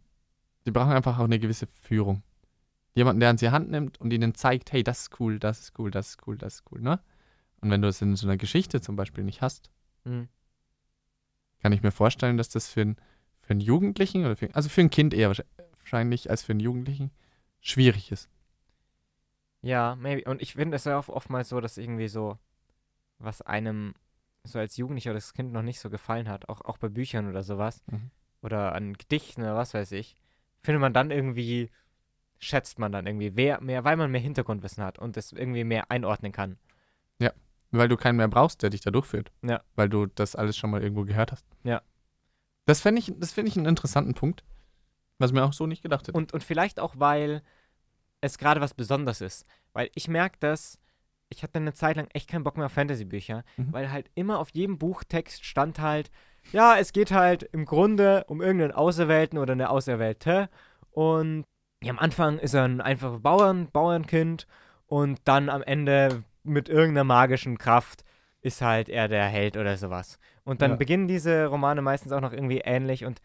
die 0.67 0.71
brauchen 0.71 0.93
einfach 0.93 1.19
auch 1.19 1.25
eine 1.25 1.39
gewisse 1.39 1.67
Führung. 1.67 2.23
Jemanden, 2.95 3.21
der 3.21 3.31
an 3.31 3.39
sie 3.39 3.51
Hand 3.51 3.71
nimmt 3.71 4.01
und 4.01 4.13
ihnen 4.13 4.35
zeigt, 4.35 4.73
hey, 4.73 4.83
das 4.83 5.03
ist 5.03 5.21
cool, 5.21 5.39
das 5.39 5.61
ist 5.61 5.79
cool, 5.79 5.91
das 5.91 6.11
ist 6.11 6.27
cool, 6.27 6.37
das 6.39 6.55
ist 6.57 6.65
cool, 6.71 6.81
ne? 6.81 7.01
Und 7.61 7.71
wenn 7.71 7.83
du 7.83 7.89
es 7.89 8.01
in 8.01 8.17
so 8.17 8.27
einer 8.27 8.37
Geschichte 8.37 8.81
zum 8.81 8.97
Beispiel 8.97 9.25
nicht 9.25 9.43
hast, 9.43 9.71
Hm. 10.05 10.29
kann 11.61 11.73
ich 11.73 11.83
mir 11.83 11.91
vorstellen, 11.91 12.37
dass 12.39 12.49
das 12.49 12.69
für, 12.69 12.81
ein, 12.83 12.97
für 13.43 13.51
einen 13.51 13.61
Jugendlichen 13.61 14.25
oder 14.25 14.37
für, 14.37 14.55
also 14.55 14.69
für 14.69 14.81
ein 14.81 14.91
Kind 14.91 15.13
eher 15.13 15.31
wahrsch- 15.31 15.45
wahrscheinlich 15.79 16.31
als 16.31 16.43
für 16.43 16.53
einen 16.53 16.61
Jugendlichen 16.61 17.11
schwierig 17.61 18.13
ist. 18.13 18.29
Ja, 19.63 19.95
maybe. 19.97 20.29
Und 20.31 20.41
ich 20.41 20.55
finde 20.55 20.77
es 20.77 20.85
ja 20.85 20.99
auch 20.99 21.09
oftmals 21.09 21.51
so, 21.51 21.61
dass 21.61 21.77
irgendwie 21.77 22.09
so, 22.09 22.39
was 23.19 23.43
einem 23.43 23.95
so 24.45 24.59
als 24.59 24.79
Jugendlicher 24.79 25.11
oder 25.11 25.19
das 25.19 25.35
Kind 25.35 25.53
noch 25.53 25.63
nicht 25.63 25.81
so 25.81 25.91
gefallen 25.91 26.29
hat, 26.29 26.49
auch, 26.49 26.63
auch 26.63 26.79
bei 26.79 26.89
Büchern 26.89 27.29
oder 27.29 27.43
sowas, 27.43 27.83
Mhm. 27.91 28.11
oder 28.41 28.75
an 28.75 28.95
Gedichten 28.95 29.43
oder 29.43 29.55
was 29.57 29.75
weiß 29.75 29.93
ich, 29.93 30.17
findet 30.63 30.81
man 30.81 30.95
dann 30.95 31.11
irgendwie, 31.11 31.71
schätzt 32.39 32.79
man 32.79 32.91
dann 32.91 33.07
irgendwie 33.07 33.37
wer, 33.37 33.61
mehr, 33.61 33.85
weil 33.85 33.99
man 33.99 34.11
mehr 34.11 34.21
Hintergrundwissen 34.23 34.83
hat 34.83 34.99
und 34.99 35.19
es 35.19 35.33
irgendwie 35.33 35.65
mehr 35.65 35.91
einordnen 35.91 36.33
kann. 36.33 36.57
Weil 37.73 37.89
du 37.89 37.97
keinen 37.97 38.17
mehr 38.17 38.29
brauchst, 38.29 38.63
der 38.63 38.71
dich 38.71 38.81
da 38.81 38.91
durchführt. 38.91 39.31
Ja. 39.43 39.61
Weil 39.77 39.89
du 39.89 40.07
das 40.07 40.35
alles 40.35 40.57
schon 40.57 40.71
mal 40.71 40.83
irgendwo 40.83 41.05
gehört 41.05 41.31
hast. 41.33 41.47
Ja. 41.63 41.83
Das 42.67 42.81
fände 42.81 43.01
ich, 43.01 43.13
das 43.17 43.33
finde 43.33 43.51
ich 43.51 43.57
einen 43.57 43.67
interessanten 43.67 44.15
Punkt, 44.15 44.45
was 45.19 45.33
mir 45.33 45.45
auch 45.45 45.53
so 45.53 45.67
nicht 45.67 45.83
gedacht 45.83 46.09
hätte. 46.09 46.17
Und, 46.17 46.33
und 46.33 46.43
vielleicht 46.45 46.81
auch, 46.81 46.95
weil 46.99 47.43
es 48.21 48.39
gerade 48.39 48.61
was 48.61 48.75
Besonderes 48.75 49.21
ist. 49.21 49.47
Weil 49.73 49.91
ich 49.95 50.09
merke 50.09 50.37
das, 50.41 50.79
ich 51.29 51.43
hatte 51.45 51.59
eine 51.61 51.73
Zeit 51.75 51.97
lang 51.97 52.09
echt 52.13 52.29
keinen 52.29 52.43
Bock 52.45 52.57
mehr 52.57 52.67
auf 52.67 52.73
Fantasy-Bücher, 52.73 53.45
Mhm. 53.57 53.73
weil 53.73 53.93
halt 53.93 54.11
immer 54.15 54.39
auf 54.41 54.51
jedem 54.51 54.79
Buchtext 54.79 55.45
stand 55.45 55.79
halt, 55.79 56.11
ja, 56.53 56.77
es 56.77 56.93
geht 56.93 57.13
halt 57.13 57.45
im 57.45 57.67
Grunde 57.67 58.25
um 58.27 58.41
irgendeinen 58.43 58.73
Auserwählten 58.73 59.39
oder 59.39 59.53
eine 59.53 59.71
Auserwählte. 59.71 60.49
Und 60.91 61.45
ja, 61.83 61.91
am 61.93 61.99
Anfang 61.99 62.39
ist 62.39 62.55
er 62.55 62.65
ein 62.65 62.81
einfaches 62.81 63.21
Bauern, 63.23 63.71
Bauernkind 63.71 64.47
und 64.87 65.21
dann 65.25 65.49
am 65.49 65.63
Ende 65.63 66.25
mit 66.43 66.69
irgendeiner 66.69 67.05
magischen 67.05 67.59
Kraft 67.59 68.05
ist 68.43 68.63
halt 68.63 68.89
er 68.89 69.09
der 69.09 69.27
Held 69.27 69.57
oder 69.57 69.77
sowas. 69.77 70.19
Und 70.45 70.63
dann 70.63 70.73
Ja. 70.73 70.77
beginnen 70.77 71.09
diese 71.09 71.47
Romane 71.47 71.83
meistens 71.83 72.13
auch 72.13 72.21
noch 72.23 72.33
irgendwie 72.33 72.59
ähnlich 72.65 73.05
und 73.05 73.21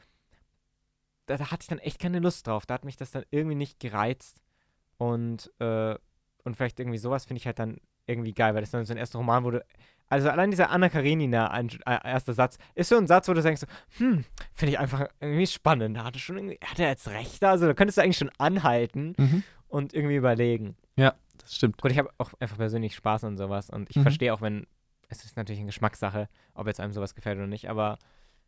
da, 1.28 1.38
da 1.38 1.51
hatte 1.51 1.61
ich 1.63 1.68
dann 1.68 1.80
echt 1.80 1.99
keine 1.99 2.20
Lust 2.20 2.45
drauf. 2.47 2.66
Da 2.66 2.76
hat 2.76 2.86
mich 2.86 2.97
das 2.97 3.11
dann 3.11 3.24
irgendwie 3.32 3.55
nicht 3.55 3.80
gereizt. 3.80 4.41
Und, 4.97 5.51
äh, 5.59 5.95
und 6.43 6.55
vielleicht 6.55 6.80
irgendwie 6.80 6.97
sowas 6.99 7.26
finde 7.26 7.39
ich 7.39 7.45
halt 7.47 7.59
dann 7.59 7.78
irgendwie 8.05 8.34
geil, 8.34 8.53
weil 8.53 8.61
das 8.61 8.72
dann 8.72 8.86
so 8.86 8.93
ein 8.93 8.97
erster 8.97 9.18
Roman 9.18 9.43
wurde. 9.43 9.66
Also 10.07 10.30
allein 10.30 10.51
dieser 10.51 10.70
Anna 10.70 10.89
Karenina 10.89 11.49
ein, 11.49 11.70
äh, 11.88 11.97
erster 12.07 12.34
Satz 12.34 12.59
ist 12.76 12.89
so 12.89 12.97
ein 12.97 13.07
Satz, 13.07 13.28
wo 13.28 13.34
du 13.34 13.41
denkst, 13.41 13.61
so, 13.61 13.68
hm, 13.97 14.24
finde 14.53 14.72
ich 14.74 14.80
einfach 14.80 15.07
irgendwie 15.20 15.47
spannend. 15.47 15.97
Da 15.97 16.03
hatte 16.03 16.20
schon 16.20 16.38
irgendwie, 16.38 16.59
hat 16.63 16.78
er 16.80 16.89
jetzt 16.89 17.07
recht 17.07 17.41
da? 17.41 17.51
Also 17.51 17.66
da 17.66 17.74
könntest 17.74 17.97
du 17.97 18.03
eigentlich 18.03 18.18
schon 18.20 18.32
anhalten 18.38 19.16
Mhm. 19.18 19.43
und 19.68 19.93
irgendwie 19.95 20.16
überlegen. 20.16 20.78
Das 21.40 21.56
stimmt. 21.56 21.82
Gut, 21.82 21.92
ich 21.92 21.98
habe 21.98 22.10
auch 22.18 22.32
einfach 22.40 22.58
persönlich 22.58 22.96
Spaß 22.96 23.24
an 23.24 23.38
sowas 23.38 23.70
und 23.70 23.90
ich 23.90 23.96
mhm. 23.96 24.04
verstehe 24.04 24.34
auch, 24.34 24.42
wenn 24.42 24.66
es 25.10 25.24
ist 25.24 25.38
natürlich 25.38 25.60
eine 25.60 25.68
Geschmackssache, 25.68 26.30
ob 26.54 26.68
jetzt 26.68 26.80
einem 26.80 26.94
sowas 26.94 27.16
gefällt 27.16 27.38
oder 27.38 27.48
nicht, 27.48 27.70
aber. 27.70 27.98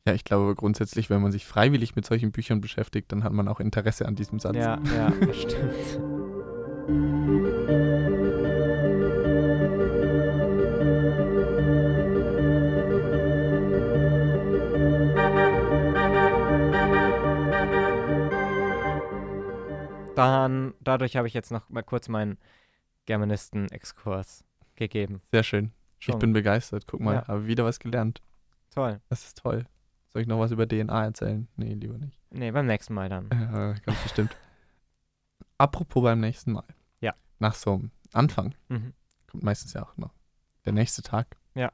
Ja, 0.06 0.14
ich 0.14 0.24
glaube 0.24 0.56
grundsätzlich, 0.56 1.10
wenn 1.10 1.22
man 1.22 1.32
sich 1.32 1.46
freiwillig 1.46 1.96
mit 1.96 2.06
solchen 2.06 2.32
Büchern 2.32 2.62
beschäftigt, 2.62 3.12
dann 3.12 3.24
hat 3.24 3.34
man 3.34 3.48
auch 3.48 3.60
Interesse 3.60 4.06
an 4.06 4.16
diesem 4.16 4.40
Satz. 4.40 4.56
Ja, 4.56 4.80
ja, 4.96 5.10
das 5.10 5.36
stimmt. 5.36 6.00
Dann, 20.16 20.74
dadurch 20.80 21.16
habe 21.16 21.28
ich 21.28 21.36
jetzt 21.36 21.52
noch 21.52 21.70
mal 21.70 21.84
kurz 21.84 22.08
meinen 22.08 22.40
Germanisten-Exkurs 23.08 24.44
gegeben. 24.76 25.22
Sehr 25.32 25.44
schön. 25.44 25.72
Schon. 26.00 26.16
Ich 26.16 26.20
bin 26.20 26.34
begeistert. 26.34 26.86
Guck 26.86 27.00
mal, 27.00 27.16
Ja. 27.16 27.28
habe 27.28 27.48
wieder 27.48 27.66
was 27.66 27.80
gelernt. 27.80 28.22
toll. 28.70 29.02
Das 29.10 29.24
ist 29.26 29.40
toll. 29.40 29.66
Soll 30.14 30.22
ich 30.22 30.28
noch 30.28 30.40
was 30.40 30.52
über 30.52 30.68
DNA 30.68 31.06
erzählen? 31.06 31.48
Nee, 31.56 31.74
lieber 31.74 31.98
nicht. 31.98 32.20
Nee, 32.30 32.52
beim 32.52 32.68
nächsten 32.68 32.94
Mal 32.94 33.10
dann. 33.10 33.28
Ja, 33.32 33.74
ganz 33.74 34.04
bestimmt. 34.04 34.38
Apropos 35.58 36.04
beim 36.04 36.20
nächsten 36.20 36.52
Mal. 36.52 36.64
Ja. 37.02 37.16
Nach 37.40 37.56
so 37.56 37.74
einem 37.74 37.92
Anfang 38.14 38.54
Mhm. 38.70 38.94
kommt 39.26 39.42
meistens 39.44 39.74
ja 39.74 39.82
auch 39.84 39.98
noch 39.98 40.14
der 40.66 40.74
nächste 40.74 41.02
Tag. 41.02 41.38
Ja. 41.56 41.72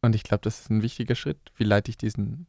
Und 0.00 0.16
ich 0.16 0.24
glaube, 0.24 0.40
das 0.42 0.60
ist 0.60 0.70
ein 0.70 0.82
wichtiger 0.82 1.14
Schritt. 1.14 1.38
Wie 1.54 1.64
leite 1.64 1.90
ich 1.90 1.96
diesen 1.96 2.46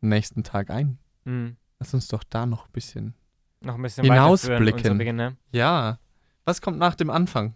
nächsten 0.00 0.44
Tag 0.44 0.70
ein? 0.70 0.98
Mhm. 1.24 1.56
Lass 1.80 1.92
uns 1.94 2.06
doch 2.06 2.22
da 2.22 2.46
noch 2.46 2.66
ein 2.66 2.72
bisschen. 2.72 3.14
Noch 3.60 3.74
ein 3.74 3.82
bisschen 3.82 4.04
Hinausblicken. 4.04 4.98
Beginn, 4.98 5.16
ne? 5.16 5.36
Ja. 5.50 5.98
Was 6.44 6.60
kommt 6.60 6.78
nach 6.78 6.94
dem 6.94 7.10
Anfang? 7.10 7.54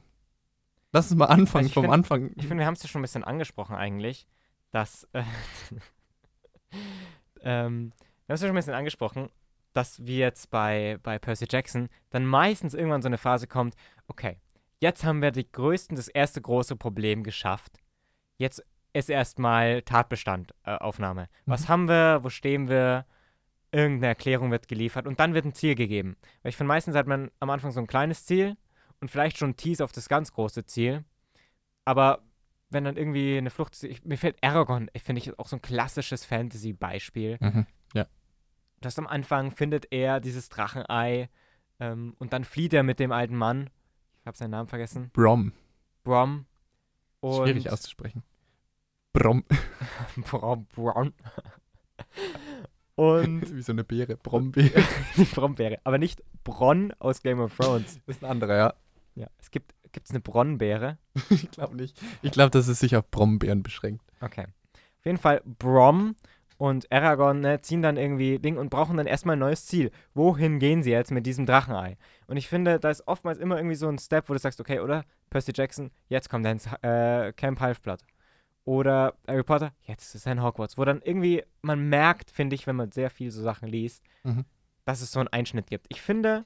Lass 0.92 1.10
uns 1.10 1.18
mal 1.18 1.26
anfangen 1.26 1.64
Also 1.66 1.74
vom 1.74 1.82
find- 1.84 1.94
Anfang. 1.94 2.30
Ich 2.36 2.46
finde, 2.46 2.58
wir 2.62 2.66
haben 2.66 2.74
es 2.74 2.82
ja 2.82 2.88
schon 2.88 3.00
ein 3.00 3.02
bisschen 3.02 3.24
angesprochen 3.24 3.74
eigentlich, 3.76 4.26
dass 4.70 5.06
äh, 5.12 5.22
ähm, 7.42 7.92
wir 8.26 8.32
haben 8.32 8.34
es 8.34 8.40
ja 8.40 8.48
schon 8.48 8.56
ein 8.56 8.60
bisschen 8.60 8.74
angesprochen, 8.74 9.28
dass 9.72 10.04
wir 10.06 10.16
jetzt 10.18 10.50
bei, 10.50 10.98
bei 11.02 11.18
Percy 11.18 11.46
Jackson 11.48 11.88
dann 12.10 12.24
meistens 12.26 12.74
irgendwann 12.74 13.02
so 13.02 13.08
eine 13.08 13.18
Phase 13.18 13.46
kommt, 13.46 13.74
okay, 14.08 14.38
jetzt 14.80 15.04
haben 15.04 15.22
wir 15.22 15.30
die 15.32 15.50
größten, 15.50 15.96
das 15.96 16.08
erste 16.08 16.40
große 16.40 16.76
Problem 16.76 17.22
geschafft. 17.22 17.78
Jetzt 18.38 18.64
ist 18.92 19.10
erstmal 19.10 19.82
Tatbestandaufnahme. 19.82 20.80
Äh, 20.80 20.84
Aufnahme. 20.84 21.28
Was 21.44 21.64
Mhm. 21.64 21.68
haben 21.68 21.88
wir, 21.88 22.20
wo 22.22 22.28
stehen 22.30 22.68
wir? 22.68 23.04
Irgendeine 23.72 24.06
Erklärung 24.06 24.50
wird 24.52 24.68
geliefert 24.68 25.06
und 25.06 25.20
dann 25.20 25.34
wird 25.34 25.44
ein 25.44 25.52
Ziel 25.52 25.74
gegeben. 25.74 26.16
Weil 26.42 26.50
ich 26.50 26.56
finde, 26.56 26.68
meistens 26.68 26.94
hat 26.94 27.06
man 27.06 27.30
am 27.40 27.50
Anfang 27.50 27.72
so 27.72 27.80
ein 27.80 27.86
kleines 27.88 28.24
Ziel 28.24 28.56
und 29.00 29.10
vielleicht 29.10 29.38
schon 29.38 29.50
ein 29.50 29.56
Tease 29.56 29.84
auf 29.84 29.92
das 29.92 30.08
ganz 30.08 30.32
große 30.32 30.64
Ziel. 30.66 31.04
Aber 31.84 32.22
wenn 32.70 32.84
dann 32.84 32.96
irgendwie 32.96 33.38
eine 33.38 33.50
Flucht, 33.50 33.82
ich, 33.82 34.04
mir 34.04 34.18
fällt 34.18 34.42
Aragorn, 34.42 34.90
ich 34.92 35.02
finde 35.02 35.20
ich 35.20 35.38
auch 35.38 35.46
so 35.48 35.56
ein 35.56 35.62
klassisches 35.62 36.24
Fantasy-Beispiel. 36.24 37.38
Mhm. 37.40 37.66
Das 38.80 38.98
am 38.98 39.06
Anfang 39.06 39.50
findet 39.52 39.90
er 39.90 40.20
dieses 40.20 40.48
Drachenei 40.48 41.30
ähm, 41.80 42.14
und 42.18 42.32
dann 42.32 42.44
flieht 42.44 42.74
er 42.74 42.82
mit 42.82 43.00
dem 43.00 43.10
alten 43.12 43.34
Mann. 43.34 43.70
Ich 44.20 44.26
habe 44.26 44.36
seinen 44.36 44.50
Namen 44.50 44.68
vergessen. 44.68 45.10
Brom. 45.12 45.52
Brom. 46.04 46.46
Und 47.20 47.44
Schwierig 47.44 47.70
auszusprechen. 47.70 48.22
Brom. 49.12 49.44
Brom. 50.30 50.66
Brom. 50.66 51.14
und 52.96 53.50
Wie 53.56 53.62
so 53.62 53.72
eine 53.72 53.84
Beere. 53.84 54.16
Brombeere. 54.16 54.82
die 55.16 55.24
Brombeere. 55.34 55.78
Aber 55.84 55.98
nicht 55.98 56.22
Bronn 56.44 56.92
aus 56.98 57.22
Game 57.22 57.40
of 57.40 57.56
Thrones. 57.56 58.00
Das 58.06 58.16
ist 58.16 58.24
ein 58.24 58.30
anderer, 58.30 58.56
ja. 58.56 58.74
Ja, 59.16 59.26
es 59.38 59.50
gibt 59.50 59.74
gibt's 59.92 60.10
eine 60.10 60.20
Bronnbeere. 60.20 60.98
Ich 61.30 61.50
glaube 61.50 61.74
nicht. 61.76 62.00
Ich 62.22 62.30
glaube, 62.32 62.50
dass 62.50 62.68
es 62.68 62.78
sich 62.80 62.94
auf 62.96 63.10
Brombeeren 63.10 63.62
beschränkt. 63.62 64.04
Okay. 64.20 64.44
Auf 64.74 65.04
jeden 65.06 65.18
Fall 65.18 65.40
Brom 65.44 66.14
und 66.58 66.90
Aragorn 66.92 67.40
ne, 67.40 67.60
ziehen 67.62 67.82
dann 67.82 67.96
irgendwie 67.96 68.38
Ding 68.38 68.56
und 68.58 68.70
brauchen 68.70 68.96
dann 68.96 69.06
erstmal 69.06 69.36
ein 69.36 69.40
neues 69.40 69.66
Ziel. 69.66 69.90
Wohin 70.14 70.58
gehen 70.58 70.82
sie 70.82 70.90
jetzt 70.90 71.10
mit 71.10 71.26
diesem 71.26 71.46
Drachenei? 71.46 71.96
Und 72.26 72.36
ich 72.36 72.48
finde, 72.48 72.78
da 72.78 72.90
ist 72.90 73.06
oftmals 73.08 73.38
immer 73.38 73.56
irgendwie 73.56 73.74
so 73.76 73.88
ein 73.88 73.98
Step, 73.98 74.28
wo 74.28 74.32
du 74.34 74.38
sagst, 74.38 74.60
okay, 74.60 74.80
oder 74.80 75.04
Percy 75.30 75.52
Jackson, 75.54 75.90
jetzt 76.08 76.28
kommt 76.30 76.46
ins 76.46 76.66
äh, 76.82 77.32
Camp 77.34 77.60
Halfblood. 77.60 78.00
Oder 78.64 79.14
Harry 79.28 79.44
Potter, 79.44 79.72
jetzt 79.82 80.14
ist 80.14 80.26
er 80.26 80.32
in 80.32 80.42
Hogwarts. 80.42 80.76
Wo 80.76 80.84
dann 80.84 81.00
irgendwie, 81.02 81.44
man 81.62 81.88
merkt, 81.88 82.30
finde 82.30 82.54
ich, 82.56 82.66
wenn 82.66 82.76
man 82.76 82.90
sehr 82.90 83.10
viel 83.10 83.30
so 83.30 83.42
Sachen 83.42 83.68
liest, 83.68 84.02
Mhm. 84.24 84.44
dass 84.84 85.00
es 85.02 85.12
so 85.12 85.20
einen 85.20 85.28
Einschnitt 85.28 85.68
gibt. 85.68 85.86
Ich 85.88 86.02
finde, 86.02 86.44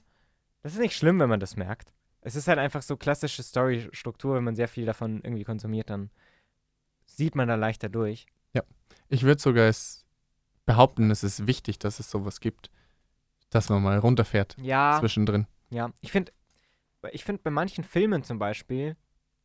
das 0.62 0.74
ist 0.74 0.80
nicht 0.80 0.96
schlimm, 0.96 1.18
wenn 1.18 1.30
man 1.30 1.40
das 1.40 1.56
merkt. 1.56 1.94
Es 2.22 2.36
ist 2.36 2.48
halt 2.48 2.58
einfach 2.58 2.82
so 2.82 2.96
klassische 2.96 3.42
Storystruktur, 3.42 4.36
wenn 4.36 4.44
man 4.44 4.56
sehr 4.56 4.68
viel 4.68 4.84
davon 4.84 5.20
irgendwie 5.22 5.44
konsumiert, 5.44 5.90
dann 5.90 6.10
sieht 7.06 7.34
man 7.34 7.48
da 7.48 7.54
leichter 7.54 7.88
durch. 7.88 8.26
Ich 9.12 9.24
würde 9.24 9.40
sogar 9.42 9.66
es 9.66 10.06
behaupten, 10.66 11.10
es 11.10 11.24
ist 11.24 11.48
wichtig, 11.48 11.80
dass 11.80 11.98
es 11.98 12.10
sowas 12.10 12.38
gibt, 12.40 12.70
dass 13.50 13.68
man 13.68 13.82
mal 13.82 13.98
runterfährt 13.98 14.56
Ja, 14.62 14.98
zwischendrin. 15.00 15.48
ja. 15.70 15.90
Ich 16.00 16.12
finde, 16.12 16.32
ich 17.10 17.24
finde 17.24 17.42
bei 17.42 17.50
manchen 17.50 17.82
Filmen 17.82 18.22
zum 18.22 18.38
Beispiel, 18.38 18.96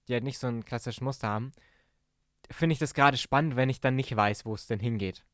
die 0.08 0.14
halt 0.14 0.24
nicht 0.24 0.38
so 0.38 0.46
ein 0.46 0.66
klassisches 0.66 1.02
Muster 1.02 1.28
haben, 1.30 1.52
finde 2.52 2.74
ich 2.74 2.80
das 2.80 2.94
gerade 2.94 3.18
spannend, 3.18 3.56
wenn 3.56 3.70
ich 3.70 3.82
dann 3.82 3.96
nicht 3.96 4.16
weiß, 4.16 4.46
wo 4.46 4.54
es 4.54 4.68
denn 4.68 4.80
hingeht. 4.80 5.26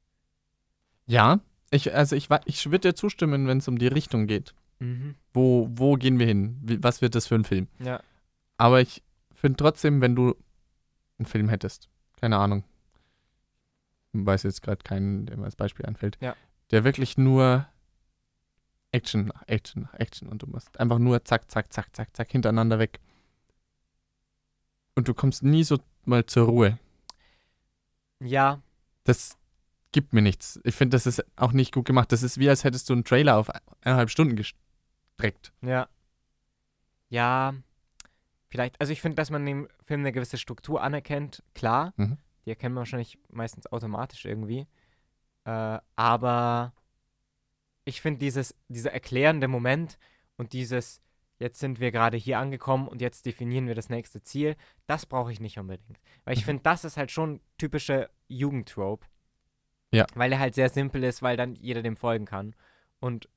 Ja, 1.08 1.42
ich, 1.70 1.94
also 1.94 2.16
ich, 2.16 2.30
ich 2.46 2.66
würde 2.72 2.89
dir 2.89 2.96
zustimmen, 2.96 3.48
wenn 3.48 3.58
es 3.58 3.68
um 3.68 3.78
die 3.78 3.88
Richtung 3.88 4.28
geht. 4.28 4.54
Mhm. 4.82 5.16
Wo, 5.34 5.70
wo 5.72 5.94
gehen 5.96 6.18
wir 6.20 6.26
hin? 6.26 6.58
Wie, 6.62 6.82
was 6.84 7.02
wird 7.02 7.16
das 7.16 7.28
für 7.28 7.36
ein 7.36 7.44
Film? 7.46 7.68
Ja. 7.80 8.02
Aber 8.58 8.82
ich 8.82 9.04
finde 9.34 9.58
trotzdem, 9.58 10.02
wenn 10.02 10.16
du 10.16 10.36
einen 11.20 11.26
Film 11.28 11.50
hättest, 11.50 11.88
keine 12.20 12.38
Ahnung, 12.38 12.64
ich 14.14 14.26
weiß 14.26 14.44
jetzt 14.44 14.62
gerade 14.62 14.84
keinen, 14.84 15.26
der 15.28 15.38
mir 15.38 15.46
als 15.46 15.56
Beispiel 15.56 15.86
einfällt, 15.86 16.18
Ja. 16.20 16.36
der 16.72 16.84
wirklich 16.84 17.18
nur 17.18 17.68
Action 18.92 19.26
nach 19.28 19.48
Action 19.48 19.84
nach 19.84 19.94
Action 19.94 20.28
und 20.28 20.42
du 20.42 20.48
musst 20.48 20.80
einfach 20.80 21.00
nur 21.00 21.24
zack, 21.24 21.50
zack, 21.50 21.72
zack, 21.72 21.96
zack, 21.96 22.10
zack 22.16 22.32
hintereinander 22.32 22.78
weg. 22.80 23.00
Und 24.96 25.08
du 25.08 25.14
kommst 25.14 25.44
nie 25.44 25.64
so 25.64 25.78
mal 26.06 26.26
zur 26.26 26.48
Ruhe. 26.48 26.78
Ja, 28.20 28.62
Das 29.04 29.38
gibt 29.94 30.14
mir 30.14 30.22
nichts. 30.22 30.60
Ich 30.64 30.76
finde, 30.76 30.96
das 30.96 31.06
ist 31.06 31.24
auch 31.36 31.52
nicht 31.54 31.74
gut 31.74 31.86
gemacht. 31.86 32.12
Das 32.12 32.24
ist 32.24 32.38
wie, 32.38 32.48
als 32.50 32.64
hättest 32.64 32.90
du 32.90 32.94
einen 32.94 33.04
Trailer 33.04 33.38
auf 33.38 33.50
eineinhalb 33.84 34.10
Stunden 34.10 34.36
gestreckt. 35.22 35.53
ja. 35.61 35.88
Ja, 37.09 37.53
vielleicht, 38.47 38.80
also 38.80 38.93
ich 38.93 39.01
finde, 39.01 39.15
dass 39.17 39.30
man 39.32 39.45
dem 39.45 39.67
Film 39.84 39.99
eine 39.99 40.13
gewisse 40.13 40.38
Struktur 40.38 40.82
anerkennt, 40.82 41.43
klar. 41.53 41.93
Mhm. 41.97 42.17
Die 42.45 42.49
erkennt 42.51 42.74
man 42.74 42.82
wahrscheinlich 42.84 43.19
meistens 43.30 43.67
automatisch 43.72 44.24
irgendwie. 44.26 44.65
Äh, 45.43 45.80
aber 45.97 46.74
ich 47.84 47.99
finde 48.01 48.19
dieses, 48.19 48.55
dieser 48.69 48.93
erklärende 48.93 49.47
Moment 49.49 49.97
und 50.38 50.53
dieses, 50.53 51.01
jetzt 51.38 51.59
sind 51.59 51.80
wir 51.82 51.91
gerade 51.91 52.15
hier 52.15 52.39
angekommen 52.39 52.88
und 52.88 53.01
jetzt 53.01 53.26
definieren 53.26 53.67
wir 53.67 53.76
das 53.76 53.89
nächste 53.89 54.24
Ziel, 54.24 54.55
das 54.88 55.05
brauche 55.05 55.32
ich 55.34 55.39
nicht 55.41 55.59
unbedingt. 55.59 55.99
Weil 56.24 56.36
ich 56.36 56.41
Mhm. 56.43 56.45
finde, 56.45 56.63
das 56.63 56.86
ist 56.86 56.95
halt 56.95 57.11
schon 57.11 57.41
typische 57.57 58.09
Jugendtrope. 58.30 59.05
Ja. 59.93 60.05
Weil 60.15 60.32
er 60.32 60.39
halt 60.39 60.55
sehr 60.55 60.69
simpel 60.69 61.03
ist, 61.03 61.22
weil 61.22 61.36
dann 61.36 61.55
jeder 61.55 61.82
dem 61.82 61.97
folgen 61.97 62.26
kann. 62.26 62.55
Und 63.01 63.28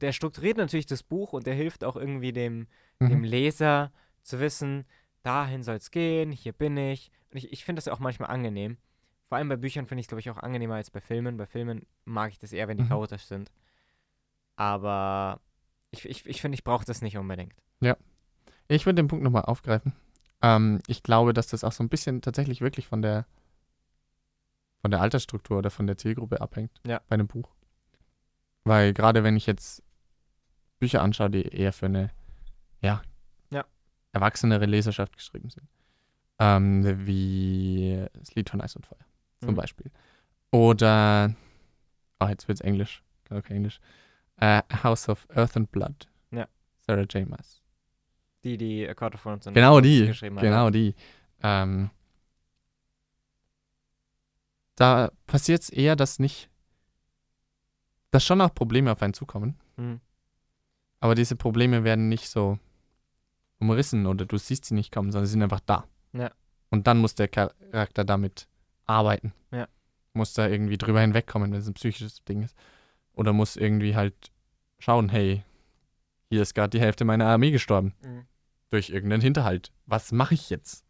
der 0.00 0.12
strukturiert 0.12 0.56
natürlich 0.56 0.86
das 0.86 1.02
Buch 1.02 1.32
und 1.32 1.46
der 1.46 1.54
hilft 1.54 1.84
auch 1.84 1.96
irgendwie 1.96 2.32
dem, 2.32 2.66
dem 3.00 3.18
Mhm. 3.20 3.24
Leser 3.24 3.92
zu 4.22 4.40
wissen, 4.40 4.84
dahin 5.22 5.62
soll 5.62 5.76
es 5.76 5.90
gehen, 5.90 6.32
hier 6.32 6.52
bin 6.52 6.76
ich. 6.76 7.10
Und 7.30 7.38
ich, 7.38 7.52
ich 7.52 7.64
finde 7.64 7.78
das 7.80 7.88
auch 7.88 7.98
manchmal 7.98 8.30
angenehm. 8.30 8.76
Vor 9.28 9.38
allem 9.38 9.48
bei 9.48 9.56
Büchern 9.56 9.86
finde 9.86 10.00
ich 10.00 10.04
es, 10.04 10.08
glaube 10.08 10.20
ich, 10.20 10.30
auch 10.30 10.36
angenehmer 10.38 10.74
als 10.76 10.90
bei 10.90 11.00
Filmen. 11.00 11.36
Bei 11.36 11.46
Filmen 11.46 11.86
mag 12.04 12.30
ich 12.30 12.38
das 12.38 12.52
eher, 12.52 12.68
wenn 12.68 12.76
die 12.76 12.84
Mhm. 12.84 12.88
chaotisch 12.88 13.24
sind. 13.24 13.50
Aber 14.56 15.40
ich, 15.90 16.04
ich, 16.08 16.26
ich 16.26 16.40
finde, 16.40 16.54
ich 16.56 16.64
brauche 16.64 16.84
das 16.84 17.02
nicht 17.02 17.16
unbedingt. 17.16 17.54
Ich 18.66 18.86
würde 18.86 18.94
den 18.96 19.08
Punkt 19.08 19.22
nochmal 19.22 19.42
aufgreifen. 19.42 19.92
Ähm, 20.40 20.80
ich 20.86 21.02
glaube, 21.02 21.34
dass 21.34 21.48
das 21.48 21.64
auch 21.64 21.72
so 21.72 21.84
ein 21.84 21.90
bisschen 21.90 22.22
tatsächlich 22.22 22.62
wirklich 22.62 22.86
von 22.86 23.02
der 23.02 23.26
von 24.80 24.90
der 24.90 25.02
Altersstruktur 25.02 25.58
oder 25.58 25.70
von 25.70 25.86
der 25.86 25.98
Zielgruppe 25.98 26.40
abhängt 26.40 26.72
Ja. 26.86 27.02
bei 27.08 27.14
einem 27.14 27.26
Buch. 27.26 27.50
Weil 28.64 28.94
gerade 28.94 29.22
wenn 29.22 29.36
ich 29.36 29.44
jetzt 29.46 29.82
Bücher 30.78 31.02
anschaue, 31.02 31.30
die 31.30 31.42
eher 31.42 31.72
für 31.72 31.86
eine 31.86 32.10
ja, 32.80 33.02
Ja. 33.50 33.64
erwachsenere 34.12 34.66
Leserschaft 34.66 35.16
geschrieben 35.16 35.50
sind, 35.50 35.68
ähm, 36.38 37.06
wie 37.06 38.04
das 38.14 38.34
Lied 38.34 38.50
von 38.50 38.60
Eis 38.60 38.76
und 38.76 38.86
Feuer 38.86 38.98
zum 39.40 39.50
Mhm. 39.52 39.56
Beispiel. 39.56 39.90
Oder, 40.50 41.34
oh, 42.20 42.26
jetzt 42.26 42.46
wird's 42.48 42.60
Englisch, 42.60 43.02
okay, 43.30 43.54
Englisch. 43.54 43.80
Äh, 44.36 44.62
House 44.82 45.08
of 45.08 45.26
Earth 45.34 45.56
and 45.56 45.70
Blood. 45.70 46.08
Ja. 46.30 46.48
Sarah 46.80 47.02
J. 47.02 47.28
Maas. 47.28 47.62
Die, 48.42 48.58
die 48.58 48.86
A 48.88 48.94
Court 48.94 49.14
of 49.14 49.22
Thorns 49.22 49.44
Genau 49.46 49.80
die, 49.80 50.06
geschrieben 50.06 50.36
hat. 50.36 50.42
genau 50.42 50.70
die. 50.70 50.94
Ähm, 51.42 51.90
da 54.76 55.10
passiert 55.26 55.62
es 55.62 55.70
eher, 55.70 55.96
dass 55.96 56.18
nicht, 56.18 56.50
dass 58.10 58.24
schon 58.24 58.40
auch 58.40 58.54
Probleme 58.54 58.92
auf 58.92 59.02
einen 59.02 59.14
zukommen, 59.14 59.58
Mhm. 59.76 60.00
Aber 61.04 61.14
diese 61.14 61.36
Probleme 61.36 61.84
werden 61.84 62.08
nicht 62.08 62.30
so 62.30 62.58
umrissen 63.60 64.06
oder 64.06 64.24
du 64.24 64.38
siehst 64.38 64.64
sie 64.64 64.72
nicht 64.72 64.90
kommen, 64.90 65.12
sondern 65.12 65.26
sie 65.26 65.32
sind 65.32 65.42
einfach 65.42 65.60
da. 65.60 65.86
Ja. 66.14 66.30
Und 66.70 66.86
dann 66.86 66.96
muss 66.96 67.14
der 67.14 67.28
Charakter 67.28 68.04
damit 68.06 68.48
arbeiten. 68.86 69.34
Ja. 69.52 69.68
Muss 70.14 70.32
da 70.32 70.48
irgendwie 70.48 70.78
drüber 70.78 71.02
hinwegkommen, 71.02 71.52
wenn 71.52 71.60
es 71.60 71.66
ein 71.68 71.74
psychisches 71.74 72.24
Ding 72.24 72.42
ist. 72.42 72.56
Oder 73.12 73.34
muss 73.34 73.56
irgendwie 73.56 73.94
halt 73.94 74.32
schauen, 74.78 75.10
hey, 75.10 75.44
hier 76.30 76.40
ist 76.40 76.54
gerade 76.54 76.70
die 76.70 76.80
Hälfte 76.80 77.04
meiner 77.04 77.26
Armee 77.26 77.50
gestorben 77.50 77.92
Mhm. 78.02 78.24
durch 78.70 78.88
irgendeinen 78.88 79.20
Hinterhalt. 79.20 79.72
Was 79.84 80.10
mache 80.10 80.32
ich 80.32 80.48
jetzt? 80.48 80.86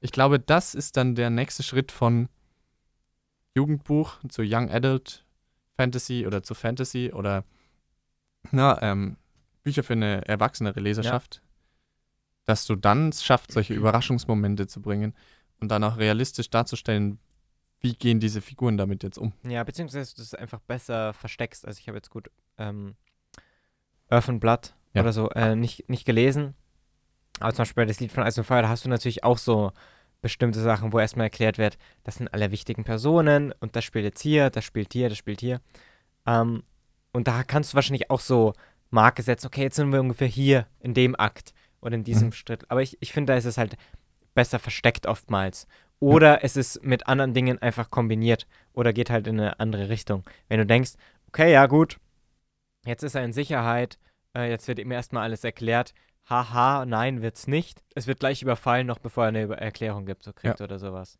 Ich 0.00 0.12
glaube, 0.12 0.38
das 0.38 0.76
ist 0.76 0.96
dann 0.96 1.16
der 1.16 1.30
nächste 1.30 1.64
Schritt 1.64 1.90
von 1.90 2.28
Jugendbuch 3.56 4.18
zu 4.28 4.42
Young 4.44 4.70
Adult 4.70 5.24
Fantasy 5.76 6.24
oder 6.24 6.44
zu 6.44 6.54
Fantasy 6.54 7.10
oder 7.12 7.42
na, 8.52 8.80
ähm, 8.80 9.16
Bücher 9.64 9.82
für 9.82 9.94
eine 9.94 10.26
erwachsenere 10.28 10.78
Leserschaft, 10.80 11.42
dass 12.44 12.66
du 12.66 12.76
dann 12.76 13.08
es 13.08 13.24
schaffst, 13.24 13.52
solche 13.52 13.74
Überraschungsmomente 13.74 14.66
zu 14.66 14.80
bringen 14.80 15.14
und 15.60 15.68
dann 15.70 15.82
auch 15.82 15.96
realistisch 15.96 16.50
darzustellen, 16.50 17.18
wie 17.80 17.94
gehen 17.94 18.20
diese 18.20 18.40
Figuren 18.40 18.76
damit 18.76 19.02
jetzt 19.02 19.18
um. 19.18 19.32
Ja, 19.46 19.64
beziehungsweise 19.64 20.14
du 20.14 20.22
es 20.22 20.34
einfach 20.34 20.60
besser 20.60 21.12
versteckst. 21.14 21.66
Also 21.66 21.78
ich 21.80 21.88
habe 21.88 21.98
jetzt 21.98 22.10
gut 22.10 22.30
ähm, 22.58 22.94
Earth 24.08 24.28
and 24.28 24.40
Blood 24.40 24.74
Ja. 24.94 25.02
oder 25.02 25.12
so 25.12 25.30
äh, 25.30 25.56
nicht, 25.56 25.88
nicht 25.88 26.04
gelesen. 26.04 26.54
Aber 27.40 27.52
zum 27.52 27.62
Beispiel 27.62 27.86
das 27.86 28.00
Lied 28.00 28.12
von 28.12 28.22
Eis 28.22 28.38
und 28.38 28.44
Feuer, 28.44 28.62
da 28.62 28.68
hast 28.68 28.84
du 28.84 28.88
natürlich 28.88 29.24
auch 29.24 29.38
so 29.38 29.72
bestimmte 30.22 30.60
Sachen, 30.60 30.92
wo 30.92 30.98
erstmal 30.98 31.26
erklärt 31.26 31.58
wird, 31.58 31.76
das 32.04 32.14
sind 32.16 32.28
alle 32.32 32.50
wichtigen 32.50 32.84
Personen 32.84 33.52
und 33.60 33.76
das 33.76 33.84
spielt 33.84 34.04
jetzt 34.04 34.22
hier, 34.22 34.48
das 34.50 34.64
spielt 34.64 34.92
hier, 34.92 35.08
das 35.10 35.18
spielt 35.18 35.40
hier. 35.40 35.60
Ähm, 36.26 36.62
und 37.12 37.28
da 37.28 37.42
kannst 37.42 37.72
du 37.72 37.74
wahrscheinlich 37.74 38.10
auch 38.10 38.20
so 38.20 38.54
Marke 38.94 39.22
setzen, 39.22 39.46
okay, 39.48 39.62
jetzt 39.62 39.76
sind 39.76 39.92
wir 39.92 40.00
ungefähr 40.00 40.28
hier 40.28 40.66
in 40.80 40.94
dem 40.94 41.18
Akt 41.18 41.52
oder 41.80 41.94
in 41.96 42.04
diesem 42.04 42.28
Mhm. 42.28 42.32
Schritt. 42.32 42.70
Aber 42.70 42.80
ich, 42.82 42.96
ich 43.00 43.12
finde, 43.12 43.32
da 43.32 43.36
ist 43.36 43.44
es 43.44 43.58
halt 43.58 43.76
besser 44.34 44.58
versteckt 44.58 45.06
oftmals. 45.06 45.66
Oder 46.00 46.42
es 46.44 46.56
ist 46.56 46.82
mit 46.82 47.06
anderen 47.06 47.34
Dingen 47.34 47.60
einfach 47.60 47.90
kombiniert 47.90 48.46
oder 48.72 48.92
geht 48.92 49.10
halt 49.10 49.26
in 49.26 49.38
eine 49.40 49.58
andere 49.60 49.88
Richtung. 49.88 50.22
Wenn 50.48 50.58
du 50.58 50.66
denkst, 50.66 50.92
okay, 51.28 51.52
ja 51.52 51.66
gut, 51.66 51.98
jetzt 52.84 53.02
ist 53.02 53.14
er 53.14 53.24
in 53.24 53.32
Sicherheit, 53.32 53.98
äh, 54.34 54.50
jetzt 54.50 54.68
wird 54.68 54.78
ihm 54.78 54.90
erstmal 54.90 55.22
alles 55.22 55.44
erklärt. 55.44 55.94
Haha, 56.28 56.84
nein, 56.86 57.22
wird's 57.22 57.46
nicht. 57.46 57.82
Es 57.94 58.06
wird 58.06 58.20
gleich 58.20 58.42
überfallen, 58.42 58.86
noch 58.86 58.98
bevor 58.98 59.24
er 59.24 59.28
eine 59.28 59.56
Erklärung 59.56 60.04
gibt, 60.06 60.24
so 60.24 60.32
kriegt 60.32 60.60
oder 60.60 60.78
sowas. 60.78 61.18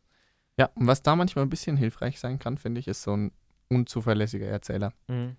Ja, 0.57 0.69
und 0.75 0.87
was 0.87 1.01
da 1.03 1.15
manchmal 1.15 1.45
ein 1.45 1.49
bisschen 1.49 1.77
hilfreich 1.77 2.19
sein 2.19 2.39
kann, 2.39 2.57
finde 2.57 2.79
ich, 2.79 2.87
ist 2.87 3.03
so 3.03 3.15
ein 3.15 3.31
unzuverlässiger 3.69 4.47
Erzähler, 4.47 4.93
Mhm. 5.07 5.35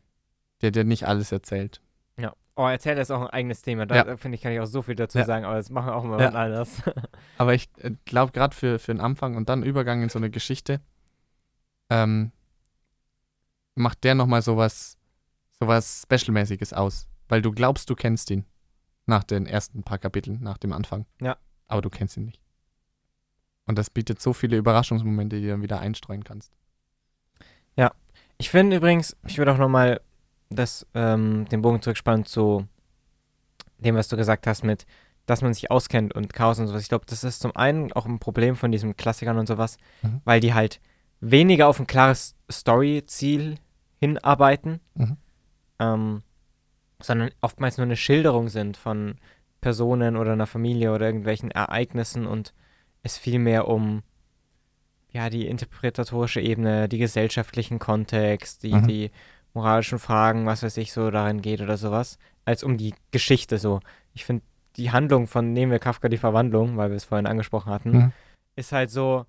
der 0.62 0.70
dir 0.70 0.84
nicht 0.84 1.06
alles 1.06 1.32
erzählt. 1.32 1.80
Ja. 2.18 2.34
Oh, 2.54 2.66
erzähl 2.66 2.96
ist 2.96 3.10
auch 3.10 3.20
ein 3.22 3.30
eigenes 3.30 3.62
Thema. 3.62 3.84
Da 3.86 3.96
Ja. 3.96 4.16
finde 4.16 4.36
ich, 4.36 4.42
kann 4.42 4.52
ich 4.52 4.60
auch 4.60 4.66
so 4.66 4.80
viel 4.82 4.94
dazu 4.94 5.18
Ja. 5.18 5.24
sagen, 5.24 5.44
aber 5.44 5.56
das 5.56 5.68
machen 5.70 5.86
wir 5.88 5.94
auch 5.96 6.04
mal 6.04 6.20
Ja. 6.20 6.30
ja. 6.30 6.38
anders. 6.38 6.82
Aber 7.38 7.52
ich 7.54 7.68
glaube, 8.06 8.32
gerade 8.32 8.54
für, 8.56 8.78
für 8.78 8.92
den 8.94 9.00
Anfang 9.00 9.36
und 9.36 9.48
dann 9.50 9.62
Übergang 9.62 10.02
in 10.02 10.08
so 10.08 10.18
eine 10.18 10.30
Geschichte, 10.30 10.80
ähm, 11.90 12.32
macht 13.74 14.04
der 14.04 14.14
nochmal 14.14 14.40
sowas, 14.42 14.96
sowas 15.60 16.02
Specialmäßiges 16.04 16.72
aus. 16.72 17.06
Weil 17.28 17.42
du 17.42 17.52
glaubst, 17.52 17.90
du 17.90 17.94
kennst 17.94 18.30
ihn. 18.30 18.44
Nach 19.08 19.22
den 19.22 19.46
ersten 19.46 19.82
paar 19.84 19.98
Kapiteln, 19.98 20.42
nach 20.42 20.58
dem 20.58 20.72
Anfang. 20.72 21.04
Ja. 21.20 21.36
Aber 21.68 21.82
du 21.82 21.90
kennst 21.90 22.16
ihn 22.16 22.24
nicht. 22.24 22.40
Und 23.66 23.76
das 23.78 23.90
bietet 23.90 24.20
so 24.20 24.32
viele 24.32 24.56
Überraschungsmomente, 24.56 25.36
die 25.36 25.42
du 25.42 25.50
dann 25.50 25.62
wieder 25.62 25.78
einstreuen 25.80 26.24
kannst. 26.24 26.52
Ich 28.38 28.50
finde 28.50 28.76
übrigens, 28.76 29.16
ich 29.26 29.38
würde 29.38 29.52
auch 29.52 29.56
nochmal 29.56 29.98
das, 30.50 30.86
ähm, 30.94 31.46
den 31.50 31.62
Bogen 31.62 31.82
zurückspannen 31.82 32.24
zu 32.24 32.66
dem, 33.78 33.94
was 33.96 34.08
du 34.08 34.16
gesagt 34.16 34.46
hast 34.46 34.64
mit, 34.64 34.86
dass 35.26 35.42
man 35.42 35.52
sich 35.52 35.70
auskennt 35.70 36.14
und 36.14 36.32
Chaos 36.32 36.58
und 36.58 36.68
sowas. 36.68 36.82
Ich 36.82 36.88
glaube, 36.88 37.04
das 37.06 37.24
ist 37.24 37.40
zum 37.40 37.54
einen 37.56 37.92
auch 37.92 38.06
ein 38.06 38.18
Problem 38.20 38.54
von 38.56 38.70
diesen 38.70 38.96
Klassikern 38.96 39.38
und 39.38 39.46
sowas, 39.48 39.76
Mhm. 40.02 40.20
weil 40.24 40.40
die 40.40 40.54
halt 40.54 40.80
weniger 41.20 41.66
auf 41.68 41.80
ein 41.80 41.86
klares 41.86 42.36
Story-Ziel 42.50 43.56
hinarbeiten, 43.98 44.80
Mhm. 44.94 45.16
ähm, 45.80 46.22
sondern 47.02 47.30
oftmals 47.40 47.76
nur 47.76 47.84
eine 47.86 47.96
Schilderung 47.96 48.48
sind 48.48 48.76
von 48.76 49.16
Personen 49.60 50.16
oder 50.16 50.32
einer 50.32 50.46
Familie 50.46 50.92
oder 50.94 51.06
irgendwelchen 51.06 51.50
Ereignissen 51.50 52.26
und 52.26 52.54
es 53.02 53.18
viel 53.18 53.38
mehr 53.38 53.68
um 53.68 54.02
ja, 55.12 55.30
die 55.30 55.46
interpretatorische 55.46 56.40
Ebene, 56.42 56.88
die 56.90 56.98
gesellschaftlichen 56.98 57.78
Kontext, 57.78 58.62
die, 58.62 58.74
Mhm. 58.74 58.86
die 58.86 59.10
moralischen 59.56 59.98
Fragen, 59.98 60.46
was 60.46 60.62
weiß 60.62 60.76
ich, 60.76 60.92
so 60.92 61.10
darin 61.10 61.40
geht 61.42 61.60
oder 61.60 61.76
sowas, 61.76 62.18
als 62.44 62.62
um 62.62 62.76
die 62.76 62.94
Geschichte 63.10 63.58
so. 63.58 63.80
Ich 64.14 64.24
finde, 64.24 64.44
die 64.76 64.90
Handlung 64.92 65.26
von 65.26 65.52
Nehmen 65.52 65.72
wir 65.72 65.78
Kafka 65.78 66.08
die 66.08 66.18
Verwandlung, 66.18 66.76
weil 66.76 66.90
wir 66.90 66.96
es 66.96 67.04
vorhin 67.04 67.26
angesprochen 67.26 67.72
hatten, 67.72 67.90
Mhm. 67.90 68.12
ist 68.54 68.72
halt 68.72 68.90
so, 68.90 69.24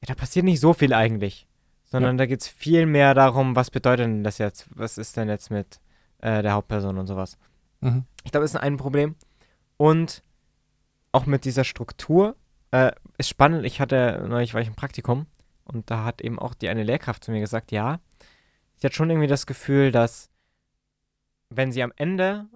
ja, 0.00 0.06
da 0.06 0.14
passiert 0.14 0.44
nicht 0.46 0.60
so 0.60 0.72
viel 0.72 0.92
eigentlich, 0.94 1.46
sondern 1.84 2.16
da 2.18 2.26
geht 2.26 2.40
es 2.40 2.48
viel 2.48 2.86
mehr 2.86 3.14
darum, 3.14 3.54
was 3.54 3.70
bedeutet 3.70 4.06
denn 4.06 4.24
das 4.24 4.38
jetzt, 4.38 4.66
was 4.74 4.98
ist 4.98 5.16
denn 5.16 5.28
jetzt 5.28 5.50
mit 5.50 5.78
äh, 6.18 6.42
der 6.42 6.52
Hauptperson 6.54 6.96
und 6.98 7.06
sowas. 7.06 7.36
Mhm. 7.80 8.04
Ich 8.24 8.32
glaube, 8.32 8.44
das 8.44 8.54
ist 8.54 8.60
ein 8.60 8.78
Problem. 8.78 9.14
Und 9.76 10.22
auch 11.12 11.26
mit 11.26 11.44
dieser 11.44 11.64
Struktur 11.64 12.34
äh, 12.70 12.92
ist 13.18 13.28
spannend. 13.28 13.64
Ich 13.66 13.80
hatte, 13.80 14.24
neulich 14.26 14.54
war 14.54 14.62
ich 14.62 14.68
im 14.68 14.74
Praktikum 14.74 15.26
und 15.64 15.90
da 15.90 16.04
hat 16.04 16.22
eben 16.22 16.38
auch 16.38 16.54
die 16.54 16.68
eine 16.70 16.82
Lehrkraft 16.82 17.22
zu 17.24 17.30
mir 17.30 17.40
gesagt, 17.40 17.70
ja, 17.70 18.00
sie 18.76 18.86
hat 18.86 18.94
schon 18.94 19.10
irgendwie 19.10 19.28
das 19.28 19.46
Gefühl, 19.46 19.92
dass 19.92 20.30
wenn 21.50 21.72
sie 21.72 21.82
am 21.82 21.92
Ende 21.96 22.46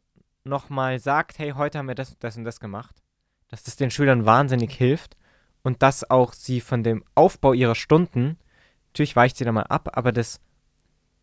nochmal 0.45 0.99
sagt, 0.99 1.39
hey, 1.39 1.53
heute 1.53 1.79
haben 1.79 1.89
wir 1.89 1.95
das, 1.95 2.19
das 2.19 2.37
und 2.37 2.45
das 2.45 2.61
gemacht, 2.61 3.03
dass 3.49 3.63
das 3.63 3.77
den 3.77 3.91
Schülern 3.91 4.27
wahnsinnig 4.27 4.73
hilft 4.73 5.17
und 5.63 5.83
dass 5.83 6.09
auch 6.09 6.33
sie 6.33 6.61
von 6.61 6.83
dem 6.83 7.05
Aufbau 7.15 7.53
ihrer 7.53 7.75
Stunden, 7.75 8.39
natürlich 8.89 9.17
weicht 9.17 9.37
sie 9.37 9.45
da 9.45 9.53
mal 9.53 9.65
ab, 9.65 9.91
aber 9.93 10.13
das 10.13 10.41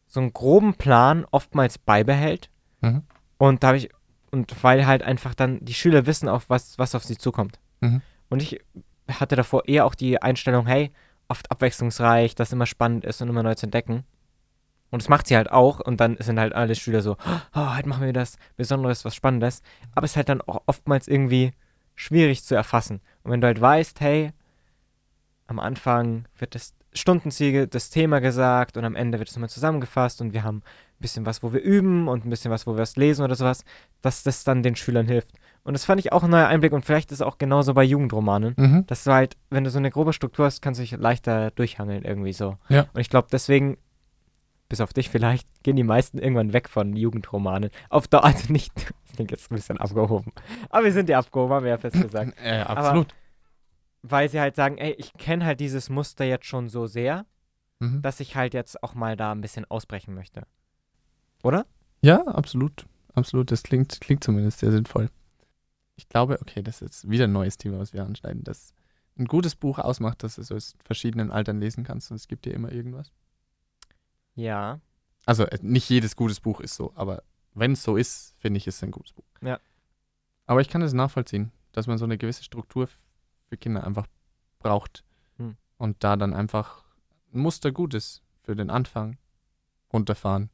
so 0.07 0.19
einen 0.19 0.33
groben 0.33 0.75
Plan 0.75 1.25
oftmals 1.31 1.77
beibehält. 1.77 2.49
Mhm. 2.81 3.03
Und 3.37 3.63
da 3.63 3.67
habe 3.67 3.77
ich, 3.77 3.89
und 4.31 4.63
weil 4.63 4.85
halt 4.85 5.03
einfach 5.03 5.33
dann 5.33 5.63
die 5.63 5.73
Schüler 5.73 6.05
wissen, 6.05 6.29
auf 6.29 6.49
was, 6.49 6.77
was 6.77 6.95
auf 6.95 7.03
sie 7.03 7.17
zukommt. 7.17 7.59
Mhm. 7.81 8.01
Und 8.29 8.41
ich 8.41 8.59
hatte 9.09 9.35
davor 9.35 9.67
eher 9.67 9.85
auch 9.85 9.95
die 9.95 10.21
Einstellung, 10.21 10.67
hey, 10.67 10.91
oft 11.27 11.49
abwechslungsreich, 11.51 12.35
dass 12.35 12.53
immer 12.53 12.65
spannend 12.65 13.05
ist 13.05 13.21
und 13.21 13.29
immer 13.29 13.43
neu 13.43 13.55
zu 13.55 13.65
entdecken. 13.65 14.03
Und 14.95 15.01
das 15.03 15.09
macht 15.09 15.27
sie 15.27 15.35
halt 15.35 15.51
auch. 15.51 15.81
Und 15.81 15.99
dann 15.99 16.15
sind 16.19 16.39
halt 16.39 16.53
alle 16.53 16.73
Schüler 16.73 17.01
so, 17.01 17.17
oh, 17.53 17.75
heute 17.75 17.89
machen 17.89 18.05
wir 18.05 18.13
das 18.13 18.37
Besonderes, 18.55 19.03
was 19.03 19.13
Spannendes. 19.13 19.61
Aber 19.93 20.05
es 20.05 20.11
ist 20.11 20.15
halt 20.17 20.29
dann 20.29 20.39
auch 20.41 20.61
oftmals 20.67 21.07
irgendwie 21.09 21.51
schwierig 21.95 22.43
zu 22.45 22.55
erfassen. 22.55 23.01
Und 23.23 23.31
wenn 23.31 23.41
du 23.41 23.47
halt 23.47 23.59
weißt, 23.59 23.99
hey, 23.99 24.31
am 25.47 25.59
Anfang 25.59 26.25
wird 26.37 26.55
das 26.55 26.73
Stundenziel, 26.93 27.67
das 27.67 27.89
Thema 27.89 28.19
gesagt 28.19 28.77
und 28.77 28.85
am 28.85 28.95
Ende 28.95 29.19
wird 29.19 29.29
es 29.29 29.35
nochmal 29.35 29.49
zusammengefasst 29.49 30.21
und 30.21 30.33
wir 30.33 30.43
haben 30.43 30.59
ein 30.59 31.01
bisschen 31.01 31.25
was, 31.25 31.43
wo 31.43 31.51
wir 31.51 31.61
üben 31.61 32.07
und 32.07 32.25
ein 32.25 32.29
bisschen 32.29 32.51
was, 32.51 32.65
wo 32.65 32.75
wir 32.75 32.83
es 32.83 32.95
lesen 32.95 33.23
oder 33.23 33.35
sowas, 33.35 33.65
dass 34.01 34.23
das 34.23 34.45
dann 34.45 34.63
den 34.63 34.77
Schülern 34.77 35.05
hilft. 35.07 35.33
Und 35.63 35.73
das 35.73 35.83
fand 35.83 35.99
ich 35.99 36.13
auch 36.13 36.23
ein 36.23 36.29
neuer 36.29 36.47
Einblick 36.47 36.71
und 36.71 36.85
vielleicht 36.85 37.11
ist 37.11 37.17
es 37.19 37.21
auch 37.21 37.37
genauso 37.37 37.73
bei 37.73 37.83
Jugendromanen, 37.83 38.53
Mhm. 38.57 38.87
dass 38.87 39.03
du 39.03 39.11
halt, 39.11 39.35
wenn 39.49 39.65
du 39.65 39.69
so 39.69 39.77
eine 39.77 39.91
grobe 39.91 40.13
Struktur 40.13 40.45
hast, 40.45 40.61
kannst 40.61 40.79
du 40.79 40.83
dich 40.83 40.91
leichter 40.93 41.51
durchhangeln 41.51 42.05
irgendwie 42.05 42.31
so. 42.33 42.57
Ja. 42.69 42.85
Und 42.93 43.01
ich 43.01 43.09
glaube, 43.09 43.27
deswegen, 43.29 43.77
bis 44.75 44.81
auf 44.81 44.91
dich 44.91 45.09
vielleicht, 45.09 45.47
gehen 45.63 45.77
die 45.77 45.83
meisten 45.83 46.17
irgendwann 46.17 46.51
weg 46.51 46.67
von 46.67 46.97
Jugendromanen. 46.97 47.69
Auf 47.89 48.09
Dauer, 48.09 48.25
also 48.25 48.51
nicht, 48.51 48.73
ich 49.05 49.15
denke 49.15 49.33
jetzt 49.35 49.49
ein 49.49 49.55
bisschen 49.55 49.77
abgehoben. 49.77 50.33
Aber 50.69 50.83
wir 50.83 50.91
sind 50.91 51.07
ja 51.07 51.17
abgehoben, 51.19 51.53
haben 51.53 51.63
wir 51.63 51.71
ja 51.71 51.77
fest 51.77 52.01
gesagt. 52.01 52.33
Äh, 52.43 52.59
absolut. 52.59 53.15
Weil 54.01 54.27
sie 54.29 54.39
halt 54.41 54.57
sagen, 54.57 54.77
ey, 54.77 54.91
ich 54.97 55.13
kenne 55.13 55.45
halt 55.45 55.61
dieses 55.61 55.89
Muster 55.89 56.25
jetzt 56.25 56.45
schon 56.45 56.67
so 56.69 56.85
sehr, 56.87 57.25
Mhm. 57.79 58.01
dass 58.01 58.19
ich 58.21 58.35
halt 58.37 58.53
jetzt 58.53 58.81
auch 58.83 58.93
mal 58.95 59.17
da 59.17 59.33
ein 59.33 59.41
bisschen 59.41 59.65
ausbrechen 59.65 60.13
möchte. 60.13 60.43
Oder? 61.43 61.65
Ja, 62.01 62.21
absolut. 62.25 62.85
Absolut. 63.13 63.51
Das 63.51 63.63
klingt, 63.63 63.99
klingt 64.01 64.23
zumindest 64.23 64.59
sehr 64.59 64.71
sinnvoll. 64.71 65.09
Ich 65.97 66.07
glaube, 66.07 66.39
okay, 66.41 66.61
das 66.61 66.75
ist 66.75 66.81
jetzt 66.81 67.09
wieder 67.09 67.25
ein 67.25 67.31
neues 67.33 67.57
Thema, 67.57 67.79
was 67.79 67.93
wir 67.93 68.03
anschneiden, 68.05 68.43
dass 68.43 68.73
ein 69.17 69.25
gutes 69.25 69.55
Buch 69.55 69.79
ausmacht, 69.79 70.23
dass 70.23 70.35
du 70.35 70.41
es 70.41 70.51
aus 70.51 70.75
verschiedenen 70.83 71.31
Altern 71.31 71.59
lesen 71.59 71.83
kannst 71.83 72.11
und 72.11 72.15
es 72.17 72.27
gibt 72.27 72.45
dir 72.45 72.53
immer 72.53 72.71
irgendwas. 72.71 73.11
Ja. 74.35 74.79
Also 75.25 75.45
äh, 75.45 75.59
nicht 75.61 75.89
jedes 75.89 76.15
gutes 76.15 76.39
Buch 76.39 76.59
ist 76.59 76.75
so, 76.75 76.91
aber 76.95 77.23
wenn 77.53 77.71
es 77.71 77.83
so 77.83 77.97
ist, 77.97 78.35
finde 78.37 78.57
ich, 78.57 78.67
ist 78.67 78.75
es 78.75 78.83
ein 78.83 78.91
gutes 78.91 79.13
Buch. 79.13 79.25
Ja. 79.41 79.59
Aber 80.45 80.61
ich 80.61 80.69
kann 80.69 80.81
es 80.81 80.93
nachvollziehen, 80.93 81.51
dass 81.71 81.87
man 81.87 81.97
so 81.97 82.05
eine 82.05 82.17
gewisse 82.17 82.43
Struktur 82.43 82.87
für 83.47 83.57
Kinder 83.57 83.85
einfach 83.85 84.07
braucht. 84.59 85.03
Hm. 85.37 85.57
Und 85.77 86.03
da 86.03 86.15
dann 86.15 86.33
einfach 86.33 86.83
ein 87.33 87.39
Muster 87.39 87.71
gut 87.71 87.93
ist 87.93 88.21
für 88.43 88.55
den 88.55 88.69
Anfang, 88.69 89.17
runterfahren, 89.91 90.49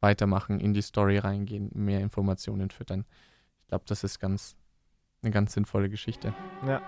weitermachen, 0.00 0.60
in 0.60 0.74
die 0.74 0.82
Story 0.82 1.18
reingehen, 1.18 1.70
mehr 1.74 2.00
Informationen 2.00 2.70
füttern. 2.70 3.04
Ich 3.62 3.68
glaube, 3.68 3.84
das 3.88 4.04
ist 4.04 4.20
ganz 4.20 4.56
eine 5.22 5.32
ganz 5.32 5.52
sinnvolle 5.52 5.90
Geschichte. 5.90 6.32
Ja. 6.66 6.80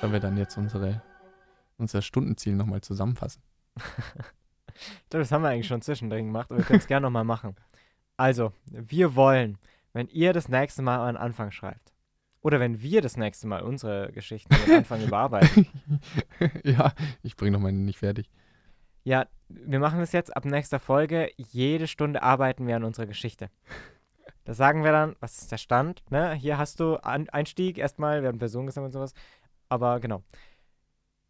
Sollen 0.00 0.12
wir 0.12 0.20
dann 0.20 0.36
jetzt 0.36 0.56
unsere, 0.56 1.02
unser 1.76 2.02
Stundenziel 2.02 2.54
nochmal 2.54 2.80
zusammenfassen? 2.80 3.42
Ich 3.76 3.82
glaube, 3.82 4.12
das 5.10 5.32
haben 5.32 5.42
wir 5.42 5.48
eigentlich 5.48 5.66
schon 5.66 5.82
zwischendrin 5.82 6.26
gemacht, 6.26 6.50
aber 6.50 6.58
wir 6.58 6.64
können 6.64 6.78
es 6.78 6.86
gerne 6.86 7.04
nochmal 7.04 7.24
machen. 7.24 7.56
Also, 8.16 8.52
wir 8.66 9.16
wollen, 9.16 9.58
wenn 9.92 10.08
ihr 10.08 10.32
das 10.32 10.48
nächste 10.48 10.82
Mal 10.82 11.00
euren 11.00 11.16
Anfang 11.16 11.50
schreibt, 11.50 11.92
oder 12.40 12.60
wenn 12.60 12.80
wir 12.80 13.02
das 13.02 13.16
nächste 13.16 13.48
Mal 13.48 13.62
unsere 13.62 14.12
Geschichten 14.12 14.54
am 14.54 14.76
Anfang 14.78 15.02
überarbeiten, 15.02 15.66
ja, 16.62 16.92
ich 17.22 17.36
bringe 17.36 17.52
noch 17.52 17.60
meine 17.60 17.78
nicht 17.78 17.98
fertig. 17.98 18.30
ja, 19.02 19.26
wir 19.48 19.80
machen 19.80 19.98
das 19.98 20.12
jetzt 20.12 20.36
ab 20.36 20.44
nächster 20.44 20.78
Folge. 20.78 21.30
Jede 21.36 21.88
Stunde 21.88 22.22
arbeiten 22.22 22.66
wir 22.66 22.76
an 22.76 22.84
unserer 22.84 23.06
Geschichte. 23.06 23.50
Da 24.44 24.54
sagen 24.54 24.82
wir 24.82 24.92
dann, 24.92 25.14
was 25.20 25.42
ist 25.42 25.52
der 25.52 25.58
Stand? 25.58 26.02
Ne? 26.10 26.32
Hier 26.32 26.56
hast 26.56 26.80
du 26.80 26.96
An 26.96 27.28
Einstieg 27.28 27.76
erstmal, 27.76 28.22
wir 28.22 28.28
haben 28.28 28.38
Personen 28.38 28.66
gesagt 28.66 28.84
und 28.84 28.92
sowas. 28.92 29.12
Aber 29.68 30.00
genau. 30.00 30.22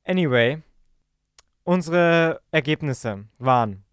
Anyway, 0.04 0.62
unsere 1.64 2.40
Ergebnisse 2.50 3.26
waren. 3.38 3.84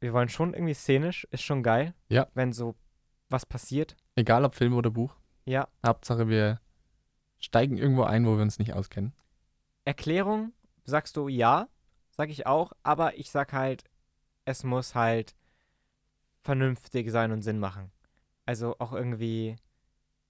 Wir 0.00 0.12
wollen 0.12 0.28
schon 0.28 0.54
irgendwie 0.54 0.74
szenisch, 0.74 1.26
ist 1.30 1.42
schon 1.42 1.62
geil. 1.62 1.94
Ja. 2.08 2.28
Wenn 2.34 2.52
so 2.52 2.74
was 3.28 3.44
passiert. 3.44 3.96
Egal 4.16 4.44
ob 4.44 4.54
Film 4.54 4.74
oder 4.74 4.90
Buch. 4.90 5.16
Ja. 5.44 5.68
Hauptsache, 5.84 6.28
wir 6.28 6.60
steigen 7.38 7.76
irgendwo 7.76 8.04
ein, 8.04 8.26
wo 8.26 8.36
wir 8.36 8.42
uns 8.42 8.58
nicht 8.58 8.72
auskennen. 8.72 9.12
Erklärung, 9.84 10.52
sagst 10.84 11.16
du 11.16 11.28
ja, 11.28 11.68
sag 12.10 12.30
ich 12.30 12.46
auch, 12.46 12.72
aber 12.82 13.16
ich 13.16 13.30
sag 13.30 13.52
halt, 13.52 13.84
es 14.44 14.64
muss 14.64 14.94
halt 14.94 15.34
vernünftig 16.42 17.10
sein 17.10 17.32
und 17.32 17.42
Sinn 17.42 17.58
machen. 17.58 17.90
Also 18.46 18.76
auch 18.78 18.92
irgendwie, 18.92 19.56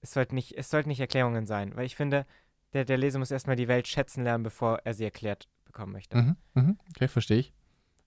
es 0.01 0.13
sollte 0.13 0.35
nicht, 0.35 0.57
es 0.57 0.71
sollten 0.71 0.89
nicht 0.89 1.01
Erklärungen 1.01 1.47
sein, 1.47 1.75
weil 1.77 1.87
ich 1.87 1.97
finde, 1.97 2.27
der, 2.73 2.85
der 2.85 2.99
Leser 2.99 3.19
muss 3.19 3.31
erstmal 3.31 3.57
die 3.57 3.69
Welt 3.69 3.87
schätzen 3.89 4.25
lernen, 4.25 4.45
bevor 4.45 4.79
er 4.85 4.95
sie 4.95 5.05
erklärt 5.05 5.49
bekommen 5.65 5.93
möchte. 5.93 6.17
Mhm, 6.17 6.37
mhm. 6.55 6.79
Okay, 6.91 7.09
verstehe 7.09 7.39
ich. 7.39 7.53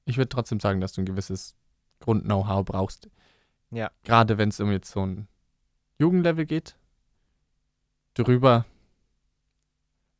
Ich 0.05 0.17
würde 0.17 0.29
trotzdem 0.29 0.59
sagen, 0.59 0.81
dass 0.81 0.93
du 0.93 1.01
ein 1.01 1.05
gewisses 1.05 1.55
Grund-Know-how 1.99 2.65
brauchst. 2.65 3.09
Ja. 3.71 3.89
Gerade 4.03 4.37
wenn 4.37 4.49
es 4.49 4.59
um 4.59 4.71
jetzt 4.71 4.91
so 4.91 5.05
ein 5.05 5.27
Jugendlevel 5.97 6.45
geht. 6.45 6.75
Drüber 8.15 8.65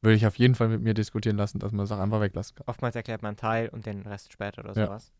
würde 0.01 0.15
ich 0.15 0.25
auf 0.25 0.37
jeden 0.37 0.55
Fall 0.55 0.67
mit 0.69 0.81
mir 0.81 0.93
diskutieren 0.93 1.37
lassen, 1.37 1.59
dass 1.59 1.71
man 1.71 1.85
es 1.85 1.91
auch 1.91 1.99
einfach 1.99 2.19
weglassen 2.21 2.55
kann. 2.55 2.65
Oftmals 2.67 2.95
erklärt 2.95 3.21
man 3.21 3.29
einen 3.31 3.37
Teil 3.37 3.69
und 3.69 3.85
den 3.85 4.01
Rest 4.01 4.31
später 4.33 4.63
oder 4.63 4.73
Ja. 4.77 4.87
sowas. 4.87 5.13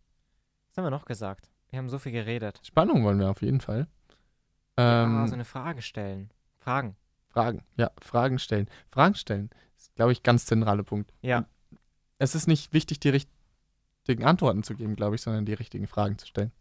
Was 0.70 0.78
haben 0.78 0.86
wir 0.86 0.92
noch 0.92 1.06
gesagt? 1.06 1.50
Wir 1.70 1.80
haben 1.80 1.90
so 1.90 2.00
viel 2.00 2.12
geredet. 2.12 2.60
Spannung 2.64 3.04
wollen 3.04 3.20
wir 3.20 3.30
auf 3.30 3.42
jeden 3.42 3.62
Fall. 3.62 3.88
Ähm, 4.78 5.28
so 5.28 5.34
eine 5.34 5.46
Frage 5.46 5.82
stellen. 5.82 6.32
Fragen. 6.58 6.96
Fragen, 7.34 7.64
ja, 7.78 7.92
Fragen 8.00 8.38
stellen. 8.40 8.68
Fragen 8.92 9.16
stellen 9.16 9.50
ist, 9.76 9.96
glaube 9.96 10.12
ich, 10.12 10.24
ganz 10.24 10.46
zentraler 10.46 10.84
Punkt. 10.84 11.12
Ja. 11.22 11.46
Es 12.20 12.36
ist 12.36 12.48
nicht 12.48 12.74
wichtig, 12.74 13.00
die 13.00 13.10
richtigen 13.10 14.24
Antworten 14.24 14.64
zu 14.64 14.76
geben, 14.76 14.96
glaube 14.96 15.16
ich, 15.16 15.22
sondern 15.22 15.46
die 15.46 15.54
richtigen 15.54 15.88
Fragen 15.88 16.18
zu 16.18 16.28
stellen. 16.28 16.52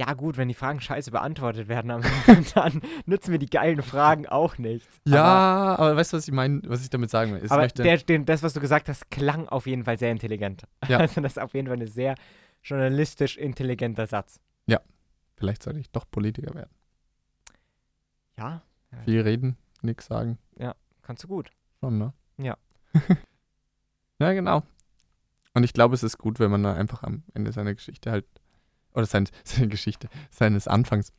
Ja, 0.00 0.14
gut, 0.14 0.36
wenn 0.36 0.46
die 0.46 0.54
Fragen 0.54 0.80
scheiße 0.80 1.10
beantwortet 1.10 1.66
werden, 1.66 1.88
dann 2.54 2.82
nützen 3.04 3.32
wir 3.32 3.40
die 3.40 3.50
geilen 3.50 3.82
Fragen 3.82 4.28
auch 4.28 4.56
nichts. 4.56 5.00
Ja, 5.04 5.74
aber, 5.76 5.96
weißt 5.96 6.12
du, 6.12 6.18
was 6.18 6.28
ich 6.28 6.32
meine, 6.32 6.62
was 6.66 6.84
ich 6.84 6.90
damit 6.90 7.10
sagen 7.10 7.32
will? 7.34 7.44
Ich 7.44 7.50
Aber 7.50 7.66
der, 7.66 7.96
den, 7.98 8.24
das, 8.24 8.44
was 8.44 8.52
du 8.52 8.60
gesagt 8.60 8.88
hast, 8.88 9.10
klang 9.10 9.48
auf 9.48 9.66
jeden 9.66 9.84
Fall 9.84 9.98
sehr 9.98 10.12
intelligent. 10.12 10.62
Ja. 10.86 10.98
Also 11.08 11.20
das 11.20 11.32
ist 11.32 11.38
auf 11.40 11.52
jeden 11.52 11.66
Fall 11.66 11.80
ein 11.80 11.86
sehr 11.88 12.14
journalistisch 12.62 13.36
intelligenter 13.36 14.06
Satz. 14.06 14.40
vielleicht 15.34 15.62
sollte 15.64 15.80
ich 15.80 15.90
doch 15.90 16.04
Politiker 16.08 16.54
werden. 16.54 16.70
Ja, 18.36 18.62
Viel 19.04 19.20
reden, 19.22 19.56
nichts 19.82 20.06
sagen. 20.06 20.38
kannst 21.02 21.24
du 21.24 21.28
gut. 21.28 21.50
Schon, 21.80 21.98
ne? 21.98 22.12
Ja. 22.38 22.56
ja, 24.18 24.32
genau. 24.32 24.62
Und 25.54 25.64
ich 25.64 25.72
glaube, 25.72 25.94
es 25.94 26.02
ist 26.02 26.18
gut, 26.18 26.38
wenn 26.38 26.50
man 26.50 26.62
dann 26.62 26.76
einfach 26.76 27.02
am 27.02 27.22
Ende 27.34 27.50
seiner 27.52 27.74
Geschichte 27.74 28.10
halt, 28.10 28.26
oder 28.92 29.06
sein, 29.06 29.28
seine 29.44 29.68
Geschichte, 29.68 30.08
seines 30.30 30.68
Anfangs, 30.68 31.12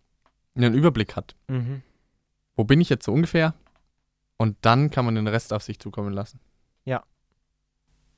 einen 0.55 0.73
Überblick 0.73 1.15
hat. 1.15 1.35
Mhm. 1.47 1.81
Wo 2.55 2.63
bin 2.65 2.81
ich 2.81 2.89
jetzt 2.89 3.05
so 3.05 3.13
ungefähr? 3.13 3.53
Und 4.37 4.57
dann 4.61 4.89
kann 4.91 5.05
man 5.05 5.15
den 5.15 5.27
Rest 5.27 5.53
auf 5.53 5.63
sich 5.63 5.79
zukommen 5.79 6.13
lassen. 6.13 6.39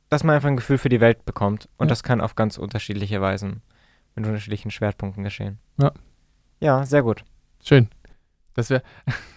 Dass 0.10 0.26
man 0.26 0.36
einfach 0.36 0.50
ein 0.50 0.58
Gefühl 0.58 0.78
für 0.78 0.90
die 0.90 1.00
Welt 1.00 1.24
bekommt. 1.24 1.70
Und 1.78 1.86
Ja. 1.88 1.90
das 1.92 2.04
kann 2.04 2.20
auf 2.20 2.36
ganz 2.36 2.58
unterschiedliche 2.58 3.22
Weisen 3.22 3.62
mit 4.14 4.26
unterschiedlichen 4.26 4.70
Schwerpunkten 4.70 5.24
geschehen. 5.24 5.58
Ja. 5.78 5.94
Ja, 6.60 6.86
sehr 6.86 7.02
gut. 7.02 7.24
Schön. 7.64 7.88
Das 8.54 8.70
wäre, 8.70 8.84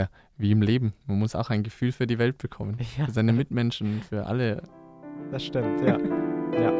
ja 0.00 0.08
wie 0.36 0.52
im 0.52 0.62
Leben. 0.62 0.94
Man 1.06 1.18
muss 1.18 1.34
auch 1.34 1.50
ein 1.50 1.62
Gefühl 1.62 1.92
für 1.92 2.06
die 2.06 2.18
Welt 2.18 2.38
bekommen. 2.38 2.78
Ja, 2.98 3.06
Für 3.06 3.12
seine 3.12 3.32
Mitmenschen, 3.32 4.02
für 4.02 4.26
alle. 4.26 4.62
das 5.30 5.44
stimmt, 5.44 5.80
ja. 5.82 5.98
ja. 6.60 6.72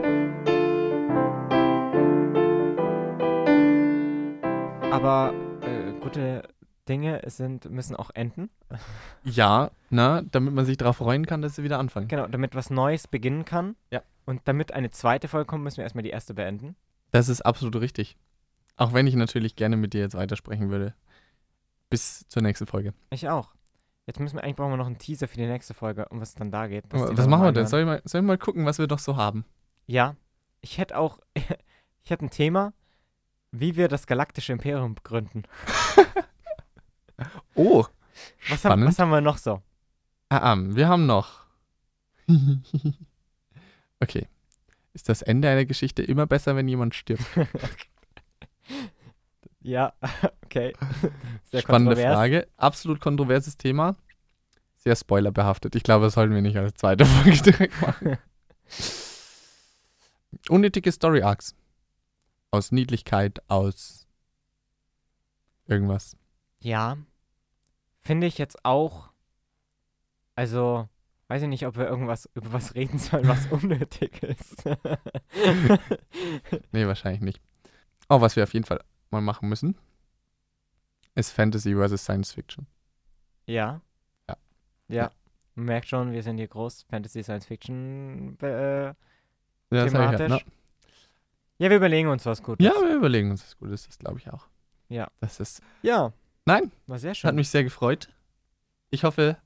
Aber 4.90 5.32
äh, 5.62 5.92
gute 6.00 6.42
Dinge 6.88 7.22
sind, 7.26 7.70
müssen 7.70 7.94
auch 7.96 8.10
enden. 8.14 8.50
Ja, 9.22 9.70
na, 9.90 10.22
damit 10.22 10.54
man 10.54 10.64
sich 10.64 10.78
darauf 10.78 10.96
freuen 10.96 11.26
kann, 11.26 11.42
dass 11.42 11.56
sie 11.56 11.62
wieder 11.62 11.78
anfangen. 11.78 12.08
Genau, 12.08 12.26
damit 12.26 12.54
was 12.54 12.70
Neues 12.70 13.06
beginnen 13.06 13.44
kann. 13.44 13.76
Ja. 13.90 14.02
Und 14.24 14.40
damit 14.46 14.72
eine 14.72 14.90
zweite 14.90 15.28
Folge 15.28 15.44
kommt, 15.46 15.62
müssen 15.62 15.76
wir 15.78 15.84
erstmal 15.84 16.02
die 16.04 16.10
erste 16.10 16.32
beenden. 16.32 16.74
Das 17.10 17.28
ist 17.28 17.42
absolut 17.42 17.76
richtig. 17.76 18.16
Auch 18.76 18.94
wenn 18.94 19.06
ich 19.06 19.14
natürlich 19.14 19.56
gerne 19.56 19.76
mit 19.76 19.92
dir 19.92 20.00
jetzt 20.00 20.14
weitersprechen 20.14 20.70
würde. 20.70 20.94
Bis 21.90 22.26
zur 22.28 22.42
nächsten 22.42 22.66
Folge. 22.66 22.94
Ich 23.10 23.28
auch. 23.28 23.52
Jetzt 24.06 24.18
müssen 24.18 24.36
wir 24.36 24.44
eigentlich 24.44 24.56
brauchen 24.56 24.72
wir 24.72 24.76
noch 24.76 24.86
einen 24.86 24.98
Teaser 24.98 25.28
für 25.28 25.36
die 25.36 25.46
nächste 25.46 25.74
Folge, 25.74 26.08
um 26.08 26.20
was 26.20 26.34
dann 26.34 26.50
da 26.50 26.66
geht. 26.66 26.84
Was 26.90 27.26
machen 27.26 27.42
wir 27.44 27.52
denn? 27.52 27.64
anhören. 27.64 27.66
Soll 27.66 27.80
ich, 27.80 27.86
mal, 27.86 28.02
soll 28.04 28.22
mal 28.22 28.38
gucken, 28.38 28.64
was 28.64 28.78
wir 28.78 28.86
doch 28.86 28.98
so 28.98 29.16
haben? 29.16 29.44
Ja, 29.86 30.16
ich 30.60 30.78
hätte 30.78 30.96
auch, 30.96 31.20
ich 31.34 32.10
hätte 32.10 32.24
ein 32.24 32.30
Thema, 32.30 32.72
wie 33.52 33.76
wir 33.76 33.88
das 33.88 34.06
galaktische 34.06 34.52
Imperium 34.52 34.94
begründen. 34.94 35.42
Oh, 37.54 37.84
Was, 38.48 38.64
haben, 38.64 38.86
was 38.86 38.98
haben 38.98 39.10
wir 39.10 39.20
noch 39.20 39.36
so? 39.36 39.60
ah, 40.30 40.52
ah, 40.52 40.56
wir 40.58 40.88
haben 40.88 41.04
noch. 41.04 41.44
okay. 44.00 44.26
Ist 44.94 45.10
das 45.10 45.20
Ende 45.20 45.48
einer 45.50 45.66
Geschichte 45.66 46.02
immer 46.02 46.26
besser, 46.26 46.56
wenn 46.56 46.66
jemand 46.66 46.94
stirbt? 46.94 47.24
Ja, 49.62 49.92
okay. 50.44 50.72
Sehr 51.44 51.60
Spannende 51.60 51.94
kontrovers. 51.94 52.14
Frage. 52.14 52.48
Absolut 52.56 53.00
kontroverses 53.00 53.56
Thema. 53.56 53.96
Sehr 54.76 54.96
spoilerbehaftet. 54.96 55.74
Ich 55.74 55.82
glaube, 55.82 56.06
das 56.06 56.14
sollten 56.14 56.34
wir 56.34 56.42
nicht 56.42 56.56
als 56.56 56.74
zweite 56.74 57.04
Folge 57.06 57.42
direkt 57.42 57.80
machen. 57.82 58.18
Unnötige 60.48 60.90
Story 60.90 61.22
Arcs. 61.22 61.54
Aus 62.50 62.72
Niedlichkeit, 62.72 63.42
aus 63.48 64.06
irgendwas. 65.66 66.16
Ja, 66.58 66.96
finde 68.00 68.26
ich 68.26 68.38
jetzt 68.38 68.64
auch, 68.64 69.10
also, 70.34 70.88
weiß 71.28 71.42
ich 71.42 71.48
nicht, 71.48 71.66
ob 71.66 71.76
wir 71.76 71.86
irgendwas 71.86 72.28
über 72.34 72.52
was 72.52 72.74
reden 72.74 72.98
sollen, 72.98 73.28
was 73.28 73.46
unnötig 73.46 74.20
ist. 74.22 74.64
Nee, 76.72 76.86
wahrscheinlich 76.86 77.20
nicht. 77.20 77.40
Oh, 78.08 78.20
was 78.20 78.34
wir 78.34 78.42
auf 78.42 78.52
jeden 78.52 78.66
Fall 78.66 78.80
mal 79.10 79.20
machen 79.20 79.48
müssen, 79.48 79.76
ist 81.14 81.30
Fantasy 81.32 81.74
versus 81.74 82.02
Science 82.02 82.32
Fiction. 82.32 82.66
ja. 83.46 83.80
Ja. 84.28 84.36
Ja. 84.88 85.10
Man 85.56 85.66
merkt 85.66 85.88
schon, 85.88 86.12
wir 86.12 86.22
sind 86.22 86.38
hier 86.38 86.48
groß 86.48 86.84
Fantasy 86.88 87.22
Science 87.22 87.44
Fiction 87.46 88.38
äh, 88.40 88.86
Ja, 88.86 88.94
thematisch. 89.70 90.20
halt, 90.20 90.28
ne? 90.30 90.40
Ja, 91.58 91.68
wir 91.68 91.76
überlegen 91.76 92.08
uns 92.08 92.24
was 92.24 92.42
Gutes. 92.42 92.64
Ja, 92.64 92.72
wir 92.72 92.94
überlegen 92.96 93.30
uns 93.30 93.42
was 93.44 93.56
Gutes, 93.58 93.86
das 93.86 93.98
glaube 93.98 94.18
ich 94.18 94.30
auch. 94.32 94.46
Ja. 94.88 95.08
Das 95.20 95.40
ist, 95.40 95.60
Ja. 95.82 96.12
Nein. 96.46 96.72
War 96.86 96.98
sehr 96.98 97.10
hat 97.10 97.16
schön. 97.18 97.34
mich 97.34 97.50
sehr 97.50 97.62
gefreut. 97.64 98.08
Ich 98.90 99.04
hoffe, 99.04 99.36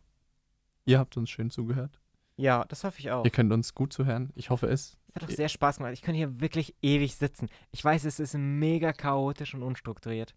ihr 0.84 0.98
habt 0.98 1.16
uns 1.16 1.28
schön 1.30 1.50
zugehört. 1.50 2.00
Ja, 2.36 2.64
das 2.66 2.84
hoffe 2.84 3.00
ich 3.00 3.10
auch. 3.10 3.24
Ihr 3.24 3.30
könnt 3.30 3.52
uns 3.52 3.74
gut 3.74 3.92
zuhören. 3.92 4.30
Ich 4.36 4.50
hoffe 4.50 4.66
es. 4.68 4.96
Es 5.14 5.22
hat 5.22 5.30
auch 5.30 5.34
sehr 5.34 5.48
Spaß 5.48 5.76
gemacht. 5.76 5.92
Ich 5.92 6.02
könnte 6.02 6.18
hier 6.18 6.40
wirklich 6.40 6.74
ewig 6.82 7.14
sitzen. 7.14 7.48
Ich 7.70 7.84
weiß, 7.84 8.04
es 8.04 8.18
ist 8.18 8.34
mega 8.34 8.92
chaotisch 8.92 9.54
und 9.54 9.62
unstrukturiert. 9.62 10.34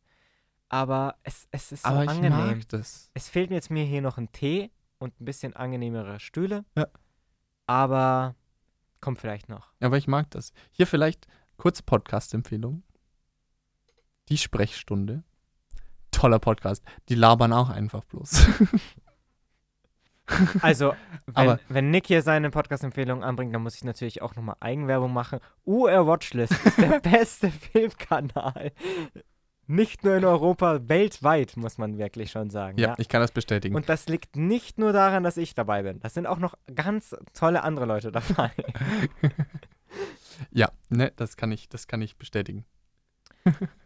Aber 0.70 1.16
es, 1.24 1.48
es 1.52 1.72
ist 1.72 1.84
so 1.84 1.90
Aber 1.90 2.04
ich 2.04 2.10
angenehm. 2.10 2.58
mag 2.58 2.68
das. 2.70 3.10
Es 3.14 3.28
fehlt 3.28 3.50
mir 3.50 3.56
jetzt 3.56 3.72
mir 3.72 3.86
hier 3.86 4.02
noch 4.02 4.18
ein 4.18 4.32
Tee 4.32 4.70
und 5.00 5.20
ein 5.20 5.26
bisschen 5.26 5.56
angenehmere 5.56 6.20
Stühle. 6.20 6.64
Ja. 6.76 6.88
Aber 7.66 8.36
kommt 9.02 9.20
vielleicht 9.20 9.50
noch. 9.50 9.72
Aber 9.80 9.98
ich 9.98 10.08
mag 10.08 10.30
das. 10.32 10.54
Hier 10.72 10.86
vielleicht 10.86 11.28
kurze 11.58 11.84
Podcast-Empfehlung. 11.84 12.84
Die 14.30 14.38
Sprechstunde. 14.38 15.24
Toller 16.12 16.40
Podcast. 16.40 16.84
Die 17.10 17.16
labern 17.16 17.54
auch 17.54 17.70
einfach 17.70 18.04
bloß. 18.06 18.46
Also, 20.62 20.94
wenn, 21.26 21.36
Aber- 21.36 21.60
wenn 21.70 21.90
Nick 21.92 22.08
hier 22.08 22.22
seine 22.22 22.50
Podcast-Empfehlung 22.50 23.24
anbringt, 23.24 23.54
dann 23.56 23.64
muss 23.64 23.76
ich 23.76 23.84
natürlich 23.84 24.22
auch 24.22 24.36
nochmal 24.36 24.56
Eigenwerbung 24.60 25.14
machen. 25.14 25.40
UR 25.66 26.06
Watchlist 26.08 26.54
ist 26.66 26.78
der 26.78 27.00
beste 27.02 27.50
Filmkanal. 27.52 28.72
Nicht 29.70 30.04
nur 30.06 30.16
in 30.16 30.24
Europa, 30.24 30.80
weltweit, 30.88 31.58
muss 31.58 31.78
man 31.78 31.98
wirklich 31.98 32.32
schon 32.32 32.50
sagen. 32.50 32.78
ja, 32.78 32.90
Ja. 32.90 32.96
ich 32.98 33.10
kann 33.10 33.20
das 33.22 33.32
bestätigen. 33.32 33.76
Und 33.76 33.90
das 33.90 34.08
liegt 34.08 34.36
nicht 34.38 34.78
nur 34.78 34.94
daran, 34.94 35.24
dass 35.24 35.36
ich 35.38 35.56
dabei 35.56 35.84
bin. 35.84 36.00
Das 36.00 36.14
sind 36.14 36.26
auch 36.26 36.40
noch 36.40 36.56
ganz 36.74 37.14
tolle 37.34 37.64
andere 37.64 37.86
Leute 37.86 38.12
dabei. 38.14 38.52
ja, 40.52 40.70
ne, 40.90 41.12
das 41.16 41.36
kann 41.38 41.52
ich, 41.52 41.68
das 41.70 41.88
kann 41.88 42.02
ich 42.02 42.18
bestätigen. 42.18 42.66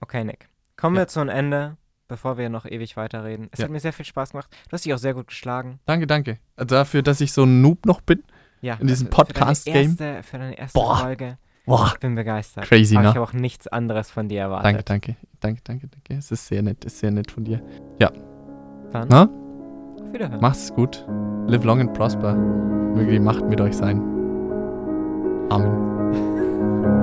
Okay, 0.01 0.23
Nick. 0.23 0.49
Kommen 0.75 0.95
Ja. 0.95 1.03
wir 1.03 1.07
zu 1.07 1.19
einem 1.19 1.29
Ende, 1.29 1.77
bevor 2.11 2.37
wir 2.37 2.49
noch 2.49 2.65
ewig 2.65 2.97
weiterreden. 2.97 3.47
Es 3.51 3.59
Ja. 3.59 3.63
hat 3.65 3.71
mir 3.71 3.79
sehr 3.79 3.93
viel 3.93 4.03
Spaß 4.05 4.31
gemacht. 4.31 4.49
Du 4.67 4.73
hast 4.73 4.83
dich 4.83 4.93
auch 4.93 4.97
sehr 4.97 5.13
gut 5.13 5.27
geschlagen. 5.27 5.79
Danke, 5.85 6.07
danke. 6.07 6.39
Dafür, 6.57 7.01
dass 7.03 7.21
ich 7.21 7.31
so 7.31 7.43
ein 7.43 7.61
Noob 7.61 7.85
noch 7.85 8.01
bin. 8.01 8.21
Ja. 8.59 8.75
In 8.75 8.87
diesem 8.87 9.07
für 9.07 9.11
deine 9.11 9.23
Podcast-Game. 9.23 9.97
Für 9.97 10.37
deine 10.37 10.57
erste 10.59 10.77
Boah. 10.77 10.97
Folge. 10.97 11.37
Boah, 11.65 11.91
Ich 11.93 11.99
bin 11.99 12.15
begeistert. 12.15 12.65
crazy, 12.65 12.95
Aber 12.97 13.07
ich 13.07 13.13
ne? 13.13 13.19
habe 13.21 13.21
auch 13.29 13.33
nichts 13.33 13.67
anderes 13.67 14.11
von 14.11 14.27
dir 14.27 14.41
erwartet. 14.41 14.65
Danke, 14.65 14.83
danke. 14.83 15.15
Danke, 15.39 15.61
danke, 15.63 15.87
danke. 15.87 16.19
Es 16.19 16.29
ist 16.31 16.47
sehr 16.47 16.61
nett, 16.61 16.83
ist 16.83 16.99
sehr 16.99 17.11
nett 17.11 17.31
von 17.31 17.45
dir. 17.45 17.61
Dann 18.91 19.07
Na? 19.09 19.23
Auf 20.03 20.11
Wiederhören. 20.13 20.41
Macht's 20.41 20.73
gut. 20.73 21.05
Live 21.47 21.63
long 21.63 21.79
and 21.79 21.93
prosper. 21.93 22.35
Möge 22.35 23.11
die 23.13 23.19
Macht 23.21 23.45
mit 23.47 23.61
euch 23.61 23.77
sein. 23.77 24.01
Amen. 25.49 26.97